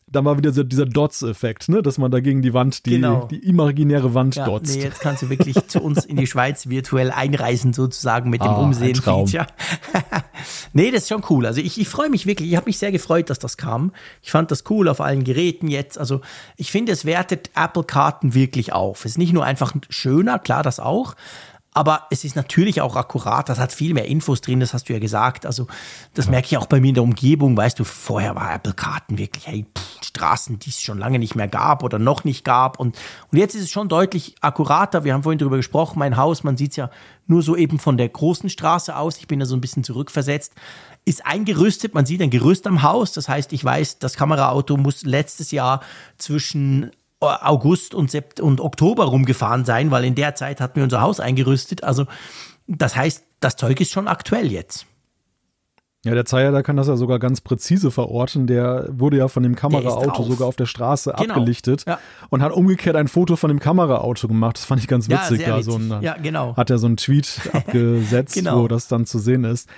dann 0.09 0.25
war 0.25 0.39
wieder 0.39 0.53
so 0.53 0.63
dieser 0.63 0.87
Dots-Effekt, 0.87 1.69
ne? 1.69 1.83
dass 1.83 1.99
man 1.99 2.13
da 2.13 2.21
gegen 2.21 2.41
die 2.41 2.55
Wand, 2.55 2.87
die, 2.87 2.91
genau. 2.91 3.27
die 3.27 3.41
imaginäre 3.41 4.15
Wand 4.15 4.37
ja, 4.37 4.45
dotzt. 4.45 4.77
Nee, 4.77 4.85
jetzt 4.85 5.01
kannst 5.01 5.23
du 5.23 5.31
wirklich 5.31 5.57
zu 5.67 5.81
uns 5.81 6.05
in 6.05 6.17
die 6.17 6.29
Schweiz 6.29 6.69
virtuell 6.69 7.11
einreisen, 7.11 7.73
sozusagen 7.73 8.31
mit 8.31 8.41
dem 8.41 8.51
ah, 8.51 8.63
Umsehen-Feature. 8.63 9.47
nee, 10.73 10.93
das 10.93 11.03
ist 11.03 11.09
schon 11.09 11.25
cool. 11.29 11.45
Also 11.45 11.61
ich, 11.61 11.81
ich 11.81 11.89
freue 11.89 12.09
mich 12.09 12.25
wirklich, 12.25 12.51
ich 12.51 12.57
habe 12.57 12.67
mich 12.67 12.79
sehr 12.79 12.93
gefreut, 12.93 13.31
dass 13.31 13.41
das 13.41 13.57
kam. 13.57 13.93
Ich 14.23 14.31
fand 14.31 14.53
das 14.53 14.63
cool 14.71 14.89
auf 14.89 15.01
allen 15.01 15.25
Geräten 15.25 15.67
jetzt. 15.67 15.99
Also 15.99 16.21
ich 16.57 16.71
finde, 16.71 16.93
es 16.93 17.05
wertet 17.05 17.51
Apple-Karten 17.57 18.33
wirklich 18.33 18.73
auf. 18.73 19.05
Es 19.05 19.13
ist 19.13 19.19
nicht 19.19 19.33
nur 19.33 19.45
einfach 19.45 19.75
schöner, 19.89 20.39
klar, 20.39 20.63
das 20.63 20.79
auch, 20.79 21.17
aber 21.77 22.07
es 22.09 22.25
ist 22.25 22.37
natürlich 22.37 22.81
auch 22.81 22.97
akkurat, 22.97 23.51
das 23.51 23.59
hat 23.59 23.71
viel 23.71 23.93
mehr 23.93 24.07
Infos 24.07 24.41
drin, 24.41 24.61
das 24.61 24.73
hast 24.73 24.89
du 24.89 24.95
ja 24.95 24.99
gesagt. 24.99 25.45
Also 25.45 25.67
das 26.15 26.27
merke 26.27 26.47
ich 26.47 26.57
auch 26.57 26.65
bei 26.65 26.81
mir 26.81 26.89
in 26.89 26.95
der 26.95 27.03
Umgebung, 27.03 27.55
weißt 27.55 27.79
du, 27.79 27.85
vorher 27.85 28.35
war 28.35 28.55
Apple-Karten 28.55 29.19
wirklich, 29.19 29.47
hey, 29.47 29.67
pff, 29.77 30.03
Straßen, 30.03 30.59
die 30.59 30.71
es 30.71 30.81
schon 30.81 30.97
lange 30.97 31.19
nicht 31.19 31.35
mehr 31.35 31.49
gab 31.49 31.83
oder 31.83 31.99
noch 31.99 32.25
nicht 32.25 32.47
gab. 32.47 32.81
Und, 32.81 32.97
und 33.31 33.39
jetzt 33.39 33.55
ist 33.55 33.65
es 33.65 33.71
schon 33.71 33.91
deutlich 33.91 34.37
akkurater. 34.41 35.05
Wir 35.05 35.13
haben 35.13 35.23
vorhin 35.23 35.39
darüber 35.39 35.59
gesprochen, 35.59 35.99
mein 35.99 36.17
Haus, 36.17 36.45
man 36.45 36.57
sieht 36.57 36.71
es 36.71 36.77
ja 36.77 36.91
nur 37.27 37.43
so 37.43 37.57
eben 37.57 37.79
von 37.79 37.99
der 37.99 38.09
großen 38.09 38.49
Straße 38.49 38.97
aus. 38.97 39.19
Ich 39.19 39.29
bin 39.29 39.39
da 39.39 39.45
so 39.45 39.55
ein 39.55 39.61
bisschen 39.61 39.85
zurückversetzt. 39.85 40.55
Ist 41.05 41.27
eingerüstet, 41.27 41.95
man 41.95 42.07
sieht 42.07 42.23
ein 42.23 42.31
Gerüst 42.31 42.67
am 42.67 42.83
Haus. 42.83 43.13
Das 43.13 43.29
heißt, 43.29 43.53
ich 43.53 43.63
weiß, 43.63 43.99
das 43.99 44.15
Kameraauto 44.15 44.79
muss 44.79 45.05
letztes 45.05 45.51
Jahr 45.51 45.83
zwischen 46.17 46.91
August 47.21 47.95
und, 47.95 48.11
Sept 48.11 48.41
und 48.41 48.61
Oktober 48.61 49.05
rumgefahren 49.05 49.65
sein, 49.65 49.91
weil 49.91 50.05
in 50.05 50.15
der 50.15 50.35
Zeit 50.35 50.61
hatten 50.61 50.77
wir 50.77 50.85
unser 50.85 51.01
Haus 51.01 51.21
eingerüstet. 51.21 51.83
Also 51.83 52.07
das 52.67 52.97
heißt, 52.97 53.25
das 53.41 53.57
Zeug 53.57 53.81
ist 53.81 53.93
schon 53.93 54.09
aktuell 54.09 54.51
jetzt. 54.53 54.87
Ja, 56.05 56.15
der 56.15 56.25
Zeier, 56.25 56.53
der 56.53 56.63
kann 56.63 56.77
das 56.77 56.87
ja 56.87 56.97
sogar 56.97 57.19
ganz 57.19 57.41
präzise 57.41 57.91
verorten. 57.91 58.47
Der 58.47 58.87
wurde 58.93 59.17
ja 59.17 59.27
von 59.27 59.43
dem 59.43 59.57
Kameraauto 59.57 60.23
sogar 60.23 60.47
auf 60.47 60.55
der 60.55 60.67
Straße 60.67 61.13
genau. 61.19 61.35
abgelichtet 61.35 61.85
ja. 61.85 61.99
und 62.31 62.43
hat 62.43 62.53
umgekehrt 62.53 62.95
ein 62.95 63.09
Foto 63.09 63.35
von 63.35 63.49
dem 63.49 63.59
Kameraauto 63.59 64.29
gemacht. 64.29 64.57
Das 64.57 64.65
fand 64.65 64.81
ich 64.81 64.87
ganz 64.87 65.09
witzig. 65.09 65.41
Ja, 65.41 65.49
da 65.49 65.59
witzig. 65.59 65.73
So 65.73 65.79
ein, 65.79 66.03
ja, 66.03 66.17
genau. 66.17 66.57
Hat 66.57 66.71
er 66.71 66.79
so 66.79 66.87
einen 66.87 66.97
Tweet 66.97 67.41
abgesetzt, 67.53 68.35
genau. 68.35 68.63
wo 68.63 68.69
das 68.69 68.87
dann 68.87 69.05
zu 69.05 69.19
sehen 69.19 69.43
ist. 69.43 69.69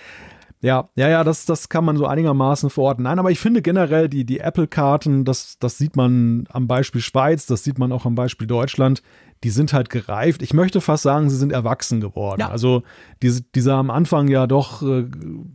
Ja, 0.61 0.89
ja, 0.97 1.09
ja, 1.09 1.23
das, 1.23 1.47
das 1.47 1.69
kann 1.69 1.85
man 1.85 1.97
so 1.97 2.07
einigermaßen 2.07 2.69
verorten. 2.71 3.05
Nein, 3.05 3.19
aber 3.19 3.31
ich 3.31 3.39
finde 3.39 3.63
generell 3.63 4.09
die, 4.09 4.25
die 4.25 4.41
Apple-Karten, 4.41 5.25
das, 5.25 5.59
das 5.59 5.79
sieht 5.79 5.95
man 5.95 6.49
am 6.51 6.67
Beispiel 6.67 7.01
Schweiz, 7.01 7.47
das 7.47 7.63
sieht 7.63 7.79
man 7.79 7.93
auch 7.93 8.07
am 8.07 8.17
Beispiel 8.17 8.47
Deutschland, 8.49 9.03
die 9.45 9.51
sind 9.51 9.73
halt 9.73 9.89
gereift. 9.89 10.43
Ich 10.43 10.53
möchte 10.53 10.81
fast 10.81 11.05
sagen, 11.05 11.31
sie 11.31 11.37
sind 11.37 11.53
erwachsen 11.53 12.01
geworden. 12.01 12.41
Ja. 12.41 12.49
Also 12.49 12.83
diese, 13.23 13.43
dieser 13.43 13.75
am 13.75 13.91
Anfang 13.91 14.27
ja 14.27 14.49
doch 14.49 14.83
äh, 14.83 15.07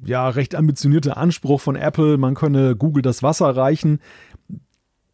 ja 0.06 0.30
recht 0.30 0.56
ambitionierte 0.56 1.18
Anspruch 1.18 1.60
von 1.60 1.76
Apple, 1.76 2.18
man 2.18 2.34
könne 2.34 2.78
Google 2.78 3.02
das 3.02 3.24
Wasser 3.24 3.56
reichen, 3.56 4.00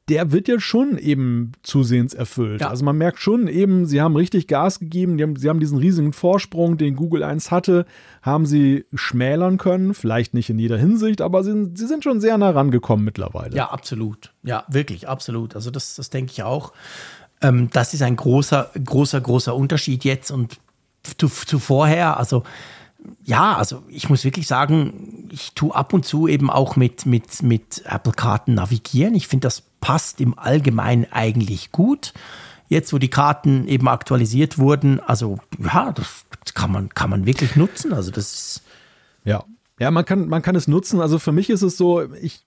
der 0.09 0.31
wird 0.31 0.47
ja 0.47 0.59
schon 0.59 0.97
eben 0.97 1.51
zusehends 1.61 2.13
erfüllt. 2.13 2.61
Ja. 2.61 2.69
Also 2.69 2.83
man 2.83 2.97
merkt 2.97 3.19
schon 3.19 3.47
eben, 3.47 3.85
sie 3.85 4.01
haben 4.01 4.15
richtig 4.15 4.47
Gas 4.47 4.79
gegeben, 4.79 5.21
haben, 5.21 5.35
sie 5.35 5.49
haben 5.49 5.59
diesen 5.59 5.77
riesigen 5.77 6.13
Vorsprung, 6.13 6.77
den 6.77 6.95
Google 6.95 7.23
1 7.23 7.51
hatte, 7.51 7.85
haben 8.21 8.45
sie 8.45 8.85
schmälern 8.93 9.57
können, 9.57 9.93
vielleicht 9.93 10.33
nicht 10.33 10.49
in 10.49 10.57
jeder 10.57 10.77
Hinsicht, 10.77 11.21
aber 11.21 11.43
sie, 11.43 11.71
sie 11.75 11.85
sind 11.85 12.03
schon 12.03 12.19
sehr 12.21 12.37
nah 12.37 12.49
rangekommen 12.49 13.05
mittlerweile. 13.05 13.55
Ja, 13.55 13.69
absolut. 13.69 14.33
Ja, 14.43 14.65
wirklich, 14.67 15.07
absolut. 15.07 15.55
Also 15.55 15.69
das, 15.69 15.95
das 15.95 16.09
denke 16.09 16.31
ich 16.31 16.43
auch. 16.43 16.73
Ähm, 17.41 17.69
das 17.71 17.93
ist 17.93 18.01
ein 18.01 18.15
großer, 18.15 18.71
großer, 18.83 19.21
großer 19.21 19.55
Unterschied 19.55 20.03
jetzt 20.03 20.31
und 20.31 20.57
zu, 21.17 21.27
zu 21.27 21.59
vorher, 21.59 22.17
also 22.17 22.43
ja, 23.23 23.55
also 23.55 23.83
ich 23.87 24.09
muss 24.09 24.23
wirklich 24.23 24.47
sagen, 24.47 25.29
ich 25.31 25.53
tue 25.53 25.73
ab 25.73 25.93
und 25.93 26.05
zu 26.05 26.27
eben 26.27 26.49
auch 26.49 26.75
mit, 26.75 27.05
mit, 27.05 27.43
mit 27.43 27.83
Apple-Karten 27.85 28.55
navigieren. 28.55 29.15
Ich 29.15 29.27
finde, 29.27 29.45
das 29.47 29.61
passt 29.79 30.19
im 30.21 30.37
Allgemeinen 30.37 31.07
eigentlich 31.11 31.71
gut. 31.71 32.13
Jetzt, 32.67 32.93
wo 32.93 32.97
die 32.97 33.09
Karten 33.09 33.67
eben 33.67 33.87
aktualisiert 33.87 34.57
wurden, 34.57 34.99
also 34.99 35.39
ja, 35.59 35.91
das 35.91 36.25
kann 36.53 36.71
man, 36.71 36.89
kann 36.89 37.09
man 37.09 37.25
wirklich 37.25 37.55
nutzen. 37.55 37.93
Also 37.93 38.11
das 38.11 38.33
ist. 38.33 38.63
Ja. 39.23 39.43
Ja, 39.79 39.91
man 39.91 40.05
kann, 40.05 40.27
man 40.27 40.41
kann 40.41 40.55
es 40.55 40.67
nutzen. 40.67 40.99
Also 40.99 41.19
für 41.19 41.31
mich 41.31 41.49
ist 41.49 41.61
es 41.61 41.77
so, 41.77 42.13
ich, 42.15 42.45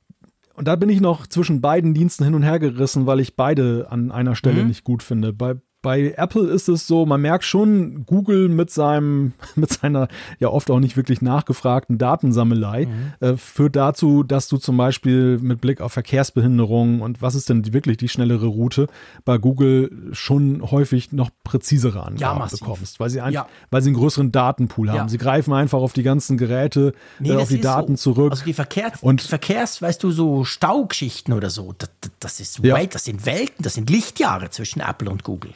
und 0.54 0.68
da 0.68 0.76
bin 0.76 0.90
ich 0.90 1.00
noch 1.00 1.26
zwischen 1.26 1.60
beiden 1.60 1.94
Diensten 1.94 2.24
hin 2.24 2.34
und 2.34 2.42
her 2.42 2.58
gerissen, 2.58 3.06
weil 3.06 3.20
ich 3.20 3.36
beide 3.36 3.86
an 3.90 4.12
einer 4.12 4.36
Stelle 4.36 4.62
mhm. 4.62 4.68
nicht 4.68 4.84
gut 4.84 5.02
finde. 5.02 5.32
Bei, 5.32 5.54
bei 5.82 6.14
Apple 6.16 6.48
ist 6.48 6.68
es 6.68 6.86
so, 6.86 7.04
man 7.04 7.20
merkt 7.20 7.44
schon, 7.44 8.06
Google 8.06 8.48
mit 8.48 8.70
seinem, 8.70 9.32
mit 9.56 9.72
seiner 9.72 10.08
ja 10.38 10.48
oft 10.48 10.70
auch 10.70 10.78
nicht 10.78 10.96
wirklich 10.96 11.20
nachgefragten 11.20 11.98
Datensammelei 11.98 12.86
mhm. 12.86 13.12
äh, 13.26 13.36
führt 13.36 13.76
dazu, 13.76 14.22
dass 14.22 14.48
du 14.48 14.56
zum 14.56 14.76
Beispiel 14.76 15.38
mit 15.38 15.60
Blick 15.60 15.80
auf 15.80 15.92
Verkehrsbehinderung 15.92 17.00
und 17.00 17.20
was 17.20 17.34
ist 17.34 17.48
denn 17.48 17.62
die, 17.62 17.72
wirklich 17.72 17.96
die 17.96 18.08
schnellere 18.08 18.46
Route 18.46 18.86
bei 19.24 19.38
Google 19.38 19.90
schon 20.12 20.70
häufig 20.70 21.12
noch 21.12 21.30
präzisere 21.42 22.04
Angaben 22.04 22.40
ja, 22.40 22.46
bekommst, 22.46 23.00
weil 23.00 23.10
sie 23.10 23.20
einfach, 23.20 23.46
ja. 23.46 23.48
weil 23.70 23.82
sie 23.82 23.88
einen 23.88 23.96
größeren 23.96 24.30
Datenpool 24.30 24.88
haben. 24.88 24.96
Ja. 24.96 25.08
Sie 25.08 25.18
greifen 25.18 25.52
einfach 25.52 25.80
auf 25.80 25.92
die 25.92 26.04
ganzen 26.04 26.36
Geräte, 26.36 26.94
nee, 27.18 27.30
äh, 27.30 27.36
auf 27.36 27.48
die 27.48 27.60
Daten 27.60 27.96
so. 27.96 28.14
zurück. 28.14 28.30
Also 28.30 28.44
die 28.44 28.54
Verkehrs, 28.54 29.02
und 29.02 29.20
Verkehrs, 29.20 29.82
weißt 29.82 30.02
du, 30.02 30.12
so 30.12 30.44
Staugeschichten 30.44 31.34
oder 31.34 31.50
so, 31.50 31.74
das, 31.76 31.90
das 32.20 32.40
ist 32.40 32.62
weit, 32.62 32.94
das 32.94 33.04
sind 33.04 33.26
Welten, 33.26 33.62
das 33.62 33.74
sind 33.74 33.90
Lichtjahre 33.90 34.50
zwischen 34.50 34.80
Apple 34.80 35.10
und 35.10 35.24
Google. 35.24 35.52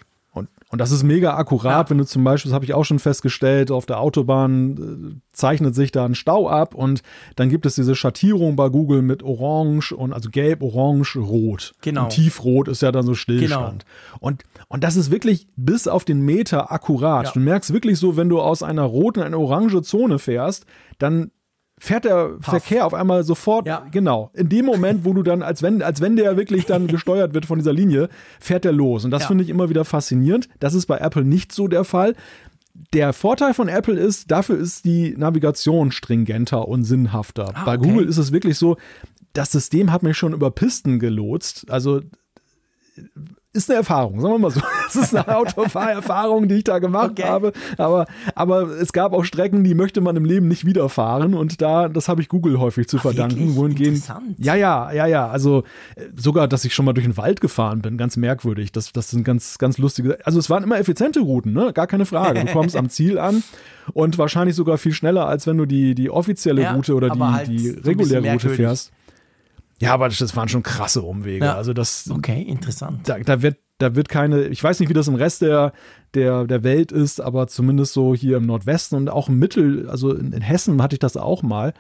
Und 0.71 0.81
das 0.81 0.91
ist 0.91 1.05
mega 1.05 1.37
akkurat, 1.37 1.87
ja. 1.87 1.91
wenn 1.91 1.99
du 1.99 2.05
zum 2.05 2.25
Beispiel, 2.25 2.51
das 2.51 2.55
habe 2.55 2.65
ich 2.65 2.75
auch 2.75 2.85
schon 2.85 2.99
festgestellt, 2.99 3.71
auf 3.71 3.87
der 3.87 4.01
Autobahn 4.01 5.21
äh, 5.21 5.21
zeichnet 5.33 5.77
sich 5.77 5.93
da 5.93 6.05
ein 6.05 6.17
Stau 6.17 6.49
ab 6.49 6.75
und 6.75 7.03
dann 7.37 7.49
gibt 7.51 7.67
es 7.67 7.77
diese 7.77 7.95
Schattierung 7.95 8.57
bei 8.57 8.69
Google 8.69 9.03
mit 9.03 9.23
Orange 9.23 9.93
und 9.93 10.13
also 10.13 10.29
Gelb, 10.29 10.63
Orange, 10.63 11.19
Rot. 11.19 11.75
Genau. 11.83 12.05
Und 12.05 12.11
Tiefrot 12.11 12.67
ist 12.67 12.83
ja 12.83 12.91
dann 12.91 13.07
so 13.07 13.15
Stillstand. 13.15 13.85
Genau. 13.85 14.19
Und, 14.19 14.43
und 14.67 14.83
das 14.83 14.97
ist 14.97 15.13
wirklich 15.13 15.47
bis 15.55 15.87
auf 15.87 16.05
den 16.05 16.23
Meter 16.23 16.73
akkurat. 16.73 17.27
Ja. 17.27 17.33
Du 17.33 17.41
merkst 17.41 17.73
wirklich 17.73 18.01
so, 18.01 18.17
wenn 18.17 18.29
du 18.29 18.41
aus 18.41 18.65
einer 18.65 18.83
roten 18.83 19.21
in 19.21 19.27
eine 19.27 19.39
orange 19.39 19.83
Zone 19.83 20.19
fährst, 20.19 20.67
dann 20.99 21.31
fährt 21.79 22.05
der 22.05 22.29
Puff. 22.29 22.45
Verkehr 22.45 22.87
auf 22.87 22.95
einmal 22.95 23.23
sofort, 23.23 23.67
ja. 23.67 23.87
genau, 23.91 24.31
in 24.35 24.49
dem 24.49 24.65
Moment, 24.65 25.05
wo 25.05 25.13
du 25.13 25.23
dann, 25.23 25.43
als 25.43 25.63
wenn, 25.63 25.83
als 25.83 26.01
wenn 26.01 26.17
der 26.17 26.37
wirklich 26.37 26.67
dann 26.67 26.87
gesteuert 26.87 27.35
wird 27.35 27.47
von 27.47 27.59
dieser 27.59 27.73
Linie, 27.73 28.09
fährt 28.41 28.65
der 28.65 28.73
los. 28.73 29.05
Und 29.05 29.11
das 29.11 29.23
ja. 29.23 29.29
finde 29.29 29.45
ich 29.45 29.51
immer 29.51 29.69
wieder 29.69 29.85
faszinierend. 29.85 30.49
Das 30.59 30.75
ist 30.75 30.87
bei 30.87 30.99
Apple 30.99 31.25
nicht 31.25 31.53
so 31.53 31.69
der 31.69 31.85
Fall. 31.85 32.15
Der 32.93 33.13
Vorteil 33.13 33.55
von 33.55 33.69
Apple 33.69 33.99
ist, 33.99 34.31
dafür 34.31 34.59
ist 34.59 34.85
die 34.85 35.15
Navigation 35.17 35.93
stringenter 35.93 36.69
und 36.69 36.85
sinnhafter. 36.85 37.53
Ah, 37.55 37.65
bei 37.65 37.79
okay. 37.79 37.89
Google 37.89 38.09
ist 38.09 38.19
es 38.19 38.33
wirklich 38.33 38.59
so, 38.59 38.77
das 39.33 39.53
System 39.53 39.93
hat 39.93 40.03
mich 40.03 40.17
schon 40.17 40.33
über 40.33 40.51
Pisten 40.51 40.99
gelotst. 40.99 41.71
Also 41.71 42.01
ist 43.57 43.71
eine 43.71 43.79
Erfahrung, 43.79 44.21
sagen 44.21 44.35
wir 44.35 44.39
mal 44.39 44.51
so. 44.51 44.61
Es 44.89 44.95
ist 44.95 45.17
eine 45.17 45.37
Autofahrerfahrung, 45.37 46.47
die 46.47 46.57
ich 46.57 46.65
da 46.65 46.79
gemacht 46.79 47.11
okay. 47.13 47.25
habe. 47.25 47.53
Aber, 47.77 48.07
aber 48.37 48.69
es 48.81 48.93
gab 48.93 49.13
auch 49.13 49.25
Strecken, 49.25 49.65
die 49.65 49.75
möchte 49.75 50.01
man 50.01 50.15
im 50.15 50.25
Leben 50.25 50.47
nicht 50.47 50.65
wiederfahren. 50.65 51.35
Und 51.35 51.61
da, 51.61 51.89
das 51.89 52.09
habe 52.09 52.23
ich 52.23 52.29
Google 52.29 52.61
häufig 52.61 52.87
zu 52.87 52.99
Ach, 52.99 53.03
verdanken. 53.03 53.57
Wohingehend, 53.57 54.05
ja, 54.39 54.55
ja, 54.55 54.93
ja, 54.93 55.07
ja. 55.07 55.29
Also 55.29 55.65
äh, 55.97 56.03
sogar, 56.15 56.47
dass 56.47 56.65
ich 56.65 56.73
schon 56.73 56.85
mal 56.85 56.93
durch 56.93 57.07
den 57.07 57.17
Wald 57.17 57.41
gefahren 57.41 57.83
bin, 57.83 57.97
ganz 57.99 58.17
merkwürdig. 58.17 58.71
Das, 58.71 58.93
das 58.93 59.11
sind 59.11 59.25
ganz, 59.25 59.59
ganz 59.59 59.79
lustige. 59.79 60.19
Also 60.25 60.39
es 60.39 60.49
waren 60.51 60.63
immer 60.63 60.79
effiziente 60.79 61.19
Routen, 61.19 61.53
ne? 61.53 61.73
Gar 61.73 61.89
keine 61.89 62.07
Frage. 62.07 62.45
Du 62.45 62.53
kommst 62.53 62.77
am 62.77 62.89
Ziel 62.89 63.19
an 63.19 63.43
und 63.93 64.19
wahrscheinlich 64.19 64.55
sogar 64.55 64.79
viel 64.79 64.93
schneller, 64.93 65.27
als 65.27 65.47
wenn 65.47 65.57
du 65.57 65.67
die, 65.67 65.95
die 65.97 66.11
offizielle 66.11 66.63
ja, 66.63 66.73
Route 66.75 66.95
oder 66.95 67.11
die, 67.11 67.21
halt 67.21 67.49
die 67.49 67.71
reguläre 67.71 68.31
Route 68.33 68.51
fährst. 68.51 68.93
Ja, 69.81 69.93
aber 69.93 70.09
das, 70.09 70.37
waren 70.37 70.49
schon 70.49 70.63
krasse 70.63 71.03
Umwege. 71.03 71.45
Ja. 71.45 71.55
Also 71.55 71.73
das. 71.73 72.09
Okay, 72.11 72.43
interessant. 72.43 73.09
Da, 73.09 73.19
da, 73.19 73.43
wird, 73.43 73.59
da 73.79 73.95
wird 73.95 74.09
keine, 74.09 74.45
ich 74.45 74.63
weiß 74.63 74.81
nicht, 74.81 74.89
wie 74.89 74.95
das 74.95 75.09
im 75.09 75.17
Rest 75.17 75.43
der, 75.43 75.73
der, 76.15 76.47
der 76.47 76.63
Welt 76.63 76.93
ist, 76.93 77.21
aber 77.21 77.47
zumindest 77.47 77.93
so 77.93 78.15
hier 78.15 78.39
im 78.39 78.47
Nordwesten 78.47 78.97
und 78.97 79.11
auch 79.11 79.29
im 79.29 79.39
Mittel, 79.39 79.89
also 79.91 80.15
in, 80.15 80.33
in 80.33 80.41
Hessen 80.41 80.83
hatte 80.83 80.95
ich 80.95 81.01
das 81.01 81.17
auch 81.17 81.43
mal, 81.43 81.75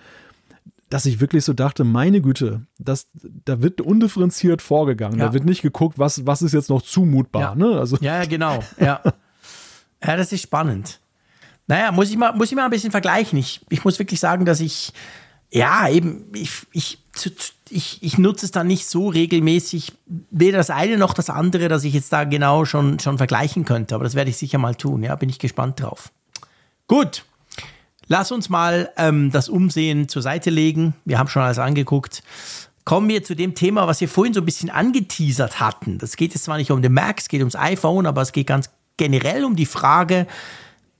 dass 0.90 1.06
ich 1.06 1.20
wirklich 1.20 1.44
so 1.44 1.52
dachte, 1.52 1.84
meine 1.84 2.20
Güte, 2.20 2.66
das, 2.78 3.08
da 3.44 3.60
wird 3.60 3.80
undifferenziert 3.80 4.62
vorgegangen. 4.62 5.18
Ja. 5.18 5.26
Da 5.26 5.32
wird 5.32 5.44
nicht 5.44 5.62
geguckt, 5.62 5.98
was, 5.98 6.26
was 6.26 6.42
ist 6.42 6.52
jetzt 6.52 6.70
noch 6.70 6.82
zumutbar. 6.82 7.42
Ja, 7.42 7.54
ne? 7.54 7.78
also. 7.78 7.96
ja, 8.00 8.24
genau. 8.24 8.62
Ja. 8.78 9.00
ja, 10.02 10.16
das 10.16 10.32
ist 10.32 10.42
spannend. 10.42 11.00
Naja, 11.66 11.90
muss 11.90 12.10
ich 12.10 12.16
mal, 12.16 12.32
muss 12.34 12.50
ich 12.50 12.56
mal 12.56 12.64
ein 12.64 12.70
bisschen 12.70 12.92
vergleichen. 12.92 13.38
Ich, 13.38 13.66
ich 13.70 13.84
muss 13.84 13.98
wirklich 13.98 14.20
sagen, 14.20 14.44
dass 14.44 14.60
ich, 14.60 14.92
ja, 15.50 15.88
eben, 15.88 16.26
ich, 16.34 16.66
ich, 16.70 17.04
ich, 17.70 18.02
ich 18.02 18.18
nutze 18.18 18.46
es 18.46 18.52
dann 18.52 18.66
nicht 18.66 18.86
so 18.86 19.08
regelmäßig, 19.08 19.92
weder 20.30 20.58
das 20.58 20.70
eine 20.70 20.98
noch 20.98 21.14
das 21.14 21.30
andere, 21.30 21.68
dass 21.68 21.84
ich 21.84 21.94
jetzt 21.94 22.12
da 22.12 22.24
genau 22.24 22.64
schon, 22.64 22.98
schon 22.98 23.18
vergleichen 23.18 23.64
könnte. 23.64 23.94
Aber 23.94 24.04
das 24.04 24.14
werde 24.14 24.30
ich 24.30 24.36
sicher 24.36 24.58
mal 24.58 24.74
tun. 24.74 25.02
Ja, 25.02 25.16
bin 25.16 25.28
ich 25.28 25.38
gespannt 25.38 25.80
drauf. 25.80 26.12
Gut. 26.86 27.24
Lass 28.08 28.30
uns 28.30 28.48
mal 28.48 28.90
ähm, 28.96 29.32
das 29.32 29.48
Umsehen 29.48 30.08
zur 30.08 30.22
Seite 30.22 30.50
legen. 30.50 30.94
Wir 31.04 31.18
haben 31.18 31.28
schon 31.28 31.42
alles 31.42 31.58
angeguckt. 31.58 32.22
Kommen 32.84 33.08
wir 33.08 33.24
zu 33.24 33.34
dem 33.34 33.56
Thema, 33.56 33.88
was 33.88 34.00
wir 34.00 34.08
vorhin 34.08 34.32
so 34.32 34.40
ein 34.40 34.46
bisschen 34.46 34.70
angeteasert 34.70 35.58
hatten. 35.58 35.98
Das 35.98 36.16
geht 36.16 36.34
jetzt 36.34 36.44
zwar 36.44 36.56
nicht 36.56 36.70
um 36.70 36.82
den 36.82 36.92
Mac, 36.92 37.18
es 37.18 37.28
geht 37.28 37.40
ums 37.40 37.56
iPhone, 37.56 38.06
aber 38.06 38.22
es 38.22 38.30
geht 38.30 38.46
ganz 38.46 38.70
generell 38.96 39.44
um 39.44 39.56
die 39.56 39.66
Frage 39.66 40.28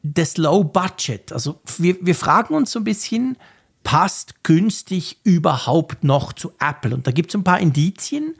des 0.03 0.37
Low 0.37 0.65
Budget. 0.65 1.33
Also 1.33 1.61
wir, 1.79 1.97
wir 2.01 2.17
fragen 2.17 2.55
uns 2.55 2.73
so 2.73 2.81
ein 2.81 2.85
bisschen, 2.85 3.37
passt 3.87 4.43
günstig 4.43 5.19
überhaupt 5.23 6.03
noch 6.03 6.33
zu 6.33 6.53
Apple? 6.59 6.93
Und 6.93 7.07
da 7.07 7.13
gibt 7.13 7.31
es 7.31 7.37
ein 7.37 7.45
paar 7.45 7.61
Indizien, 7.61 8.35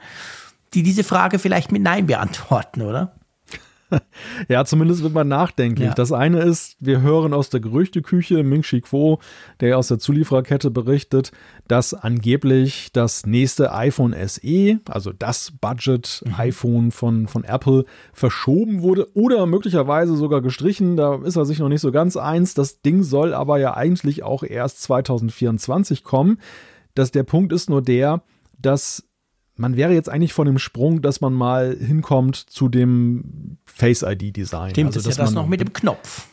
die 0.73 0.83
diese 0.83 1.05
Frage 1.05 1.39
vielleicht 1.39 1.71
mit 1.71 1.81
Nein 1.81 2.05
beantworten, 2.05 2.81
oder? 2.81 3.13
ja, 4.49 4.65
zumindest 4.65 5.03
wird 5.03 5.13
man 5.13 5.27
nachdenklich. 5.27 5.89
Ja. 5.89 5.93
Das 5.93 6.11
eine 6.11 6.41
ist, 6.41 6.75
wir 6.79 7.01
hören 7.01 7.33
aus 7.33 7.49
der 7.49 7.59
Gerüchteküche 7.59 8.43
Ming 8.43 8.61
Chi 8.61 8.81
Kuo, 8.81 9.19
der 9.59 9.77
aus 9.77 9.87
der 9.87 9.99
Zuliefererkette 9.99 10.71
berichtet, 10.71 11.31
dass 11.67 11.93
angeblich 11.93 12.89
das 12.91 13.25
nächste 13.25 13.73
iPhone 13.73 14.15
SE, 14.27 14.79
also 14.89 15.13
das 15.13 15.53
Budget-iPhone 15.59 16.85
mhm. 16.85 16.91
von, 16.91 17.27
von 17.27 17.43
Apple, 17.43 17.85
verschoben 18.13 18.81
wurde 18.81 19.07
oder 19.15 19.45
möglicherweise 19.45 20.15
sogar 20.15 20.41
gestrichen. 20.41 20.97
Da 20.97 21.15
ist 21.23 21.35
er 21.35 21.45
sich 21.45 21.59
noch 21.59 21.69
nicht 21.69 21.81
so 21.81 21.91
ganz 21.91 22.17
eins. 22.17 22.53
Das 22.53 22.81
Ding 22.81 23.03
soll 23.03 23.33
aber 23.33 23.57
ja 23.59 23.75
eigentlich 23.75 24.23
auch 24.23 24.43
erst 24.43 24.81
2024 24.83 26.03
kommen. 26.03 26.39
Das, 26.95 27.11
der 27.11 27.23
Punkt 27.23 27.53
ist 27.53 27.69
nur 27.69 27.81
der, 27.81 28.23
dass 28.59 29.07
man 29.57 29.75
wäre 29.75 29.93
jetzt 29.93 30.09
eigentlich 30.09 30.33
von 30.33 30.45
dem 30.45 30.59
Sprung, 30.59 31.01
dass 31.01 31.21
man 31.21 31.33
mal 31.33 31.75
hinkommt 31.75 32.35
zu 32.35 32.69
dem 32.69 33.57
Face 33.65 34.03
ID 34.03 34.35
Design. 34.35 34.71
Stimmt, 34.71 34.95
also, 34.95 35.09
ist 35.09 35.17
ja 35.17 35.23
das 35.23 35.33
noch 35.33 35.47
mit 35.47 35.59
dem 35.59 35.73
Knopf. 35.73 36.27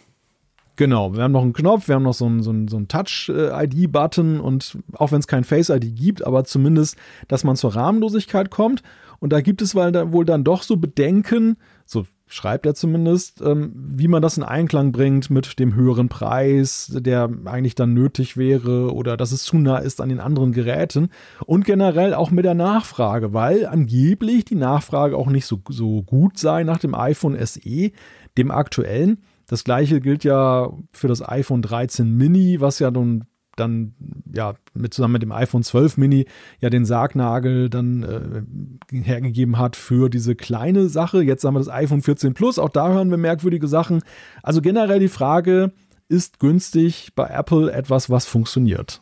Genau, 0.77 1.15
wir 1.15 1.23
haben 1.23 1.33
noch 1.33 1.43
einen 1.43 1.53
Knopf, 1.53 1.87
wir 1.87 1.95
haben 1.95 2.03
noch 2.03 2.15
so 2.15 2.27
einen, 2.27 2.43
so 2.43 2.51
einen, 2.51 2.67
so 2.67 2.77
einen 2.77 2.89
Touch-ID-Button 2.89 4.41
und 4.41 4.77
auch 4.95 5.13
wenn 5.13 5.21
es 5.21 5.29
kein 5.29 5.45
Face-ID 5.45 5.95
gibt, 5.95 6.27
aber 6.27 6.45
zumindest, 6.45 6.97
dass 7.29 7.45
man 7.45 7.55
zur 7.55 7.77
Rahmenlosigkeit 7.77 8.51
kommt. 8.51 8.83
Und 9.21 9.33
da 9.33 9.41
gibt 9.41 9.63
es 9.63 9.75
wohl 9.75 10.25
dann 10.25 10.45
doch 10.45 10.65
so 10.65 10.77
Bedenken, 10.77 11.57
so 11.87 12.07
schreibt 12.27 12.67
er 12.67 12.75
zumindest, 12.75 13.41
ähm, 13.43 13.73
wie 13.75 14.09
man 14.09 14.23
das 14.23 14.37
in 14.37 14.43
Einklang 14.43 14.93
bringt 14.93 15.31
mit 15.31 15.59
dem 15.59 15.75
höheren 15.75 16.09
Preis, 16.09 16.91
der 16.93 17.31
eigentlich 17.45 17.75
dann 17.75 17.93
nötig 17.93 18.37
wäre 18.37 18.93
oder 18.93 19.17
dass 19.17 19.33
es 19.33 19.45
zu 19.45 19.59
nah 19.59 19.79
ist 19.79 20.01
an 20.01 20.09
den 20.09 20.21
anderen 20.21 20.53
Geräten 20.53 21.11
und 21.47 21.65
generell 21.65 22.15
auch 22.15 22.31
mit 22.31 22.45
der 22.45 22.55
Nachfrage, 22.55 23.33
weil 23.33 23.67
angeblich 23.67 24.45
die 24.45 24.55
Nachfrage 24.55 25.17
auch 25.17 25.29
nicht 25.29 25.47
so, 25.47 25.61
so 25.69 26.03
gut 26.03 26.39
sei 26.39 26.65
nach 26.65 26.79
dem 26.79 26.95
iPhone 26.95 27.37
SE, 27.45 27.91
dem 28.39 28.51
aktuellen. 28.51 29.19
Das 29.47 29.63
gleiche 29.65 30.01
gilt 30.01 30.25
ja 30.25 30.73
für 30.93 31.09
das 31.09 31.27
iPhone 31.27 31.61
13 31.61 32.11
Mini, 32.11 32.61
was 32.61 32.79
ja 32.79 32.91
nun 32.91 33.25
dann 33.57 33.95
ja 34.33 34.55
mit 34.75 34.95
zusammen 34.95 35.13
mit 35.13 35.23
dem 35.23 35.33
iPhone 35.33 35.63
12 35.63 35.97
Mini 35.97 36.27
ja 36.61 36.71
den 36.71 36.85
Sargnagel 36.85 37.71
dann 37.71 38.03
äh, 38.03 38.97
hergegeben 39.03 39.59
hat 39.59 39.77
für 39.77 40.09
diese 40.09 40.35
kleine 40.35 40.89
Sache. 40.89 41.23
Jetzt 41.23 41.45
haben 41.45 41.55
wir 41.55 41.61
das 41.61 41.69
iPhone 41.69 42.03
14 42.03 42.35
Plus, 42.35 42.59
auch 42.59 42.71
da 42.71 42.89
hören 42.89 43.11
wir 43.11 43.17
merkwürdige 43.17 43.69
Sachen. 43.69 44.03
Also 44.43 44.61
generell 44.61 45.01
die 45.01 45.09
Frage, 45.09 45.73
ist 46.09 46.39
günstig 46.39 47.13
bei 47.15 47.27
Apple 47.29 47.73
etwas, 47.73 48.11
was 48.11 48.27
funktioniert? 48.27 49.01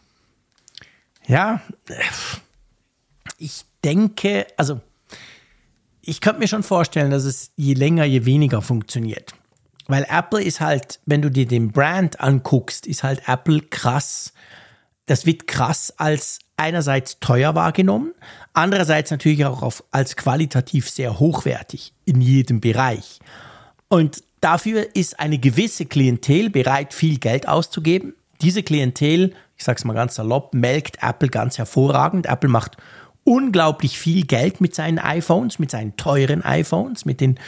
Ja, 1.26 1.60
ich 3.38 3.64
denke, 3.84 4.46
also 4.56 4.80
ich 6.00 6.20
könnte 6.20 6.40
mir 6.40 6.48
schon 6.48 6.62
vorstellen, 6.62 7.10
dass 7.10 7.24
es 7.24 7.52
je 7.56 7.74
länger, 7.74 8.04
je 8.04 8.24
weniger 8.24 8.60
funktioniert. 8.60 9.34
Weil 9.86 10.06
Apple 10.08 10.42
ist 10.42 10.60
halt, 10.60 11.00
wenn 11.06 11.22
du 11.22 11.30
dir 11.30 11.46
den 11.46 11.72
Brand 11.72 12.20
anguckst, 12.20 12.86
ist 12.86 13.02
halt 13.02 13.22
Apple 13.28 13.60
krass 13.60 14.31
das 15.12 15.26
wird 15.26 15.46
krass 15.46 15.92
als 15.98 16.38
einerseits 16.56 17.20
teuer 17.20 17.54
wahrgenommen, 17.54 18.14
andererseits 18.54 19.10
natürlich 19.10 19.44
auch 19.44 19.60
auf, 19.60 19.84
als 19.90 20.16
qualitativ 20.16 20.88
sehr 20.88 21.18
hochwertig 21.18 21.92
in 22.06 22.22
jedem 22.22 22.62
Bereich. 22.62 23.18
Und 23.88 24.24
dafür 24.40 24.86
ist 24.96 25.20
eine 25.20 25.36
gewisse 25.36 25.84
Klientel 25.84 26.48
bereit, 26.48 26.94
viel 26.94 27.18
Geld 27.18 27.46
auszugeben. 27.46 28.14
Diese 28.40 28.62
Klientel, 28.62 29.34
ich 29.58 29.64
sage 29.64 29.76
es 29.76 29.84
mal 29.84 29.92
ganz 29.92 30.14
salopp, 30.14 30.54
melkt 30.54 31.02
Apple 31.02 31.28
ganz 31.28 31.58
hervorragend. 31.58 32.24
Apple 32.24 32.48
macht 32.48 32.78
unglaublich 33.22 33.98
viel 33.98 34.24
Geld 34.24 34.62
mit 34.62 34.74
seinen 34.74 34.98
iPhones, 34.98 35.58
mit 35.58 35.70
seinen 35.70 35.98
teuren 35.98 36.42
iPhones, 36.42 37.04
mit 37.04 37.20
den 37.20 37.38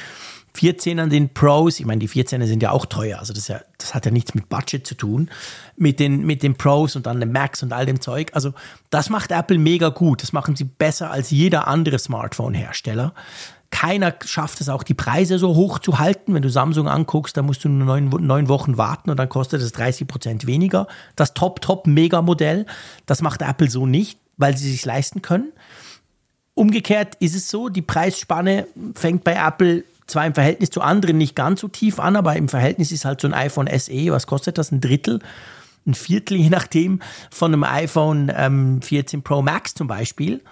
14 0.57 1.01
an 1.01 1.11
den 1.11 1.35
Pros, 1.35 1.81
ich 1.81 1.87
meine, 1.87 1.99
die 1.99 2.09
14er 2.09 2.47
sind 2.47 2.63
ja 2.63 2.71
auch 2.71 2.87
teuer, 2.87 3.19
also 3.19 3.33
das, 3.33 3.49
ja, 3.49 3.61
das 3.79 3.95
hat 3.95 4.05
ja 4.07 4.13
nichts 4.13 4.35
mit 4.35 4.49
Budget 4.49 4.87
zu 4.87 4.95
tun, 4.95 5.29
mit 5.77 5.99
den, 5.99 6.25
mit 6.25 6.43
den 6.43 6.55
Pros 6.55 6.95
und 6.95 7.07
dann 7.07 7.19
den 7.19 7.33
Max 7.33 7.63
und 7.63 7.73
all 7.73 7.87
dem 7.87 8.01
Zeug. 8.01 8.31
Also 8.35 8.53
das 8.91 9.11
macht 9.11 9.33
Apple 9.33 9.59
mega 9.59 9.89
gut, 9.89 10.23
das 10.23 10.33
machen 10.33 10.55
sie 10.55 10.65
besser 10.65 11.11
als 11.11 11.31
jeder 11.31 11.67
andere 11.67 11.99
Smartphone-Hersteller. 11.99 13.15
Keiner 13.71 14.15
schafft 14.25 14.61
es 14.61 14.69
auch, 14.69 14.85
die 14.85 14.95
Preise 14.95 15.41
so 15.41 15.57
hoch 15.57 15.81
zu 15.81 15.99
halten. 15.99 16.33
Wenn 16.33 16.43
du 16.43 16.49
Samsung 16.49 16.87
anguckst, 16.87 17.37
da 17.37 17.43
musst 17.43 17.65
du 17.65 17.69
nur 17.69 17.85
neun, 17.85 18.09
neun 18.25 18.49
Wochen 18.49 18.79
warten 18.79 19.11
und 19.11 19.17
dann 19.17 19.29
kostet 19.29 19.61
es 19.61 19.73
30 19.73 20.07
Prozent 20.07 20.47
weniger. 20.47 20.87
Das 21.17 21.35
Top-Top-Mega-Modell, 21.35 22.67
das 23.07 23.21
macht 23.21 23.43
Apple 23.43 23.69
so 23.69 23.85
nicht, 23.85 24.21
weil 24.37 24.57
sie 24.57 24.71
sich 24.71 24.85
leisten 24.85 25.23
können. 25.23 25.53
Umgekehrt 26.55 27.17
ist 27.17 27.35
es 27.35 27.51
so, 27.51 27.69
die 27.69 27.83
Preisspanne 27.83 28.69
fängt 28.95 29.25
bei 29.25 29.35
Apple 29.35 29.83
zwar 30.07 30.27
im 30.27 30.35
Verhältnis 30.35 30.71
zu 30.71 30.81
anderen 30.81 31.19
nicht 31.19 31.35
ganz 31.35 31.61
so 31.61 31.69
tief 31.69 31.99
an, 31.99 32.17
aber 32.17 32.37
im 32.37 32.49
Verhältnis 32.49 32.93
ist 32.93 33.05
halt 33.05 33.21
so 33.21 33.29
ein 33.29 33.35
iPhone 33.35 33.69
SE, 33.79 34.11
was 34.11 34.27
kostet 34.27 34.59
das? 34.59 34.71
Ein 34.71 34.81
Drittel, 34.81 35.21
ein 35.87 35.95
Viertel, 35.95 36.37
je 36.41 36.51
nachdem, 36.51 37.01
von 37.31 37.53
einem 37.53 37.65
iPhone 37.65 38.33
ähm, 38.35 38.83
14 38.83 39.23
Pro 39.23 39.43
Max 39.43 39.75
zum 39.75 39.87
Beispiel. 39.87 40.43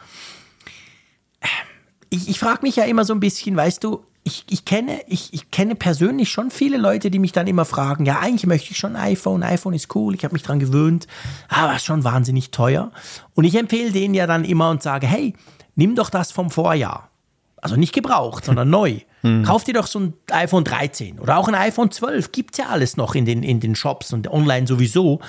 Ich, 2.11 2.29
ich 2.29 2.39
frage 2.39 2.63
mich 2.63 2.77
ja 2.77 2.85
immer 2.85 3.05
so 3.05 3.15
ein 3.15 3.21
bisschen, 3.21 3.57
weißt 3.57 3.83
du, 3.85 4.05
ich, 4.25 4.45
ich, 4.51 4.65
kenne, 4.65 5.01
ich, 5.09 5.35
ich 5.35 5.51
kenne 5.51 5.75
persönlich 5.75 6.31
schon 6.31 6.51
viele 6.51 6.77
Leute, 6.77 7.11
die 7.11 7.19
mich 7.19 7.33
dann 7.33 7.49
immer 7.49 7.65
fragen, 7.65 8.07
ja, 8.07 8.21
eigentlich 8.21 8.47
möchte 8.47 8.71
ich 8.71 8.77
schon 8.77 8.95
ein 8.95 9.13
iPhone, 9.13 9.43
iPhone 9.43 9.75
ist 9.75 9.95
cool, 9.97 10.15
ich 10.15 10.25
habe 10.25 10.33
mich 10.33 10.43
dran 10.43 10.61
gewöhnt, 10.61 11.09
aber 11.49 11.79
schon 11.79 12.05
wahnsinnig 12.05 12.51
teuer. 12.51 12.93
Und 13.35 13.45
ich 13.45 13.57
empfehle 13.57 13.91
denen 13.91 14.15
ja 14.15 14.27
dann 14.27 14.45
immer 14.45 14.71
und 14.71 14.83
sage, 14.83 15.07
hey, 15.07 15.35
nimm 15.75 15.97
doch 15.97 16.09
das 16.09 16.31
vom 16.31 16.51
Vorjahr. 16.51 17.09
Also 17.57 17.77
nicht 17.77 17.93
gebraucht, 17.93 18.45
sondern 18.45 18.71
neu. 18.71 19.01
Hm. 19.23 19.45
Kauf 19.45 19.65
dir 19.65 19.75
doch 19.75 19.87
so 19.87 20.01
ein 20.01 20.15
iPhone 20.31 20.65
13 20.65 21.19
oder 21.19 21.39
auch 21.39 21.49
ein 21.49 21.55
iPhone 21.55 21.91
12. 21.91 22.33
Gibt 22.33 22.55
es 22.55 22.59
ja 22.59 22.67
alles 22.69 22.97
noch 22.97 23.15
in 23.15 23.25
den, 23.25 23.43
in 23.43 23.61
den 23.61 23.75
Shops 23.75 24.13
und 24.13 24.29
online 24.29 24.67
sowieso. 24.67 25.21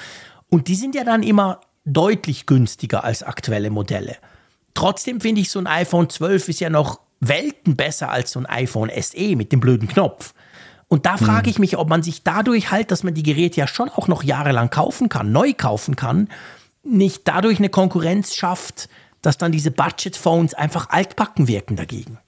Und 0.49 0.67
die 0.67 0.75
sind 0.75 0.95
ja 0.95 1.03
dann 1.03 1.23
immer 1.23 1.61
deutlich 1.85 2.45
günstiger 2.45 3.03
als 3.03 3.23
aktuelle 3.23 3.69
Modelle. 3.69 4.17
Trotzdem 4.73 5.21
finde 5.21 5.41
ich, 5.41 5.51
so 5.51 5.59
ein 5.59 5.67
iPhone 5.67 6.09
12 6.09 6.49
ist 6.49 6.59
ja 6.59 6.69
noch 6.69 6.99
Welten 7.19 7.75
besser 7.75 8.09
als 8.09 8.31
so 8.31 8.39
ein 8.39 8.45
iPhone 8.47 8.91
SE 8.99 9.35
mit 9.35 9.51
dem 9.51 9.59
blöden 9.59 9.87
Knopf. 9.87 10.33
Und 10.87 11.05
da 11.05 11.17
frage 11.17 11.45
hm. 11.45 11.51
ich 11.51 11.59
mich, 11.59 11.77
ob 11.77 11.89
man 11.89 12.03
sich 12.03 12.23
dadurch 12.23 12.71
halt, 12.71 12.91
dass 12.91 13.03
man 13.03 13.13
die 13.13 13.23
Geräte 13.23 13.59
ja 13.59 13.67
schon 13.67 13.89
auch 13.89 14.07
noch 14.07 14.23
jahrelang 14.23 14.69
kaufen 14.69 15.09
kann, 15.09 15.31
neu 15.31 15.53
kaufen 15.53 15.95
kann, 15.95 16.29
nicht 16.83 17.27
dadurch 17.27 17.59
eine 17.59 17.69
Konkurrenz 17.69 18.35
schafft, 18.35 18.89
dass 19.21 19.37
dann 19.37 19.51
diese 19.51 19.71
Budget-Phones 19.71 20.53
einfach 20.53 20.89
altbacken 20.89 21.47
wirken 21.47 21.75
dagegen. 21.75 22.19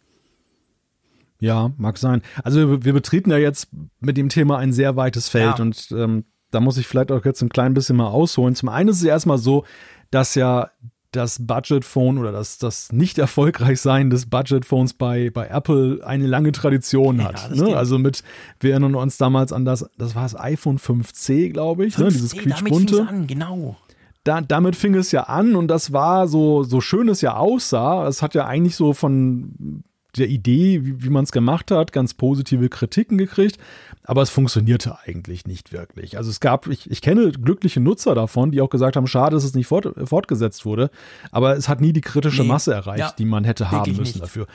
Ja, 1.46 1.72
mag 1.78 1.98
sein. 1.98 2.22
Also 2.43 2.84
wir 2.84 2.93
betreten 2.93 3.30
ja 3.30 3.38
jetzt 3.38 3.70
mit 4.00 4.18
dem 4.18 4.30
Thema 4.30 4.58
ein 4.58 4.74
sehr 4.74 4.96
weites 4.96 5.30
Feld 5.30 5.60
ja. 5.60 5.64
und 5.64 5.88
ähm, 5.91 6.26
da 6.52 6.60
muss 6.60 6.78
ich 6.78 6.88
vielleicht 6.88 7.12
auch 7.12 7.24
jetzt 7.24 7.41
ein 7.41 7.50
klein 7.50 7.74
bisschen 7.74 7.98
mal 7.98 8.08
ausholen. 8.08 8.56
Zum 8.56 8.70
einen 8.70 8.89
ist 8.89 8.98
es 8.98 9.04
erstmal 9.04 9.38
so, 9.38 9.64
dass 10.10 10.36
ja 10.36 10.70
das 11.12 11.46
Budget-Phone 11.46 12.18
oder 12.18 12.32
das, 12.32 12.58
das 12.58 12.91
nicht 12.91 13.18
erfolgreich 13.18 13.80
sein 13.80 14.10
des 14.10 14.30
Budget-Phones 14.30 14.93
bei, 14.93 15.30
bei 15.30 15.48
Apple 15.48 16.02
eine 16.04 16.28
lange 16.28 16.52
Tradition 16.52 17.24
hat. 17.24 17.50
Ja, 17.54 17.68
ne? 17.68 17.78
Also 17.78 17.98
mit, 17.98 18.24
wir 18.60 18.72
erinnern 18.72 18.96
uns 18.96 19.18
damals 19.18 19.54
an 19.54 19.66
das, 19.66 19.89
das 19.98 20.16
war 20.16 20.24
das 20.24 20.38
iPhone 20.38 20.78
5C, 20.78 21.52
glaube 21.52 21.86
ich, 21.86 21.96
5C, 21.96 22.04
ne? 22.04 22.12
dieses 22.12 22.32
quietschbunte. 22.34 23.08
An, 23.08 23.28
genau. 23.28 23.78
Da, 24.24 24.41
damit 24.41 24.76
fing 24.76 24.96
es 24.96 25.12
ja 25.12 25.24
an 25.24 25.56
und 25.56 25.68
das 25.68 25.93
war 25.93 26.28
so, 26.28 26.64
so 26.64 26.82
schön 26.82 27.10
es 27.10 27.22
ja 27.22 27.36
aussah. 27.36 28.08
Es 28.08 28.22
hat 28.22 28.34
ja 28.34 28.46
eigentlich 28.46 28.76
so 28.76 28.93
von 28.93 29.84
der 30.18 30.30
Idee, 30.30 30.86
wie, 30.86 31.03
wie 31.03 31.09
man 31.09 31.24
es 31.24 31.32
gemacht 31.32 31.72
hat, 31.72 31.91
ganz 31.91 32.13
positive 32.13 32.70
Kritiken 32.70 33.18
gekriegt, 33.18 33.57
aber 34.03 34.22
es 34.22 34.30
funktionierte 34.30 34.97
eigentlich 35.05 35.45
nicht 35.45 35.72
wirklich. 35.72 36.18
Also 36.18 36.30
es 36.30 36.39
gab, 36.39 36.68
ich, 36.68 36.89
ich 36.89 37.01
kenne 37.01 37.32
glückliche 37.32 37.80
Nutzer 37.80 38.16
davon, 38.16 38.51
die 38.51 38.61
auch 38.61 38.70
gesagt 38.70 38.95
haben, 38.95 39.07
schade, 39.07 39.36
dass 39.36 39.43
es 39.43 39.53
nicht 39.53 39.68
fort, 39.68 39.93
fortgesetzt 40.05 40.66
wurde, 40.66 40.89
aber 41.32 41.55
es 41.55 41.70
hat 41.70 41.82
nie 41.82 41.93
die 41.93 42.01
kritische 42.01 42.43
nee, 42.43 42.47
Masse 42.47 42.74
erreicht, 42.74 42.99
ja, 42.99 43.13
die 43.18 43.26
man 43.26 43.43
hätte 43.43 43.72
haben 43.72 43.91
müssen 43.91 44.03
nicht. 44.03 44.22
dafür. 44.22 44.47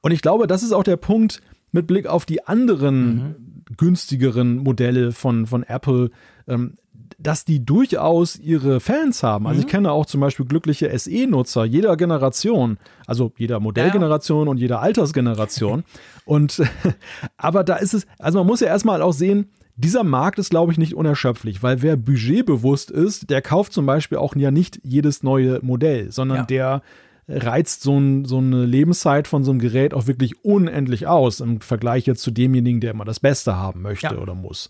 Und 0.00 0.12
ich 0.12 0.22
glaube, 0.22 0.46
das 0.46 0.62
ist 0.62 0.72
auch 0.72 0.84
der 0.84 0.96
Punkt 0.96 1.42
mit 1.72 1.86
Blick 1.86 2.06
auf 2.06 2.24
die 2.24 2.46
anderen 2.46 3.14
mhm. 3.14 3.34
günstigeren 3.76 4.58
Modelle 4.58 5.12
von, 5.12 5.46
von 5.46 5.62
Apple. 5.62 6.10
Ähm, 6.48 6.74
dass 7.18 7.44
die 7.44 7.64
durchaus 7.64 8.38
ihre 8.38 8.80
Fans 8.80 9.22
haben. 9.22 9.46
Also 9.46 9.60
mhm. 9.60 9.66
ich 9.66 9.70
kenne 9.70 9.92
auch 9.92 10.06
zum 10.06 10.20
Beispiel 10.20 10.46
glückliche 10.46 10.96
SE-Nutzer 10.96 11.64
jeder 11.64 11.96
Generation, 11.96 12.78
also 13.06 13.32
jeder 13.36 13.60
Modellgeneration 13.60 14.46
ja. 14.46 14.50
und 14.50 14.58
jeder 14.58 14.80
Altersgeneration. 14.80 15.84
und 16.24 16.62
aber 17.36 17.64
da 17.64 17.76
ist 17.76 17.94
es, 17.94 18.06
also 18.18 18.38
man 18.38 18.46
muss 18.46 18.60
ja 18.60 18.68
erstmal 18.68 19.02
auch 19.02 19.12
sehen, 19.12 19.50
dieser 19.76 20.04
Markt 20.04 20.38
ist, 20.38 20.50
glaube 20.50 20.72
ich, 20.72 20.78
nicht 20.78 20.94
unerschöpflich, 20.94 21.62
weil 21.62 21.80
wer 21.80 21.96
budgetbewusst 21.96 22.90
ist, 22.90 23.30
der 23.30 23.40
kauft 23.40 23.72
zum 23.72 23.86
Beispiel 23.86 24.18
auch 24.18 24.36
ja 24.36 24.50
nicht 24.50 24.78
jedes 24.82 25.22
neue 25.22 25.60
Modell, 25.62 26.12
sondern 26.12 26.38
ja. 26.38 26.44
der 26.44 26.82
reizt 27.30 27.82
so, 27.82 27.96
ein, 27.96 28.24
so, 28.24 28.38
eine 28.38 28.64
Lebenszeit 28.66 29.28
von 29.28 29.44
so 29.44 29.52
einem 29.52 29.60
Gerät 29.60 29.94
auch 29.94 30.06
wirklich 30.06 30.44
unendlich 30.44 31.06
aus 31.06 31.40
im 31.40 31.60
Vergleich 31.60 32.06
jetzt 32.06 32.22
zu 32.22 32.30
demjenigen, 32.30 32.80
der 32.80 32.90
immer 32.90 33.04
das 33.04 33.20
Beste 33.20 33.56
haben 33.56 33.82
möchte 33.82 34.14
ja. 34.14 34.18
oder 34.18 34.34
muss. 34.34 34.68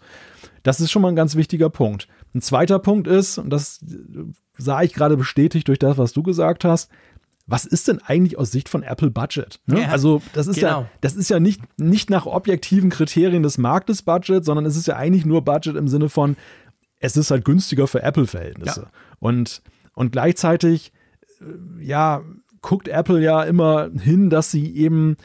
Das 0.62 0.80
ist 0.80 0.90
schon 0.90 1.02
mal 1.02 1.08
ein 1.08 1.16
ganz 1.16 1.36
wichtiger 1.36 1.70
Punkt. 1.70 2.08
Ein 2.34 2.42
zweiter 2.42 2.78
Punkt 2.78 3.06
ist, 3.06 3.38
und 3.38 3.50
das 3.50 3.84
sah 4.56 4.82
ich 4.82 4.92
gerade 4.92 5.16
bestätigt 5.16 5.68
durch 5.68 5.78
das, 5.78 5.98
was 5.98 6.12
du 6.12 6.22
gesagt 6.22 6.64
hast, 6.64 6.90
was 7.46 7.64
ist 7.64 7.88
denn 7.88 8.00
eigentlich 8.04 8.38
aus 8.38 8.52
Sicht 8.52 8.68
von 8.68 8.84
Apple 8.84 9.10
Budget? 9.10 9.58
Ne? 9.66 9.82
Ja, 9.82 9.88
also 9.88 10.22
das 10.34 10.46
ist 10.46 10.60
genau. 10.60 10.82
ja, 10.82 10.90
das 11.00 11.16
ist 11.16 11.30
ja 11.30 11.40
nicht, 11.40 11.60
nicht 11.78 12.08
nach 12.08 12.26
objektiven 12.26 12.90
Kriterien 12.90 13.42
des 13.42 13.58
Marktes 13.58 14.02
Budget, 14.02 14.44
sondern 14.44 14.66
es 14.66 14.76
ist 14.76 14.86
ja 14.86 14.96
eigentlich 14.96 15.26
nur 15.26 15.42
Budget 15.42 15.74
im 15.74 15.88
Sinne 15.88 16.08
von, 16.08 16.36
es 17.00 17.16
ist 17.16 17.30
halt 17.30 17.44
günstiger 17.44 17.88
für 17.88 18.02
Apple-Verhältnisse. 18.02 18.82
Ja. 18.82 18.90
Und, 19.18 19.62
und 19.94 20.12
gleichzeitig, 20.12 20.92
äh, 21.40 21.84
ja, 21.84 22.22
guckt 22.60 22.86
Apple 22.86 23.20
ja 23.20 23.42
immer 23.42 23.90
hin, 23.98 24.30
dass 24.30 24.50
sie 24.50 24.76
eben 24.76 25.16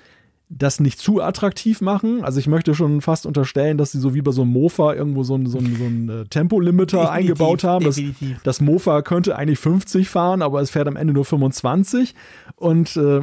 das 0.58 0.80
nicht 0.80 1.00
zu 1.00 1.22
attraktiv 1.22 1.82
machen. 1.82 2.24
Also 2.24 2.40
ich 2.40 2.48
möchte 2.48 2.74
schon 2.76 3.02
fast 3.02 3.26
unterstellen, 3.26 3.78
dass 3.78 3.92
sie 3.92 4.00
so 4.00 4.14
wie 4.14 4.22
bei 4.22 4.32
so 4.32 4.44
einem 4.44 4.52
Mofa 4.52 4.94
irgendwo 4.94 5.24
so 5.24 5.36
ein, 5.36 5.48
so 5.48 5.58
ein, 5.58 5.76
so 5.76 5.84
ein 5.84 6.10
äh, 6.10 6.26
Tempolimiter 6.26 7.12
eingebaut 7.12 7.66
haben. 7.66 7.84
Das, 7.84 8.00
das, 8.44 8.62
Mofa 8.62 9.02
könnte 9.02 9.36
eigentlich 9.36 9.60
50 9.60 10.08
fahren, 10.08 10.42
aber 10.42 10.62
es 10.62 10.72
fährt 10.72 10.88
am 10.88 10.96
Ende 10.96 11.14
nur 11.14 11.26
25. 11.26 12.16
Und 12.56 12.96
äh, 12.96 13.22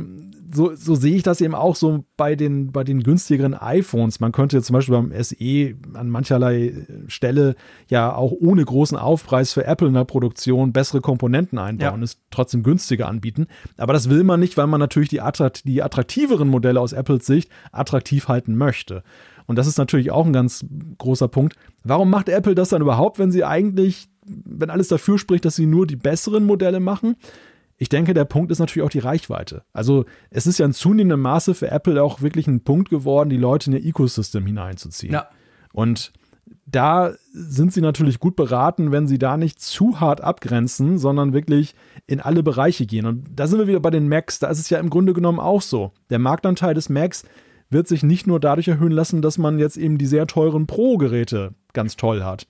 so, 0.54 0.74
so 0.74 0.94
sehe 0.94 1.16
ich 1.16 1.22
das 1.22 1.40
eben 1.40 1.54
auch 1.54 1.76
so 1.76 2.04
bei 2.16 2.36
den, 2.36 2.72
bei 2.72 2.84
den 2.84 3.02
günstigeren 3.02 3.54
iPhones. 3.54 4.20
Man 4.20 4.32
könnte 4.32 4.60
zum 4.62 4.74
Beispiel 4.74 4.94
beim 4.94 5.12
SE 5.22 5.74
an 5.94 6.10
mancherlei 6.10 6.86
Stelle 7.06 7.54
ja 7.88 8.14
auch 8.14 8.32
ohne 8.32 8.64
großen 8.64 8.96
Aufpreis 8.96 9.52
für 9.52 9.66
Apple 9.66 9.88
in 9.88 9.94
der 9.94 10.04
Produktion 10.04 10.72
bessere 10.72 11.00
Komponenten 11.00 11.58
einbauen, 11.58 12.00
ja. 12.00 12.04
es 12.04 12.18
trotzdem 12.30 12.62
günstiger 12.62 13.08
anbieten. 13.08 13.46
Aber 13.76 13.92
das 13.92 14.10
will 14.10 14.24
man 14.24 14.40
nicht, 14.40 14.56
weil 14.56 14.66
man 14.66 14.80
natürlich 14.80 15.08
die, 15.08 15.20
attrakt 15.20 15.66
die 15.66 15.82
attraktiveren 15.82 16.48
Modelle 16.48 16.80
aus 16.80 16.92
Apples 16.92 17.26
Sicht 17.26 17.50
attraktiv 17.70 18.28
halten 18.28 18.56
möchte. 18.56 19.02
und 19.46 19.56
das 19.56 19.66
ist 19.66 19.78
natürlich 19.78 20.10
auch 20.10 20.26
ein 20.26 20.32
ganz 20.32 20.64
großer 20.98 21.28
Punkt, 21.28 21.56
warum 21.82 22.10
macht 22.10 22.28
Apple 22.28 22.54
das 22.54 22.70
dann 22.70 22.82
überhaupt, 22.82 23.18
wenn 23.18 23.32
sie 23.32 23.44
eigentlich, 23.44 24.08
wenn 24.24 24.70
alles 24.70 24.88
dafür 24.88 25.18
spricht, 25.18 25.44
dass 25.44 25.56
sie 25.56 25.66
nur 25.66 25.86
die 25.86 25.96
besseren 25.96 26.44
Modelle 26.44 26.80
machen? 26.80 27.16
Ich 27.82 27.88
denke, 27.88 28.14
der 28.14 28.26
Punkt 28.26 28.52
ist 28.52 28.60
natürlich 28.60 28.86
auch 28.86 28.92
die 28.92 29.00
Reichweite. 29.00 29.64
Also 29.72 30.04
es 30.30 30.46
ist 30.46 30.56
ja 30.56 30.66
in 30.66 30.72
zunehmendem 30.72 31.20
Maße 31.20 31.52
für 31.52 31.68
Apple 31.68 32.00
auch 32.00 32.22
wirklich 32.22 32.46
ein 32.46 32.62
Punkt 32.62 32.90
geworden, 32.90 33.28
die 33.28 33.36
Leute 33.36 33.72
in 33.72 33.76
ihr 33.76 33.84
Ecosystem 33.84 34.46
hineinzuziehen. 34.46 35.12
Ja. 35.12 35.26
Und 35.72 36.12
da 36.64 37.12
sind 37.32 37.72
sie 37.72 37.80
natürlich 37.80 38.20
gut 38.20 38.36
beraten, 38.36 38.92
wenn 38.92 39.08
sie 39.08 39.18
da 39.18 39.36
nicht 39.36 39.60
zu 39.60 39.98
hart 39.98 40.20
abgrenzen, 40.20 40.96
sondern 40.96 41.32
wirklich 41.32 41.74
in 42.06 42.20
alle 42.20 42.44
Bereiche 42.44 42.86
gehen. 42.86 43.04
Und 43.04 43.26
da 43.34 43.48
sind 43.48 43.58
wir 43.58 43.66
wieder 43.66 43.80
bei 43.80 43.90
den 43.90 44.08
Macs. 44.08 44.38
Da 44.38 44.46
ist 44.46 44.60
es 44.60 44.70
ja 44.70 44.78
im 44.78 44.88
Grunde 44.88 45.12
genommen 45.12 45.40
auch 45.40 45.60
so. 45.60 45.90
Der 46.08 46.20
Marktanteil 46.20 46.74
des 46.74 46.88
Macs 46.88 47.24
wird 47.68 47.88
sich 47.88 48.04
nicht 48.04 48.28
nur 48.28 48.38
dadurch 48.38 48.68
erhöhen 48.68 48.92
lassen, 48.92 49.22
dass 49.22 49.38
man 49.38 49.58
jetzt 49.58 49.76
eben 49.76 49.98
die 49.98 50.06
sehr 50.06 50.28
teuren 50.28 50.68
Pro-Geräte 50.68 51.54
ganz 51.72 51.96
toll 51.96 52.22
hat. 52.22 52.46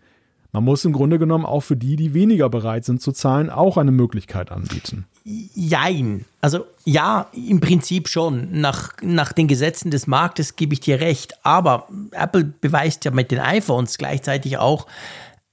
Man 0.53 0.65
muss 0.65 0.85
im 0.85 0.93
Grunde 0.93 1.19
genommen 1.19 1.47
auch 1.47 1.61
für 1.63 1.77
die, 1.77 1.97
die 1.97 2.13
weniger 2.13 2.51
bereit 2.51 2.85
sind 2.85 3.01
zu 3.01 3.13
zahlen, 3.13 3.49
auch 3.49 3.79
eine 3.79 3.91
Möglichkeit 3.91 4.53
anbieten. 4.53 5.07
Jein. 5.25 6.27
Also 6.43 6.67
ja, 6.85 7.29
im 7.33 7.61
Prinzip 7.61 8.09
schon. 8.09 8.61
Nach, 8.61 8.93
nach 9.01 9.33
den 9.33 9.49
Gesetzen 9.49 9.91
des 9.91 10.07
Marktes 10.07 10.57
gebe 10.57 10.75
ich 10.75 10.81
dir 10.81 11.01
recht. 11.01 11.35
Aber 11.43 11.89
Apple 12.11 12.45
beweist 12.45 13.07
ja 13.07 13.13
mit 13.13 13.31
den 13.31 13.39
iPhones 13.39 13.97
gleichzeitig 13.97 14.59
auch, 14.59 14.87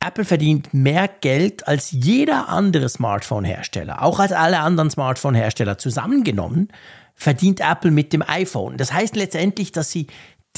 Apple 0.01 0.25
verdient 0.25 0.73
mehr 0.73 1.07
Geld 1.07 1.67
als 1.67 1.91
jeder 1.91 2.49
andere 2.49 2.87
Smartphone-Hersteller, 2.87 4.01
auch 4.01 4.19
als 4.19 4.31
alle 4.31 4.59
anderen 4.59 4.89
Smartphone-Hersteller 4.89 5.77
zusammengenommen, 5.77 6.69
verdient 7.15 7.59
Apple 7.59 7.91
mit 7.91 8.13
dem 8.13 8.23
iPhone. 8.25 8.77
Das 8.77 8.93
heißt 8.93 9.17
letztendlich, 9.17 9.73
dass 9.73 9.91
sie 9.91 10.07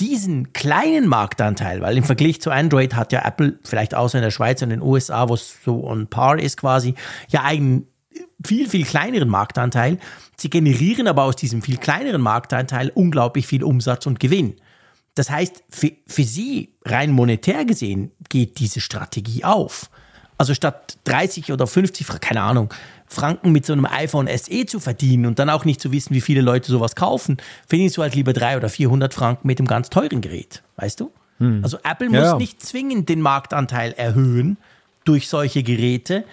diesen 0.02 0.52
kleinen 0.52 1.08
Marktanteil, 1.08 1.82
weil 1.82 1.96
im 1.96 2.04
Vergleich 2.04 2.42
zu 2.42 2.50
Android 2.50 2.96
hat 2.96 3.14
ja 3.14 3.24
Apple 3.24 3.60
vielleicht 3.64 3.94
außer 3.94 4.18
in 4.18 4.24
der 4.24 4.32
Schweiz 4.32 4.62
und 4.64 4.70
den 4.70 4.82
USA, 4.82 5.30
wo 5.30 5.36
es 5.36 5.58
so 5.64 5.86
on 5.86 6.08
par 6.08 6.40
ist 6.40 6.58
quasi, 6.58 6.96
ja 7.30 7.44
einen 7.44 7.88
viel, 8.44 8.68
viel 8.68 8.86
kleineren 8.86 9.30
Marktanteil. 9.30 10.00
Sie 10.38 10.50
generieren 10.50 11.08
aber 11.08 11.24
aus 11.24 11.36
diesem 11.36 11.62
viel 11.62 11.78
kleineren 11.78 12.22
Marktanteil 12.22 12.90
unglaublich 12.90 13.46
viel 13.46 13.64
Umsatz 13.64 14.08
und 14.08 14.20
Gewinn. 14.20 14.56
Das 15.14 15.30
heißt, 15.30 15.64
für, 15.70 15.92
für 16.08 16.24
sie 16.24 16.74
rein 16.84 17.12
monetär 17.12 17.66
gesehen 17.66 18.12
geht 18.30 18.60
diese 18.60 18.82
Strategie 18.82 19.44
auf. 19.44 19.90
Also 20.38 20.56
statt 20.56 20.98
30 21.04 21.52
oder 21.52 21.68
50, 21.68 22.08
keine 22.22 22.42
Ahnung, 22.42 22.74
Franken 23.12 23.52
mit 23.52 23.66
so 23.66 23.74
einem 23.74 23.86
iPhone 23.86 24.28
SE 24.28 24.66
zu 24.66 24.80
verdienen 24.80 25.26
und 25.26 25.38
dann 25.38 25.50
auch 25.50 25.66
nicht 25.66 25.82
zu 25.82 25.92
wissen, 25.92 26.14
wie 26.14 26.22
viele 26.22 26.42
Leute 26.42 26.72
sowas 26.72 26.96
kaufen, 26.96 27.38
findest 27.68 27.98
du 27.98 28.02
halt 28.02 28.16
lieber 28.16 28.34
300 28.34 28.58
oder 28.58 28.70
400 28.70 29.14
Franken 29.14 29.48
mit 29.48 29.60
dem 29.60 29.68
ganz 29.68 29.90
teuren 29.90 30.22
Gerät, 30.22 30.64
weißt 30.78 31.00
du? 31.00 31.12
Hm. 31.40 31.60
Also 31.64 31.78
Apple 31.84 32.10
muss 32.10 32.20
ja. 32.20 32.38
nicht 32.38 32.64
zwingend 32.64 33.10
den 33.10 33.22
Marktanteil 33.22 33.92
erhöhen 33.94 34.58
durch 35.04 35.28
solche 35.28 35.64
Geräte. 35.64 36.24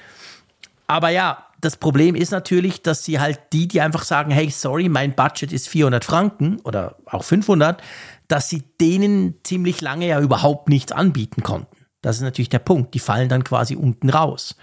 Aber 0.87 1.09
ja, 1.09 1.47
das 1.61 1.77
Problem 1.77 2.15
ist 2.15 2.31
natürlich, 2.31 2.83
dass 2.83 3.05
sie 3.05 3.19
halt 3.19 3.41
die, 3.53 3.67
die 3.67 3.81
einfach 3.81 4.05
sagen, 4.05 4.31
hey, 4.31 4.49
sorry, 4.51 4.89
mein 4.89 5.15
Budget 5.15 5.53
ist 5.53 5.69
400 5.69 6.05
Franken 6.05 6.61
oder 6.61 6.97
auch 7.07 7.25
500, 7.25 7.83
dass 8.29 8.49
sie 8.49 8.63
denen 8.81 9.35
ziemlich 9.43 9.81
lange 9.81 10.07
ja 10.07 10.21
überhaupt 10.21 10.69
nichts 10.69 10.93
anbieten 10.93 11.43
konnten. 11.43 11.77
Das 12.03 12.17
ist 12.17 12.23
natürlich 12.23 12.51
der 12.51 12.61
Punkt. 12.61 12.95
Die 12.95 13.01
fallen 13.01 13.29
dann 13.29 13.43
quasi 13.43 13.75
unten 13.75 14.11
raus. 14.11 14.57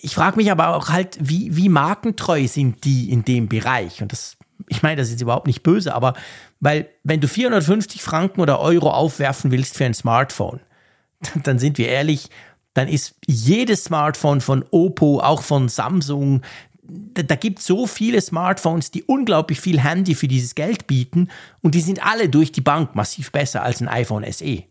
Ich 0.00 0.14
frage 0.14 0.36
mich 0.36 0.50
aber 0.50 0.76
auch 0.76 0.88
halt, 0.90 1.18
wie, 1.20 1.56
wie 1.56 1.68
markentreu 1.68 2.46
sind 2.46 2.84
die 2.84 3.10
in 3.10 3.24
dem 3.24 3.48
Bereich? 3.48 4.02
Und 4.02 4.12
das, 4.12 4.36
ich 4.68 4.82
meine, 4.82 4.96
das 4.96 5.10
ist 5.10 5.20
überhaupt 5.20 5.46
nicht 5.46 5.62
böse, 5.62 5.94
aber 5.94 6.14
weil, 6.60 6.88
wenn 7.02 7.20
du 7.20 7.28
450 7.28 8.02
Franken 8.02 8.40
oder 8.40 8.60
Euro 8.60 8.90
aufwerfen 8.90 9.50
willst 9.50 9.76
für 9.76 9.84
ein 9.84 9.94
Smartphone, 9.94 10.60
dann 11.42 11.58
sind 11.58 11.78
wir 11.78 11.88
ehrlich, 11.88 12.28
dann 12.74 12.86
ist 12.86 13.14
jedes 13.26 13.84
Smartphone 13.84 14.40
von 14.40 14.64
Oppo, 14.70 15.20
auch 15.20 15.42
von 15.42 15.68
Samsung, 15.68 16.42
da, 16.90 17.22
da 17.22 17.36
gibt 17.36 17.60
es 17.60 17.66
so 17.66 17.86
viele 17.86 18.20
Smartphones, 18.20 18.90
die 18.90 19.02
unglaublich 19.04 19.60
viel 19.60 19.80
Handy 19.80 20.14
für 20.14 20.28
dieses 20.28 20.54
Geld 20.54 20.86
bieten 20.86 21.28
und 21.62 21.74
die 21.74 21.80
sind 21.80 22.04
alle 22.04 22.28
durch 22.28 22.52
die 22.52 22.60
Bank 22.60 22.94
massiv 22.94 23.32
besser 23.32 23.62
als 23.62 23.80
ein 23.80 23.88
iPhone 23.88 24.30
SE. 24.30 24.64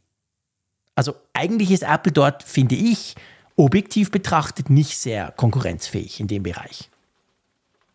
Also 0.96 1.16
eigentlich 1.34 1.72
ist 1.72 1.84
Apple 1.84 2.12
dort, 2.12 2.44
finde 2.44 2.76
ich, 2.76 3.16
objektiv 3.60 4.10
betrachtet 4.10 4.70
nicht 4.70 4.98
sehr 4.98 5.34
konkurrenzfähig 5.36 6.20
in 6.20 6.28
dem 6.28 6.44
Bereich. 6.44 6.90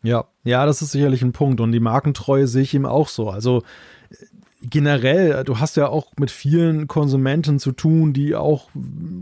Ja, 0.02 0.26
ja, 0.44 0.66
das 0.66 0.82
ist 0.82 0.92
sicherlich 0.92 1.22
ein 1.22 1.32
Punkt. 1.32 1.60
Und 1.60 1.72
die 1.72 1.80
Markentreue 1.80 2.46
sehe 2.46 2.62
ich 2.62 2.74
ihm 2.74 2.84
auch 2.84 3.08
so. 3.08 3.30
Also 3.30 3.62
generell, 4.60 5.42
du 5.44 5.58
hast 5.58 5.76
ja 5.76 5.88
auch 5.88 6.12
mit 6.18 6.30
vielen 6.30 6.86
Konsumenten 6.86 7.58
zu 7.58 7.72
tun, 7.72 8.12
die 8.12 8.34
auch 8.34 8.68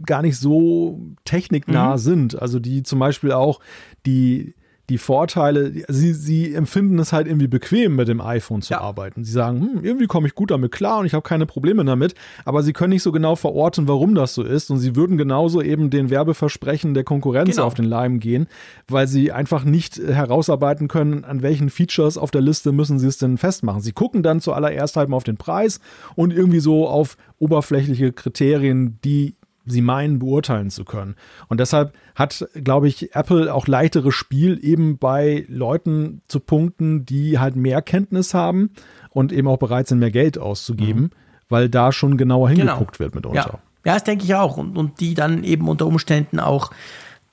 gar 0.05 0.23
nicht 0.23 0.37
so 0.37 1.01
techniknah 1.25 1.93
mhm. 1.93 1.99
sind. 1.99 2.43
Also 2.43 2.59
die 2.59 2.83
zum 2.83 2.99
Beispiel 2.99 3.31
auch 3.31 3.61
die 4.05 4.55
die 4.91 4.99
Vorteile, 4.99 5.73
sie, 5.89 6.13
sie 6.13 6.55
empfinden 6.55 6.99
es 6.99 7.13
halt 7.13 7.27
irgendwie 7.27 7.47
bequem, 7.47 7.95
mit 7.97 8.09
dem 8.09 8.21
iPhone 8.21 8.63
zu 8.63 8.73
ja. 8.73 8.81
arbeiten. 8.81 9.25
Sie 9.25 9.31
sagen, 9.31 9.61
hm, 9.61 9.85
irgendwie 9.85 10.07
komme 10.07 10.27
ich 10.27 10.35
gut 10.35 10.51
damit 10.51 10.73
klar 10.73 10.99
und 10.99 11.07
ich 11.07 11.15
habe 11.15 11.23
keine 11.23 11.47
Probleme 11.47 11.85
damit, 11.85 12.15
aber 12.45 12.63
sie 12.63 12.73
können 12.73 12.91
nicht 12.91 13.05
so 13.05 13.13
genau 13.13 13.37
verorten, 13.37 13.87
warum 13.87 14.15
das 14.15 14.35
so 14.35 14.43
ist 14.43 14.71
und 14.71 14.79
sie 14.79 14.97
würden 14.97 15.17
genauso 15.17 15.63
eben 15.63 15.91
den 15.91 16.11
Werbeversprechen 16.11 16.95
der 16.95 17.05
Konkurrenz 17.05 17.57
genau. 17.57 17.67
auf 17.67 17.75
den 17.75 17.85
Leim 17.85 18.19
gehen, 18.19 18.49
weil 18.89 19.07
sie 19.07 19.31
einfach 19.31 19.65
nicht 19.65 19.99
herausarbeiten 19.99 20.89
können, 20.89 21.25
an 21.25 21.43
welchen 21.43 21.71
Features 21.71 22.19
auf 22.19 22.33
der 22.33 22.41
Liste 22.41 22.73
müssen 22.73 22.99
sie 22.99 23.07
es 23.07 23.19
denn 23.19 23.39
festmachen. 23.39 23.83
Sie 23.83 23.93
gucken 23.93 24.23
dann 24.23 24.41
zuallererst 24.41 24.97
halt 24.97 25.09
mal 25.09 25.17
auf 25.17 25.25
den 25.25 25.37
Preis 25.37 25.81
und 26.17 26.33
irgendwie 26.33 26.61
so 26.61 26.89
auf 26.89 27.17
oberflächliche 27.39 28.13
Kriterien, 28.13 28.99
die 29.05 29.37
sie 29.65 29.83
meinen, 29.83 30.19
beurteilen 30.19 30.71
zu 30.71 30.85
können. 30.85 31.17
Und 31.49 31.61
deshalb 31.61 31.93
hat, 32.15 32.47
glaube 32.55 32.89
ich, 32.89 33.15
Apple 33.15 33.53
auch 33.53 33.67
leichteres 33.67 34.15
Spiel, 34.15 34.59
eben 34.63 34.99
bei 34.99 35.45
Leuten 35.49 36.23
zu 36.29 36.41
punkten, 36.41 37.07
die 37.07 37.39
halt 37.39 37.57
mehr 37.57 37.83
Kenntnis 37.83 38.35
haben 38.35 38.71
und 39.11 39.33
eben 39.33 39.49
auch 39.49 39.59
bereit 39.59 39.89
sind, 39.89 39.99
mehr 39.99 40.11
Geld 40.11 40.39
auszugeben, 40.39 41.03
mhm. 41.03 41.11
weil 41.49 41.69
da 41.69 41.93
schon 41.93 42.17
genauer 42.17 42.49
genau. 42.51 42.61
hingeguckt 42.61 42.99
genau. 42.99 43.05
wird 43.05 43.15
mitunter. 43.15 43.61
Ja. 43.85 43.91
ja, 43.91 43.95
das 43.95 44.05
denke 44.05 44.25
ich 44.25 44.35
auch. 44.35 44.57
Und, 44.57 44.77
und 44.77 45.01
die 45.01 45.15
dann 45.15 45.45
eben 45.45 45.69
unter 45.69 45.87
Umständen 45.87 46.41
auch 46.41 46.71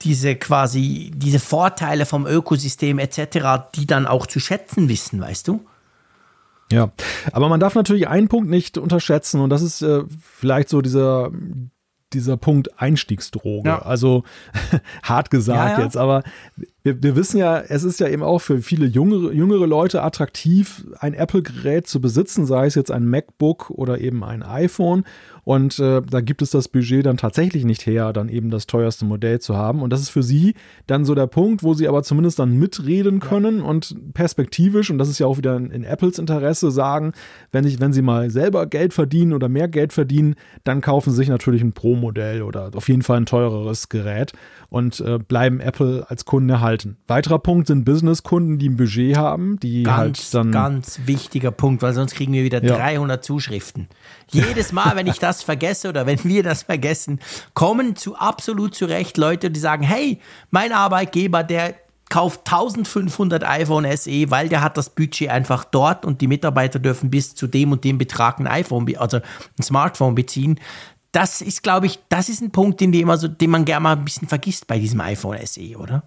diese 0.02 0.36
quasi, 0.36 1.12
diese 1.14 1.40
Vorteile 1.40 2.06
vom 2.06 2.26
Ökosystem 2.26 3.00
etc., 3.00 3.70
die 3.76 3.86
dann 3.86 4.08
auch 4.08 4.28
zu 4.28 4.40
schätzen 4.40 4.88
wissen, 4.88 5.20
weißt 5.20 5.48
du? 5.48 5.66
Ja, 6.72 6.92
aber 7.32 7.50
man 7.50 7.60
darf 7.60 7.76
natürlich 7.76 8.08
einen 8.08 8.28
Punkt 8.28 8.50
nicht 8.50 8.78
unterschätzen 8.78 9.42
und 9.42 9.50
das 9.50 9.64
ist 9.64 9.82
äh, 9.82 10.04
vielleicht 10.22 10.70
so 10.70 10.82
dieser 10.82 11.32
dieser 12.14 12.38
Punkt 12.38 12.80
Einstiegsdroge. 12.82 13.70
Ja. 13.70 13.82
Also 13.82 14.24
hart 15.04 15.30
gesagt 15.30 15.72
ja, 15.72 15.78
ja. 15.80 15.84
jetzt, 15.84 15.98
aber 15.98 16.24
wir, 16.84 17.04
wir, 17.04 17.16
wissen 17.16 17.38
ja, 17.38 17.60
es 17.60 17.84
ist 17.84 18.00
ja 18.00 18.08
eben 18.08 18.24
auch 18.24 18.40
für 18.40 18.62
viele 18.62 18.86
jüngere, 18.86 19.32
jüngere 19.32 19.68
Leute 19.68 20.02
attraktiv, 20.02 20.86
ein 21.00 21.14
Apple-Gerät 21.14 21.88
zu 21.88 22.02
besitzen, 22.02 22.46
sei 22.46 22.66
es 22.66 22.76
jetzt 22.76 22.92
ein 22.92 23.06
MacBook 23.06 23.70
oder 23.70 24.00
eben 24.00 24.24
ein 24.24 24.44
iPhone. 24.44 25.04
Und 25.44 25.80
äh, 25.80 26.02
da 26.02 26.22
gibt 26.22 26.42
es 26.42 26.52
das 26.52 26.68
Budget 26.68 27.06
dann 27.06 27.18
tatsächlich 27.18 27.66
nicht 27.66 27.86
her, 27.86 28.14
dann 28.14 28.30
eben 28.30 28.50
das 28.50 28.68
teuerste 28.68 29.06
Modell 29.06 29.40
zu 29.40 29.56
haben. 29.56 29.82
Und 29.82 29.92
das 29.92 30.02
ist 30.02 30.10
für 30.10 30.24
sie 30.24 30.56
dann 30.88 31.06
so 31.06 31.16
der 31.16 31.28
Punkt, 31.28 31.64
wo 31.64 31.74
sie 31.74 31.88
aber 31.88 32.04
zumindest 32.04 32.40
dann 32.40 32.58
mitreden 32.58 33.20
können 33.20 33.62
und 33.62 34.14
perspektivisch, 34.14 34.90
und 34.90 34.98
das 34.98 35.10
ist 35.10 35.20
ja 35.20 35.28
auch 35.28 35.38
wieder 35.38 35.56
in, 35.56 35.72
in, 35.72 35.84
Apples 35.84 36.20
Interesse, 36.20 36.72
sagen, 36.72 37.14
wenn, 37.52 37.66
ich, 37.66 37.80
wenn 37.80 37.94
sie 37.94 38.02
mal 38.02 38.30
selber 38.30 38.68
Geld 38.68 38.94
verdienen 38.94 39.34
oder 39.34 39.50
mehr 39.50 39.68
Geld 39.68 39.94
verdienen, 39.94 40.36
dann 40.64 40.82
kaufen 40.82 41.12
sie 41.12 41.18
sich 41.18 41.30
natürlich 41.30 41.62
ein 41.62 41.74
Pro-Modell 41.74 42.42
oder 42.42 42.72
auf 42.76 42.88
jeden 42.88 43.02
Fall 43.02 43.18
ein 43.18 43.26
teureres 43.26 43.90
Gerät 43.90 44.34
und 44.70 45.00
äh, 45.00 45.18
bleiben 45.18 45.60
Apple 45.60 46.06
als 46.10 46.26
Kunde 46.26 46.56
erhalten. 46.56 46.98
Weiterer 47.08 47.40
Punkt 47.40 47.68
sind 47.68 47.86
Business-Kunden, 47.86 48.60
die 48.60 48.70
ein 48.70 48.78
Budget 48.78 49.18
haben, 49.18 49.60
die 49.60 49.84
ganz, 49.84 49.98
halt 49.98 50.34
dann. 50.34 50.52
Ganz 50.52 51.02
wichtiger 51.06 51.52
Punkt, 51.52 51.82
weil 51.82 51.94
sonst 51.94 52.14
kriegen 52.16 52.34
wir 52.34 52.44
wieder 52.44 52.64
ja. 52.64 52.76
300 52.76 53.24
Zuschriften. 53.24 53.88
Jedes 54.32 54.72
Mal, 54.72 54.96
wenn 54.96 55.08
ich 55.08 55.20
das 55.30 55.44
vergesse 55.44 55.90
oder 55.90 56.06
wenn 56.06 56.24
wir 56.24 56.44
das 56.44 56.64
vergessen, 56.64 57.20
kommen 57.54 57.96
zu 57.96 58.16
absolut 58.16 58.76
zurecht 58.76 59.18
Leute, 59.18 59.52
die 59.52 59.60
sagen, 59.60 59.84
hey, 59.84 60.20
mein 60.50 60.72
Arbeitgeber, 60.72 61.44
der 61.44 61.76
kauft 62.10 62.42
1500 62.52 63.44
iPhone 63.44 63.86
SE, 63.96 64.32
weil 64.32 64.50
der 64.50 64.62
hat 64.62 64.78
das 64.78 64.90
Budget 64.90 65.30
einfach 65.30 65.64
dort 65.64 66.06
und 66.06 66.22
die 66.22 66.28
Mitarbeiter 66.28 66.80
dürfen 66.80 67.12
bis 67.12 67.36
zu 67.36 67.46
dem 67.46 67.72
und 67.72 67.84
dem 67.84 68.00
Betrag 68.00 68.40
ein 68.40 68.48
iPhone, 68.48 68.98
also 68.98 69.18
ein 69.18 69.64
Smartphone 69.64 70.16
beziehen 70.16 70.60
das 71.12 71.42
ist, 71.42 71.64
glaube 71.64 71.88
ich, 71.88 72.00
das 72.10 72.30
ist 72.30 72.42
ein 72.42 72.52
Punkt, 72.52 72.82
den, 72.82 72.92
die 72.92 73.02
immer 73.02 73.18
so, 73.18 73.28
den 73.28 73.50
man 73.50 73.66
gerne 73.66 73.84
mal 73.84 73.96
ein 73.96 74.06
bisschen 74.06 74.28
vergisst 74.28 74.68
bei 74.68 74.80
diesem 74.80 75.02
iPhone 75.02 75.38
SE, 75.46 75.78
oder? 75.78 76.04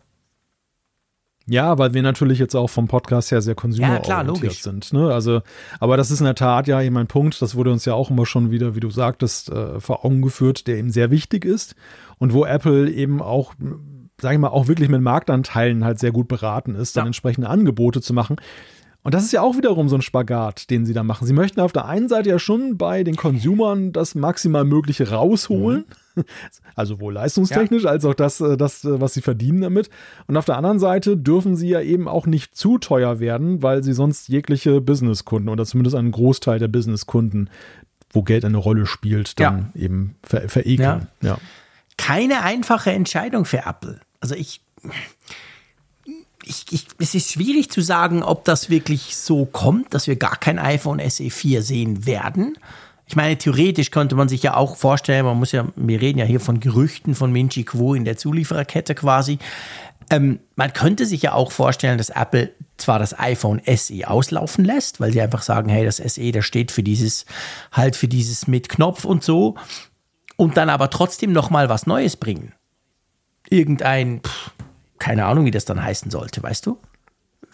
Ja, 1.46 1.76
weil 1.78 1.92
wir 1.92 2.02
natürlich 2.02 2.38
jetzt 2.38 2.54
auch 2.54 2.68
vom 2.68 2.86
Podcast 2.86 3.32
her 3.32 3.42
sehr 3.42 3.54
konsumerorientiert 3.54 4.54
ja, 4.54 4.62
sind. 4.62 4.92
Ne? 4.92 5.12
Also, 5.12 5.42
aber 5.80 5.96
das 5.96 6.10
ist 6.10 6.20
in 6.20 6.26
der 6.26 6.34
Tat 6.34 6.68
ja 6.68 6.80
eben 6.80 6.96
ein 6.96 7.08
Punkt, 7.08 7.42
das 7.42 7.54
wurde 7.54 7.72
uns 7.72 7.84
ja 7.84 7.94
auch 7.94 8.10
immer 8.10 8.26
schon 8.26 8.50
wieder, 8.50 8.76
wie 8.76 8.80
du 8.80 8.90
sagtest, 8.90 9.50
äh, 9.50 9.80
vor 9.80 10.04
Augen 10.04 10.22
geführt, 10.22 10.66
der 10.66 10.76
eben 10.76 10.90
sehr 10.90 11.10
wichtig 11.10 11.44
ist 11.44 11.74
und 12.18 12.32
wo 12.32 12.44
Apple 12.44 12.90
eben 12.90 13.20
auch, 13.20 13.54
sage 14.20 14.34
ich 14.34 14.40
mal, 14.40 14.48
auch 14.48 14.68
wirklich 14.68 14.88
mit 14.88 15.02
Marktanteilen 15.02 15.84
halt 15.84 15.98
sehr 15.98 16.12
gut 16.12 16.28
beraten 16.28 16.74
ist, 16.76 16.96
dann 16.96 17.04
ja. 17.04 17.08
entsprechende 17.08 17.48
Angebote 17.48 18.00
zu 18.00 18.14
machen. 18.14 18.36
Und 19.04 19.14
das 19.14 19.24
ist 19.24 19.32
ja 19.32 19.42
auch 19.42 19.56
wiederum 19.56 19.88
so 19.88 19.96
ein 19.96 20.02
Spagat, 20.02 20.70
den 20.70 20.86
sie 20.86 20.92
da 20.92 21.02
machen. 21.02 21.26
Sie 21.26 21.32
möchten 21.32 21.60
auf 21.60 21.72
der 21.72 21.86
einen 21.86 22.08
Seite 22.08 22.30
ja 22.30 22.38
schon 22.38 22.78
bei 22.78 23.02
den 23.02 23.16
Consumern 23.16 23.92
das 23.92 24.14
maximal 24.14 24.64
Mögliche 24.64 25.10
rausholen. 25.10 25.80
Mhm. 25.88 25.94
Also 26.74 27.00
wohl 27.00 27.14
leistungstechnisch, 27.14 27.84
ja. 27.84 27.90
als 27.90 28.04
auch 28.04 28.12
das, 28.12 28.40
äh, 28.42 28.58
das, 28.58 28.84
äh, 28.84 29.00
was 29.00 29.14
sie 29.14 29.22
verdienen 29.22 29.62
damit. 29.62 29.88
Und 30.26 30.36
auf 30.36 30.44
der 30.44 30.56
anderen 30.58 30.78
Seite 30.78 31.16
dürfen 31.16 31.56
sie 31.56 31.68
ja 31.68 31.80
eben 31.80 32.06
auch 32.06 32.26
nicht 32.26 32.54
zu 32.54 32.76
teuer 32.76 33.18
werden, 33.18 33.62
weil 33.62 33.82
sie 33.82 33.94
sonst 33.94 34.28
jegliche 34.28 34.82
Businesskunden 34.82 35.48
oder 35.48 35.64
zumindest 35.64 35.96
einen 35.96 36.12
Großteil 36.12 36.58
der 36.58 36.68
Businesskunden, 36.68 37.48
wo 38.10 38.22
Geld 38.22 38.44
eine 38.44 38.58
Rolle 38.58 38.84
spielt, 38.84 39.40
dann 39.40 39.70
ja. 39.74 39.82
eben 39.82 40.16
ver 40.22 40.48
verekeln. 40.50 41.08
Ja. 41.22 41.28
ja. 41.28 41.38
Keine 41.96 42.42
einfache 42.42 42.90
Entscheidung 42.90 43.46
für 43.46 43.64
Apple. 43.66 44.00
Also 44.20 44.34
ich 44.34 44.60
ich, 46.44 46.66
ich, 46.70 46.86
es 46.98 47.14
ist 47.14 47.32
schwierig 47.32 47.70
zu 47.70 47.80
sagen, 47.80 48.22
ob 48.22 48.44
das 48.44 48.70
wirklich 48.70 49.16
so 49.16 49.44
kommt, 49.44 49.94
dass 49.94 50.06
wir 50.06 50.16
gar 50.16 50.36
kein 50.36 50.58
iPhone 50.58 51.00
SE 51.08 51.30
4 51.30 51.62
sehen 51.62 52.06
werden. 52.06 52.58
Ich 53.06 53.16
meine, 53.16 53.36
theoretisch 53.36 53.90
könnte 53.90 54.14
man 54.14 54.28
sich 54.28 54.42
ja 54.42 54.56
auch 54.56 54.76
vorstellen, 54.76 55.24
man 55.24 55.38
muss 55.38 55.52
ja, 55.52 55.66
wir 55.76 56.00
reden 56.00 56.18
ja 56.18 56.24
hier 56.24 56.40
von 56.40 56.60
Gerüchten 56.60 57.14
von 57.14 57.32
Minchi 57.32 57.64
Quo 57.64 57.94
in 57.94 58.04
der 58.04 58.16
Zuliefererkette 58.16 58.94
quasi. 58.94 59.38
Ähm, 60.10 60.40
man 60.56 60.72
könnte 60.72 61.06
sich 61.06 61.22
ja 61.22 61.32
auch 61.34 61.52
vorstellen, 61.52 61.98
dass 61.98 62.10
Apple 62.10 62.52
zwar 62.76 62.98
das 62.98 63.18
iPhone 63.18 63.60
SE 63.66 64.08
auslaufen 64.08 64.64
lässt, 64.64 65.00
weil 65.00 65.12
sie 65.12 65.20
einfach 65.20 65.42
sagen, 65.42 65.68
hey, 65.68 65.84
das 65.84 65.96
SE, 65.98 66.32
das 66.32 66.44
steht 66.44 66.72
für 66.72 66.82
dieses, 66.82 67.26
halt 67.70 67.96
für 67.96 68.08
dieses 68.08 68.46
mit 68.46 68.68
Knopf 68.68 69.04
und 69.04 69.22
so, 69.22 69.56
und 70.36 70.56
dann 70.56 70.70
aber 70.70 70.90
trotzdem 70.90 71.32
nochmal 71.32 71.68
was 71.68 71.86
Neues 71.86 72.16
bringen. 72.16 72.52
Irgendein, 73.48 74.20
pff, 74.20 74.52
keine 75.02 75.24
Ahnung, 75.24 75.46
wie 75.46 75.50
das 75.50 75.64
dann 75.64 75.82
heißen 75.82 76.12
sollte, 76.12 76.44
weißt 76.44 76.64
du? 76.64 76.78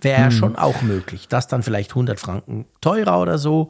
Wäre 0.02 0.26
hm. 0.26 0.32
schon 0.32 0.56
auch 0.56 0.82
möglich. 0.82 1.28
Das 1.28 1.48
dann 1.48 1.62
vielleicht 1.62 1.92
100 1.92 2.20
Franken 2.20 2.66
teurer 2.82 3.22
oder 3.22 3.38
so. 3.38 3.68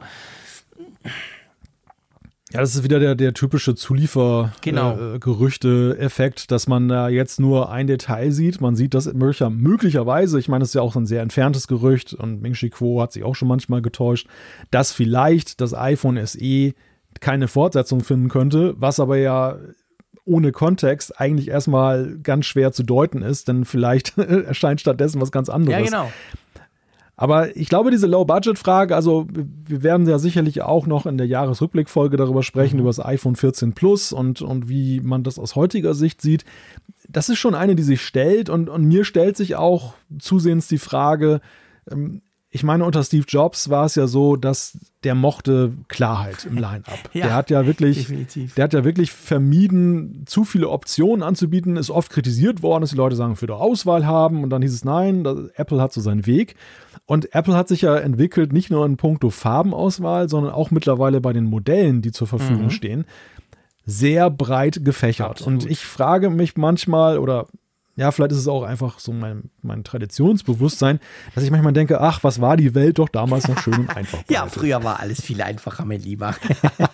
Ja, 2.51 2.59
das 2.59 2.75
ist 2.75 2.83
wieder 2.83 2.99
der, 2.99 3.15
der 3.15 3.33
typische 3.33 3.75
Zuliefergerüchte-Effekt, 3.75 6.39
genau. 6.39 6.43
äh, 6.43 6.47
dass 6.49 6.67
man 6.67 6.89
da 6.89 7.07
jetzt 7.07 7.39
nur 7.39 7.71
ein 7.71 7.87
Detail 7.87 8.33
sieht. 8.33 8.59
Man 8.59 8.75
sieht 8.75 8.93
das 8.93 9.09
möglicherweise, 9.13 10.39
ich 10.39 10.49
meine, 10.49 10.63
das 10.63 10.71
ist 10.71 10.75
ja 10.75 10.81
auch 10.81 10.97
ein 10.97 11.05
sehr 11.05 11.21
entferntes 11.21 11.69
Gerücht 11.69 12.13
und 12.13 12.41
Ming 12.41 12.55
Chi 12.55 12.69
Kuo 12.69 13.01
hat 13.01 13.13
sich 13.13 13.23
auch 13.23 13.35
schon 13.35 13.47
manchmal 13.47 13.81
getäuscht, 13.81 14.27
dass 14.71 14.91
vielleicht 14.91 15.61
das 15.61 15.73
iPhone 15.73 16.19
SE 16.25 16.73
keine 17.21 17.47
Fortsetzung 17.47 18.01
finden 18.01 18.27
könnte, 18.27 18.73
was 18.77 18.99
aber 18.99 19.15
ja 19.15 19.55
ohne 20.29 20.51
Kontext 20.51 21.19
eigentlich 21.19 21.49
erstmal 21.49 22.17
ganz 22.21 22.45
schwer 22.45 22.71
zu 22.71 22.83
deuten 22.83 23.21
ist, 23.21 23.47
denn 23.47 23.65
vielleicht 23.65 24.17
erscheint 24.17 24.79
stattdessen 24.79 25.19
was 25.19 25.31
ganz 25.31 25.49
anderes. 25.49 25.79
Ja, 25.79 25.85
genau. 25.85 26.11
Aber 27.17 27.57
ich 27.57 27.67
glaube, 27.67 27.91
diese 27.91 28.07
Low-Budget-Frage, 28.07 28.95
also 28.95 29.27
wir 29.29 29.83
werden 29.83 30.07
ja 30.07 30.19
sicherlich 30.19 30.61
auch 30.61 30.87
noch 30.87 31.05
in 31.05 31.17
der 31.17 31.27
Jahresrückblickfolge 31.27 32.15
darüber 32.15 32.43
sprechen, 32.43 32.75
mhm. 32.77 32.81
über 32.81 32.89
das 32.89 33.03
iPhone 33.03 33.35
14 33.35 33.73
Plus 33.73 34.13
und, 34.13 34.41
und 34.41 34.69
wie 34.69 35.01
man 35.01 35.23
das 35.23 35.37
aus 35.37 35.57
heutiger 35.57 35.93
Sicht 35.93 36.21
sieht. 36.21 36.45
Das 37.09 37.27
ist 37.27 37.37
schon 37.37 37.55
eine, 37.55 37.75
die 37.75 37.83
sich 37.83 38.01
stellt 38.01 38.49
und, 38.49 38.69
und 38.69 38.85
mir 38.85 39.03
stellt 39.03 39.35
sich 39.35 39.57
auch 39.57 39.95
zusehends 40.17 40.69
die 40.69 40.77
Frage, 40.77 41.41
ähm, 41.91 42.21
ich 42.51 42.63
meine, 42.63 42.83
unter 42.83 43.03
Steve 43.03 43.25
Jobs 43.27 43.69
war 43.69 43.85
es 43.85 43.93
ja 43.93 44.07
so, 44.07 44.35
dass 44.35 44.79
der 45.03 45.13
mochte 45.13 45.73
Klarheit 45.87 46.45
im 46.45 46.55
Line-up. 46.55 46.97
ja, 47.13 47.27
der 47.27 47.35
hat 47.35 47.49
ja 47.51 47.67
wirklich, 47.67 48.07
definitiv. 48.07 48.55
der 48.55 48.63
hat 48.63 48.73
ja 48.73 48.83
wirklich 48.83 49.11
vermieden, 49.11 50.23
zu 50.25 50.43
viele 50.45 50.69
Optionen 50.69 51.21
anzubieten. 51.21 51.77
Ist 51.77 51.91
oft 51.91 52.11
kritisiert 52.11 52.63
worden, 52.63 52.81
dass 52.81 52.89
die 52.89 52.95
Leute 52.95 53.15
sagen, 53.15 53.35
für 53.35 53.45
die 53.45 53.53
Auswahl 53.53 54.07
haben. 54.07 54.43
Und 54.43 54.49
dann 54.49 54.63
hieß 54.63 54.73
es 54.73 54.83
nein, 54.83 55.25
Apple 55.55 55.79
hat 55.79 55.93
so 55.93 56.01
seinen 56.01 56.25
Weg. 56.25 56.55
Und 57.05 57.35
Apple 57.35 57.55
hat 57.55 57.67
sich 57.67 57.81
ja 57.81 57.95
entwickelt, 57.95 58.51
nicht 58.51 58.71
nur 58.71 58.83
in 58.83 58.97
puncto 58.97 59.29
Farbenauswahl, 59.29 60.27
sondern 60.27 60.51
auch 60.51 60.71
mittlerweile 60.71 61.21
bei 61.21 61.33
den 61.33 61.45
Modellen, 61.45 62.01
die 62.01 62.11
zur 62.11 62.25
Verfügung 62.25 62.65
mhm. 62.65 62.71
stehen, 62.71 63.05
sehr 63.85 64.31
breit 64.31 64.83
gefächert. 64.83 65.41
Absolut. 65.41 65.63
Und 65.63 65.71
ich 65.71 65.85
frage 65.85 66.31
mich 66.31 66.57
manchmal 66.57 67.19
oder 67.19 67.45
ja, 67.99 68.11
vielleicht 68.13 68.31
ist 68.31 68.37
es 68.37 68.47
auch 68.47 68.63
einfach 68.63 68.97
so 68.99 69.11
mein, 69.11 69.49
mein 69.61 69.83
Traditionsbewusstsein, 69.83 71.01
dass 71.35 71.43
ich 71.43 71.51
manchmal 71.51 71.73
denke, 71.73 71.99
ach, 71.99 72.23
was 72.23 72.39
war 72.39 72.55
die 72.55 72.73
Welt 72.73 72.97
doch 72.97 73.09
damals 73.09 73.49
noch 73.49 73.61
schön 73.61 73.73
und 73.73 73.89
einfach. 73.95 74.19
ja, 74.29 74.47
früher 74.47 74.81
war 74.85 75.01
alles 75.01 75.21
viel 75.21 75.41
einfacher, 75.41 75.83
mein 75.83 75.99
Lieber. 75.99 76.33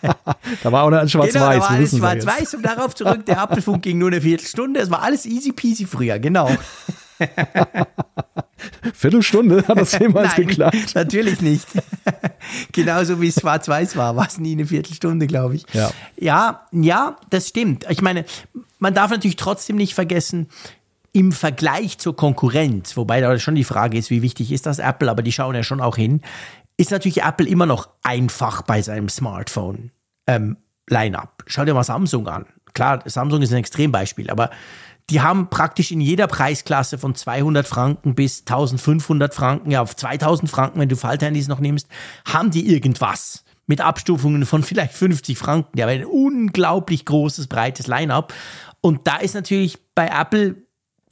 da 0.64 0.72
war 0.72 0.84
auch 0.84 0.90
noch 0.90 0.98
ein 0.98 1.08
Schwarz-Weiß. 1.08 1.34
Genau, 1.34 1.52
da 1.52 1.60
war 1.60 1.70
alles 1.70 1.96
Schwarz-Weiß 1.96 2.56
und 2.56 2.64
darauf 2.66 2.96
zurück, 2.96 3.24
der 3.28 3.40
Apfelfunk 3.40 3.84
ging 3.84 4.00
nur 4.00 4.08
eine 4.08 4.22
Viertelstunde. 4.22 4.80
Es 4.80 4.90
war 4.90 5.04
alles 5.04 5.28
easy 5.28 5.52
peasy 5.52 5.86
früher, 5.86 6.18
genau. 6.18 6.50
Viertelstunde 8.94 9.64
hat 9.68 9.78
das 9.78 10.00
jemals 10.00 10.36
Nein, 10.36 10.48
geklappt? 10.48 10.96
Natürlich 10.96 11.42
nicht. 11.42 11.68
Genauso 12.72 13.22
wie 13.22 13.28
es 13.28 13.36
schwarz-weiß 13.36 13.96
war, 13.96 14.16
war 14.16 14.26
es 14.28 14.40
nie 14.40 14.54
eine 14.54 14.66
Viertelstunde, 14.66 15.28
glaube 15.28 15.56
ich. 15.56 15.66
Ja. 15.74 15.92
ja, 16.18 16.66
ja, 16.72 17.18
das 17.30 17.50
stimmt. 17.50 17.86
Ich 17.90 18.02
meine, 18.02 18.26
man 18.80 18.94
darf 18.94 19.12
natürlich 19.12 19.36
trotzdem 19.36 19.78
nicht 19.78 19.94
vergessen, 19.94 20.48
im 21.16 21.32
Vergleich 21.32 21.98
zur 21.98 22.14
Konkurrenz, 22.14 22.98
wobei 22.98 23.22
da 23.22 23.40
schon 23.40 23.56
die 23.56 23.64
Frage 23.64 23.98
ist, 23.98 24.10
wie 24.10 24.22
wichtig 24.22 24.52
ist 24.52 24.66
das 24.66 24.80
Apple, 24.80 25.10
aber 25.10 25.24
die 25.24 25.32
schauen 25.32 25.56
ja 25.56 25.64
schon 25.64 25.80
auch 25.80 25.96
hin, 25.96 26.22
ist 26.76 26.92
natürlich 26.92 27.24
Apple 27.24 27.48
immer 27.48 27.66
noch 27.66 27.88
einfach 28.04 28.64
bei 28.64 28.82
seinem 28.82 29.08
Smartphone 29.08 29.92
ähm, 30.28 30.58
Line-up. 30.90 31.46
Schau 31.48 31.64
dir 31.64 31.74
mal 31.74 31.86
Samsung 31.86 32.28
an. 32.28 32.46
Klar, 32.74 33.02
Samsung 33.06 33.42
ist 33.42 33.54
ein 33.54 33.60
Extrembeispiel, 33.60 34.30
aber 34.30 34.50
die 35.10 35.22
haben 35.22 35.50
praktisch 35.50 35.92
in 35.92 36.02
jeder 36.02 36.28
Preisklasse 36.28 36.98
von 36.98 37.16
200 37.16 37.66
Franken 37.66 38.14
bis 38.14 38.42
1500 38.42 39.34
Franken, 39.34 39.72
ja 39.72 39.82
auf 39.82 39.96
2000 39.96 40.52
Franken, 40.52 40.82
wenn 40.82 40.90
du 40.90 40.98
Falthandys 40.98 41.48
noch 41.48 41.62
nimmst, 41.62 41.88
haben 42.28 42.52
die 42.52 42.68
irgendwas 42.68 43.46
mit 43.68 43.80
Abstufungen 43.80 44.46
von 44.46 44.64
vielleicht 44.64 44.94
50 44.94 45.38
Franken. 45.38 45.78
Die 45.78 45.82
haben 45.82 45.90
ein 45.90 46.06
unglaublich 46.06 47.06
großes, 47.06 47.48
breites 47.48 47.88
Line-up. 47.88 48.34
Und 48.82 49.08
da 49.08 49.16
ist 49.16 49.34
natürlich 49.34 49.78
bei 49.96 50.08
Apple 50.08 50.65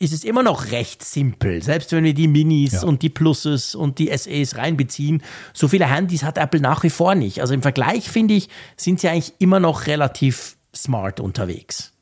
ist 0.04 0.14
es 0.14 0.24
immer 0.24 0.44
noch 0.44 0.72
recht 0.72 1.04
simpel. 1.04 1.62
Selbst 1.64 1.92
wenn 1.92 2.04
wir 2.04 2.14
die 2.14 2.28
Minis 2.28 2.74
ja. 2.74 2.84
und 2.84 3.02
die 3.02 3.10
Pluses 3.10 3.76
und 3.76 4.00
die 4.00 4.16
SEs 4.16 4.58
reinbeziehen, 4.58 5.24
so 5.54 5.68
viele 5.68 5.86
Handys 5.86 6.24
hat 6.24 6.38
Apple 6.38 6.60
nach 6.60 6.84
wie 6.84 6.90
vor 6.90 7.16
nicht. 7.16 7.42
Also 7.42 7.54
im 7.54 7.62
Vergleich 7.62 8.10
finde 8.10 8.34
ich, 8.34 8.50
sind 8.76 9.00
sie 9.00 9.10
eigentlich 9.10 9.34
immer 9.40 9.60
noch 9.60 9.88
relativ 9.88 10.58
smart 10.76 11.20
unterwegs. 11.20 11.94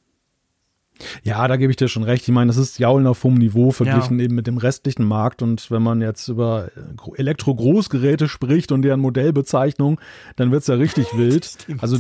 Ja, 1.24 1.48
da 1.48 1.58
gebe 1.58 1.72
ich 1.72 1.78
dir 1.78 1.88
schon 1.88 2.04
recht. 2.04 2.24
Ich 2.24 2.34
meine, 2.34 2.48
das 2.48 2.58
ist 2.58 2.80
Jaulen 2.80 3.08
auf 3.08 3.24
hohem 3.24 3.36
Niveau 3.36 3.72
verglichen 3.72 4.20
ja. 4.20 4.26
eben 4.26 4.36
mit 4.36 4.48
dem 4.48 4.58
restlichen 4.58 5.04
Markt. 5.04 5.42
Und 5.42 5.72
wenn 5.72 5.82
man 5.82 6.02
jetzt 6.02 6.28
über 6.28 6.70
Elektro-Großgeräte 7.16 8.28
spricht 8.28 8.72
und 8.72 8.82
deren 8.84 9.00
Modellbezeichnung, 9.00 10.00
dann 10.36 10.52
wird 10.52 10.62
es 10.62 10.68
ja 10.68 10.76
richtig 10.76 11.08
wild. 11.18 11.58
Also 11.80 11.98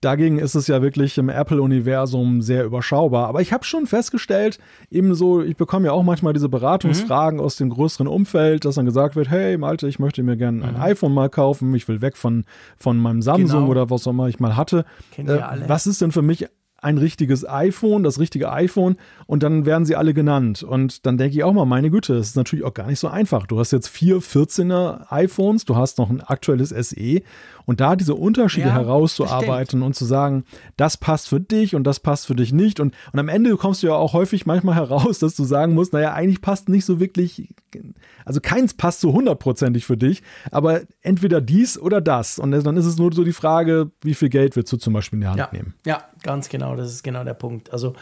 Dagegen 0.00 0.38
ist 0.38 0.54
es 0.54 0.68
ja 0.68 0.80
wirklich 0.80 1.18
im 1.18 1.28
Apple-Universum 1.28 2.40
sehr 2.40 2.64
überschaubar. 2.64 3.26
Aber 3.26 3.40
ich 3.40 3.52
habe 3.52 3.64
schon 3.64 3.86
festgestellt, 3.86 4.58
ebenso, 4.90 5.42
ich 5.42 5.56
bekomme 5.56 5.86
ja 5.86 5.92
auch 5.92 6.04
manchmal 6.04 6.32
diese 6.32 6.48
Beratungsfragen 6.48 7.40
mhm. 7.40 7.44
aus 7.44 7.56
dem 7.56 7.68
größeren 7.70 8.06
Umfeld, 8.06 8.64
dass 8.64 8.76
dann 8.76 8.86
gesagt 8.86 9.16
wird, 9.16 9.28
hey 9.28 9.58
Malte, 9.58 9.88
ich 9.88 9.98
möchte 9.98 10.22
mir 10.22 10.36
gerne 10.36 10.64
ein 10.64 10.74
mhm. 10.74 10.80
iPhone 10.80 11.12
mal 11.12 11.28
kaufen, 11.28 11.74
ich 11.74 11.88
will 11.88 12.00
weg 12.00 12.16
von, 12.16 12.44
von 12.76 12.96
meinem 12.98 13.22
Samsung 13.22 13.62
genau. 13.62 13.70
oder 13.70 13.90
was 13.90 14.06
auch 14.06 14.12
immer 14.12 14.28
ich 14.28 14.38
mal 14.38 14.56
hatte. 14.56 14.84
Äh, 15.16 15.40
was 15.66 15.88
ist 15.88 16.00
denn 16.00 16.12
für 16.12 16.22
mich 16.22 16.46
ein 16.80 16.98
richtiges 16.98 17.48
iPhone, 17.48 18.04
das 18.04 18.20
richtige 18.20 18.52
iPhone 18.52 18.96
und 19.26 19.42
dann 19.42 19.66
werden 19.66 19.84
sie 19.84 19.96
alle 19.96 20.14
genannt. 20.14 20.62
Und 20.62 21.06
dann 21.06 21.18
denke 21.18 21.36
ich 21.36 21.42
auch 21.42 21.52
mal, 21.52 21.64
meine 21.64 21.90
Güte, 21.90 22.14
das 22.14 22.28
ist 22.28 22.36
natürlich 22.36 22.64
auch 22.64 22.74
gar 22.74 22.86
nicht 22.86 23.00
so 23.00 23.08
einfach. 23.08 23.46
Du 23.46 23.58
hast 23.58 23.72
jetzt 23.72 23.88
vier 23.88 24.18
14er 24.18 25.06
iPhones, 25.10 25.64
du 25.64 25.74
hast 25.74 25.98
noch 25.98 26.08
ein 26.08 26.20
aktuelles 26.20 26.68
SE 26.70 27.22
und 27.68 27.80
da 27.80 27.96
diese 27.96 28.14
Unterschiede 28.14 28.68
ja, 28.68 28.72
herauszuarbeiten 28.72 29.82
und 29.82 29.94
zu 29.94 30.06
sagen, 30.06 30.44
das 30.78 30.96
passt 30.96 31.28
für 31.28 31.38
dich 31.38 31.74
und 31.74 31.84
das 31.84 32.00
passt 32.00 32.26
für 32.26 32.34
dich 32.34 32.50
nicht. 32.50 32.80
Und, 32.80 32.94
und 33.12 33.18
am 33.18 33.28
Ende 33.28 33.54
kommst 33.58 33.82
du 33.82 33.88
ja 33.88 33.92
auch 33.92 34.14
häufig 34.14 34.46
manchmal 34.46 34.74
heraus, 34.76 35.18
dass 35.18 35.36
du 35.36 35.44
sagen 35.44 35.74
musst, 35.74 35.92
naja, 35.92 36.14
eigentlich 36.14 36.40
passt 36.40 36.70
nicht 36.70 36.86
so 36.86 36.98
wirklich, 36.98 37.52
also 38.24 38.40
keins 38.40 38.72
passt 38.72 39.02
so 39.02 39.12
hundertprozentig 39.12 39.84
für 39.84 39.98
dich, 39.98 40.22
aber 40.50 40.80
entweder 41.02 41.42
dies 41.42 41.78
oder 41.78 42.00
das. 42.00 42.38
Und 42.38 42.52
dann 42.52 42.76
ist 42.78 42.86
es 42.86 42.96
nur 42.96 43.12
so 43.12 43.22
die 43.22 43.34
Frage, 43.34 43.90
wie 44.00 44.14
viel 44.14 44.30
Geld 44.30 44.56
willst 44.56 44.72
du 44.72 44.78
zum 44.78 44.94
Beispiel 44.94 45.18
in 45.18 45.20
die 45.20 45.26
Hand 45.26 45.38
ja, 45.38 45.50
nehmen? 45.52 45.74
Ja, 45.84 46.04
ganz 46.22 46.48
genau, 46.48 46.74
das 46.74 46.90
ist 46.90 47.02
genau 47.02 47.22
der 47.22 47.34
Punkt. 47.34 47.70
Also 47.70 47.92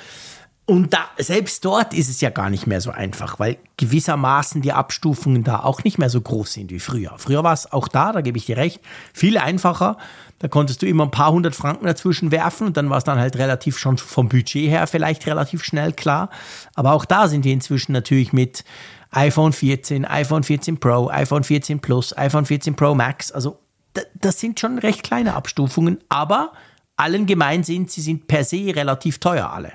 und 0.68 0.92
da, 0.92 1.04
selbst 1.16 1.64
dort 1.64 1.94
ist 1.94 2.10
es 2.10 2.20
ja 2.20 2.30
gar 2.30 2.50
nicht 2.50 2.66
mehr 2.66 2.80
so 2.80 2.90
einfach, 2.90 3.38
weil 3.38 3.56
gewissermaßen 3.76 4.62
die 4.62 4.72
Abstufungen 4.72 5.44
da 5.44 5.60
auch 5.60 5.84
nicht 5.84 5.96
mehr 5.96 6.10
so 6.10 6.20
groß 6.20 6.54
sind 6.54 6.72
wie 6.72 6.80
früher. 6.80 7.14
Früher 7.18 7.44
war 7.44 7.52
es 7.52 7.72
auch 7.72 7.86
da, 7.86 8.10
da 8.10 8.20
gebe 8.20 8.36
ich 8.36 8.46
dir 8.46 8.56
recht, 8.56 8.80
viel 9.12 9.38
einfacher. 9.38 9.96
Da 10.40 10.48
konntest 10.48 10.82
du 10.82 10.86
immer 10.86 11.04
ein 11.04 11.12
paar 11.12 11.30
hundert 11.30 11.54
Franken 11.54 11.86
dazwischen 11.86 12.32
werfen 12.32 12.66
und 12.66 12.76
dann 12.76 12.90
war 12.90 12.98
es 12.98 13.04
dann 13.04 13.20
halt 13.20 13.36
relativ 13.36 13.78
schon 13.78 13.96
vom 13.96 14.28
Budget 14.28 14.68
her 14.68 14.88
vielleicht 14.88 15.26
relativ 15.28 15.62
schnell 15.62 15.92
klar. 15.92 16.30
Aber 16.74 16.94
auch 16.94 17.04
da 17.04 17.28
sind 17.28 17.44
wir 17.44 17.52
inzwischen 17.52 17.92
natürlich 17.92 18.32
mit 18.32 18.64
iPhone 19.12 19.52
14, 19.52 20.04
iPhone 20.04 20.42
14 20.42 20.80
Pro, 20.80 21.08
iPhone 21.10 21.44
14 21.44 21.78
Plus, 21.78 22.16
iPhone 22.18 22.44
14 22.44 22.74
Pro 22.74 22.96
Max. 22.96 23.30
Also 23.30 23.60
das 24.14 24.40
sind 24.40 24.58
schon 24.58 24.80
recht 24.80 25.04
kleine 25.04 25.34
Abstufungen, 25.34 25.98
aber 26.08 26.52
allen 26.96 27.26
gemein 27.26 27.62
sind, 27.62 27.92
sie 27.92 28.00
sind 28.00 28.26
per 28.26 28.42
se 28.42 28.72
relativ 28.74 29.18
teuer 29.18 29.48
alle. 29.50 29.72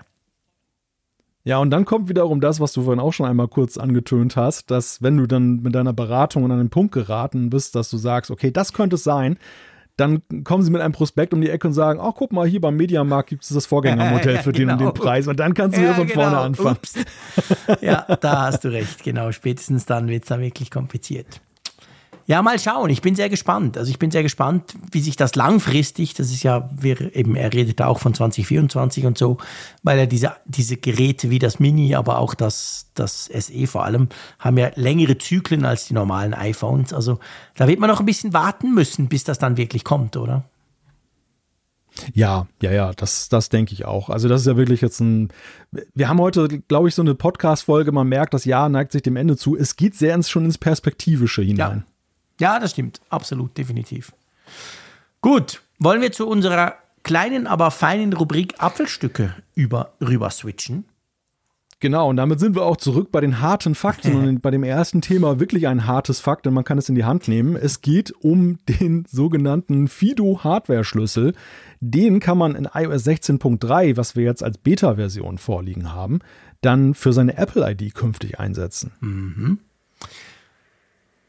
Ja, 1.43 1.57
und 1.57 1.71
dann 1.71 1.85
kommt 1.85 2.07
wiederum 2.07 2.39
das, 2.39 2.59
was 2.59 2.71
du 2.73 2.83
vorhin 2.83 2.99
auch 2.99 3.13
schon 3.13 3.25
einmal 3.25 3.47
kurz 3.47 3.77
angetönt 3.77 4.35
hast, 4.35 4.69
dass 4.69 5.01
wenn 5.01 5.17
du 5.17 5.25
dann 5.25 5.61
mit 5.61 5.73
deiner 5.73 5.93
Beratung 5.93 6.45
an 6.45 6.51
einen 6.51 6.69
Punkt 6.69 6.93
geraten 6.93 7.49
bist, 7.49 7.75
dass 7.75 7.89
du 7.89 7.97
sagst, 7.97 8.29
okay, 8.29 8.51
das 8.51 8.73
könnte 8.73 8.95
es 8.95 9.03
sein, 9.03 9.37
dann 9.97 10.21
kommen 10.43 10.63
sie 10.63 10.71
mit 10.71 10.81
einem 10.81 10.93
Prospekt 10.93 11.33
um 11.33 11.41
die 11.41 11.49
Ecke 11.49 11.67
und 11.67 11.73
sagen, 11.73 11.99
oh, 12.01 12.11
guck 12.11 12.31
mal, 12.31 12.47
hier 12.47 12.61
beim 12.61 12.75
Mediamarkt 12.75 13.29
gibt 13.29 13.43
es 13.43 13.49
das 13.49 13.65
Vorgängermodell 13.65 14.37
für 14.37 14.51
den 14.51 14.61
genau. 14.61 14.73
und 14.73 14.79
den 14.79 14.93
genau. 14.93 15.03
Preis. 15.03 15.27
Und 15.27 15.39
dann 15.39 15.53
kannst 15.53 15.77
du 15.77 15.81
ja, 15.81 15.89
wieder 15.89 15.95
von 15.95 16.07
genau. 16.07 16.21
vorne 16.21 16.37
anfangen. 16.37 16.77
Ja, 17.81 18.03
da 18.19 18.43
hast 18.43 18.63
du 18.63 18.71
recht, 18.71 19.03
genau. 19.03 19.31
Spätestens 19.31 19.85
dann 19.85 20.07
wird 20.07 20.23
es 20.23 20.29
dann 20.29 20.41
wirklich 20.41 20.71
kompliziert. 20.71 21.41
Ja, 22.27 22.41
mal 22.41 22.59
schauen. 22.59 22.89
Ich 22.89 23.01
bin 23.01 23.15
sehr 23.15 23.29
gespannt. 23.29 23.77
Also 23.77 23.89
ich 23.89 23.99
bin 23.99 24.11
sehr 24.11 24.23
gespannt, 24.23 24.75
wie 24.91 25.01
sich 25.01 25.15
das 25.15 25.35
langfristig, 25.35 26.13
das 26.13 26.31
ist 26.31 26.43
ja, 26.43 26.69
wir 26.73 27.15
eben, 27.15 27.35
er 27.35 27.53
redet 27.53 27.81
auch 27.81 27.99
von 27.99 28.13
2024 28.13 29.05
und 29.05 29.17
so, 29.17 29.37
weil 29.83 29.99
er 29.99 30.07
diese, 30.07 30.33
diese 30.45 30.77
Geräte 30.77 31.29
wie 31.29 31.39
das 31.39 31.59
Mini, 31.59 31.95
aber 31.95 32.19
auch 32.19 32.33
das, 32.33 32.87
das 32.93 33.25
SE 33.25 33.67
vor 33.67 33.85
allem, 33.85 34.09
haben 34.39 34.57
ja 34.57 34.71
längere 34.75 35.17
Zyklen 35.17 35.65
als 35.65 35.85
die 35.85 35.93
normalen 35.93 36.33
iPhones. 36.33 36.93
Also 36.93 37.19
da 37.55 37.67
wird 37.67 37.79
man 37.79 37.89
noch 37.89 37.99
ein 37.99 38.05
bisschen 38.05 38.33
warten 38.33 38.73
müssen, 38.73 39.09
bis 39.09 39.23
das 39.23 39.39
dann 39.39 39.57
wirklich 39.57 39.83
kommt, 39.83 40.15
oder? 40.15 40.43
Ja, 42.13 42.47
ja, 42.61 42.71
ja, 42.71 42.93
das, 42.93 43.29
das 43.29 43.49
denke 43.49 43.73
ich 43.73 43.85
auch. 43.85 44.09
Also 44.09 44.29
das 44.29 44.41
ist 44.41 44.47
ja 44.47 44.57
wirklich 44.57 44.81
jetzt 44.81 44.99
ein, 45.01 45.29
wir 45.93 46.07
haben 46.07 46.19
heute, 46.19 46.47
glaube 46.47 46.87
ich, 46.87 46.95
so 46.95 47.01
eine 47.01 47.15
Podcast-Folge, 47.15 47.91
man 47.91 48.07
merkt, 48.07 48.33
das 48.33 48.45
Jahr 48.45 48.69
neigt 48.69 48.91
sich 48.93 49.01
dem 49.01 49.15
Ende 49.15 49.35
zu. 49.35 49.57
Es 49.57 49.75
geht 49.75 49.95
sehr 49.95 50.15
ins, 50.15 50.29
schon 50.29 50.45
ins 50.45 50.57
Perspektivische 50.57 51.41
hinein. 51.41 51.83
Ja. 51.85 51.90
Ja, 52.39 52.59
das 52.59 52.71
stimmt. 52.71 53.01
Absolut, 53.09 53.57
definitiv. 53.57 54.13
Gut, 55.21 55.61
wollen 55.79 56.01
wir 56.01 56.11
zu 56.11 56.27
unserer 56.27 56.75
kleinen, 57.03 57.47
aber 57.47 57.71
feinen 57.71 58.13
Rubrik 58.13 58.55
Apfelstücke 58.57 59.35
über, 59.55 59.93
rüber 60.01 60.29
switchen? 60.29 60.85
Genau, 61.81 62.09
und 62.09 62.17
damit 62.17 62.39
sind 62.39 62.55
wir 62.55 62.61
auch 62.61 62.77
zurück 62.77 63.11
bei 63.11 63.21
den 63.21 63.41
harten 63.41 63.73
Fakten 63.73 64.15
und 64.27 64.41
bei 64.41 64.51
dem 64.51 64.63
ersten 64.63 65.01
Thema 65.01 65.39
wirklich 65.39 65.67
ein 65.67 65.87
hartes 65.87 66.19
Fakt, 66.19 66.45
denn 66.45 66.53
man 66.53 66.63
kann 66.63 66.77
es 66.77 66.87
in 66.87 66.95
die 66.95 67.05
Hand 67.05 67.27
nehmen. 67.27 67.55
Es 67.55 67.81
geht 67.81 68.11
um 68.11 68.59
den 68.67 69.05
sogenannten 69.09 69.87
FIDO-Hardware-Schlüssel. 69.87 71.33
Den 71.79 72.19
kann 72.19 72.37
man 72.37 72.55
in 72.55 72.69
iOS 72.71 73.07
16.3, 73.07 73.97
was 73.97 74.15
wir 74.15 74.23
jetzt 74.23 74.43
als 74.43 74.59
Beta-Version 74.59 75.39
vorliegen 75.39 75.91
haben, 75.91 76.19
dann 76.61 76.93
für 76.93 77.13
seine 77.13 77.35
Apple-ID 77.35 77.95
künftig 77.95 78.39
einsetzen. 78.39 78.91
Mhm. 78.99 79.59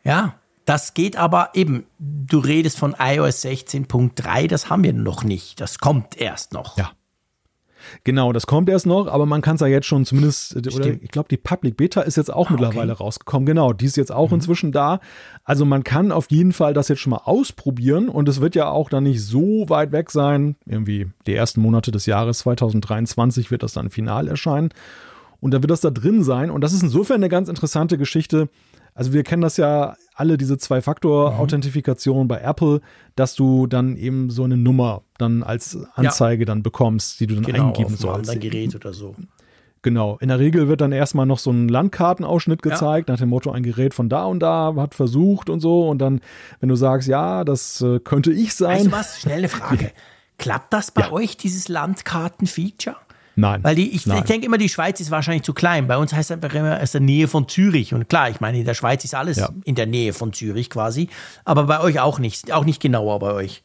Ja, 0.05 0.35
das 0.73 0.95
geht 0.95 1.19
aber 1.19 1.51
eben, 1.53 1.85
du 1.99 2.39
redest 2.39 2.79
von 2.79 2.97
iOS 2.99 3.45
16.3, 3.45 4.49
das 4.49 4.71
haben 4.71 4.83
wir 4.83 4.95
noch 4.95 5.23
nicht. 5.23 5.61
Das 5.61 5.81
kommt 5.81 6.19
erst 6.19 6.55
noch. 6.55 6.79
Ja. 6.79 6.93
Genau, 8.05 8.33
das 8.33 8.47
kommt 8.47 8.71
erst 8.71 8.87
noch, 8.87 9.07
aber 9.07 9.27
man 9.27 9.43
kann 9.43 9.57
es 9.57 9.61
ja 9.61 9.67
jetzt 9.67 9.87
schon 9.87 10.07
zumindest, 10.07 10.57
ich 10.57 11.11
glaube, 11.11 11.29
die 11.29 11.37
Public 11.37 11.77
Beta 11.77 12.01
ist 12.01 12.17
jetzt 12.17 12.33
auch 12.33 12.49
ah, 12.49 12.53
mittlerweile 12.53 12.93
okay. 12.93 13.03
rausgekommen. 13.03 13.45
Genau, 13.45 13.75
die 13.75 13.85
ist 13.85 13.99
jetzt 13.99 14.13
auch 14.13 14.31
mhm. 14.31 14.37
inzwischen 14.37 14.73
da. 14.73 15.01
Also 15.45 15.67
man 15.67 15.85
kann 15.85 16.11
auf 16.11 16.31
jeden 16.31 16.55
Fall 16.55 16.73
das 16.73 16.89
jetzt 16.89 17.01
schon 17.01 17.11
mal 17.11 17.21
ausprobieren 17.23 18.09
und 18.09 18.27
es 18.31 18.41
wird 18.41 18.55
ja 18.55 18.71
auch 18.71 18.89
dann 18.89 19.03
nicht 19.03 19.23
so 19.23 19.69
weit 19.69 19.93
weg 19.93 20.11
sein. 20.11 20.57
Irgendwie 20.65 21.11
die 21.27 21.35
ersten 21.35 21.61
Monate 21.61 21.91
des 21.91 22.07
Jahres 22.07 22.39
2023 22.39 23.51
wird 23.51 23.63
das 23.63 23.75
dann 23.75 23.91
final 23.91 24.27
erscheinen. 24.27 24.71
Und 25.39 25.53
da 25.53 25.61
wird 25.61 25.71
das 25.71 25.83
da 25.83 25.91
drin 25.91 26.25
sein. 26.25 26.51
Und 26.51 26.63
das 26.63 26.73
ist 26.73 26.83
insofern 26.83 27.17
eine 27.17 27.29
ganz 27.29 27.51
interessante 27.51 27.99
Geschichte. 27.99 28.49
Also 28.95 29.13
wir 29.13 29.23
kennen 29.23 29.43
das 29.43 29.57
ja 29.57 29.97
alle, 30.15 30.37
diese 30.37 30.59
Zwei-Faktor-Authentifikation 30.59 32.25
mhm. 32.25 32.29
bei 32.29 32.41
Apple, 32.41 32.81
dass 33.17 33.35
du 33.35 33.67
dann 33.67 33.97
eben 33.97 34.31
so 34.31 34.45
eine 34.45 34.57
Nummer 34.57 35.03
dann 35.19 35.43
als 35.43 35.79
Anzeige 35.95 36.43
ja. 36.43 36.47
dann 36.47 36.63
bekommst, 36.63 37.21
die 37.21 37.27
du 37.27 37.35
dann 37.37 37.45
genau, 37.45 37.69
eingeben 37.69 37.97
sollst. 37.97 38.31
Ein 38.31 38.41
Gerät 38.41 38.75
oder 38.75 38.93
so. 38.93 39.17
Genau. 39.83 40.17
In 40.21 40.29
der 40.29 40.39
Regel 40.39 40.69
wird 40.69 40.81
dann 40.81 40.93
erstmal 40.93 41.27
noch 41.27 41.41
so 41.41 41.51
ein 41.51 41.69
Landkartenausschnitt 41.69 42.63
gezeigt, 42.63 43.09
ja. 43.09 43.15
nach 43.15 43.21
dem 43.21 43.31
Motto, 43.31 43.51
ein 43.51 43.65
Gerät 43.65 43.95
von 43.95 44.09
da 44.09 44.27
und 44.27 44.41
da 44.41 44.75
hat 44.77 44.95
versucht 44.95 45.51
und 45.51 45.61
so. 45.61 45.89
Und 45.89 45.99
dann, 45.99 46.21
wenn 46.61 46.69
du 46.69 46.77
sagst, 46.77 47.09
ja, 47.09 47.45
das 47.45 47.81
äh, 47.81 47.99
könnte 47.99 48.33
ich 48.33 48.55
sein. 48.55 48.77
Weißt 48.77 48.87
du 48.87 48.93
was? 48.93 49.21
Schnelle 49.21 49.49
Frage. 49.49 49.91
Klappt 50.39 50.73
das 50.73 50.91
bei 50.91 51.03
ja. 51.03 51.13
euch, 51.13 51.37
dieses 51.37 51.69
Landkarten-Feature? 51.69 52.97
Nein. 53.35 53.65
Weil 53.65 53.75
die, 53.75 53.91
ich, 53.91 54.07
ich 54.07 54.21
denke 54.23 54.47
immer, 54.47 54.59
die 54.59 54.69
Schweiz 54.69 55.01
ist 55.01 55.11
wahrscheinlich 55.11 55.43
zu 55.43 55.55
klein. 55.55 55.87
Bei 55.87 55.97
uns 55.97 56.13
heißt 56.13 56.31
es 56.31 56.35
einfach 56.35 56.55
immer, 56.55 56.77
es 56.77 56.91
ist 56.91 56.95
in 56.97 57.07
der 57.07 57.15
Nähe 57.15 57.29
von 57.29 57.49
Zürich. 57.49 57.95
Und 57.95 58.09
klar, 58.09 58.29
ich 58.29 58.41
meine, 58.41 58.59
in 58.59 58.65
der 58.65 58.75
Schweiz 58.75 59.05
ist 59.05 59.15
alles 59.15 59.39
ja. 59.39 59.49
in 59.65 59.75
der 59.75 59.87
Nähe 59.87 60.13
von 60.13 60.33
Zürich 60.33 60.69
quasi. 60.69 61.09
Aber 61.45 61.65
bei 61.65 61.81
euch 61.81 62.01
auch 62.01 62.19
nicht. 62.19 62.53
Auch 62.53 62.65
nicht 62.65 62.81
genauer 62.81 63.19
bei 63.19 63.33
euch. 63.33 63.63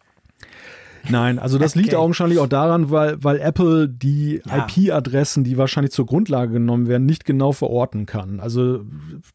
Nein, 1.10 1.40
also 1.40 1.58
das 1.58 1.74
okay. 1.74 1.84
liegt 1.84 1.96
augenscheinlich 1.96 2.40
auch 2.40 2.48
daran, 2.48 2.92
weil, 2.92 3.24
weil 3.24 3.40
Apple 3.40 3.88
die 3.88 4.42
ja. 4.46 4.68
IP-Adressen, 4.68 5.44
die 5.44 5.58
wahrscheinlich 5.58 5.92
zur 5.92 6.06
Grundlage 6.06 6.54
genommen 6.54 6.88
werden, 6.88 7.06
nicht 7.06 7.26
genau 7.26 7.52
verorten 7.52 8.06
kann. 8.06 8.40
Also 8.40 8.84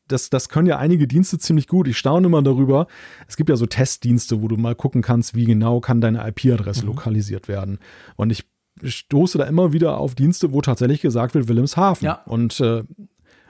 das, 0.09 0.31
das 0.31 0.49
können 0.49 0.67
ja 0.67 0.79
einige 0.79 1.07
Dienste 1.07 1.39
ziemlich 1.39 1.67
gut. 1.67 1.89
Ich 1.89 1.99
staune 1.99 2.27
immer 2.27 2.43
darüber. 2.43 2.87
Es 3.27 3.37
gibt 3.37 3.49
ja 3.51 3.57
so 3.57 3.67
Testdienste, 3.67 4.43
wo 4.43 4.49
du 4.49 4.57
mal 4.57 4.75
gucken 4.75 5.03
kannst, 5.03 5.35
wie 5.35 5.45
genau 5.45 5.81
kann 5.81 6.01
deine 6.01 6.27
IP-Adresse 6.29 6.83
mhm. 6.83 6.89
lokalisiert 6.89 7.49
werden. 7.49 7.79
Und 8.17 8.31
ich 8.31 8.45
stoße 8.83 9.39
da 9.39 9.45
immer 9.45 9.73
wieder 9.73 9.99
auf 9.99 10.15
Dienste, 10.15 10.53
wo 10.53 10.61
tatsächlich 10.61 11.01
gesagt 11.01 11.35
wird, 11.35 11.49
Wilhelmshaven. 11.49 12.05
Ja. 12.05 12.23
Und 12.27 12.61
äh, 12.61 12.83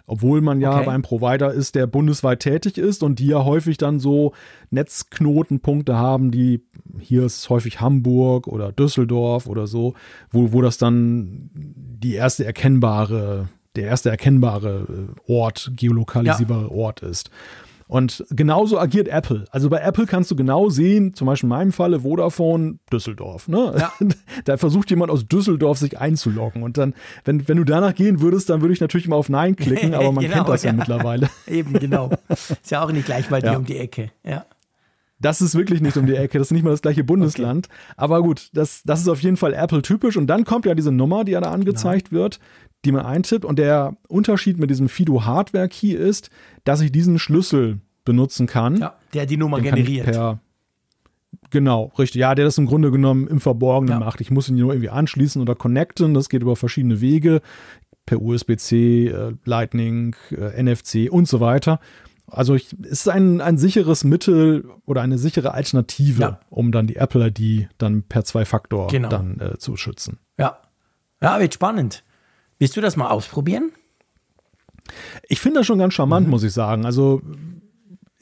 obwohl 0.06 0.40
man 0.40 0.60
ja 0.60 0.76
okay. 0.76 0.86
beim 0.86 1.02
Provider 1.02 1.52
ist, 1.52 1.74
der 1.74 1.86
bundesweit 1.86 2.40
tätig 2.40 2.76
ist 2.76 3.02
und 3.02 3.18
die 3.18 3.28
ja 3.28 3.44
häufig 3.44 3.78
dann 3.78 4.00
so 4.00 4.32
Netzknotenpunkte 4.70 5.96
haben, 5.96 6.30
die 6.30 6.66
hier 6.98 7.24
ist 7.24 7.48
häufig 7.48 7.80
Hamburg 7.80 8.46
oder 8.46 8.72
Düsseldorf 8.72 9.46
oder 9.46 9.66
so, 9.66 9.94
wo, 10.30 10.52
wo 10.52 10.60
das 10.60 10.78
dann 10.78 11.50
die 11.54 12.14
erste 12.14 12.44
erkennbare, 12.44 13.48
der 13.76 13.84
erste 13.84 14.10
erkennbare 14.10 14.86
äh, 15.26 15.32
Ort, 15.32 15.72
geolokalisierbare 15.76 16.64
ja. 16.64 16.70
Ort 16.70 17.00
ist. 17.02 17.30
Und 17.92 18.24
genauso 18.30 18.78
agiert 18.78 19.06
Apple. 19.06 19.44
Also 19.50 19.68
bei 19.68 19.80
Apple 19.80 20.06
kannst 20.06 20.30
du 20.30 20.34
genau 20.34 20.70
sehen, 20.70 21.12
zum 21.12 21.26
Beispiel 21.26 21.44
in 21.44 21.50
meinem 21.50 21.72
Falle 21.72 22.00
Vodafone 22.00 22.78
Düsseldorf. 22.90 23.48
Ne? 23.48 23.74
Ja. 23.76 23.92
Da 24.46 24.56
versucht 24.56 24.88
jemand 24.88 25.12
aus 25.12 25.28
Düsseldorf 25.28 25.76
sich 25.76 25.98
einzuloggen. 26.00 26.62
Und 26.62 26.78
dann, 26.78 26.94
wenn, 27.26 27.46
wenn 27.48 27.58
du 27.58 27.64
danach 27.64 27.94
gehen 27.94 28.22
würdest, 28.22 28.48
dann 28.48 28.62
würde 28.62 28.72
ich 28.72 28.80
natürlich 28.80 29.08
mal 29.08 29.16
auf 29.16 29.28
Nein 29.28 29.56
klicken, 29.56 29.92
aber 29.92 30.10
man 30.10 30.24
genau, 30.24 30.36
kennt 30.36 30.48
das 30.48 30.62
ja, 30.62 30.70
ja 30.70 30.76
mittlerweile. 30.76 31.28
Eben, 31.46 31.74
genau. 31.74 32.08
Ist 32.30 32.70
ja 32.70 32.82
auch 32.82 32.90
nicht 32.90 33.04
gleich 33.04 33.28
bei 33.28 33.42
dir 33.42 33.58
um 33.58 33.66
die 33.66 33.76
Ecke. 33.76 34.10
Ja. 34.24 34.46
Das 35.22 35.40
ist 35.40 35.54
wirklich 35.54 35.80
nicht 35.80 35.96
um 35.96 36.06
die 36.06 36.16
Ecke, 36.16 36.38
das 36.38 36.48
ist 36.48 36.52
nicht 36.52 36.64
mal 36.64 36.70
das 36.70 36.82
gleiche 36.82 37.04
Bundesland. 37.04 37.68
Okay. 37.82 37.94
Aber 37.96 38.22
gut, 38.22 38.50
das, 38.54 38.82
das 38.84 39.00
ist 39.00 39.08
auf 39.08 39.20
jeden 39.20 39.36
Fall 39.36 39.54
Apple-typisch. 39.54 40.16
Und 40.16 40.26
dann 40.26 40.44
kommt 40.44 40.66
ja 40.66 40.74
diese 40.74 40.90
Nummer, 40.90 41.24
die 41.24 41.32
ja 41.32 41.40
da 41.40 41.50
angezeigt 41.50 42.10
genau. 42.10 42.22
wird, 42.22 42.40
die 42.84 42.92
man 42.92 43.04
eintippt. 43.04 43.44
Und 43.44 43.58
der 43.58 43.96
Unterschied 44.08 44.58
mit 44.58 44.70
diesem 44.70 44.88
Fido 44.88 45.24
Hardware 45.24 45.68
Key 45.68 45.92
ist, 45.92 46.30
dass 46.64 46.80
ich 46.80 46.90
diesen 46.90 47.18
Schlüssel 47.18 47.80
benutzen 48.04 48.46
kann. 48.46 48.78
Ja, 48.78 48.94
der 49.14 49.26
die 49.26 49.36
Nummer 49.36 49.60
generiert. 49.60 50.06
Per, 50.06 50.40
genau, 51.50 51.92
richtig. 51.98 52.20
Ja, 52.20 52.34
der 52.34 52.44
das 52.44 52.58
im 52.58 52.66
Grunde 52.66 52.90
genommen 52.90 53.28
im 53.28 53.40
Verborgenen 53.40 54.00
ja. 54.00 54.04
macht. 54.04 54.20
Ich 54.20 54.30
muss 54.30 54.48
ihn 54.48 54.56
nur 54.56 54.72
irgendwie 54.72 54.90
anschließen 54.90 55.40
oder 55.40 55.54
connecten. 55.54 56.14
Das 56.14 56.28
geht 56.28 56.42
über 56.42 56.56
verschiedene 56.56 57.00
Wege. 57.00 57.40
Per 58.06 58.20
USB-C, 58.20 59.06
äh, 59.06 59.32
Lightning, 59.44 60.16
äh, 60.30 60.60
NFC 60.60 61.08
und 61.10 61.28
so 61.28 61.40
weiter. 61.40 61.78
Also 62.26 62.54
ich, 62.54 62.74
es 62.82 63.00
ist 63.00 63.08
ein, 63.08 63.40
ein 63.40 63.58
sicheres 63.58 64.04
Mittel 64.04 64.70
oder 64.86 65.02
eine 65.02 65.18
sichere 65.18 65.52
Alternative, 65.52 66.22
ja. 66.22 66.40
um 66.48 66.72
dann 66.72 66.86
die 66.86 66.96
Apple 66.96 67.26
ID 67.26 67.68
dann 67.78 68.04
per 68.04 68.24
Zwei-Faktor 68.24 68.88
genau. 68.88 69.08
dann 69.08 69.40
äh, 69.40 69.58
zu 69.58 69.76
schützen. 69.76 70.18
Ja. 70.38 70.58
Ja, 71.20 71.38
wird 71.38 71.54
spannend. 71.54 72.04
Willst 72.58 72.76
du 72.76 72.80
das 72.80 72.96
mal 72.96 73.08
ausprobieren? 73.08 73.72
Ich 75.28 75.40
finde 75.40 75.60
das 75.60 75.66
schon 75.66 75.78
ganz 75.78 75.94
charmant, 75.94 76.26
mhm. 76.26 76.30
muss 76.30 76.42
ich 76.42 76.52
sagen. 76.52 76.84
Also 76.84 77.22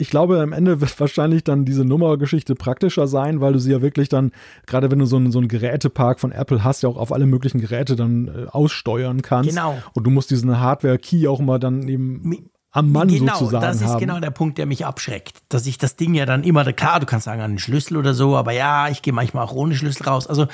ich 0.01 0.10
glaube, 0.10 0.40
am 0.40 0.52
Ende 0.52 0.81
wird 0.81 0.98
wahrscheinlich 0.98 1.44
dann 1.44 1.64
diese 1.64 1.85
Nummergeschichte 1.85 2.55
praktischer 2.55 3.06
sein, 3.06 3.40
weil 3.40 3.52
du 3.52 3.59
sie 3.59 3.72
ja 3.72 3.82
wirklich 3.82 4.09
dann, 4.09 4.32
gerade 4.66 4.90
wenn 4.90 4.98
du 4.98 5.05
so 5.05 5.16
einen, 5.16 5.31
so 5.31 5.39
einen 5.39 5.48
Gerätepark 5.48 6.20
von 6.20 6.32
Apple 6.32 6.64
hast, 6.64 6.82
ja 6.82 6.89
auch 6.89 6.97
auf 6.97 7.12
alle 7.12 7.27
möglichen 7.27 7.60
Geräte 7.60 7.97
dann 7.97 8.28
äh, 8.28 8.47
aussteuern 8.48 9.22
kannst. 9.22 9.51
Genau. 9.51 9.77
Und 9.93 10.05
du 10.05 10.10
musst 10.10 10.31
diesen 10.31 10.59
Hardware-Key 10.59 11.28
auch 11.28 11.40
immer 11.40 11.59
dann 11.59 11.86
eben 11.86 12.51
am 12.73 12.93
Mann 12.93 13.09
genau, 13.09 13.35
sozusagen 13.37 13.63
das 13.63 13.81
ist 13.81 13.89
haben. 13.89 13.99
genau 13.99 14.21
der 14.21 14.31
Punkt, 14.31 14.59
der 14.59 14.67
mich 14.67 14.87
abschreckt. 14.87 15.39
Dass 15.49 15.67
ich 15.67 15.79
das 15.79 15.97
Ding 15.97 16.15
ja 16.15 16.25
dann 16.25 16.45
immer, 16.45 16.71
klar, 16.73 17.01
du 17.01 17.07
kannst 17.07 17.25
sagen, 17.25 17.41
an 17.41 17.53
den 17.53 17.59
Schlüssel 17.59 17.97
oder 17.97 18.15
so, 18.15 18.37
aber 18.37 18.53
ja, 18.53 18.89
ich 18.89 19.03
gehe 19.03 19.13
manchmal 19.13 19.45
auch 19.45 19.53
ohne 19.53 19.75
Schlüssel 19.75 20.05
raus. 20.05 20.27
Also 20.27 20.47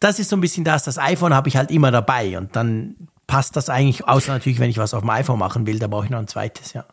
das 0.00 0.18
ist 0.18 0.30
so 0.30 0.36
ein 0.36 0.40
bisschen 0.40 0.64
das, 0.64 0.84
das 0.84 0.98
iPhone 0.98 1.34
habe 1.34 1.48
ich 1.48 1.56
halt 1.56 1.70
immer 1.70 1.90
dabei 1.90 2.38
und 2.38 2.56
dann 2.56 2.96
passt 3.26 3.56
das 3.56 3.68
eigentlich, 3.68 4.08
außer 4.08 4.32
natürlich, 4.32 4.58
wenn 4.58 4.70
ich 4.70 4.78
was 4.78 4.94
auf 4.94 5.02
dem 5.02 5.10
iPhone 5.10 5.38
machen 5.38 5.66
will, 5.66 5.78
da 5.78 5.86
brauche 5.86 6.06
ich 6.06 6.10
noch 6.10 6.18
ein 6.18 6.28
zweites, 6.28 6.72
ja. 6.72 6.86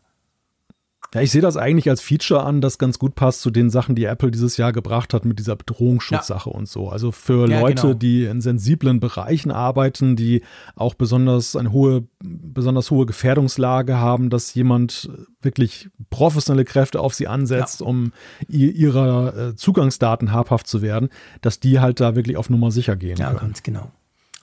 Ja, 1.15 1.21
ich 1.21 1.31
sehe 1.31 1.41
das 1.41 1.55
eigentlich 1.55 1.89
als 1.89 2.01
Feature 2.01 2.43
an, 2.43 2.59
das 2.59 2.77
ganz 2.77 2.99
gut 2.99 3.15
passt 3.15 3.39
zu 3.39 3.49
den 3.49 3.69
Sachen, 3.69 3.95
die 3.95 4.03
Apple 4.03 4.31
dieses 4.31 4.57
Jahr 4.57 4.73
gebracht 4.73 5.13
hat 5.13 5.23
mit 5.23 5.39
dieser 5.39 5.55
Bedrohungsschutzsache 5.55 6.49
ja. 6.49 6.55
und 6.57 6.67
so. 6.67 6.89
Also 6.89 7.13
für 7.13 7.49
ja, 7.49 7.61
Leute, 7.61 7.83
genau. 7.83 7.93
die 7.93 8.25
in 8.25 8.41
sensiblen 8.41 8.99
Bereichen 8.99 9.49
arbeiten, 9.49 10.17
die 10.17 10.41
auch 10.75 10.93
besonders 10.93 11.55
eine 11.55 11.71
hohe, 11.71 12.03
besonders 12.21 12.91
hohe 12.91 13.05
Gefährdungslage 13.05 13.97
haben, 13.97 14.29
dass 14.29 14.53
jemand 14.55 15.09
wirklich 15.41 15.87
professionelle 16.09 16.65
Kräfte 16.65 16.99
auf 16.99 17.13
sie 17.13 17.27
ansetzt, 17.27 17.79
ja. 17.79 17.87
um 17.87 18.11
ihrer 18.49 19.37
äh, 19.37 19.55
Zugangsdaten 19.55 20.33
habhaft 20.33 20.67
zu 20.67 20.81
werden, 20.81 21.07
dass 21.39 21.61
die 21.61 21.79
halt 21.79 22.01
da 22.01 22.17
wirklich 22.17 22.35
auf 22.35 22.49
Nummer 22.49 22.71
sicher 22.71 22.97
gehen. 22.97 23.15
Ja, 23.15 23.27
können. 23.27 23.39
ganz 23.39 23.63
genau. 23.63 23.89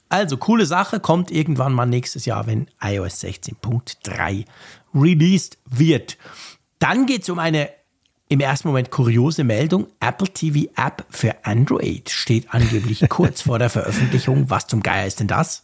Also, 0.09 0.36
coole 0.36 0.66
Sache, 0.66 1.01
kommt 1.01 1.31
irgendwann 1.31 1.73
mal 1.73 1.86
nächstes 1.86 2.27
Jahr, 2.27 2.47
wenn 2.47 2.66
iOS 2.82 3.24
16.3 3.24 4.44
released 4.94 5.57
wird. 5.65 6.19
Dann 6.83 7.07
geht 7.07 7.23
es 7.23 7.31
um 7.31 7.39
eine 7.39 7.71
im 8.29 8.41
ersten 8.41 8.67
Moment 8.67 8.91
kuriose 8.91 9.45
Meldung. 9.45 9.87
Apple 10.01 10.27
TV 10.27 10.69
App 10.75 11.07
für 11.11 11.45
Android 11.45 12.11
steht 12.11 12.53
angeblich 12.53 13.05
kurz 13.09 13.43
vor 13.43 13.61
der 13.61 13.71
Veröffentlichung. 13.71 14.51
Was 14.51 14.67
zum 14.67 14.83
Geier 14.83 15.07
ist 15.07 15.21
denn 15.21 15.29
das? 15.29 15.63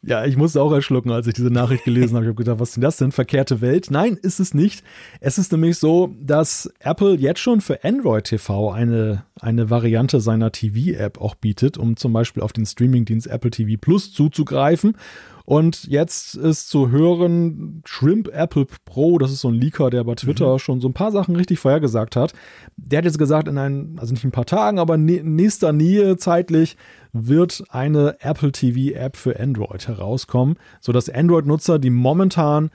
Ja, 0.00 0.24
ich 0.24 0.38
musste 0.38 0.62
auch 0.62 0.72
erschlucken, 0.72 1.10
als 1.10 1.26
ich 1.26 1.34
diese 1.34 1.50
Nachricht 1.50 1.84
gelesen 1.84 2.14
habe. 2.14 2.24
Ich 2.24 2.28
habe 2.28 2.36
gedacht, 2.36 2.60
was 2.60 2.70
ist 2.70 2.76
denn 2.76 2.82
das 2.82 2.96
denn? 2.96 3.12
Verkehrte 3.12 3.60
Welt? 3.60 3.90
Nein, 3.90 4.14
ist 4.14 4.40
es 4.40 4.54
nicht. 4.54 4.84
Es 5.20 5.36
ist 5.36 5.52
nämlich 5.52 5.76
so, 5.78 6.14
dass 6.18 6.72
Apple 6.78 7.16
jetzt 7.16 7.40
schon 7.40 7.60
für 7.60 7.84
Android 7.84 8.24
TV 8.24 8.70
eine, 8.70 9.24
eine 9.38 9.68
Variante 9.68 10.20
seiner 10.20 10.50
TV-App 10.50 11.20
auch 11.20 11.34
bietet, 11.34 11.76
um 11.76 11.98
zum 11.98 12.14
Beispiel 12.14 12.42
auf 12.42 12.54
den 12.54 12.64
Streamingdienst 12.64 13.26
Apple 13.26 13.50
TV 13.50 13.78
Plus 13.78 14.14
zuzugreifen. 14.14 14.96
Und 15.46 15.84
jetzt 15.84 16.34
ist 16.34 16.68
zu 16.68 16.90
hören, 16.90 17.80
Shrimp 17.86 18.28
Apple 18.34 18.66
Pro, 18.84 19.16
das 19.16 19.30
ist 19.30 19.42
so 19.42 19.48
ein 19.48 19.54
Leaker, 19.54 19.90
der 19.90 20.02
bei 20.02 20.16
Twitter 20.16 20.54
mhm. 20.54 20.58
schon 20.58 20.80
so 20.80 20.88
ein 20.88 20.92
paar 20.92 21.12
Sachen 21.12 21.36
richtig 21.36 21.60
vorhergesagt 21.60 22.16
hat. 22.16 22.32
Der 22.76 22.98
hat 22.98 23.04
jetzt 23.04 23.16
gesagt, 23.16 23.46
in 23.46 23.56
ein, 23.56 23.96
also 24.00 24.12
nicht 24.12 24.24
ein 24.24 24.32
paar 24.32 24.44
Tagen, 24.44 24.80
aber 24.80 24.96
in 24.96 25.06
nächster 25.36 25.72
Nähe 25.72 26.16
zeitlich 26.16 26.76
wird 27.12 27.62
eine 27.68 28.16
Apple 28.18 28.50
TV 28.50 28.96
App 28.98 29.16
für 29.16 29.38
Android 29.38 29.86
herauskommen, 29.86 30.56
sodass 30.80 31.08
Android-Nutzer, 31.08 31.78
die 31.78 31.90
momentan 31.90 32.70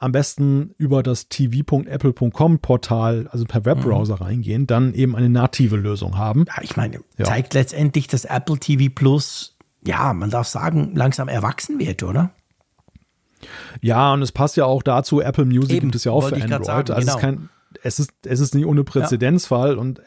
am 0.00 0.10
besten 0.10 0.74
über 0.76 1.04
das 1.04 1.28
tv.apple.com 1.28 2.58
Portal, 2.58 3.28
also 3.30 3.44
per 3.44 3.64
Webbrowser 3.64 4.16
mhm. 4.16 4.22
reingehen, 4.22 4.66
dann 4.66 4.92
eben 4.92 5.14
eine 5.14 5.28
native 5.28 5.76
Lösung 5.76 6.18
haben. 6.18 6.46
Ja, 6.48 6.62
ich 6.62 6.76
meine, 6.76 6.98
ja. 7.16 7.26
zeigt 7.26 7.54
letztendlich, 7.54 8.08
dass 8.08 8.24
Apple 8.24 8.58
TV 8.58 8.92
Plus 8.92 9.54
ja, 9.84 10.12
man 10.12 10.30
darf 10.30 10.48
sagen, 10.48 10.94
langsam 10.94 11.28
erwachsen 11.28 11.78
wird, 11.78 12.02
oder? 12.02 12.30
Ja, 13.80 14.12
und 14.12 14.22
es 14.22 14.32
passt 14.32 14.56
ja 14.56 14.64
auch 14.64 14.82
dazu, 14.82 15.20
Apple 15.20 15.44
Music 15.44 15.76
Eben, 15.76 15.86
gibt 15.88 15.94
es 15.94 16.04
ja 16.04 16.12
auch 16.12 16.28
für 16.28 16.34
Android. 16.34 16.64
Sagen, 16.64 16.92
also 16.92 16.94
genau. 16.94 17.00
es, 17.00 17.14
ist 17.14 17.20
kein, 17.20 17.48
es, 17.82 17.98
ist, 18.00 18.10
es 18.26 18.40
ist 18.40 18.54
nicht 18.54 18.66
ohne 18.66 18.84
Präzedenzfall 18.84 19.74
ja. 19.74 19.78
und 19.78 20.00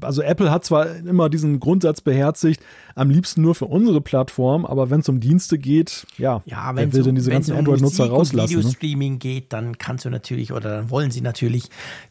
also 0.00 0.22
Apple 0.22 0.50
hat 0.50 0.64
zwar 0.64 0.94
immer 0.96 1.28
diesen 1.28 1.58
Grundsatz 1.58 2.00
beherzigt, 2.00 2.62
am 2.94 3.10
liebsten 3.10 3.42
nur 3.42 3.56
für 3.56 3.64
unsere 3.64 4.00
Plattform, 4.00 4.64
aber 4.64 4.90
wenn 4.90 5.00
es 5.00 5.08
um 5.08 5.18
Dienste 5.18 5.58
geht, 5.58 6.06
ja, 6.18 6.40
ja 6.44 6.70
wenn 6.76 6.92
will 6.92 7.02
denn 7.02 7.16
diese 7.16 7.30
ganzen 7.30 7.52
um 7.52 7.58
Android-Nutzer 7.58 8.08
rauslassen? 8.08 8.38
Wenn 8.38 8.44
es 8.44 8.50
um 8.52 8.58
Videostreaming 8.58 9.12
ne? 9.14 9.18
geht, 9.18 9.52
dann 9.52 9.78
kannst 9.78 10.04
du 10.04 10.10
natürlich 10.10 10.52
oder 10.52 10.76
dann 10.76 10.90
wollen 10.90 11.10
sie 11.10 11.20
natürlich 11.20 11.68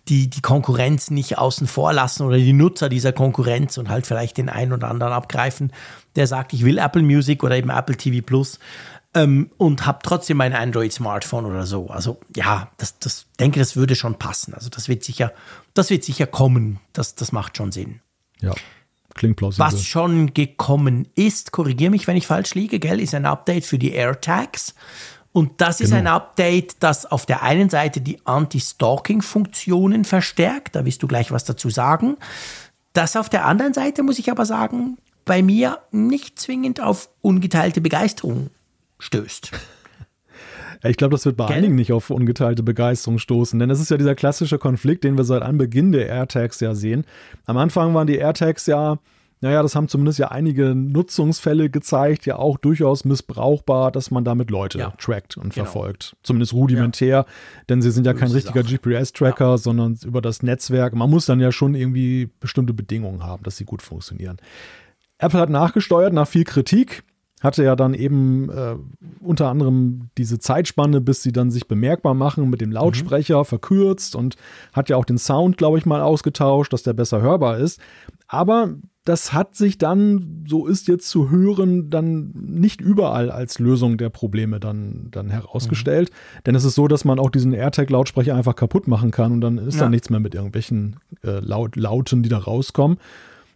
die, 0.09 0.29
die 0.29 0.41
Konkurrenz 0.41 1.11
nicht 1.11 1.37
außen 1.37 1.65
vor 1.65 1.93
lassen 1.93 2.23
oder 2.23 2.37
die 2.37 2.51
Nutzer 2.51 2.89
dieser 2.89 3.13
Konkurrenz 3.13 3.77
und 3.77 3.89
halt 3.89 4.05
vielleicht 4.05 4.37
den 4.37 4.49
einen 4.49 4.73
oder 4.73 4.89
anderen 4.89 5.13
abgreifen, 5.13 5.71
der 6.15 6.27
sagt, 6.27 6.53
ich 6.53 6.65
will 6.65 6.77
Apple 6.77 7.03
Music 7.03 7.43
oder 7.43 7.55
eben 7.55 7.69
Apple 7.69 7.95
TV 7.95 8.25
Plus 8.25 8.59
ähm, 9.13 9.49
und 9.57 9.85
habe 9.85 9.99
trotzdem 10.03 10.37
mein 10.37 10.53
Android-Smartphone 10.53 11.45
oder 11.45 11.65
so. 11.65 11.87
Also 11.87 12.19
ja, 12.35 12.69
das, 12.77 12.99
das 12.99 13.25
denke, 13.39 13.59
das 13.59 13.75
würde 13.75 13.95
schon 13.95 14.17
passen. 14.17 14.53
Also 14.53 14.69
das 14.69 14.87
wird 14.87 15.03
sicher, 15.03 15.33
das 15.73 15.89
wird 15.89 16.03
sicher 16.03 16.27
kommen. 16.27 16.79
Das, 16.93 17.15
das 17.15 17.31
macht 17.31 17.57
schon 17.57 17.71
Sinn. 17.71 18.01
Ja. 18.39 18.53
Klingt 19.13 19.35
plausibel. 19.35 19.65
Was 19.65 19.83
schon 19.83 20.33
gekommen 20.33 21.07
ist, 21.15 21.51
korrigiere 21.51 21.91
mich, 21.91 22.07
wenn 22.07 22.15
ich 22.15 22.27
falsch 22.27 22.55
liege, 22.55 22.79
gell, 22.79 22.99
ist 23.01 23.13
ein 23.13 23.25
Update 23.25 23.65
für 23.65 23.77
die 23.77 23.91
AirTags. 23.91 24.73
Und 25.33 25.61
das 25.61 25.77
genau. 25.77 25.87
ist 25.87 25.93
ein 25.93 26.07
Update, 26.07 26.75
das 26.79 27.05
auf 27.05 27.25
der 27.25 27.41
einen 27.41 27.69
Seite 27.69 28.01
die 28.01 28.25
Anti-Stalking-Funktionen 28.25 30.05
verstärkt. 30.05 30.75
Da 30.75 30.85
wirst 30.85 31.03
du 31.03 31.07
gleich 31.07 31.31
was 31.31 31.45
dazu 31.45 31.69
sagen. 31.69 32.17
Das 32.93 33.15
auf 33.15 33.29
der 33.29 33.45
anderen 33.45 33.73
Seite, 33.73 34.03
muss 34.03 34.19
ich 34.19 34.29
aber 34.29 34.45
sagen, 34.45 34.97
bei 35.31 35.43
mir 35.43 35.79
nicht 35.91 36.37
zwingend 36.39 36.81
auf 36.81 37.09
ungeteilte 37.21 37.79
Begeisterung 37.79 38.49
stößt. 38.99 39.51
ich 40.83 40.97
glaube, 40.97 41.13
das 41.13 41.23
wird 41.23 41.37
bei 41.37 41.47
Gell? 41.47 41.55
einigen 41.55 41.75
nicht 41.75 41.93
auf 41.93 42.09
ungeteilte 42.09 42.63
Begeisterung 42.63 43.17
stoßen, 43.17 43.57
denn 43.57 43.69
es 43.69 43.79
ist 43.79 43.91
ja 43.91 43.95
dieser 43.95 44.13
klassische 44.13 44.57
Konflikt, 44.57 45.05
den 45.05 45.15
wir 45.15 45.23
seit 45.23 45.41
Anbeginn 45.41 45.93
der 45.93 46.09
AirTags 46.09 46.59
ja 46.59 46.75
sehen. 46.75 47.05
Am 47.45 47.55
Anfang 47.55 47.93
waren 47.93 48.07
die 48.07 48.17
AirTags 48.17 48.65
ja, 48.65 48.99
naja, 49.39 49.63
das 49.63 49.73
haben 49.73 49.87
zumindest 49.87 50.19
ja 50.19 50.31
einige 50.31 50.75
Nutzungsfälle 50.75 51.69
gezeigt, 51.69 52.25
ja 52.25 52.35
auch 52.35 52.57
durchaus 52.57 53.05
missbrauchbar, 53.05 53.93
dass 53.93 54.11
man 54.11 54.25
damit 54.25 54.49
Leute 54.49 54.79
ja. 54.79 54.93
trackt 54.97 55.37
und 55.37 55.53
genau. 55.53 55.63
verfolgt. 55.63 56.17
Zumindest 56.23 56.51
rudimentär, 56.51 57.07
ja. 57.07 57.25
denn 57.69 57.81
sie 57.81 57.91
sind 57.91 58.05
ja 58.05 58.13
kein 58.13 58.31
richtiger 58.31 58.63
GPS-Tracker, 58.63 59.51
ja. 59.51 59.57
sondern 59.57 59.97
über 60.03 60.21
das 60.21 60.43
Netzwerk. 60.43 60.93
Man 60.93 61.09
muss 61.09 61.25
dann 61.25 61.39
ja 61.39 61.53
schon 61.53 61.73
irgendwie 61.73 62.29
bestimmte 62.41 62.73
Bedingungen 62.73 63.23
haben, 63.23 63.43
dass 63.43 63.55
sie 63.55 63.63
gut 63.63 63.81
funktionieren. 63.81 64.37
Apple 65.21 65.39
hat 65.39 65.49
nachgesteuert 65.49 66.13
nach 66.13 66.27
viel 66.27 66.43
Kritik 66.43 67.03
hatte 67.41 67.63
ja 67.63 67.75
dann 67.75 67.93
eben 67.95 68.49
äh, 68.49 68.75
unter 69.19 69.49
anderem 69.49 70.09
diese 70.17 70.39
Zeitspanne, 70.39 71.01
bis 71.01 71.23
sie 71.23 71.31
dann 71.31 71.49
sich 71.49 71.67
bemerkbar 71.67 72.13
machen 72.13 72.49
mit 72.49 72.61
dem 72.61 72.71
Lautsprecher 72.71 73.39
mhm. 73.39 73.45
verkürzt 73.45 74.15
und 74.15 74.35
hat 74.73 74.89
ja 74.89 74.95
auch 74.95 75.05
den 75.05 75.17
Sound, 75.17 75.57
glaube 75.57 75.79
ich, 75.79 75.85
mal 75.85 76.01
ausgetauscht, 76.01 76.71
dass 76.71 76.83
der 76.83 76.93
besser 76.93 77.21
hörbar 77.21 77.57
ist. 77.57 77.81
Aber 78.27 78.75
das 79.05 79.33
hat 79.33 79.55
sich 79.55 79.79
dann, 79.79 80.45
so 80.47 80.67
ist 80.67 80.87
jetzt 80.87 81.09
zu 81.09 81.31
hören, 81.31 81.89
dann 81.89 82.31
nicht 82.35 82.79
überall 82.79 83.31
als 83.31 83.57
Lösung 83.57 83.97
der 83.97 84.09
Probleme 84.09 84.59
dann, 84.59 85.07
dann 85.09 85.31
herausgestellt. 85.31 86.11
Mhm. 86.11 86.43
Denn 86.45 86.55
es 86.55 86.63
ist 86.63 86.75
so, 86.75 86.87
dass 86.87 87.05
man 87.05 87.17
auch 87.17 87.31
diesen 87.31 87.53
AirTag-Lautsprecher 87.53 88.35
einfach 88.35 88.55
kaputt 88.55 88.87
machen 88.87 89.09
kann 89.09 89.31
und 89.31 89.41
dann 89.41 89.57
ist 89.57 89.75
ja. 89.75 89.81
da 89.81 89.89
nichts 89.89 90.11
mehr 90.11 90.19
mit 90.19 90.35
irgendwelchen 90.35 90.97
äh, 91.23 91.39
Laut 91.39 91.75
Lauten, 91.75 92.21
die 92.21 92.29
da 92.29 92.37
rauskommen. 92.37 92.99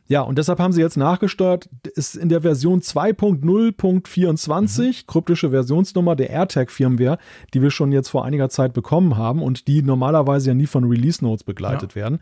Ja, 0.08 0.22
und 0.22 0.38
deshalb 0.38 0.60
haben 0.60 0.72
sie 0.72 0.82
jetzt 0.82 0.98
nachgesteuert, 0.98 1.68
ist 1.96 2.16
in 2.16 2.30
der 2.30 2.42
Version 2.42 2.82
2.0.24, 2.82 4.88
mhm. 4.88 4.94
kryptische 5.08 5.50
Versionsnummer 5.50 6.16
der 6.16 6.30
AirTag-Firmware, 6.30 7.18
die 7.54 7.64
wir 7.64 7.72
schon 7.72 7.92
jetzt 7.92 8.10
vor 8.10 8.24
einiger 8.24 8.50
Zeit 8.50 8.74
bekommen 8.74 9.18
haben 9.18 9.42
und 9.42 9.68
die 9.68 9.82
normalerweise 9.82 10.50
ja 10.50 10.54
nie 10.54 10.68
von 10.68 10.84
Release 10.84 11.24
Notes 11.24 11.44
begleitet 11.44 11.94
ja. 11.94 12.02
werden. 12.02 12.20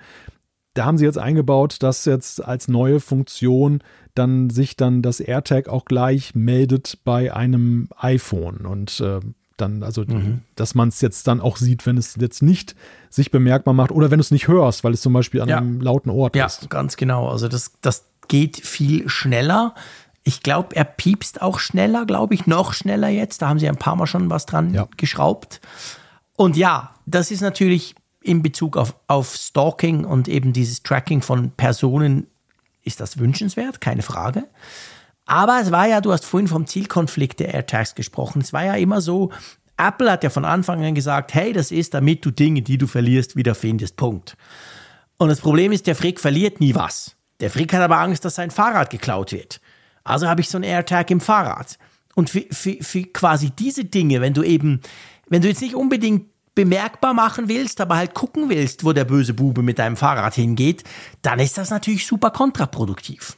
Da 0.75 0.85
haben 0.85 0.97
sie 0.97 1.05
jetzt 1.05 1.19
eingebaut, 1.19 1.83
dass 1.83 2.05
jetzt 2.05 2.43
als 2.43 2.67
neue 2.67 2.99
Funktion 2.99 3.83
dann 4.15 4.49
sich 4.49 4.75
dann 4.75 5.01
das 5.01 5.19
AirTag 5.19 5.67
auch 5.67 5.85
gleich 5.85 6.35
meldet 6.35 6.99
bei 7.03 7.33
einem 7.33 7.89
iPhone. 7.97 8.65
Und 8.65 8.99
äh, 9.01 9.19
dann, 9.57 9.83
also 9.83 10.03
mhm. 10.03 10.41
dass 10.55 10.75
man 10.75 10.89
es 10.89 11.01
jetzt 11.01 11.27
dann 11.27 11.41
auch 11.41 11.57
sieht, 11.57 11.85
wenn 11.85 11.97
es 11.97 12.15
jetzt 12.19 12.41
nicht 12.41 12.75
sich 13.09 13.31
bemerkbar 13.31 13.73
macht 13.73 13.91
oder 13.91 14.11
wenn 14.11 14.17
du 14.17 14.21
es 14.21 14.31
nicht 14.31 14.47
hörst, 14.47 14.83
weil 14.83 14.93
es 14.93 15.01
zum 15.01 15.13
Beispiel 15.13 15.41
an 15.41 15.49
ja. 15.49 15.57
einem 15.57 15.81
lauten 15.81 16.09
Ort 16.09 16.35
ja, 16.35 16.45
ist. 16.45 16.63
Ja, 16.63 16.67
ganz 16.67 16.97
genau. 16.97 17.29
Also 17.29 17.47
das, 17.47 17.71
das 17.81 18.05
geht 18.27 18.57
viel 18.57 19.09
schneller. 19.09 19.75
Ich 20.23 20.41
glaube, 20.41 20.75
er 20.75 20.85
piepst 20.85 21.41
auch 21.41 21.59
schneller, 21.59 22.05
glaube 22.05 22.33
ich, 22.33 22.47
noch 22.47 22.73
schneller 22.73 23.09
jetzt. 23.09 23.41
Da 23.41 23.49
haben 23.49 23.59
sie 23.59 23.67
ein 23.67 23.77
paar 23.77 23.95
Mal 23.95 24.07
schon 24.07 24.29
was 24.29 24.45
dran 24.45 24.73
ja. 24.73 24.87
geschraubt. 24.97 25.61
Und 26.35 26.57
ja, 26.57 26.95
das 27.05 27.31
ist 27.31 27.41
natürlich 27.41 27.95
in 28.21 28.41
Bezug 28.41 28.77
auf, 28.77 28.95
auf 29.07 29.35
Stalking 29.35 30.05
und 30.05 30.27
eben 30.27 30.53
dieses 30.53 30.81
Tracking 30.81 31.21
von 31.21 31.51
Personen, 31.51 32.27
ist 32.83 32.99
das 32.99 33.17
wünschenswert, 33.17 33.81
keine 33.81 34.01
Frage. 34.01 34.45
Aber 35.25 35.59
es 35.61 35.71
war 35.71 35.87
ja, 35.87 36.01
du 36.01 36.11
hast 36.11 36.25
vorhin 36.25 36.47
vom 36.47 36.67
Zielkonflikt 36.67 37.39
der 37.39 37.53
AirTags 37.53 37.95
gesprochen. 37.95 38.41
Es 38.41 38.53
war 38.53 38.65
ja 38.65 38.75
immer 38.75 39.01
so, 39.01 39.31
Apple 39.77 40.11
hat 40.11 40.23
ja 40.23 40.29
von 40.29 40.45
Anfang 40.45 40.83
an 40.83 40.95
gesagt, 40.95 41.33
hey, 41.33 41.53
das 41.53 41.71
ist, 41.71 41.93
damit 41.93 42.25
du 42.25 42.31
Dinge, 42.31 42.61
die 42.61 42.77
du 42.77 42.87
verlierst, 42.87 43.35
wiederfindest. 43.35 43.95
Punkt. 43.95 44.35
Und 45.17 45.29
das 45.29 45.39
Problem 45.39 45.71
ist, 45.71 45.87
der 45.87 45.95
Frick 45.95 46.19
verliert 46.19 46.59
nie 46.59 46.75
was. 46.75 47.15
Der 47.39 47.49
Frick 47.49 47.73
hat 47.73 47.81
aber 47.81 47.99
Angst, 47.99 48.25
dass 48.25 48.35
sein 48.35 48.51
Fahrrad 48.51 48.89
geklaut 48.89 49.31
wird. 49.31 49.61
Also 50.03 50.27
habe 50.27 50.41
ich 50.41 50.49
so 50.49 50.57
einen 50.57 50.65
AirTag 50.65 51.09
im 51.11 51.21
Fahrrad. 51.21 51.77
Und 52.15 52.29
für, 52.29 52.45
für, 52.51 52.77
für 52.81 53.03
quasi 53.03 53.49
diese 53.51 53.85
Dinge, 53.85 54.21
wenn 54.21 54.33
du 54.33 54.43
eben, 54.43 54.81
wenn 55.29 55.41
du 55.41 55.47
jetzt 55.47 55.61
nicht 55.61 55.75
unbedingt 55.75 56.27
bemerkbar 56.55 57.13
machen 57.13 57.47
willst, 57.47 57.81
aber 57.81 57.95
halt 57.95 58.13
gucken 58.13 58.49
willst, 58.49 58.83
wo 58.83 58.93
der 58.93 59.05
böse 59.05 59.33
Bube 59.33 59.63
mit 59.63 59.79
deinem 59.79 59.97
Fahrrad 59.97 60.35
hingeht, 60.35 60.83
dann 61.23 61.39
ist 61.39 61.57
das 61.57 61.71
natürlich 61.71 62.05
super 62.05 62.29
kontraproduktiv. 62.29 63.37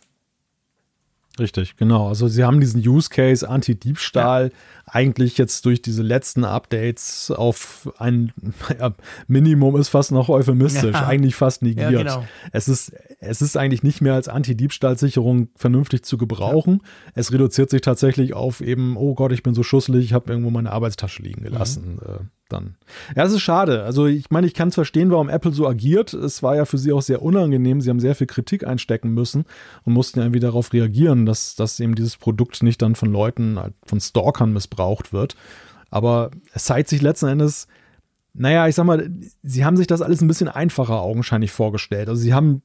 Richtig, 1.39 1.75
genau. 1.75 2.07
Also 2.07 2.27
sie 2.27 2.43
haben 2.43 2.61
diesen 2.61 2.85
Use 2.87 3.09
Case 3.09 3.47
Anti-Diebstahl 3.47 4.51
ja. 4.53 4.57
eigentlich 4.85 5.37
jetzt 5.37 5.65
durch 5.65 5.81
diese 5.81 6.01
letzten 6.01 6.45
Updates 6.45 7.29
auf 7.31 7.91
ein 7.97 8.31
ja, 8.79 8.93
Minimum 9.27 9.75
ist 9.75 9.89
fast 9.89 10.11
noch 10.11 10.29
euphemistisch, 10.29 10.93
ja. 10.93 11.05
eigentlich 11.05 11.35
fast 11.35 11.61
negiert. 11.61 11.91
Genau. 11.91 12.23
Es 12.51 12.67
ist 12.67 12.93
es 13.19 13.41
ist 13.41 13.57
eigentlich 13.57 13.83
nicht 13.83 14.01
mehr 14.01 14.13
als 14.13 14.27
Anti-Diebstahlsicherung 14.27 15.49
vernünftig 15.55 16.03
zu 16.03 16.17
gebrauchen. 16.17 16.81
Es 17.13 17.31
reduziert 17.31 17.69
sich 17.69 17.81
tatsächlich 17.81 18.33
auf 18.33 18.61
eben, 18.61 18.95
oh 18.97 19.13
Gott, 19.15 19.31
ich 19.31 19.43
bin 19.43 19.53
so 19.53 19.63
schusselig, 19.63 20.05
ich 20.05 20.13
habe 20.13 20.31
irgendwo 20.31 20.51
meine 20.51 20.71
Arbeitstasche 20.71 21.21
liegen 21.21 21.43
gelassen. 21.43 21.99
Mhm. 22.01 22.29
Dann. 22.47 22.75
Ja, 23.15 23.23
es 23.23 23.33
ist 23.33 23.41
schade. 23.41 23.83
Also 23.83 24.05
ich 24.05 24.29
meine, 24.29 24.45
ich 24.45 24.53
kann 24.53 24.67
es 24.67 24.75
verstehen, 24.75 25.09
warum 25.09 25.29
Apple 25.29 25.51
so 25.51 25.67
agiert. 25.67 26.13
Es 26.13 26.43
war 26.43 26.55
ja 26.55 26.65
für 26.65 26.77
sie 26.77 26.93
auch 26.93 27.01
sehr 27.01 27.23
unangenehm. 27.23 27.81
Sie 27.81 27.89
haben 27.89 27.99
sehr 27.99 28.13
viel 28.13 28.27
Kritik 28.27 28.67
einstecken 28.67 29.09
müssen 29.09 29.45
und 29.83 29.93
mussten 29.93 30.19
ja 30.19 30.25
irgendwie 30.25 30.39
darauf 30.39 30.71
reagieren, 30.71 31.25
dass, 31.25 31.55
dass 31.55 31.79
eben 31.79 31.95
dieses 31.95 32.17
Produkt 32.17 32.61
nicht 32.61 32.83
dann 32.83 32.93
von 32.93 33.11
Leuten, 33.11 33.57
halt 33.57 33.73
von 33.85 33.99
Stalkern 33.99 34.53
missbraucht 34.53 35.11
wird. 35.11 35.35
Aber 35.89 36.29
es 36.53 36.65
zeigt 36.65 36.89
sich 36.89 37.01
letzten 37.01 37.27
Endes, 37.27 37.67
naja, 38.33 38.67
ich 38.67 38.75
sag 38.75 38.85
mal, 38.85 39.09
sie 39.41 39.65
haben 39.65 39.77
sich 39.77 39.87
das 39.87 40.01
alles 40.01 40.21
ein 40.21 40.27
bisschen 40.27 40.49
einfacher 40.49 41.01
augenscheinlich 41.01 41.51
vorgestellt. 41.51 42.09
Also 42.09 42.21
sie 42.21 42.33
haben 42.33 42.61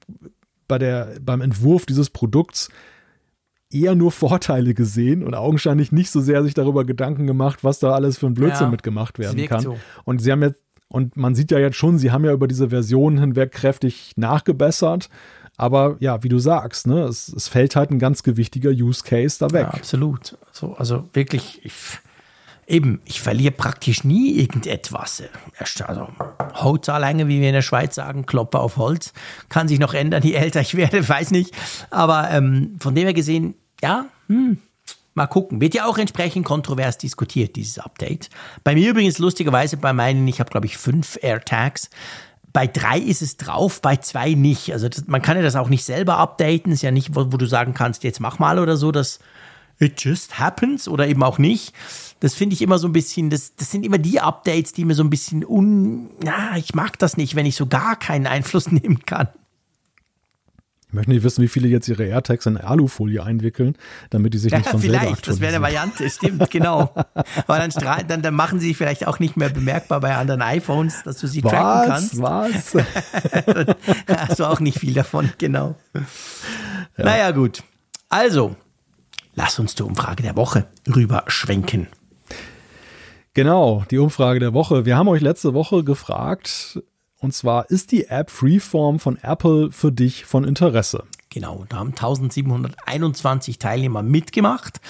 bei 0.68 0.78
der, 0.78 1.18
beim 1.22 1.40
Entwurf 1.40 1.86
dieses 1.86 2.10
Produkts 2.10 2.68
eher 3.72 3.94
nur 3.94 4.10
Vorteile 4.12 4.74
gesehen 4.74 5.22
und 5.22 5.34
augenscheinlich 5.34 5.92
nicht 5.92 6.10
so 6.10 6.20
sehr 6.20 6.42
sich 6.42 6.54
darüber 6.54 6.84
Gedanken 6.84 7.26
gemacht, 7.26 7.62
was 7.62 7.78
da 7.78 7.92
alles 7.92 8.18
für 8.18 8.26
ein 8.26 8.34
Blödsinn 8.34 8.66
Ja, 8.66 8.70
mitgemacht 8.70 9.18
werden 9.18 9.46
kann. 9.46 9.60
so. 9.62 9.78
Und 10.04 10.20
sie 10.20 10.32
haben 10.32 10.42
jetzt, 10.42 10.60
und 10.88 11.16
man 11.16 11.34
sieht 11.34 11.50
ja 11.52 11.58
jetzt 11.58 11.76
schon, 11.76 11.98
sie 11.98 12.10
haben 12.10 12.24
ja 12.24 12.32
über 12.32 12.48
diese 12.48 12.70
Versionen 12.70 13.18
hinweg 13.18 13.52
kräftig 13.52 14.12
nachgebessert. 14.16 15.08
Aber 15.56 15.96
ja, 16.00 16.22
wie 16.22 16.28
du 16.28 16.38
sagst, 16.38 16.86
ne, 16.86 17.02
es, 17.02 17.28
es 17.28 17.46
fällt 17.46 17.76
halt 17.76 17.90
ein 17.90 17.98
ganz 17.98 18.22
gewichtiger 18.22 18.70
Use 18.70 19.04
Case 19.04 19.36
da 19.38 19.52
weg. 19.52 19.62
Ja, 19.64 19.74
absolut. 19.74 20.36
Also, 20.48 20.74
also 20.74 21.04
wirklich, 21.12 21.60
ich, 21.62 21.74
eben, 22.70 23.00
ich 23.04 23.20
verliere 23.20 23.52
praktisch 23.52 24.04
nie 24.04 24.38
irgendetwas. 24.38 25.22
Also 25.86 26.08
Holzanlänge, 26.54 27.28
wie 27.28 27.40
wir 27.40 27.48
in 27.48 27.54
der 27.54 27.62
Schweiz 27.62 27.94
sagen, 27.94 28.26
Klopper 28.26 28.60
auf 28.60 28.76
Holz, 28.76 29.12
kann 29.48 29.68
sich 29.68 29.78
noch 29.78 29.94
ändern, 29.94 30.22
je 30.22 30.32
älter 30.32 30.60
ich 30.60 30.76
werde, 30.76 31.06
weiß 31.08 31.32
nicht. 31.32 31.54
Aber 31.90 32.30
ähm, 32.30 32.76
von 32.78 32.94
dem 32.94 33.04
her 33.04 33.14
gesehen, 33.14 33.54
ja, 33.82 34.06
hm, 34.28 34.58
mal 35.14 35.26
gucken. 35.26 35.60
Wird 35.60 35.74
ja 35.74 35.86
auch 35.86 35.98
entsprechend 35.98 36.44
kontrovers 36.44 36.98
diskutiert, 36.98 37.56
dieses 37.56 37.78
Update. 37.78 38.30
Bei 38.64 38.74
mir 38.74 38.90
übrigens 38.90 39.18
lustigerweise, 39.18 39.76
bei 39.76 39.92
meinen, 39.92 40.26
ich 40.28 40.40
habe 40.40 40.50
glaube 40.50 40.66
ich 40.66 40.76
fünf 40.76 41.18
AirTags. 41.20 41.90
Bei 42.52 42.66
drei 42.66 42.98
ist 42.98 43.22
es 43.22 43.36
drauf, 43.36 43.80
bei 43.80 43.96
zwei 43.96 44.34
nicht. 44.34 44.72
Also 44.72 44.88
das, 44.88 45.06
man 45.06 45.22
kann 45.22 45.36
ja 45.36 45.42
das 45.42 45.54
auch 45.56 45.68
nicht 45.68 45.84
selber 45.84 46.18
updaten. 46.18 46.72
Ist 46.72 46.82
ja 46.82 46.90
nicht, 46.90 47.14
wo, 47.14 47.32
wo 47.32 47.36
du 47.36 47.46
sagen 47.46 47.74
kannst, 47.74 48.02
jetzt 48.02 48.20
mach 48.20 48.38
mal 48.38 48.58
oder 48.58 48.76
so. 48.76 48.90
Das 48.90 49.20
it 49.80 50.02
just 50.02 50.38
happens 50.38 50.88
oder 50.88 51.08
eben 51.08 51.22
auch 51.22 51.38
nicht. 51.38 51.72
Das 52.20 52.34
finde 52.34 52.54
ich 52.54 52.62
immer 52.62 52.78
so 52.78 52.86
ein 52.86 52.92
bisschen, 52.92 53.30
das, 53.30 53.56
das 53.56 53.70
sind 53.70 53.84
immer 53.84 53.98
die 53.98 54.20
Updates, 54.20 54.72
die 54.72 54.84
mir 54.84 54.94
so 54.94 55.02
ein 55.02 55.10
bisschen 55.10 55.44
un, 55.44 56.10
na, 56.22 56.56
ich 56.56 56.74
mag 56.74 56.98
das 56.98 57.16
nicht, 57.16 57.34
wenn 57.34 57.46
ich 57.46 57.56
so 57.56 57.66
gar 57.66 57.96
keinen 57.96 58.26
Einfluss 58.26 58.70
nehmen 58.72 59.04
kann. 59.06 59.28
Ich 60.90 60.94
möchte 60.94 61.12
nicht 61.12 61.22
wissen, 61.22 61.40
wie 61.42 61.48
viele 61.48 61.68
jetzt 61.68 61.86
ihre 61.86 62.04
AirTags 62.04 62.46
in 62.46 62.56
Alufolie 62.56 63.22
einwickeln, 63.22 63.76
damit 64.10 64.34
die 64.34 64.38
sich 64.38 64.52
nicht 64.52 64.66
Ja, 64.66 64.72
von 64.72 64.80
selber 64.80 64.98
vielleicht, 64.98 65.28
das 65.28 65.38
wäre 65.38 65.54
eine. 65.54 65.62
Variante, 65.62 66.10
stimmt, 66.10 66.50
genau. 66.50 66.92
Weil 67.46 67.68
dann, 67.68 68.06
dann, 68.08 68.22
dann 68.22 68.34
machen 68.34 68.58
sie 68.58 68.68
sich 68.68 68.76
vielleicht 68.76 69.06
auch 69.06 69.20
nicht 69.20 69.36
mehr 69.36 69.50
bemerkbar 69.50 70.00
bei 70.00 70.16
anderen 70.16 70.42
iPhones, 70.42 71.04
dass 71.04 71.18
du 71.18 71.28
sie 71.28 71.42
tracken 71.42 71.90
kannst. 71.92 72.20
Was? 72.20 72.72
Da 74.06 74.26
hast 74.26 74.40
du 74.40 74.44
auch 74.46 74.58
nicht 74.58 74.80
viel 74.80 74.92
davon, 74.92 75.30
genau. 75.38 75.76
Naja, 76.96 77.30
gut. 77.30 77.62
Also, 78.08 78.56
lass 79.36 79.60
uns 79.60 79.76
zur 79.76 79.86
Umfrage 79.86 80.24
der 80.24 80.34
Woche 80.34 80.66
rüberschwenken. 80.88 81.86
Genau, 83.34 83.84
die 83.90 83.98
Umfrage 83.98 84.40
der 84.40 84.54
Woche. 84.54 84.84
Wir 84.84 84.96
haben 84.96 85.08
euch 85.08 85.20
letzte 85.20 85.54
Woche 85.54 85.84
gefragt, 85.84 86.80
und 87.18 87.32
zwar, 87.32 87.70
ist 87.70 87.92
die 87.92 88.06
App 88.06 88.30
Freeform 88.30 88.98
von 88.98 89.16
Apple 89.22 89.70
für 89.70 89.92
dich 89.92 90.24
von 90.24 90.44
Interesse? 90.44 91.04
Genau, 91.28 91.64
da 91.68 91.76
haben 91.76 91.90
1721 91.90 93.58
Teilnehmer 93.58 94.02
mitgemacht 94.02 94.80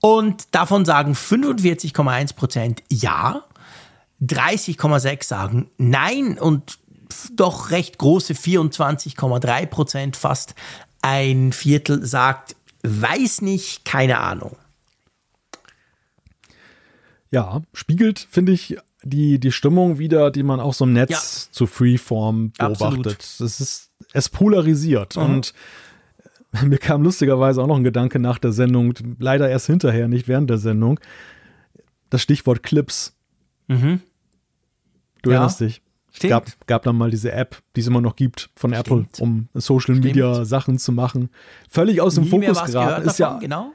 und 0.00 0.54
davon 0.54 0.84
sagen 0.84 1.14
45,1 1.14 2.34
Prozent 2.34 2.82
ja, 2.90 3.44
30,6 4.20 5.24
sagen 5.24 5.70
nein 5.78 6.38
und 6.38 6.78
doch 7.32 7.70
recht 7.70 7.98
große 7.98 8.34
24,3 8.34 9.66
Prozent, 9.66 10.16
fast 10.16 10.54
ein 11.00 11.52
Viertel 11.52 12.04
sagt 12.04 12.56
weiß 12.82 13.42
nicht, 13.42 13.84
keine 13.84 14.18
Ahnung. 14.18 14.56
Ja, 17.32 17.62
spiegelt, 17.72 18.26
finde 18.30 18.52
ich, 18.52 18.76
die, 19.02 19.40
die 19.40 19.50
Stimmung 19.50 19.98
wieder, 19.98 20.30
die 20.30 20.44
man 20.44 20.60
auch 20.60 20.74
so 20.74 20.84
im 20.84 20.92
Netz 20.92 21.48
Ja. 21.48 21.52
zu 21.52 21.66
Freeform. 21.66 22.36
Mhm. 22.42 22.52
beobachtet. 22.56 23.22
Es 23.22 23.40
ist, 23.60 23.90
es 24.12 24.28
polarisiert 24.28 25.16
und 25.16 25.52
mir 26.62 26.78
kam 26.78 27.02
lustigerweise 27.02 27.60
auch 27.62 27.66
noch 27.66 27.76
ein 27.76 27.84
Gedanke 27.84 28.18
nach 28.20 28.38
der 28.38 28.52
Sendung, 28.52 28.94
leider 29.18 29.48
erst 29.50 29.66
hinterher, 29.66 30.06
nicht 30.06 30.28
während 30.28 30.50
der 30.50 30.58
Sendung. 30.58 31.00
Das 32.10 32.22
Stichwort 32.22 32.62
Clips. 32.62 33.16
Du 33.66 33.74
Mhm. 33.74 34.00
Ja, 35.24 35.32
erinnerst 35.32 35.60
dich. 35.60 35.82
stimmt. 36.12 36.30
Gab, 36.30 36.66
gab 36.66 36.82
dann 36.82 36.96
mal 36.96 37.10
diese 37.10 37.32
App, 37.32 37.62
die 37.74 37.80
es 37.80 37.86
immer 37.86 38.00
noch 38.02 38.16
gibt 38.16 38.50
von 38.56 38.72
Apple, 38.72 39.06
Stimmt. 39.14 39.20
um 39.20 39.48
Social 39.54 39.94
Media 39.94 40.44
Sachen 40.44 40.78
zu 40.78 40.92
machen. 40.92 41.30
Völlig 41.70 42.00
aus 42.02 42.16
dem 42.16 42.24
Nie 42.24 42.30
Fokus 42.30 42.46
geraten. 42.64 42.72
gehört 42.72 43.06
Ist 43.06 43.18
ja, 43.18 43.26
davon, 43.28 43.40
genau. 43.40 43.72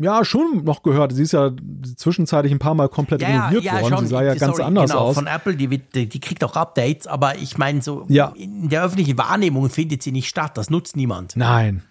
Ja 0.00 0.24
schon 0.24 0.64
noch 0.64 0.82
gehört. 0.82 1.12
Sie 1.12 1.22
ist 1.22 1.32
ja 1.32 1.50
zwischenzeitlich 1.96 2.52
ein 2.52 2.58
paar 2.58 2.74
Mal 2.74 2.88
komplett 2.88 3.22
renoviert 3.22 3.64
worden. 3.64 3.98
Sie 4.00 4.06
sah 4.06 4.22
ja 4.22 4.34
Die- 4.34 4.38
ganz 4.40 4.56
sorry, 4.56 4.66
anders 4.68 4.90
genau, 4.90 5.02
aus. 5.02 5.14
Von 5.14 5.26
Apple, 5.26 5.56
die, 5.56 5.68
die, 5.78 6.20
kriegt 6.20 6.42
auch 6.44 6.56
Updates, 6.56 7.06
aber 7.06 7.36
ich 7.36 7.58
meine, 7.58 7.82
so 7.82 8.04
Ja. 8.08 8.32
in 8.36 8.68
der 8.68 8.84
öffentlichen 8.84 9.18
Wahrnehmung 9.18 9.68
findet 9.70 10.02
sie 10.02 10.12
nicht 10.12 10.28
statt. 10.28 10.56
Das 10.56 10.70
nutzt 10.70 10.96
niemand. 10.96 11.36
Nein. 11.36 11.82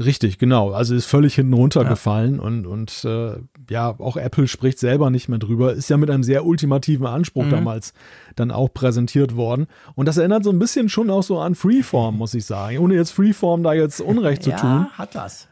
Richtig, 0.00 0.38
genau. 0.38 0.72
Also 0.72 0.92
ist 0.96 1.06
völlig 1.06 1.36
hinten 1.36 1.52
runtergefallen 1.52 2.40
und, 2.40 2.66
und 2.66 3.04
äh, 3.04 3.34
ja, 3.70 3.94
auch 4.00 4.16
Apple 4.16 4.48
spricht 4.48 4.80
selber 4.80 5.08
nicht 5.08 5.28
mehr 5.28 5.38
drüber. 5.38 5.72
Ist 5.72 5.88
ja 5.88 5.96
mit 5.96 6.10
einem 6.10 6.24
sehr 6.24 6.44
ultimativen 6.44 7.06
Mhm. 7.06 7.12
Anspruch 7.12 7.44
damals 7.48 7.92
dann 8.34 8.50
auch 8.50 8.74
präsentiert 8.74 9.36
worden. 9.36 9.68
Und 9.94 10.06
das 10.06 10.16
erinnert 10.16 10.42
so 10.42 10.50
ein 10.50 10.58
bisschen 10.58 10.88
schon 10.88 11.10
auch 11.10 11.22
so 11.22 11.38
an 11.38 11.54
Freeform, 11.54 12.16
muss 12.18 12.34
ich 12.34 12.44
sagen. 12.44 12.78
Ohne 12.78 12.94
jetzt 12.96 13.12
Freeform 13.12 13.62
da 13.62 13.72
jetzt 13.72 14.00
Unrecht 14.00 14.42
zu 14.42 14.50
ja, 14.50 14.56
tun. 14.56 14.86
hat 14.98 15.14
was. 15.14 15.46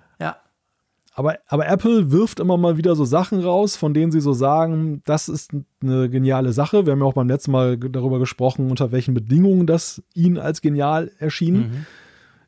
Aber, 1.15 1.37
aber 1.47 1.69
Apple 1.69 2.11
wirft 2.11 2.41
immer 2.41 2.57
mal 2.57 2.79
wieder 2.79 2.97
so 2.97 3.05
Sachen 3.05 3.41
raus, 3.41 3.77
von 3.77 3.93
denen 3.93 4.13
sie 4.13 4.21
so 4.23 4.33
sagen, 4.33 5.03
das 5.05 5.29
ist 5.29 5.51
eine 5.83 6.09
geniale 6.09 6.53
Sache. 6.55 6.87
Wir 6.87 6.93
haben 6.93 7.01
ja 7.01 7.05
auch 7.07 7.13
beim 7.13 7.29
letzten 7.29 7.51
Mal 7.51 7.77
darüber 7.77 8.19
gesprochen, 8.19 8.71
unter 8.71 8.93
welchen 8.93 9.13
Bedingungen 9.13 9.67
das 9.67 10.03
ihnen 10.15 10.39
als 10.39 10.63
genial 10.63 11.11
erschien. 11.19 11.57
Mhm. 11.57 11.87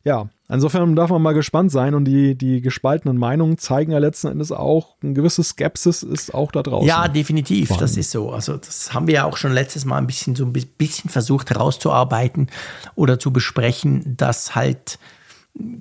Ja, 0.03 0.28
insofern 0.51 0.97
darf 0.97 1.09
man 1.11 1.23
mal 1.23 1.32
gespannt 1.32 1.73
sein 1.73 1.95
und 1.95 2.05
die, 2.05 2.35
die 2.36 2.61
gespaltenen 2.61 3.16
Meinungen 3.16 3.57
zeigen 3.57 3.93
ja 3.93 3.99
letzten 3.99 4.28
Endes 4.28 4.53
auch, 4.53 4.97
eine 5.03 5.15
gewisse 5.15 5.43
Skepsis 5.43 6.03
ist 6.03 6.35
auch 6.35 6.53
da 6.53 6.62
draußen. 6.62 6.86
Ja, 6.86 7.09
definitiv, 7.09 7.74
das 7.78 7.97
ist 7.97 8.11
so. 8.11 8.31
Also 8.31 8.59
das 8.59 8.93
haben 8.93 9.07
wir 9.07 9.15
ja 9.15 9.24
auch 9.24 9.39
schon 9.39 9.53
letztes 9.53 9.86
Mal 9.86 9.97
ein 9.99 10.07
bisschen 10.07 10.36
so 10.36 10.45
ein 10.45 10.53
bi- 10.53 10.66
bisschen 10.66 11.09
versucht 11.09 11.51
herauszuarbeiten 11.51 12.49
oder 12.97 13.19
zu 13.19 13.31
besprechen, 13.32 14.15
dass 14.19 14.55
halt 14.55 14.99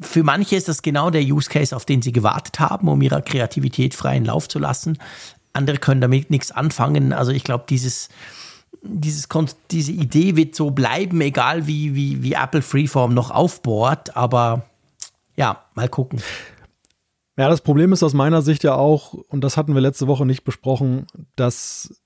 für 0.02 0.24
manche 0.24 0.56
ist 0.56 0.68
das 0.68 0.82
genau 0.82 1.10
der 1.10 1.24
Use 1.24 1.50
Case, 1.50 1.76
auf 1.76 1.86
den 1.86 2.02
sie 2.02 2.12
gewartet 2.12 2.60
haben, 2.60 2.88
um 2.88 3.02
ihrer 3.02 3.22
Kreativität 3.22 3.94
freien 3.94 4.26
Lauf 4.26 4.48
zu 4.48 4.60
lassen. 4.60 4.98
Andere 5.54 5.78
können 5.78 6.02
damit 6.02 6.30
nichts 6.30 6.52
anfangen. 6.52 7.14
Also 7.14 7.32
ich 7.32 7.44
glaube, 7.44 7.66
dieses, 7.68 8.10
dieses, 8.84 9.28
diese 9.72 9.92
Idee 9.92 10.36
wird 10.36 10.56
so 10.56 10.72
bleiben, 10.72 11.22
egal 11.22 11.68
wie, 11.68 11.96
wie, 11.96 12.22
wie 12.22 12.34
Apple 12.34 12.62
Freeform 12.62 13.14
noch 13.14 13.32
aufbohrt. 13.32 14.16
Aber 14.16 14.66
ja, 15.36 15.64
mal 15.74 15.90
gucken. 15.90 16.22
Ja, 17.36 17.50
das 17.50 17.62
Problem 17.62 17.94
ist 17.94 18.04
aus 18.04 18.14
meiner 18.14 18.44
Sicht 18.44 18.64
ja 18.64 18.76
auch, 18.76 19.14
und 19.14 19.44
das 19.44 19.58
hatten 19.58 19.74
wir 19.74 19.82
letzte 19.82 20.08
Woche 20.08 20.26
nicht 20.26 20.44
besprochen, 20.44 21.08
dass 21.36 22.00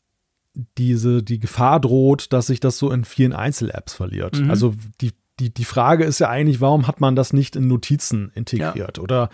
diese, 0.77 1.21
die 1.21 1.39
Gefahr 1.39 1.81
droht, 1.81 2.31
dass 2.31 2.47
sich 2.47 2.61
das 2.61 2.77
so 2.77 2.91
in 2.91 3.03
vielen 3.03 3.33
Einzel-Apps 3.33 3.93
verliert. 3.93 4.41
Also 4.49 4.73
die, 5.01 5.11
die, 5.39 5.53
die 5.53 5.65
Frage 5.65 6.03
ist 6.03 6.19
ja 6.19 6.29
eigentlich, 6.29 6.61
warum 6.61 6.87
hat 6.87 6.99
man 6.99 7.15
das 7.15 7.31
nicht 7.31 7.55
in 7.55 7.67
Notizen 7.67 8.31
integriert 8.33 8.97
oder 8.97 9.29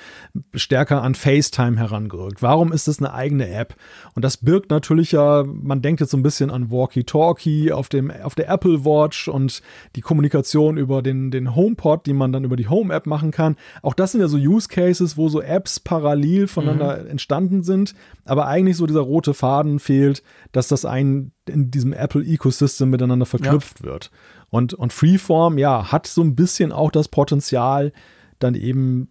stärker 0.54 1.02
an 1.02 1.16
FaceTime 1.16 1.78
herangerückt? 1.78 2.42
Warum 2.42 2.74
ist 2.74 2.90
das 2.90 3.00
eine 3.00 3.14
eigene 3.14 3.50
App? 3.50 3.76
Und 4.14 4.26
das 4.26 4.38
birgt 4.38 4.70
natürlich 4.70 5.14
ja, 5.14 5.44
man 5.46 5.82
denkt 5.82 6.02
jetzt 6.02 6.12
so 6.12 6.18
ein 6.18 6.24
bisschen 6.24 6.50
an 6.50 6.70
Walkie-Talkie 6.70 7.72
auf, 7.72 7.88
dem, 7.88 8.12
auf 8.12 8.36
der 8.36 8.50
Apple 8.50 8.84
Watch 8.84 9.30
und 9.30 9.62
die 9.96 10.02
Kommunikation 10.02 10.78
über 10.78 11.02
den, 11.02 11.32
den 11.32 11.56
HomePod, 11.56 12.06
die 12.06 12.14
man 12.14 12.34
dann 12.34 12.44
über 12.44 12.58
die 12.58 12.68
Home-App 12.68 13.06
machen 13.06 13.32
kann. 13.32 13.56
Auch 13.82 13.94
das 13.94 14.12
sind 14.12 14.20
ja 14.20 14.28
so 14.28 14.38
Use 14.38 14.68
Cases, 14.68 15.16
wo 15.16 15.30
so 15.30 15.42
Apps 15.42 15.80
parallel 15.80 16.48
voneinander 16.48 17.10
entstanden 17.10 17.64
sind, 17.64 17.96
aber 18.26 18.48
eigentlich 18.48 18.76
so 18.76 18.88
dieser 18.88 19.02
rote 19.02 19.34
Faden 19.34 19.80
fehlt, 19.80 20.22
dass 20.52 20.68
das 20.68 20.84
ein 20.84 21.32
in 21.46 21.72
diesem 21.72 21.94
Apple-Ecosystem 21.94 22.90
miteinander 22.90 23.26
verknüpft 23.26 23.84
wird. 23.84 24.12
Und, 24.54 24.76
und 24.76 24.94
Freeform, 24.94 25.58
ja, 25.58 25.92
hat 25.92 26.06
so 26.06 26.22
ein 26.22 26.36
bisschen 26.36 26.72
auch 26.72 26.92
das 26.92 27.08
Potenzial, 27.08 27.92
dann 28.38 28.54
eben 28.54 29.10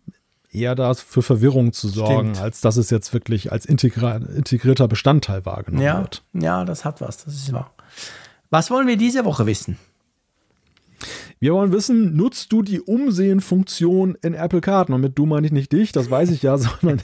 eher 0.52 0.76
da 0.76 0.94
für 0.94 1.20
Verwirrung 1.22 1.72
zu 1.72 1.88
sorgen, 1.88 2.34
Stimmt. 2.34 2.38
als 2.40 2.60
dass 2.60 2.76
es 2.76 2.90
jetzt 2.90 3.12
wirklich 3.12 3.50
als 3.50 3.66
integrierter 3.66 4.86
Bestandteil 4.86 5.44
wahrgenommen 5.44 5.82
Ja, 5.84 5.98
wird. 5.98 6.22
ja, 6.34 6.64
das 6.64 6.84
hat 6.84 7.00
was, 7.00 7.24
das 7.24 7.34
ist 7.34 7.52
wahr. 7.52 7.72
Was 8.50 8.70
wollen 8.70 8.86
wir 8.86 8.96
diese 8.96 9.24
Woche 9.24 9.44
wissen? 9.46 9.78
Wir 11.40 11.54
wollen 11.54 11.72
wissen, 11.72 12.14
nutzt 12.14 12.52
du 12.52 12.62
die 12.62 12.80
Umsehen-Funktion 12.80 14.16
in 14.22 14.34
Apple 14.34 14.60
Karten? 14.60 14.92
Und 14.92 15.00
mit 15.00 15.18
du 15.18 15.26
meine 15.26 15.44
ich 15.44 15.52
nicht 15.52 15.72
dich, 15.72 15.90
das 15.90 16.08
weiß 16.08 16.30
ich 16.30 16.42
ja, 16.42 16.56
sondern, 16.58 17.02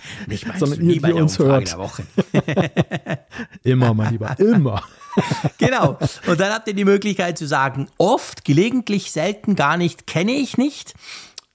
sondern 0.58 0.80
ihr, 0.82 1.02
die 1.02 1.12
uns 1.12 1.40
Umfrage 1.40 1.72
hört. 1.72 1.72
der 1.72 1.78
Woche. 1.78 2.02
Immer, 3.64 3.94
mein 3.94 4.12
Lieber, 4.12 4.38
immer. 4.38 4.84
genau. 5.58 5.98
Und 6.26 6.40
dann 6.40 6.52
habt 6.52 6.68
ihr 6.68 6.74
die 6.74 6.84
Möglichkeit 6.84 7.38
zu 7.38 7.46
sagen, 7.46 7.88
oft, 7.98 8.44
gelegentlich, 8.44 9.12
selten, 9.12 9.56
gar 9.56 9.76
nicht, 9.76 10.06
kenne 10.06 10.32
ich 10.32 10.58
nicht. 10.58 10.94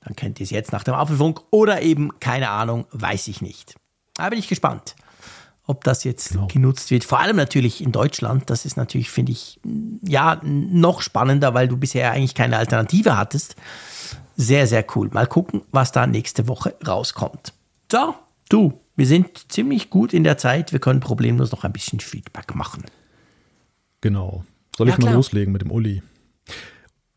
Dann 0.01 0.15
kennt 0.15 0.39
ihr 0.39 0.43
es 0.43 0.49
jetzt 0.49 0.71
nach 0.71 0.83
dem 0.83 0.93
Apfelfunk 0.95 1.41
oder 1.49 1.81
eben, 1.81 2.19
keine 2.19 2.49
Ahnung, 2.49 2.85
weiß 2.91 3.27
ich 3.29 3.41
nicht. 3.41 3.75
Da 4.15 4.29
bin 4.29 4.37
ich 4.37 4.47
gespannt, 4.47 4.95
ob 5.65 5.83
das 5.85 6.03
jetzt 6.03 6.31
Genau. 6.31 6.47
genutzt 6.47 6.91
wird. 6.91 7.03
Vor 7.05 7.19
allem 7.19 7.37
natürlich 7.37 7.81
in 7.81 7.91
Deutschland. 7.93 8.49
Das 8.49 8.65
ist 8.65 8.75
natürlich, 8.75 9.09
finde 9.09 9.31
ich, 9.31 9.59
ja, 10.01 10.41
noch 10.43 11.01
spannender, 11.01 11.53
weil 11.53 11.67
du 11.69 11.77
bisher 11.77 12.11
eigentlich 12.11 12.35
keine 12.35 12.57
Alternative 12.57 13.17
hattest. 13.17 13.55
Sehr, 14.35 14.67
sehr 14.67 14.85
cool. 14.95 15.09
Mal 15.13 15.27
gucken, 15.27 15.61
was 15.71 15.91
da 15.91 16.05
nächste 16.05 16.47
Woche 16.47 16.75
rauskommt. 16.85 17.53
So, 17.91 18.15
du, 18.49 18.73
wir 18.95 19.07
sind 19.07 19.51
ziemlich 19.51 19.89
gut 19.89 20.11
in 20.13 20.23
der 20.23 20.37
Zeit. 20.37 20.73
Wir 20.73 20.79
können 20.79 20.99
problemlos 20.99 21.51
noch 21.51 21.63
ein 21.63 21.71
bisschen 21.73 21.99
Feedback 21.99 22.55
machen. 22.55 22.83
Genau. 24.03 24.43
Soll 24.75 24.89
ich 24.89 24.97
ja, 24.97 25.05
mal 25.05 25.13
loslegen 25.13 25.53
mit 25.53 25.61
dem 25.61 25.71
Uli? 25.71 26.01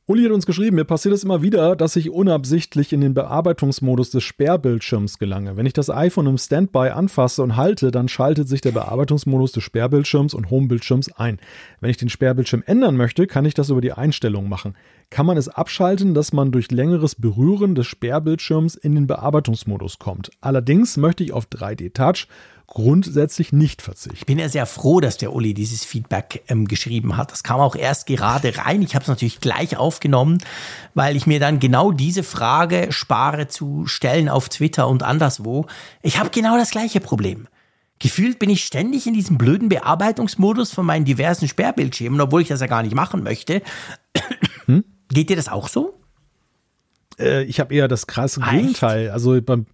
Uli 0.06 0.22
hat 0.22 0.30
uns 0.30 0.46
geschrieben, 0.46 0.76
mir 0.76 0.84
passiert 0.84 1.12
es 1.12 1.24
immer 1.24 1.42
wieder, 1.42 1.74
dass 1.74 1.96
ich 1.96 2.10
unabsichtlich 2.10 2.92
in 2.92 3.00
den 3.00 3.12
Bearbeitungsmodus 3.12 4.12
des 4.12 4.22
Sperrbildschirms 4.22 5.18
gelange. 5.18 5.56
Wenn 5.56 5.66
ich 5.66 5.72
das 5.72 5.90
iPhone 5.90 6.28
im 6.28 6.38
Standby 6.38 6.90
anfasse 6.90 7.42
und 7.42 7.56
halte, 7.56 7.90
dann 7.90 8.06
schaltet 8.06 8.46
sich 8.46 8.60
der 8.60 8.70
Bearbeitungsmodus 8.70 9.50
des 9.50 9.64
Sperrbildschirms 9.64 10.32
und 10.32 10.48
Homebildschirms 10.48 11.10
ein. 11.16 11.40
Wenn 11.80 11.90
ich 11.90 11.96
den 11.96 12.08
Sperrbildschirm 12.08 12.62
ändern 12.66 12.96
möchte, 12.96 13.26
kann 13.26 13.46
ich 13.46 13.54
das 13.54 13.70
über 13.70 13.80
die 13.80 13.94
Einstellungen 13.94 14.48
machen. 14.48 14.76
Kann 15.10 15.26
man 15.26 15.36
es 15.36 15.48
abschalten, 15.48 16.14
dass 16.14 16.32
man 16.32 16.52
durch 16.52 16.70
längeres 16.70 17.16
Berühren 17.16 17.74
des 17.74 17.88
Sperrbildschirms 17.88 18.76
in 18.76 18.94
den 18.94 19.08
Bearbeitungsmodus 19.08 19.98
kommt. 19.98 20.30
Allerdings 20.40 20.96
möchte 20.96 21.24
ich 21.24 21.32
auf 21.32 21.46
3D 21.46 21.94
Touch 21.94 22.28
grundsätzlich 22.66 23.52
nicht 23.52 23.80
verzichten. 23.80 24.16
Ich 24.18 24.26
bin 24.26 24.38
ja 24.38 24.48
sehr 24.48 24.66
froh, 24.66 25.01
dass 25.01 25.16
der 25.16 25.32
Uli 25.32 25.55
dieses 25.55 25.84
Feedback 25.84 26.43
ähm, 26.48 26.66
geschrieben 26.66 27.16
hat. 27.16 27.32
Das 27.32 27.43
kam 27.43 27.60
auch 27.60 27.76
erst 27.76 28.06
gerade 28.06 28.56
rein. 28.59 28.82
Ich 28.82 28.94
habe 28.94 29.02
es 29.02 29.09
natürlich 29.09 29.40
gleich 29.40 29.76
aufgenommen, 29.76 30.38
weil 30.94 31.16
ich 31.16 31.26
mir 31.26 31.40
dann 31.40 31.60
genau 31.60 31.93
diese 31.93 32.22
Frage 32.22 32.88
spare 32.90 33.48
zu 33.48 33.86
stellen 33.86 34.28
auf 34.28 34.48
Twitter 34.48 34.88
und 34.88 35.02
anderswo. 35.02 35.66
Ich 36.02 36.18
habe 36.18 36.30
genau 36.30 36.56
das 36.56 36.70
gleiche 36.70 37.01
Problem. 37.01 37.47
Gefühlt 37.98 38.38
bin 38.38 38.51
ich 38.51 38.64
ständig 38.64 39.06
in 39.06 39.14
diesem 39.14 39.38
blöden 39.38 39.68
Bearbeitungsmodus 39.70 40.72
von 40.72 40.84
meinen 40.84 41.06
diversen 41.06 41.48
Sperrbildschirmen, 41.48 42.20
obwohl 42.20 42.43
ich 42.43 42.48
das 42.48 42.60
ja 42.60 42.66
gar 42.66 42.82
nicht 42.82 42.94
machen 42.94 43.22
möchte. 43.22 43.62
Hm? 44.66 44.84
Geht 45.09 45.30
dir 45.30 45.36
das 45.36 45.48
auch 45.48 45.68
so? 45.68 45.98
Äh, 47.18 47.44
ich 47.44 47.60
habe 47.60 47.74
eher 47.74 47.88
das 47.88 48.06
krasse 48.06 48.40
Gegenteil. 48.40 49.10
Also 49.10 49.40
beim 49.40 49.66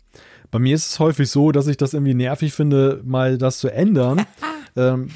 bei 0.52 0.60
mir 0.60 0.76
ist 0.76 0.90
es 0.90 1.00
häufig 1.00 1.28
so, 1.30 1.50
dass 1.50 1.66
ich 1.66 1.78
das 1.78 1.94
irgendwie 1.94 2.14
nervig 2.14 2.52
finde, 2.52 3.00
mal 3.04 3.38
das 3.38 3.58
zu 3.58 3.68
ändern. 3.68 4.24
ähm, 4.76 5.08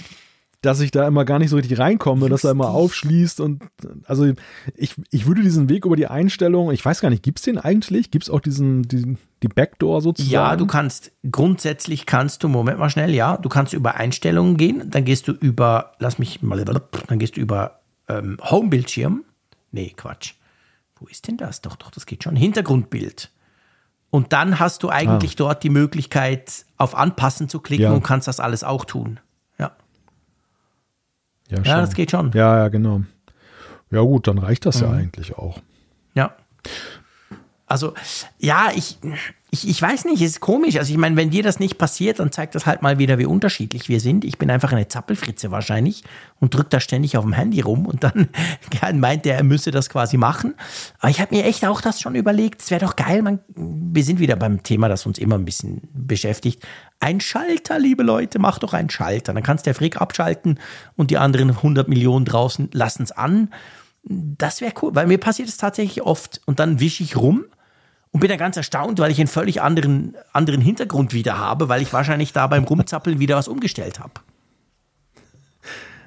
dass 0.62 0.80
ich 0.80 0.90
da 0.90 1.06
immer 1.06 1.24
gar 1.24 1.38
nicht 1.38 1.50
so 1.50 1.56
richtig 1.56 1.78
reinkomme, 1.78 2.28
dass 2.28 2.42
er 2.42 2.50
immer 2.50 2.70
aufschließt 2.70 3.40
und 3.40 3.62
also 4.04 4.32
ich, 4.74 4.96
ich 5.12 5.26
würde 5.26 5.42
diesen 5.42 5.68
Weg 5.68 5.84
über 5.84 5.94
die 5.94 6.08
Einstellung, 6.08 6.72
ich 6.72 6.84
weiß 6.84 7.00
gar 7.00 7.10
nicht, 7.10 7.22
gibt 7.22 7.38
es 7.38 7.44
den 7.44 7.58
eigentlich? 7.58 8.10
Gibt 8.10 8.24
es 8.24 8.30
auch 8.30 8.40
diesen, 8.40 8.82
diesen, 8.82 9.18
die 9.44 9.48
Backdoor 9.48 10.00
sozusagen? 10.00 10.32
Ja, 10.32 10.56
du 10.56 10.66
kannst, 10.66 11.12
grundsätzlich 11.30 12.04
kannst 12.04 12.42
du, 12.42 12.48
Moment 12.48 12.80
mal 12.80 12.90
schnell, 12.90 13.14
ja, 13.14 13.36
du 13.36 13.48
kannst 13.48 13.74
über 13.74 13.94
Einstellungen 13.94 14.56
gehen, 14.56 14.90
dann 14.90 15.04
gehst 15.04 15.28
du 15.28 15.32
über, 15.32 15.92
lass 16.00 16.18
mich 16.18 16.42
mal, 16.42 16.64
dann 16.64 17.18
gehst 17.20 17.36
du 17.36 17.40
über 17.40 17.82
ähm, 18.08 18.38
Homebildschirm. 18.42 19.24
Nee, 19.70 19.92
Quatsch. 19.94 20.34
Wo 20.98 21.06
ist 21.06 21.28
denn 21.28 21.36
das? 21.36 21.60
Doch, 21.60 21.76
doch, 21.76 21.90
das 21.92 22.06
geht 22.06 22.24
schon. 22.24 22.34
Hintergrundbild. 22.34 23.30
Und 24.10 24.32
dann 24.32 24.58
hast 24.58 24.82
du 24.82 24.88
eigentlich 24.88 25.32
ah. 25.32 25.38
dort 25.38 25.62
die 25.62 25.70
Möglichkeit, 25.70 26.64
auf 26.76 26.94
Anpassen 26.94 27.48
zu 27.48 27.60
klicken 27.60 27.84
ja. 27.84 27.92
und 27.92 28.02
kannst 28.02 28.28
das 28.28 28.40
alles 28.40 28.64
auch 28.64 28.84
tun. 28.84 29.20
Ja. 29.58 29.72
Ja, 31.48 31.62
ja 31.62 31.80
das 31.80 31.94
geht 31.94 32.10
schon. 32.10 32.32
Ja, 32.32 32.58
ja, 32.58 32.68
genau. 32.68 33.02
Ja, 33.90 34.00
gut, 34.00 34.26
dann 34.26 34.38
reicht 34.38 34.66
das 34.66 34.80
mhm. 34.80 34.86
ja 34.86 34.92
eigentlich 34.92 35.36
auch. 35.36 35.60
Ja. 36.14 36.34
Also, 37.66 37.94
ja, 38.38 38.70
ich, 38.74 38.98
ich, 39.56 39.68
ich 39.68 39.80
weiß 39.80 40.04
nicht, 40.04 40.20
es 40.20 40.32
ist 40.32 40.40
komisch. 40.40 40.76
Also 40.76 40.92
ich 40.92 40.98
meine, 40.98 41.16
wenn 41.16 41.30
dir 41.30 41.42
das 41.42 41.58
nicht 41.58 41.78
passiert, 41.78 42.18
dann 42.18 42.30
zeigt 42.30 42.54
das 42.54 42.66
halt 42.66 42.82
mal 42.82 42.98
wieder, 42.98 43.18
wie 43.18 43.24
unterschiedlich 43.24 43.88
wir 43.88 44.00
sind. 44.00 44.24
Ich 44.24 44.36
bin 44.36 44.50
einfach 44.50 44.72
eine 44.72 44.86
Zappelfritze 44.86 45.50
wahrscheinlich 45.50 46.04
und 46.40 46.54
drücke 46.54 46.68
da 46.70 46.80
ständig 46.80 47.16
auf 47.16 47.24
dem 47.24 47.32
Handy 47.32 47.60
rum 47.60 47.86
und 47.86 48.04
dann 48.04 48.28
meint 49.00 49.24
er, 49.24 49.36
er 49.36 49.44
müsse 49.44 49.70
das 49.70 49.88
quasi 49.88 50.18
machen. 50.18 50.54
Aber 50.98 51.10
ich 51.10 51.20
habe 51.20 51.34
mir 51.34 51.44
echt 51.44 51.64
auch 51.64 51.80
das 51.80 52.00
schon 52.00 52.14
überlegt, 52.14 52.60
es 52.60 52.70
wäre 52.70 52.84
doch 52.84 52.96
geil, 52.96 53.22
man, 53.22 53.38
wir 53.54 54.04
sind 54.04 54.18
wieder 54.18 54.36
beim 54.36 54.62
Thema, 54.62 54.88
das 54.88 55.06
uns 55.06 55.18
immer 55.18 55.36
ein 55.36 55.46
bisschen 55.46 55.80
beschäftigt. 55.94 56.66
Ein 57.00 57.20
Schalter, 57.20 57.78
liebe 57.78 58.02
Leute, 58.02 58.38
mach 58.38 58.58
doch 58.58 58.74
einen 58.74 58.90
Schalter. 58.90 59.32
Dann 59.32 59.42
kannst 59.42 59.64
der 59.66 59.74
Frick 59.74 60.00
abschalten 60.00 60.58
und 60.96 61.10
die 61.10 61.18
anderen 61.18 61.50
100 61.50 61.88
Millionen 61.88 62.26
draußen 62.26 62.70
lassen 62.72 63.04
es 63.04 63.12
an. 63.12 63.50
Das 64.02 64.60
wäre 64.60 64.72
cool, 64.82 64.94
weil 64.94 65.06
mir 65.06 65.18
passiert 65.18 65.48
es 65.48 65.56
tatsächlich 65.56 66.02
oft 66.02 66.40
und 66.46 66.60
dann 66.60 66.78
wische 66.78 67.02
ich 67.02 67.16
rum 67.16 67.44
und 68.16 68.20
bin 68.20 68.30
dann 68.30 68.38
ganz 68.38 68.56
erstaunt, 68.56 68.98
weil 68.98 69.10
ich 69.10 69.18
einen 69.18 69.28
völlig 69.28 69.60
anderen, 69.60 70.16
anderen 70.32 70.62
Hintergrund 70.62 71.12
wieder 71.12 71.36
habe, 71.36 71.68
weil 71.68 71.82
ich 71.82 71.92
wahrscheinlich 71.92 72.32
da 72.32 72.46
beim 72.46 72.64
Rumzappeln 72.64 73.20
wieder 73.20 73.36
was 73.36 73.46
umgestellt 73.46 74.00
habe. 74.00 74.14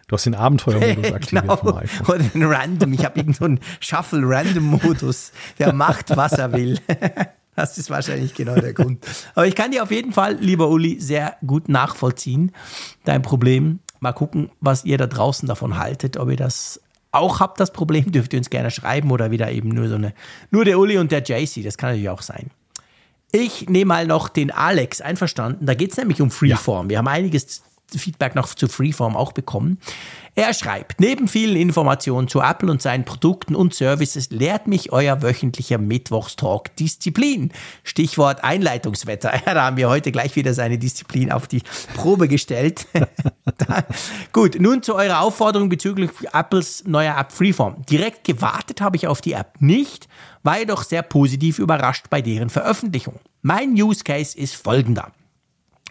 Du 0.08 0.16
hast 0.16 0.26
den 0.26 0.34
Abenteuermodus 0.34 1.12
aktiviert 1.14 1.44
genau. 1.44 1.58
vom 1.58 1.78
iPhone. 1.78 2.08
Oder 2.08 2.24
den 2.24 2.44
Random. 2.46 2.94
Ich 2.94 3.06
habe 3.06 3.20
irgendeinen 3.20 3.58
so 3.58 3.64
Shuffle-Random-Modus. 3.82 5.34
Der 5.60 5.72
macht, 5.72 6.18
was 6.18 6.34
er 6.34 6.52
will. 6.52 6.80
Das 7.56 7.78
ist 7.78 7.90
wahrscheinlich 7.90 8.34
genau 8.36 8.56
der 8.56 8.72
Grund. 8.72 9.06
Aber 9.36 9.46
ich 9.46 9.54
kann 9.54 9.72
dir 9.72 9.84
auf 9.84 9.92
jeden 9.92 10.14
Fall, 10.14 10.36
lieber 10.36 10.70
Uli, 10.70 10.98
sehr 11.02 11.36
gut 11.46 11.68
nachvollziehen, 11.68 12.54
dein 13.04 13.22
Problem. 13.22 13.80
Mal 14.00 14.14
gucken, 14.14 14.50
was 14.62 14.86
ihr 14.86 14.98
da 14.98 15.08
draußen 15.08 15.46
davon 15.46 15.78
haltet, 15.78 16.16
ob 16.16 16.30
ihr 16.30 16.38
das 16.38 16.80
auch 17.12 17.40
habt 17.40 17.60
das 17.60 17.72
Problem, 17.72 18.12
dürft 18.12 18.34
ihr 18.34 18.40
uns 18.40 18.50
gerne 18.50 18.72
schreiben 18.72 19.12
oder 19.12 19.32
wieder 19.32 19.52
eben 19.52 19.70
nur 19.70 19.88
so 19.88 19.96
eine, 19.96 20.14
nur 20.52 20.66
der 20.66 20.80
Uli 20.80 20.98
und 20.98 21.12
der 21.12 21.24
JC, 21.24 21.64
das 21.64 21.78
kann 21.78 21.90
natürlich 21.90 22.10
auch 22.10 22.22
sein. 22.22 22.52
Ich 23.32 23.70
nehme 23.70 23.90
mal 23.90 24.08
noch 24.08 24.28
den 24.28 24.50
Alex, 24.50 25.02
einverstanden. 25.02 25.68
Da 25.68 25.76
geht 25.76 25.92
es 25.92 25.98
nämlich 25.98 26.20
um 26.20 26.32
Freeform. 26.32 26.88
Ja. 26.88 26.90
Wir 26.90 26.98
haben 26.98 27.08
einiges 27.08 27.62
Feedback 27.98 28.36
noch 28.36 28.54
zu 28.54 28.68
Freeform 28.68 29.16
auch 29.16 29.32
bekommen. 29.32 29.80
Er 30.36 30.54
schreibt, 30.54 31.02
neben 31.02 31.28
vielen 31.28 31.58
Informationen 31.58 32.28
zu 32.28 32.40
Apple 32.40 32.72
und 32.72 32.82
seinen 32.82 33.04
Produkten 33.04 33.56
und 33.56 33.74
Services 33.74 34.30
lehrt 34.30 34.68
mich 34.68 34.92
euer 34.92 35.22
wöchentlicher 35.22 35.78
Mittwochstalk 35.78 36.76
Disziplin. 36.78 37.52
Stichwort 37.84 38.44
Einleitungswetter. 38.44 39.34
Ja, 39.46 39.54
da 39.54 39.64
haben 39.64 39.78
wir 39.78 39.90
heute 39.90 40.12
gleich 40.12 40.36
wieder 40.36 40.54
seine 40.54 40.78
Disziplin 40.78 41.32
auf 41.32 41.48
die 41.48 41.62
Probe 41.96 42.28
gestellt. 42.28 42.88
gut, 44.34 44.60
nun 44.60 44.84
zu 44.84 44.96
eurer 44.96 45.22
Aufforderung 45.22 45.70
bezüglich 45.70 46.12
Apples 46.34 46.84
neuer 46.86 47.18
App 47.18 47.32
Freeform. 47.32 47.84
Direkt 47.90 48.26
gewartet 48.26 48.82
habe 48.82 48.98
ich 48.98 49.08
auf 49.08 49.22
die 49.22 49.34
App 49.34 49.56
nicht, 49.60 50.08
war 50.44 50.60
jedoch 50.60 50.84
sehr 50.84 51.02
positiv 51.02 51.58
überrascht 51.58 52.06
bei 52.10 52.22
deren 52.22 52.50
Veröffentlichung. 52.50 53.16
Mein 53.42 53.72
Use 53.72 54.04
Case 54.04 54.38
ist 54.38 54.56
folgender. 54.56 55.12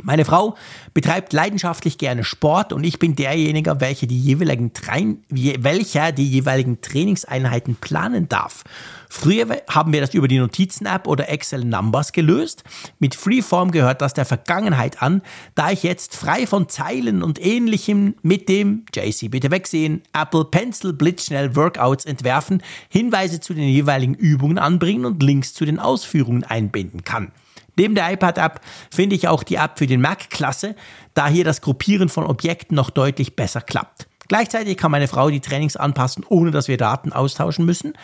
Meine 0.03 0.25
Frau 0.25 0.57
betreibt 0.95 1.33
leidenschaftlich 1.33 1.99
gerne 1.99 2.23
Sport 2.23 2.73
und 2.73 2.85
ich 2.85 2.99
bin 2.99 3.16
derjenige, 3.16 3.81
welcher 3.81 4.07
die 4.07 4.19
jeweiligen, 4.19 4.73
Train 4.73 5.25
welcher 5.29 6.12
die 6.12 6.29
jeweiligen 6.29 6.81
Trainingseinheiten 6.81 7.77
planen 7.77 8.29
darf. 8.29 8.62
Früher 9.11 9.47
haben 9.69 9.93
wir 9.93 10.01
das 10.01 10.15
über 10.15 10.29
die 10.29 10.39
Notizen-App 10.39 11.07
oder 11.07 11.29
Excel 11.31 11.65
Numbers 11.65 12.12
gelöst. 12.12 12.62
Mit 12.99 13.15
Freeform 13.15 13.70
gehört 13.70 14.03
das 14.03 14.15
der 14.15 14.27
Vergangenheit 14.27 15.03
an, 15.03 15.23
da 15.55 15.70
ich 15.70 15.83
jetzt 15.83 16.15
frei 16.15 16.47
von 16.47 16.69
Zeilen 16.69 17.23
und 17.23 17.45
ähnlichem 17.45 18.15
mit 18.23 18.49
dem 18.49 18.85
JC 18.95 19.31
bitte 19.31 19.51
wegsehen, 19.51 20.03
Apple 20.12 20.45
Pencil 20.45 20.93
blitzschnell 20.93 21.57
Workouts 21.57 22.05
entwerfen, 22.05 22.62
Hinweise 22.89 23.41
zu 23.41 23.55
den 23.55 23.69
jeweiligen 23.69 24.15
Übungen 24.15 24.59
anbringen 24.59 25.07
und 25.07 25.23
Links 25.23 25.55
zu 25.55 25.65
den 25.65 25.79
Ausführungen 25.79 26.45
einbinden 26.45 27.03
kann. 27.03 27.33
Neben 27.79 27.95
der 27.95 28.13
iPad-App 28.13 28.61
finde 28.91 29.17
ich 29.17 29.29
auch 29.29 29.43
die 29.43 29.55
App 29.55 29.79
für 29.79 29.87
den 29.87 30.01
Mac 30.01 30.31
klasse, 30.31 30.75
da 31.15 31.29
hier 31.29 31.45
das 31.45 31.61
Gruppieren 31.61 32.09
von 32.09 32.25
Objekten 32.25 32.75
noch 32.75 32.91
deutlich 32.91 33.37
besser 33.37 33.61
klappt. 33.61 34.09
Gleichzeitig 34.27 34.77
kann 34.77 34.91
meine 34.91 35.09
Frau 35.09 35.31
die 35.31 35.41
Trainings 35.41 35.77
anpassen, 35.77 36.25
ohne 36.29 36.51
dass 36.51 36.69
wir 36.69 36.77
Daten 36.77 37.13
austauschen 37.13 37.65
müssen, 37.65 37.95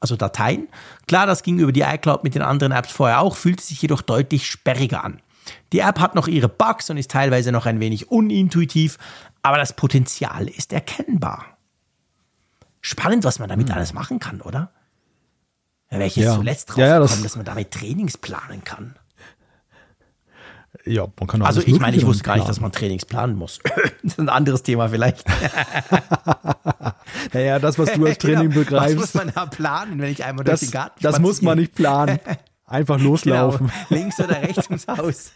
also 0.00 0.16
Dateien. 0.16 0.68
Klar, 1.06 1.26
das 1.26 1.42
ging 1.42 1.58
über 1.58 1.72
die 1.72 1.82
iCloud 1.82 2.24
mit 2.24 2.34
den 2.34 2.42
anderen 2.42 2.72
Apps 2.72 2.90
vorher 2.90 3.20
auch, 3.20 3.36
fühlt 3.36 3.60
sich 3.60 3.82
jedoch 3.82 4.00
deutlich 4.00 4.46
sperriger 4.46 5.04
an. 5.04 5.20
Die 5.72 5.80
App 5.80 6.00
hat 6.00 6.14
noch 6.14 6.28
ihre 6.28 6.48
Bugs 6.48 6.88
und 6.88 6.96
ist 6.96 7.10
teilweise 7.10 7.52
noch 7.52 7.66
ein 7.66 7.80
wenig 7.80 8.10
unintuitiv, 8.10 8.98
aber 9.42 9.58
das 9.58 9.74
Potenzial 9.74 10.48
ist 10.48 10.72
erkennbar. 10.72 11.44
Spannend, 12.80 13.24
was 13.24 13.38
man 13.38 13.48
damit 13.48 13.68
hm. 13.68 13.76
alles 13.76 13.92
machen 13.92 14.20
kann, 14.20 14.40
oder? 14.40 14.70
Da 15.90 15.98
wäre 15.98 16.06
ich 16.06 16.16
jetzt 16.16 16.26
ja. 16.26 16.34
zuletzt 16.34 16.70
drauf 16.70 16.78
ja, 16.78 16.86
ja, 16.86 16.98
gekommen, 16.98 17.22
das 17.22 17.32
dass 17.32 17.36
man 17.36 17.44
damit 17.44 17.70
Trainings 17.70 18.16
planen 18.16 18.64
kann. 18.64 18.96
Ja, 20.84 21.06
man 21.18 21.26
kann 21.26 21.42
auch 21.42 21.46
Also 21.46 21.62
ich 21.64 21.78
meine, 21.78 21.96
ich 21.96 22.04
wusste 22.04 22.24
gar 22.24 22.36
nicht, 22.36 22.48
dass 22.48 22.60
man 22.60 22.72
Trainings 22.72 23.04
planen 23.04 23.36
muss. 23.36 23.58
das 24.02 24.12
ist 24.12 24.20
ein 24.20 24.28
anderes 24.28 24.62
Thema 24.62 24.88
vielleicht. 24.88 25.24
naja, 27.32 27.58
das, 27.58 27.78
was 27.78 27.92
du 27.92 28.06
als 28.06 28.18
Training 28.18 28.50
genau. 28.50 28.60
begreifst. 28.60 28.96
Was 28.96 29.00
muss 29.00 29.14
man 29.14 29.32
da 29.34 29.46
planen, 29.46 30.00
wenn 30.00 30.10
ich 30.10 30.24
einmal 30.24 30.44
das, 30.44 30.60
durch 30.60 30.70
den 30.70 30.74
Garten 30.74 31.02
Das 31.02 31.20
muss 31.20 31.42
man 31.42 31.58
nicht 31.58 31.74
planen. 31.74 32.18
Einfach 32.66 32.96
genau. 32.96 33.10
loslaufen. 33.10 33.66
Genau. 33.66 33.78
Links 33.90 34.18
oder 34.20 34.40
rechts 34.42 34.66
ins 34.68 34.88
Haus. 34.88 35.32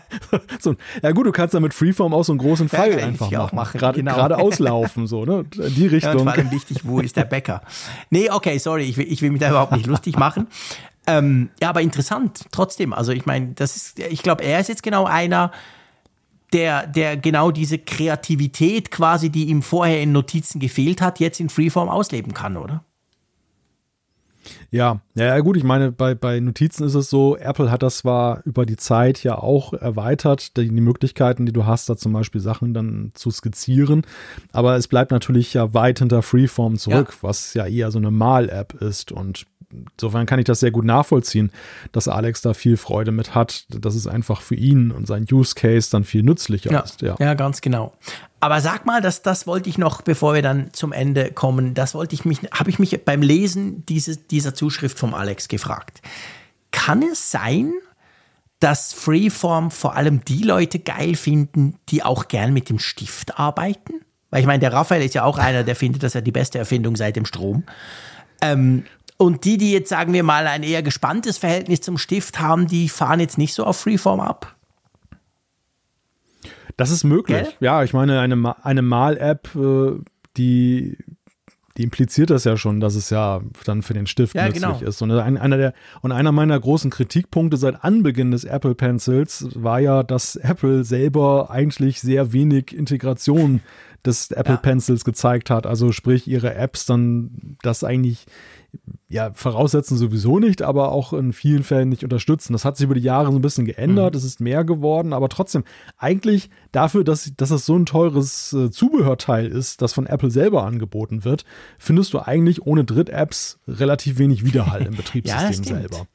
so, 0.60 0.76
ja 1.02 1.10
gut, 1.10 1.26
du 1.26 1.32
kannst 1.32 1.54
da 1.54 1.60
mit 1.60 1.74
Freeform 1.74 2.14
auch 2.14 2.22
so 2.22 2.32
einen 2.32 2.38
großen 2.38 2.68
Pfeil 2.68 2.98
ja, 2.98 3.06
einfach 3.06 3.30
machen. 3.30 3.56
machen. 3.56 3.78
Gerade, 3.78 3.98
genau. 3.98 4.14
gerade 4.14 4.38
auslaufen, 4.38 5.08
so, 5.08 5.24
ne? 5.24 5.44
In 5.56 5.74
die 5.74 5.86
Richtung. 5.88 6.12
Ja, 6.12 6.18
und 6.18 6.24
vor 6.24 6.32
allem 6.32 6.50
wichtig, 6.52 6.78
wo 6.84 7.00
ist 7.00 7.16
der 7.16 7.24
Bäcker? 7.24 7.62
Nee, 8.10 8.30
okay, 8.30 8.58
sorry, 8.58 8.84
ich 8.84 8.96
will, 8.96 9.10
ich 9.10 9.22
will 9.22 9.30
mich 9.30 9.40
da 9.40 9.50
überhaupt 9.50 9.72
nicht 9.72 9.86
lustig 9.86 10.16
machen. 10.16 10.46
Ähm, 11.08 11.50
ja, 11.60 11.70
aber 11.70 11.80
interessant 11.80 12.44
trotzdem. 12.52 12.92
Also 12.92 13.12
ich 13.12 13.26
meine, 13.26 13.54
das 13.54 13.74
ist, 13.74 13.98
ich 13.98 14.22
glaube, 14.22 14.44
er 14.44 14.60
ist 14.60 14.68
jetzt 14.68 14.82
genau 14.82 15.04
einer, 15.04 15.50
der, 16.52 16.86
der 16.86 17.16
genau 17.16 17.50
diese 17.50 17.78
Kreativität 17.78 18.90
quasi, 18.90 19.30
die 19.30 19.46
ihm 19.46 19.62
vorher 19.62 20.00
in 20.00 20.12
Notizen 20.12 20.60
gefehlt 20.60 21.00
hat, 21.00 21.18
jetzt 21.18 21.40
in 21.40 21.48
Freeform 21.48 21.88
ausleben 21.88 22.34
kann, 22.34 22.56
oder? 22.56 22.84
Ja, 24.70 25.00
ja, 25.14 25.38
gut, 25.40 25.56
ich 25.56 25.64
meine, 25.64 25.92
bei, 25.92 26.14
bei 26.14 26.40
Notizen 26.40 26.84
ist 26.84 26.94
es 26.94 27.10
so, 27.10 27.36
Apple 27.36 27.70
hat 27.70 27.82
das 27.82 27.98
zwar 27.98 28.42
über 28.44 28.66
die 28.66 28.76
Zeit 28.76 29.22
ja 29.22 29.38
auch 29.38 29.72
erweitert, 29.72 30.56
die, 30.56 30.68
die 30.68 30.80
Möglichkeiten, 30.80 31.46
die 31.46 31.52
du 31.52 31.66
hast, 31.66 31.88
da 31.88 31.96
zum 31.96 32.12
Beispiel 32.12 32.40
Sachen 32.40 32.74
dann 32.74 33.10
zu 33.14 33.30
skizzieren, 33.30 34.02
aber 34.52 34.76
es 34.76 34.88
bleibt 34.88 35.10
natürlich 35.10 35.54
ja 35.54 35.74
weit 35.74 35.98
hinter 36.00 36.22
Freeform 36.22 36.76
zurück, 36.76 37.08
ja. 37.10 37.18
was 37.22 37.54
ja 37.54 37.66
eher 37.66 37.90
so 37.90 37.98
eine 37.98 38.10
Mal-App 38.10 38.74
ist 38.74 39.12
und 39.12 39.46
insofern 39.70 40.26
kann 40.26 40.38
ich 40.38 40.44
das 40.44 40.60
sehr 40.60 40.70
gut 40.70 40.84
nachvollziehen, 40.84 41.50
dass 41.92 42.08
Alex 42.08 42.42
da 42.42 42.54
viel 42.54 42.76
Freude 42.76 43.12
mit 43.12 43.34
hat, 43.34 43.66
dass 43.68 43.94
es 43.94 44.06
einfach 44.06 44.40
für 44.40 44.54
ihn 44.54 44.90
und 44.90 45.06
sein 45.06 45.26
Use 45.30 45.54
Case 45.54 45.90
dann 45.90 46.04
viel 46.04 46.22
nützlicher 46.22 46.70
ja, 46.70 46.80
ist. 46.80 47.02
Ja. 47.02 47.16
ja, 47.18 47.34
ganz 47.34 47.60
genau. 47.60 47.92
Aber 48.40 48.60
sag 48.60 48.86
mal, 48.86 49.00
das, 49.00 49.22
das 49.22 49.46
wollte 49.46 49.68
ich 49.68 49.78
noch, 49.78 50.02
bevor 50.02 50.34
wir 50.34 50.42
dann 50.42 50.72
zum 50.72 50.92
Ende 50.92 51.32
kommen, 51.32 51.74
das 51.74 51.94
wollte 51.94 52.14
ich 52.14 52.24
mich, 52.24 52.40
habe 52.52 52.70
ich 52.70 52.78
mich 52.78 53.04
beim 53.04 53.22
Lesen 53.22 53.84
diese, 53.86 54.16
dieser 54.16 54.54
Zuschrift 54.54 54.98
vom 54.98 55.14
Alex 55.14 55.48
gefragt. 55.48 56.00
Kann 56.70 57.02
es 57.02 57.30
sein, 57.30 57.72
dass 58.60 58.92
Freeform 58.92 59.70
vor 59.70 59.96
allem 59.96 60.24
die 60.24 60.42
Leute 60.42 60.78
geil 60.78 61.14
finden, 61.14 61.76
die 61.88 62.02
auch 62.02 62.28
gern 62.28 62.52
mit 62.52 62.68
dem 62.68 62.78
Stift 62.78 63.38
arbeiten? 63.38 63.94
Weil 64.30 64.40
ich 64.40 64.46
meine, 64.46 64.60
der 64.60 64.72
Raphael 64.72 65.02
ist 65.02 65.14
ja 65.14 65.24
auch 65.24 65.38
einer, 65.38 65.64
der 65.64 65.76
findet 65.76 66.02
das 66.02 66.14
ja 66.14 66.20
die 66.20 66.32
beste 66.32 66.58
Erfindung 66.58 66.96
seit 66.96 67.16
dem 67.16 67.24
Strom. 67.24 67.64
Ähm, 68.40 68.84
und 69.18 69.44
die, 69.44 69.58
die 69.58 69.72
jetzt, 69.72 69.90
sagen 69.90 70.12
wir 70.12 70.22
mal, 70.22 70.46
ein 70.46 70.62
eher 70.62 70.82
gespanntes 70.82 71.38
Verhältnis 71.38 71.80
zum 71.80 71.98
Stift 71.98 72.40
haben, 72.40 72.68
die 72.68 72.88
fahren 72.88 73.20
jetzt 73.20 73.36
nicht 73.36 73.52
so 73.52 73.64
auf 73.64 73.78
Freeform 73.78 74.20
ab? 74.20 74.54
Das 76.76 76.90
ist 76.90 77.02
möglich. 77.02 77.42
Gell? 77.42 77.52
Ja, 77.58 77.82
ich 77.82 77.92
meine, 77.92 78.20
eine, 78.20 78.64
eine 78.64 78.82
Mal-App, 78.82 79.54
äh, 79.56 80.00
die, 80.36 80.96
die 81.76 81.82
impliziert 81.82 82.30
das 82.30 82.44
ja 82.44 82.56
schon, 82.56 82.78
dass 82.78 82.94
es 82.94 83.10
ja 83.10 83.40
dann 83.64 83.82
für 83.82 83.94
den 83.94 84.06
Stift 84.06 84.36
ja, 84.36 84.46
nützlich 84.46 84.62
genau. 84.62 84.88
ist. 84.88 85.02
Und 85.02 85.10
ein, 85.10 85.36
einer 85.36 85.56
der, 85.56 85.74
und 86.00 86.12
einer 86.12 86.30
meiner 86.30 86.58
großen 86.58 86.92
Kritikpunkte 86.92 87.56
seit 87.56 87.82
Anbeginn 87.82 88.30
des 88.30 88.44
Apple 88.44 88.76
Pencils 88.76 89.48
war 89.54 89.80
ja, 89.80 90.04
dass 90.04 90.36
Apple 90.36 90.84
selber 90.84 91.50
eigentlich 91.50 92.00
sehr 92.00 92.32
wenig 92.32 92.72
Integration 92.72 93.60
des 94.06 94.30
Apple 94.30 94.54
ja. 94.54 94.60
Pencils 94.60 95.04
gezeigt 95.04 95.50
hat. 95.50 95.66
Also 95.66 95.90
sprich, 95.90 96.28
ihre 96.28 96.54
Apps 96.54 96.86
dann 96.86 97.56
das 97.62 97.82
eigentlich 97.82 98.26
ja, 99.08 99.30
voraussetzen 99.32 99.96
sowieso 99.96 100.38
nicht, 100.38 100.60
aber 100.60 100.92
auch 100.92 101.14
in 101.14 101.32
vielen 101.32 101.62
Fällen 101.62 101.88
nicht 101.88 102.04
unterstützen. 102.04 102.52
Das 102.52 102.66
hat 102.66 102.76
sich 102.76 102.84
über 102.84 102.94
die 102.94 103.00
Jahre 103.00 103.32
so 103.32 103.38
ein 103.38 103.42
bisschen 103.42 103.64
geändert, 103.64 104.12
mhm. 104.12 104.18
es 104.18 104.24
ist 104.24 104.40
mehr 104.40 104.64
geworden, 104.64 105.14
aber 105.14 105.30
trotzdem, 105.30 105.64
eigentlich 105.96 106.50
dafür, 106.72 107.04
dass, 107.04 107.32
dass 107.36 107.50
es 107.50 107.64
so 107.64 107.74
ein 107.74 107.86
teures 107.86 108.52
äh, 108.52 108.70
Zubehörteil 108.70 109.46
ist, 109.46 109.80
das 109.80 109.94
von 109.94 110.06
Apple 110.06 110.30
selber 110.30 110.64
angeboten 110.64 111.24
wird, 111.24 111.46
findest 111.78 112.12
du 112.12 112.18
eigentlich 112.20 112.66
ohne 112.66 112.84
Dritt-Apps 112.84 113.60
relativ 113.66 114.18
wenig 114.18 114.44
Widerhall 114.44 114.82
im 114.82 114.94
Betriebssystem 114.96 115.64
ja, 115.64 115.80
selber. 115.80 116.06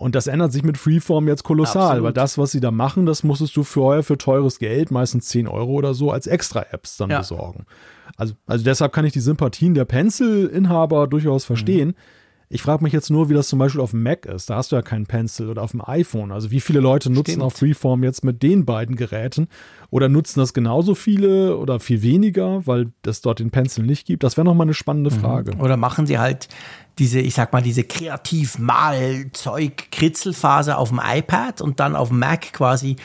Und 0.00 0.14
das 0.14 0.28
ändert 0.28 0.50
sich 0.50 0.62
mit 0.62 0.78
Freeform 0.78 1.28
jetzt 1.28 1.42
kolossal, 1.42 1.82
Absolut. 1.82 2.04
weil 2.04 2.12
das, 2.14 2.38
was 2.38 2.52
sie 2.52 2.60
da 2.60 2.70
machen, 2.70 3.04
das 3.04 3.22
musstest 3.22 3.54
du 3.54 3.64
vorher 3.64 4.02
für 4.02 4.16
teures 4.16 4.58
Geld, 4.58 4.90
meistens 4.90 5.26
10 5.26 5.46
Euro 5.46 5.72
oder 5.72 5.92
so, 5.92 6.10
als 6.10 6.26
Extra-Apps 6.26 6.96
dann 6.96 7.10
ja. 7.10 7.18
besorgen. 7.18 7.66
Also, 8.16 8.32
also 8.46 8.64
deshalb 8.64 8.94
kann 8.94 9.04
ich 9.04 9.12
die 9.12 9.20
Sympathien 9.20 9.74
der 9.74 9.84
Pencil-Inhaber 9.84 11.06
durchaus 11.06 11.44
verstehen. 11.44 11.88
Mhm. 11.88 11.94
Ich 12.52 12.62
frage 12.62 12.82
mich 12.82 12.92
jetzt 12.92 13.10
nur, 13.10 13.28
wie 13.28 13.34
das 13.34 13.46
zum 13.46 13.60
Beispiel 13.60 13.80
auf 13.80 13.92
dem 13.92 14.02
Mac 14.02 14.26
ist. 14.26 14.50
Da 14.50 14.56
hast 14.56 14.72
du 14.72 14.76
ja 14.76 14.82
keinen 14.82 15.06
Pencil 15.06 15.48
oder 15.48 15.62
auf 15.62 15.70
dem 15.70 15.86
iPhone. 15.86 16.32
Also 16.32 16.50
wie 16.50 16.58
viele 16.58 16.80
Leute 16.80 17.08
nutzen 17.08 17.30
Stimmt. 17.30 17.44
auch 17.44 17.52
Freeform 17.52 18.02
jetzt 18.02 18.24
mit 18.24 18.42
den 18.42 18.64
beiden 18.64 18.96
Geräten? 18.96 19.46
Oder 19.90 20.08
nutzen 20.08 20.40
das 20.40 20.52
genauso 20.52 20.96
viele 20.96 21.56
oder 21.58 21.78
viel 21.78 22.02
weniger, 22.02 22.66
weil 22.66 22.90
es 23.06 23.20
dort 23.20 23.38
den 23.38 23.52
Pencil 23.52 23.86
nicht 23.86 24.04
gibt? 24.04 24.24
Das 24.24 24.36
wäre 24.36 24.44
nochmal 24.44 24.64
eine 24.64 24.74
spannende 24.74 25.14
mhm. 25.14 25.20
Frage. 25.20 25.56
Oder 25.58 25.76
machen 25.76 26.06
sie 26.06 26.18
halt 26.18 26.48
diese, 26.98 27.20
ich 27.20 27.34
sag 27.34 27.52
mal, 27.52 27.62
diese 27.62 27.84
Kreativ-Mal-Zeug-Kritzelphase 27.84 30.76
auf 30.76 30.88
dem 30.88 31.00
iPad 31.00 31.60
und 31.60 31.78
dann 31.78 31.94
auf 31.94 32.08
dem 32.08 32.18
Mac 32.18 32.52
quasi 32.52 32.96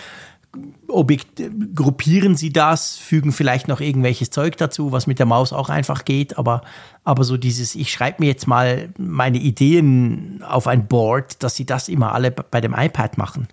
Objekt, 0.87 1.41
gruppieren 1.73 2.35
sie 2.35 2.53
das, 2.53 2.97
fügen 2.97 3.31
vielleicht 3.31 3.67
noch 3.67 3.81
irgendwelches 3.81 4.29
Zeug 4.29 4.57
dazu, 4.57 4.91
was 4.91 5.07
mit 5.07 5.19
der 5.19 5.25
Maus 5.25 5.53
auch 5.53 5.69
einfach 5.69 6.05
geht, 6.05 6.37
aber, 6.37 6.61
aber 7.03 7.23
so 7.23 7.37
dieses, 7.37 7.75
ich 7.75 7.91
schreibe 7.91 8.17
mir 8.21 8.27
jetzt 8.27 8.47
mal 8.47 8.89
meine 8.97 9.37
Ideen 9.37 10.43
auf 10.47 10.67
ein 10.67 10.87
Board, 10.87 11.43
dass 11.43 11.55
sie 11.55 11.65
das 11.65 11.89
immer 11.89 12.13
alle 12.13 12.31
bei 12.31 12.61
dem 12.61 12.73
iPad 12.73 13.17
machen. 13.17 13.47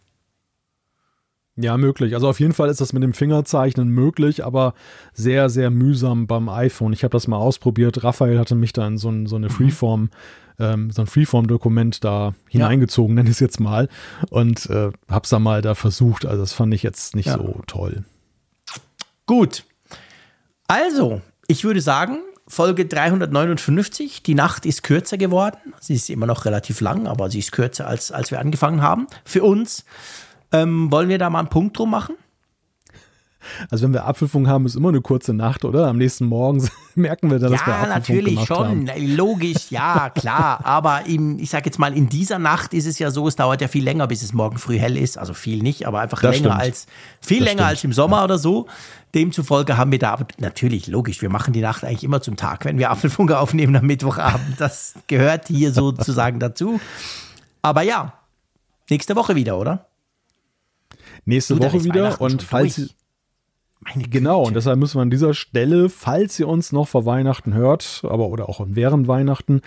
Ja, 1.57 1.77
möglich. 1.77 2.15
Also 2.15 2.29
auf 2.29 2.41
jeden 2.41 2.55
Fall 2.55 2.71
ist 2.71 2.81
das 2.81 2.95
mit 2.95 3.03
dem 3.03 3.13
Fingerzeichnen 3.13 3.89
möglich, 3.89 4.45
aber 4.45 4.73
sehr, 5.13 5.51
sehr 5.51 5.71
mühsam 5.71 6.27
beim 6.27 6.49
iPhone. 6.49 6.95
Ich 6.95 7.05
habe 7.05 7.13
das 7.13 7.29
mal 7.29 7.37
ausprobiert. 7.37 8.03
Raphael 8.03 8.39
hatte 8.39 8.55
mich 8.55 8.73
da 8.73 8.87
in 8.87 8.97
so, 8.97 9.11
ein, 9.11 9.27
so 9.27 9.37
eine 9.37 9.49
mhm. 9.49 9.53
Freeform 9.53 10.11
ähm, 10.63 10.91
so 10.91 11.03
ein 11.03 11.07
Freeform-Dokument 11.07 12.05
da 12.05 12.35
hineingezogen, 12.49 13.17
ja. 13.17 13.23
nenne 13.23 13.31
ich 13.31 13.37
es 13.37 13.41
jetzt 13.41 13.61
mal. 13.61 13.89
Und 14.31 14.67
äh, 14.71 14.91
hab's 15.09 15.31
da 15.31 15.39
mal 15.39 15.63
da 15.63 15.75
versucht. 15.75 16.25
Also 16.25 16.41
das 16.41 16.53
fand 16.53 16.73
ich 16.73 16.83
jetzt 16.83 17.15
nicht 17.15 17.27
ja. 17.27 17.37
so 17.37 17.61
toll. 17.67 18.05
Gut. 19.27 19.65
Also, 20.69 21.21
ich 21.49 21.65
würde 21.65 21.81
sagen, 21.81 22.19
Folge 22.49 22.87
359. 22.87 24.23
Die 24.23 24.35
Nacht 24.35 24.67
ist 24.67 24.83
kürzer 24.83 25.19
geworden. 25.19 25.75
Sie 25.81 25.95
ist 25.95 26.11
immer 26.11 26.27
noch 26.27 26.45
relativ 26.45 26.81
lang, 26.81 27.07
aber 27.07 27.31
sie 27.31 27.39
ist 27.39 27.53
kürzer, 27.53 27.87
als, 27.87 28.13
als 28.13 28.31
wir 28.31 28.41
angefangen 28.41 28.83
haben. 28.83 29.07
Für 29.25 29.43
uns. 29.43 29.85
Ähm, 30.53 30.93
wollen 30.93 31.09
wir 31.09 31.19
da 31.19 31.31
mal 31.31 31.41
einen 31.41 31.49
Punkt 31.49 31.79
drum 31.79 31.91
machen? 31.91 32.15
Also 33.71 33.85
wenn 33.85 33.93
wir 33.93 34.05
Abpfiffung 34.05 34.49
haben, 34.49 34.67
ist 34.67 34.75
immer 34.75 34.89
eine 34.89 35.01
kurze 35.01 35.35
Nacht, 35.35 35.65
oder? 35.65 35.87
Am 35.89 35.99
nächsten 35.99 36.27
Morgen 36.27 36.69
merken 36.95 37.31
wir 37.31 37.39
dann, 37.39 37.53
ja, 37.53 37.59
dass 37.59 37.67
wir 37.67 37.75
Abpfiffung 37.75 38.17
natürlich 38.17 38.47
schon. 38.47 38.89
Haben. 38.91 39.17
Logisch, 39.17 39.71
ja, 39.71 40.11
klar. 40.11 40.61
Aber 40.65 41.07
im, 41.07 41.39
ich 41.39 41.51
sage 41.51 41.67
jetzt 41.67 41.79
mal, 41.79 41.97
in 41.97 42.09
dieser 42.09 42.39
Nacht 42.39 42.75
ist 42.75 42.87
es 42.87 42.99
ja 42.99 43.11
so, 43.11 43.29
es 43.29 43.37
dauert 43.37 43.61
ja 43.61 43.69
viel 43.69 43.85
länger, 43.85 44.07
bis 44.07 44.23
es 44.23 44.33
morgen 44.33 44.59
früh 44.59 44.79
hell 44.79 44.97
ist. 44.97 45.19
Also 45.19 45.35
viel 45.35 45.63
nicht, 45.63 45.87
aber 45.87 46.01
einfach 46.01 46.21
das 46.21 46.37
länger 46.37 46.51
stimmt. 46.51 46.63
als, 46.63 46.87
viel 47.21 47.39
das 47.39 47.49
länger 47.49 47.63
stimmt. 47.63 47.71
als 47.71 47.85
im 47.85 47.93
Sommer 47.93 48.19
ja. 48.19 48.25
oder 48.25 48.39
so. 48.39 48.67
Demzufolge 49.15 49.77
haben 49.77 49.93
wir 49.93 49.99
da, 49.99 50.13
aber 50.13 50.27
natürlich, 50.39 50.87
logisch, 50.87 51.21
wir 51.21 51.29
machen 51.29 51.53
die 51.53 51.61
Nacht 51.61 51.85
eigentlich 51.85 52.05
immer 52.05 52.23
zum 52.23 52.37
Tag, 52.37 52.65
wenn 52.65 52.79
wir 52.79 52.91
Apfelfunke 52.91 53.39
aufnehmen 53.39 53.77
am 53.77 53.87
Mittwochabend. 53.87 54.59
Das 54.59 54.95
gehört 55.07 55.49
hier 55.49 55.73
sozusagen 55.73 56.39
dazu. 56.39 56.81
Aber 57.61 57.83
ja, 57.83 58.15
nächste 58.89 59.15
Woche 59.15 59.35
wieder, 59.35 59.59
oder? 59.59 59.87
Nächste 61.25 61.57
du, 61.57 61.63
Woche 61.63 61.85
wieder 61.85 62.21
und 62.21 62.43
falls, 62.43 62.77
durch. 62.77 62.95
Meine 63.85 64.09
genau, 64.09 64.45
und 64.45 64.55
deshalb 64.55 64.79
müssen 64.79 64.99
wir 64.99 65.03
an 65.03 65.11
dieser 65.11 65.35
Stelle, 65.35 65.89
falls 65.89 66.39
ihr 66.39 66.47
uns 66.47 66.71
noch 66.71 66.87
vor 66.87 67.05
Weihnachten 67.05 67.53
hört, 67.53 68.03
aber 68.05 68.29
oder 68.29 68.49
auch 68.49 68.65
während 68.69 69.09
Weihnachten, 69.09 69.61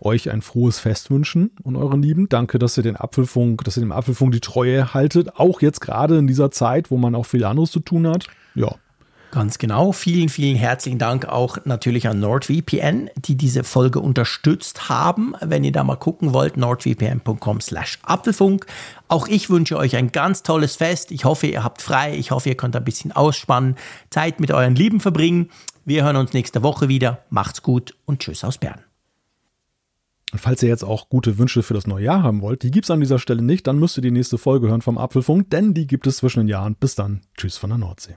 euch 0.00 0.30
ein 0.30 0.42
frohes 0.42 0.80
Fest 0.80 1.10
wünschen 1.10 1.52
und 1.62 1.76
euren 1.76 2.02
Lieben. 2.02 2.28
Danke, 2.28 2.58
dass 2.58 2.76
ihr 2.76 2.82
den 2.82 2.96
Apfelfunk, 2.96 3.62
dass 3.64 3.76
ihr 3.76 3.82
dem 3.82 3.92
Apfelfunk 3.92 4.32
die 4.32 4.40
Treue 4.40 4.92
haltet, 4.92 5.36
auch 5.36 5.60
jetzt 5.60 5.80
gerade 5.80 6.18
in 6.18 6.26
dieser 6.26 6.50
Zeit, 6.50 6.90
wo 6.90 6.96
man 6.96 7.14
auch 7.14 7.26
viel 7.26 7.44
anderes 7.44 7.70
zu 7.70 7.80
tun 7.80 8.08
hat. 8.08 8.26
Ja, 8.54 8.74
Ganz 9.30 9.58
genau. 9.58 9.92
Vielen, 9.92 10.28
vielen 10.28 10.56
herzlichen 10.56 10.98
Dank 10.98 11.26
auch 11.26 11.58
natürlich 11.64 12.08
an 12.08 12.18
NordVPN, 12.18 13.10
die 13.16 13.36
diese 13.36 13.62
Folge 13.62 14.00
unterstützt 14.00 14.88
haben. 14.88 15.34
Wenn 15.40 15.62
ihr 15.62 15.70
da 15.70 15.84
mal 15.84 15.96
gucken 15.96 16.32
wollt, 16.32 16.56
nordvpn.com 16.56 17.60
slash 17.60 18.00
Apfelfunk. 18.02 18.66
Auch 19.06 19.28
ich 19.28 19.48
wünsche 19.48 19.76
euch 19.76 19.94
ein 19.94 20.10
ganz 20.10 20.42
tolles 20.42 20.74
Fest. 20.76 21.12
Ich 21.12 21.24
hoffe, 21.24 21.46
ihr 21.46 21.62
habt 21.62 21.80
frei. 21.80 22.16
Ich 22.16 22.32
hoffe, 22.32 22.48
ihr 22.48 22.56
könnt 22.56 22.74
ein 22.74 22.84
bisschen 22.84 23.12
ausspannen, 23.12 23.76
Zeit 24.10 24.40
mit 24.40 24.50
euren 24.50 24.74
Lieben 24.74 24.98
verbringen. 24.98 25.50
Wir 25.84 26.04
hören 26.04 26.16
uns 26.16 26.32
nächste 26.32 26.62
Woche 26.64 26.88
wieder. 26.88 27.20
Macht's 27.30 27.62
gut 27.62 27.94
und 28.06 28.20
tschüss 28.20 28.42
aus 28.42 28.58
Bern. 28.58 28.80
Und 30.32 30.40
falls 30.40 30.62
ihr 30.62 30.68
jetzt 30.68 30.84
auch 30.84 31.08
gute 31.08 31.38
Wünsche 31.38 31.62
für 31.62 31.74
das 31.74 31.86
neue 31.86 32.04
Jahr 32.04 32.22
haben 32.22 32.40
wollt, 32.40 32.62
die 32.62 32.70
gibt 32.70 32.86
es 32.86 32.90
an 32.90 33.00
dieser 33.00 33.18
Stelle 33.18 33.42
nicht, 33.42 33.66
dann 33.66 33.78
müsst 33.78 33.96
ihr 33.96 34.02
die 34.02 34.10
nächste 34.10 34.38
Folge 34.38 34.68
hören 34.68 34.82
vom 34.82 34.98
Apfelfunk, 34.98 35.50
denn 35.50 35.74
die 35.74 35.86
gibt 35.86 36.06
es 36.06 36.18
zwischen 36.18 36.40
den 36.40 36.48
Jahren. 36.48 36.74
Bis 36.74 36.94
dann. 36.94 37.22
Tschüss 37.36 37.56
von 37.56 37.70
der 37.70 37.78
Nordsee. 37.78 38.16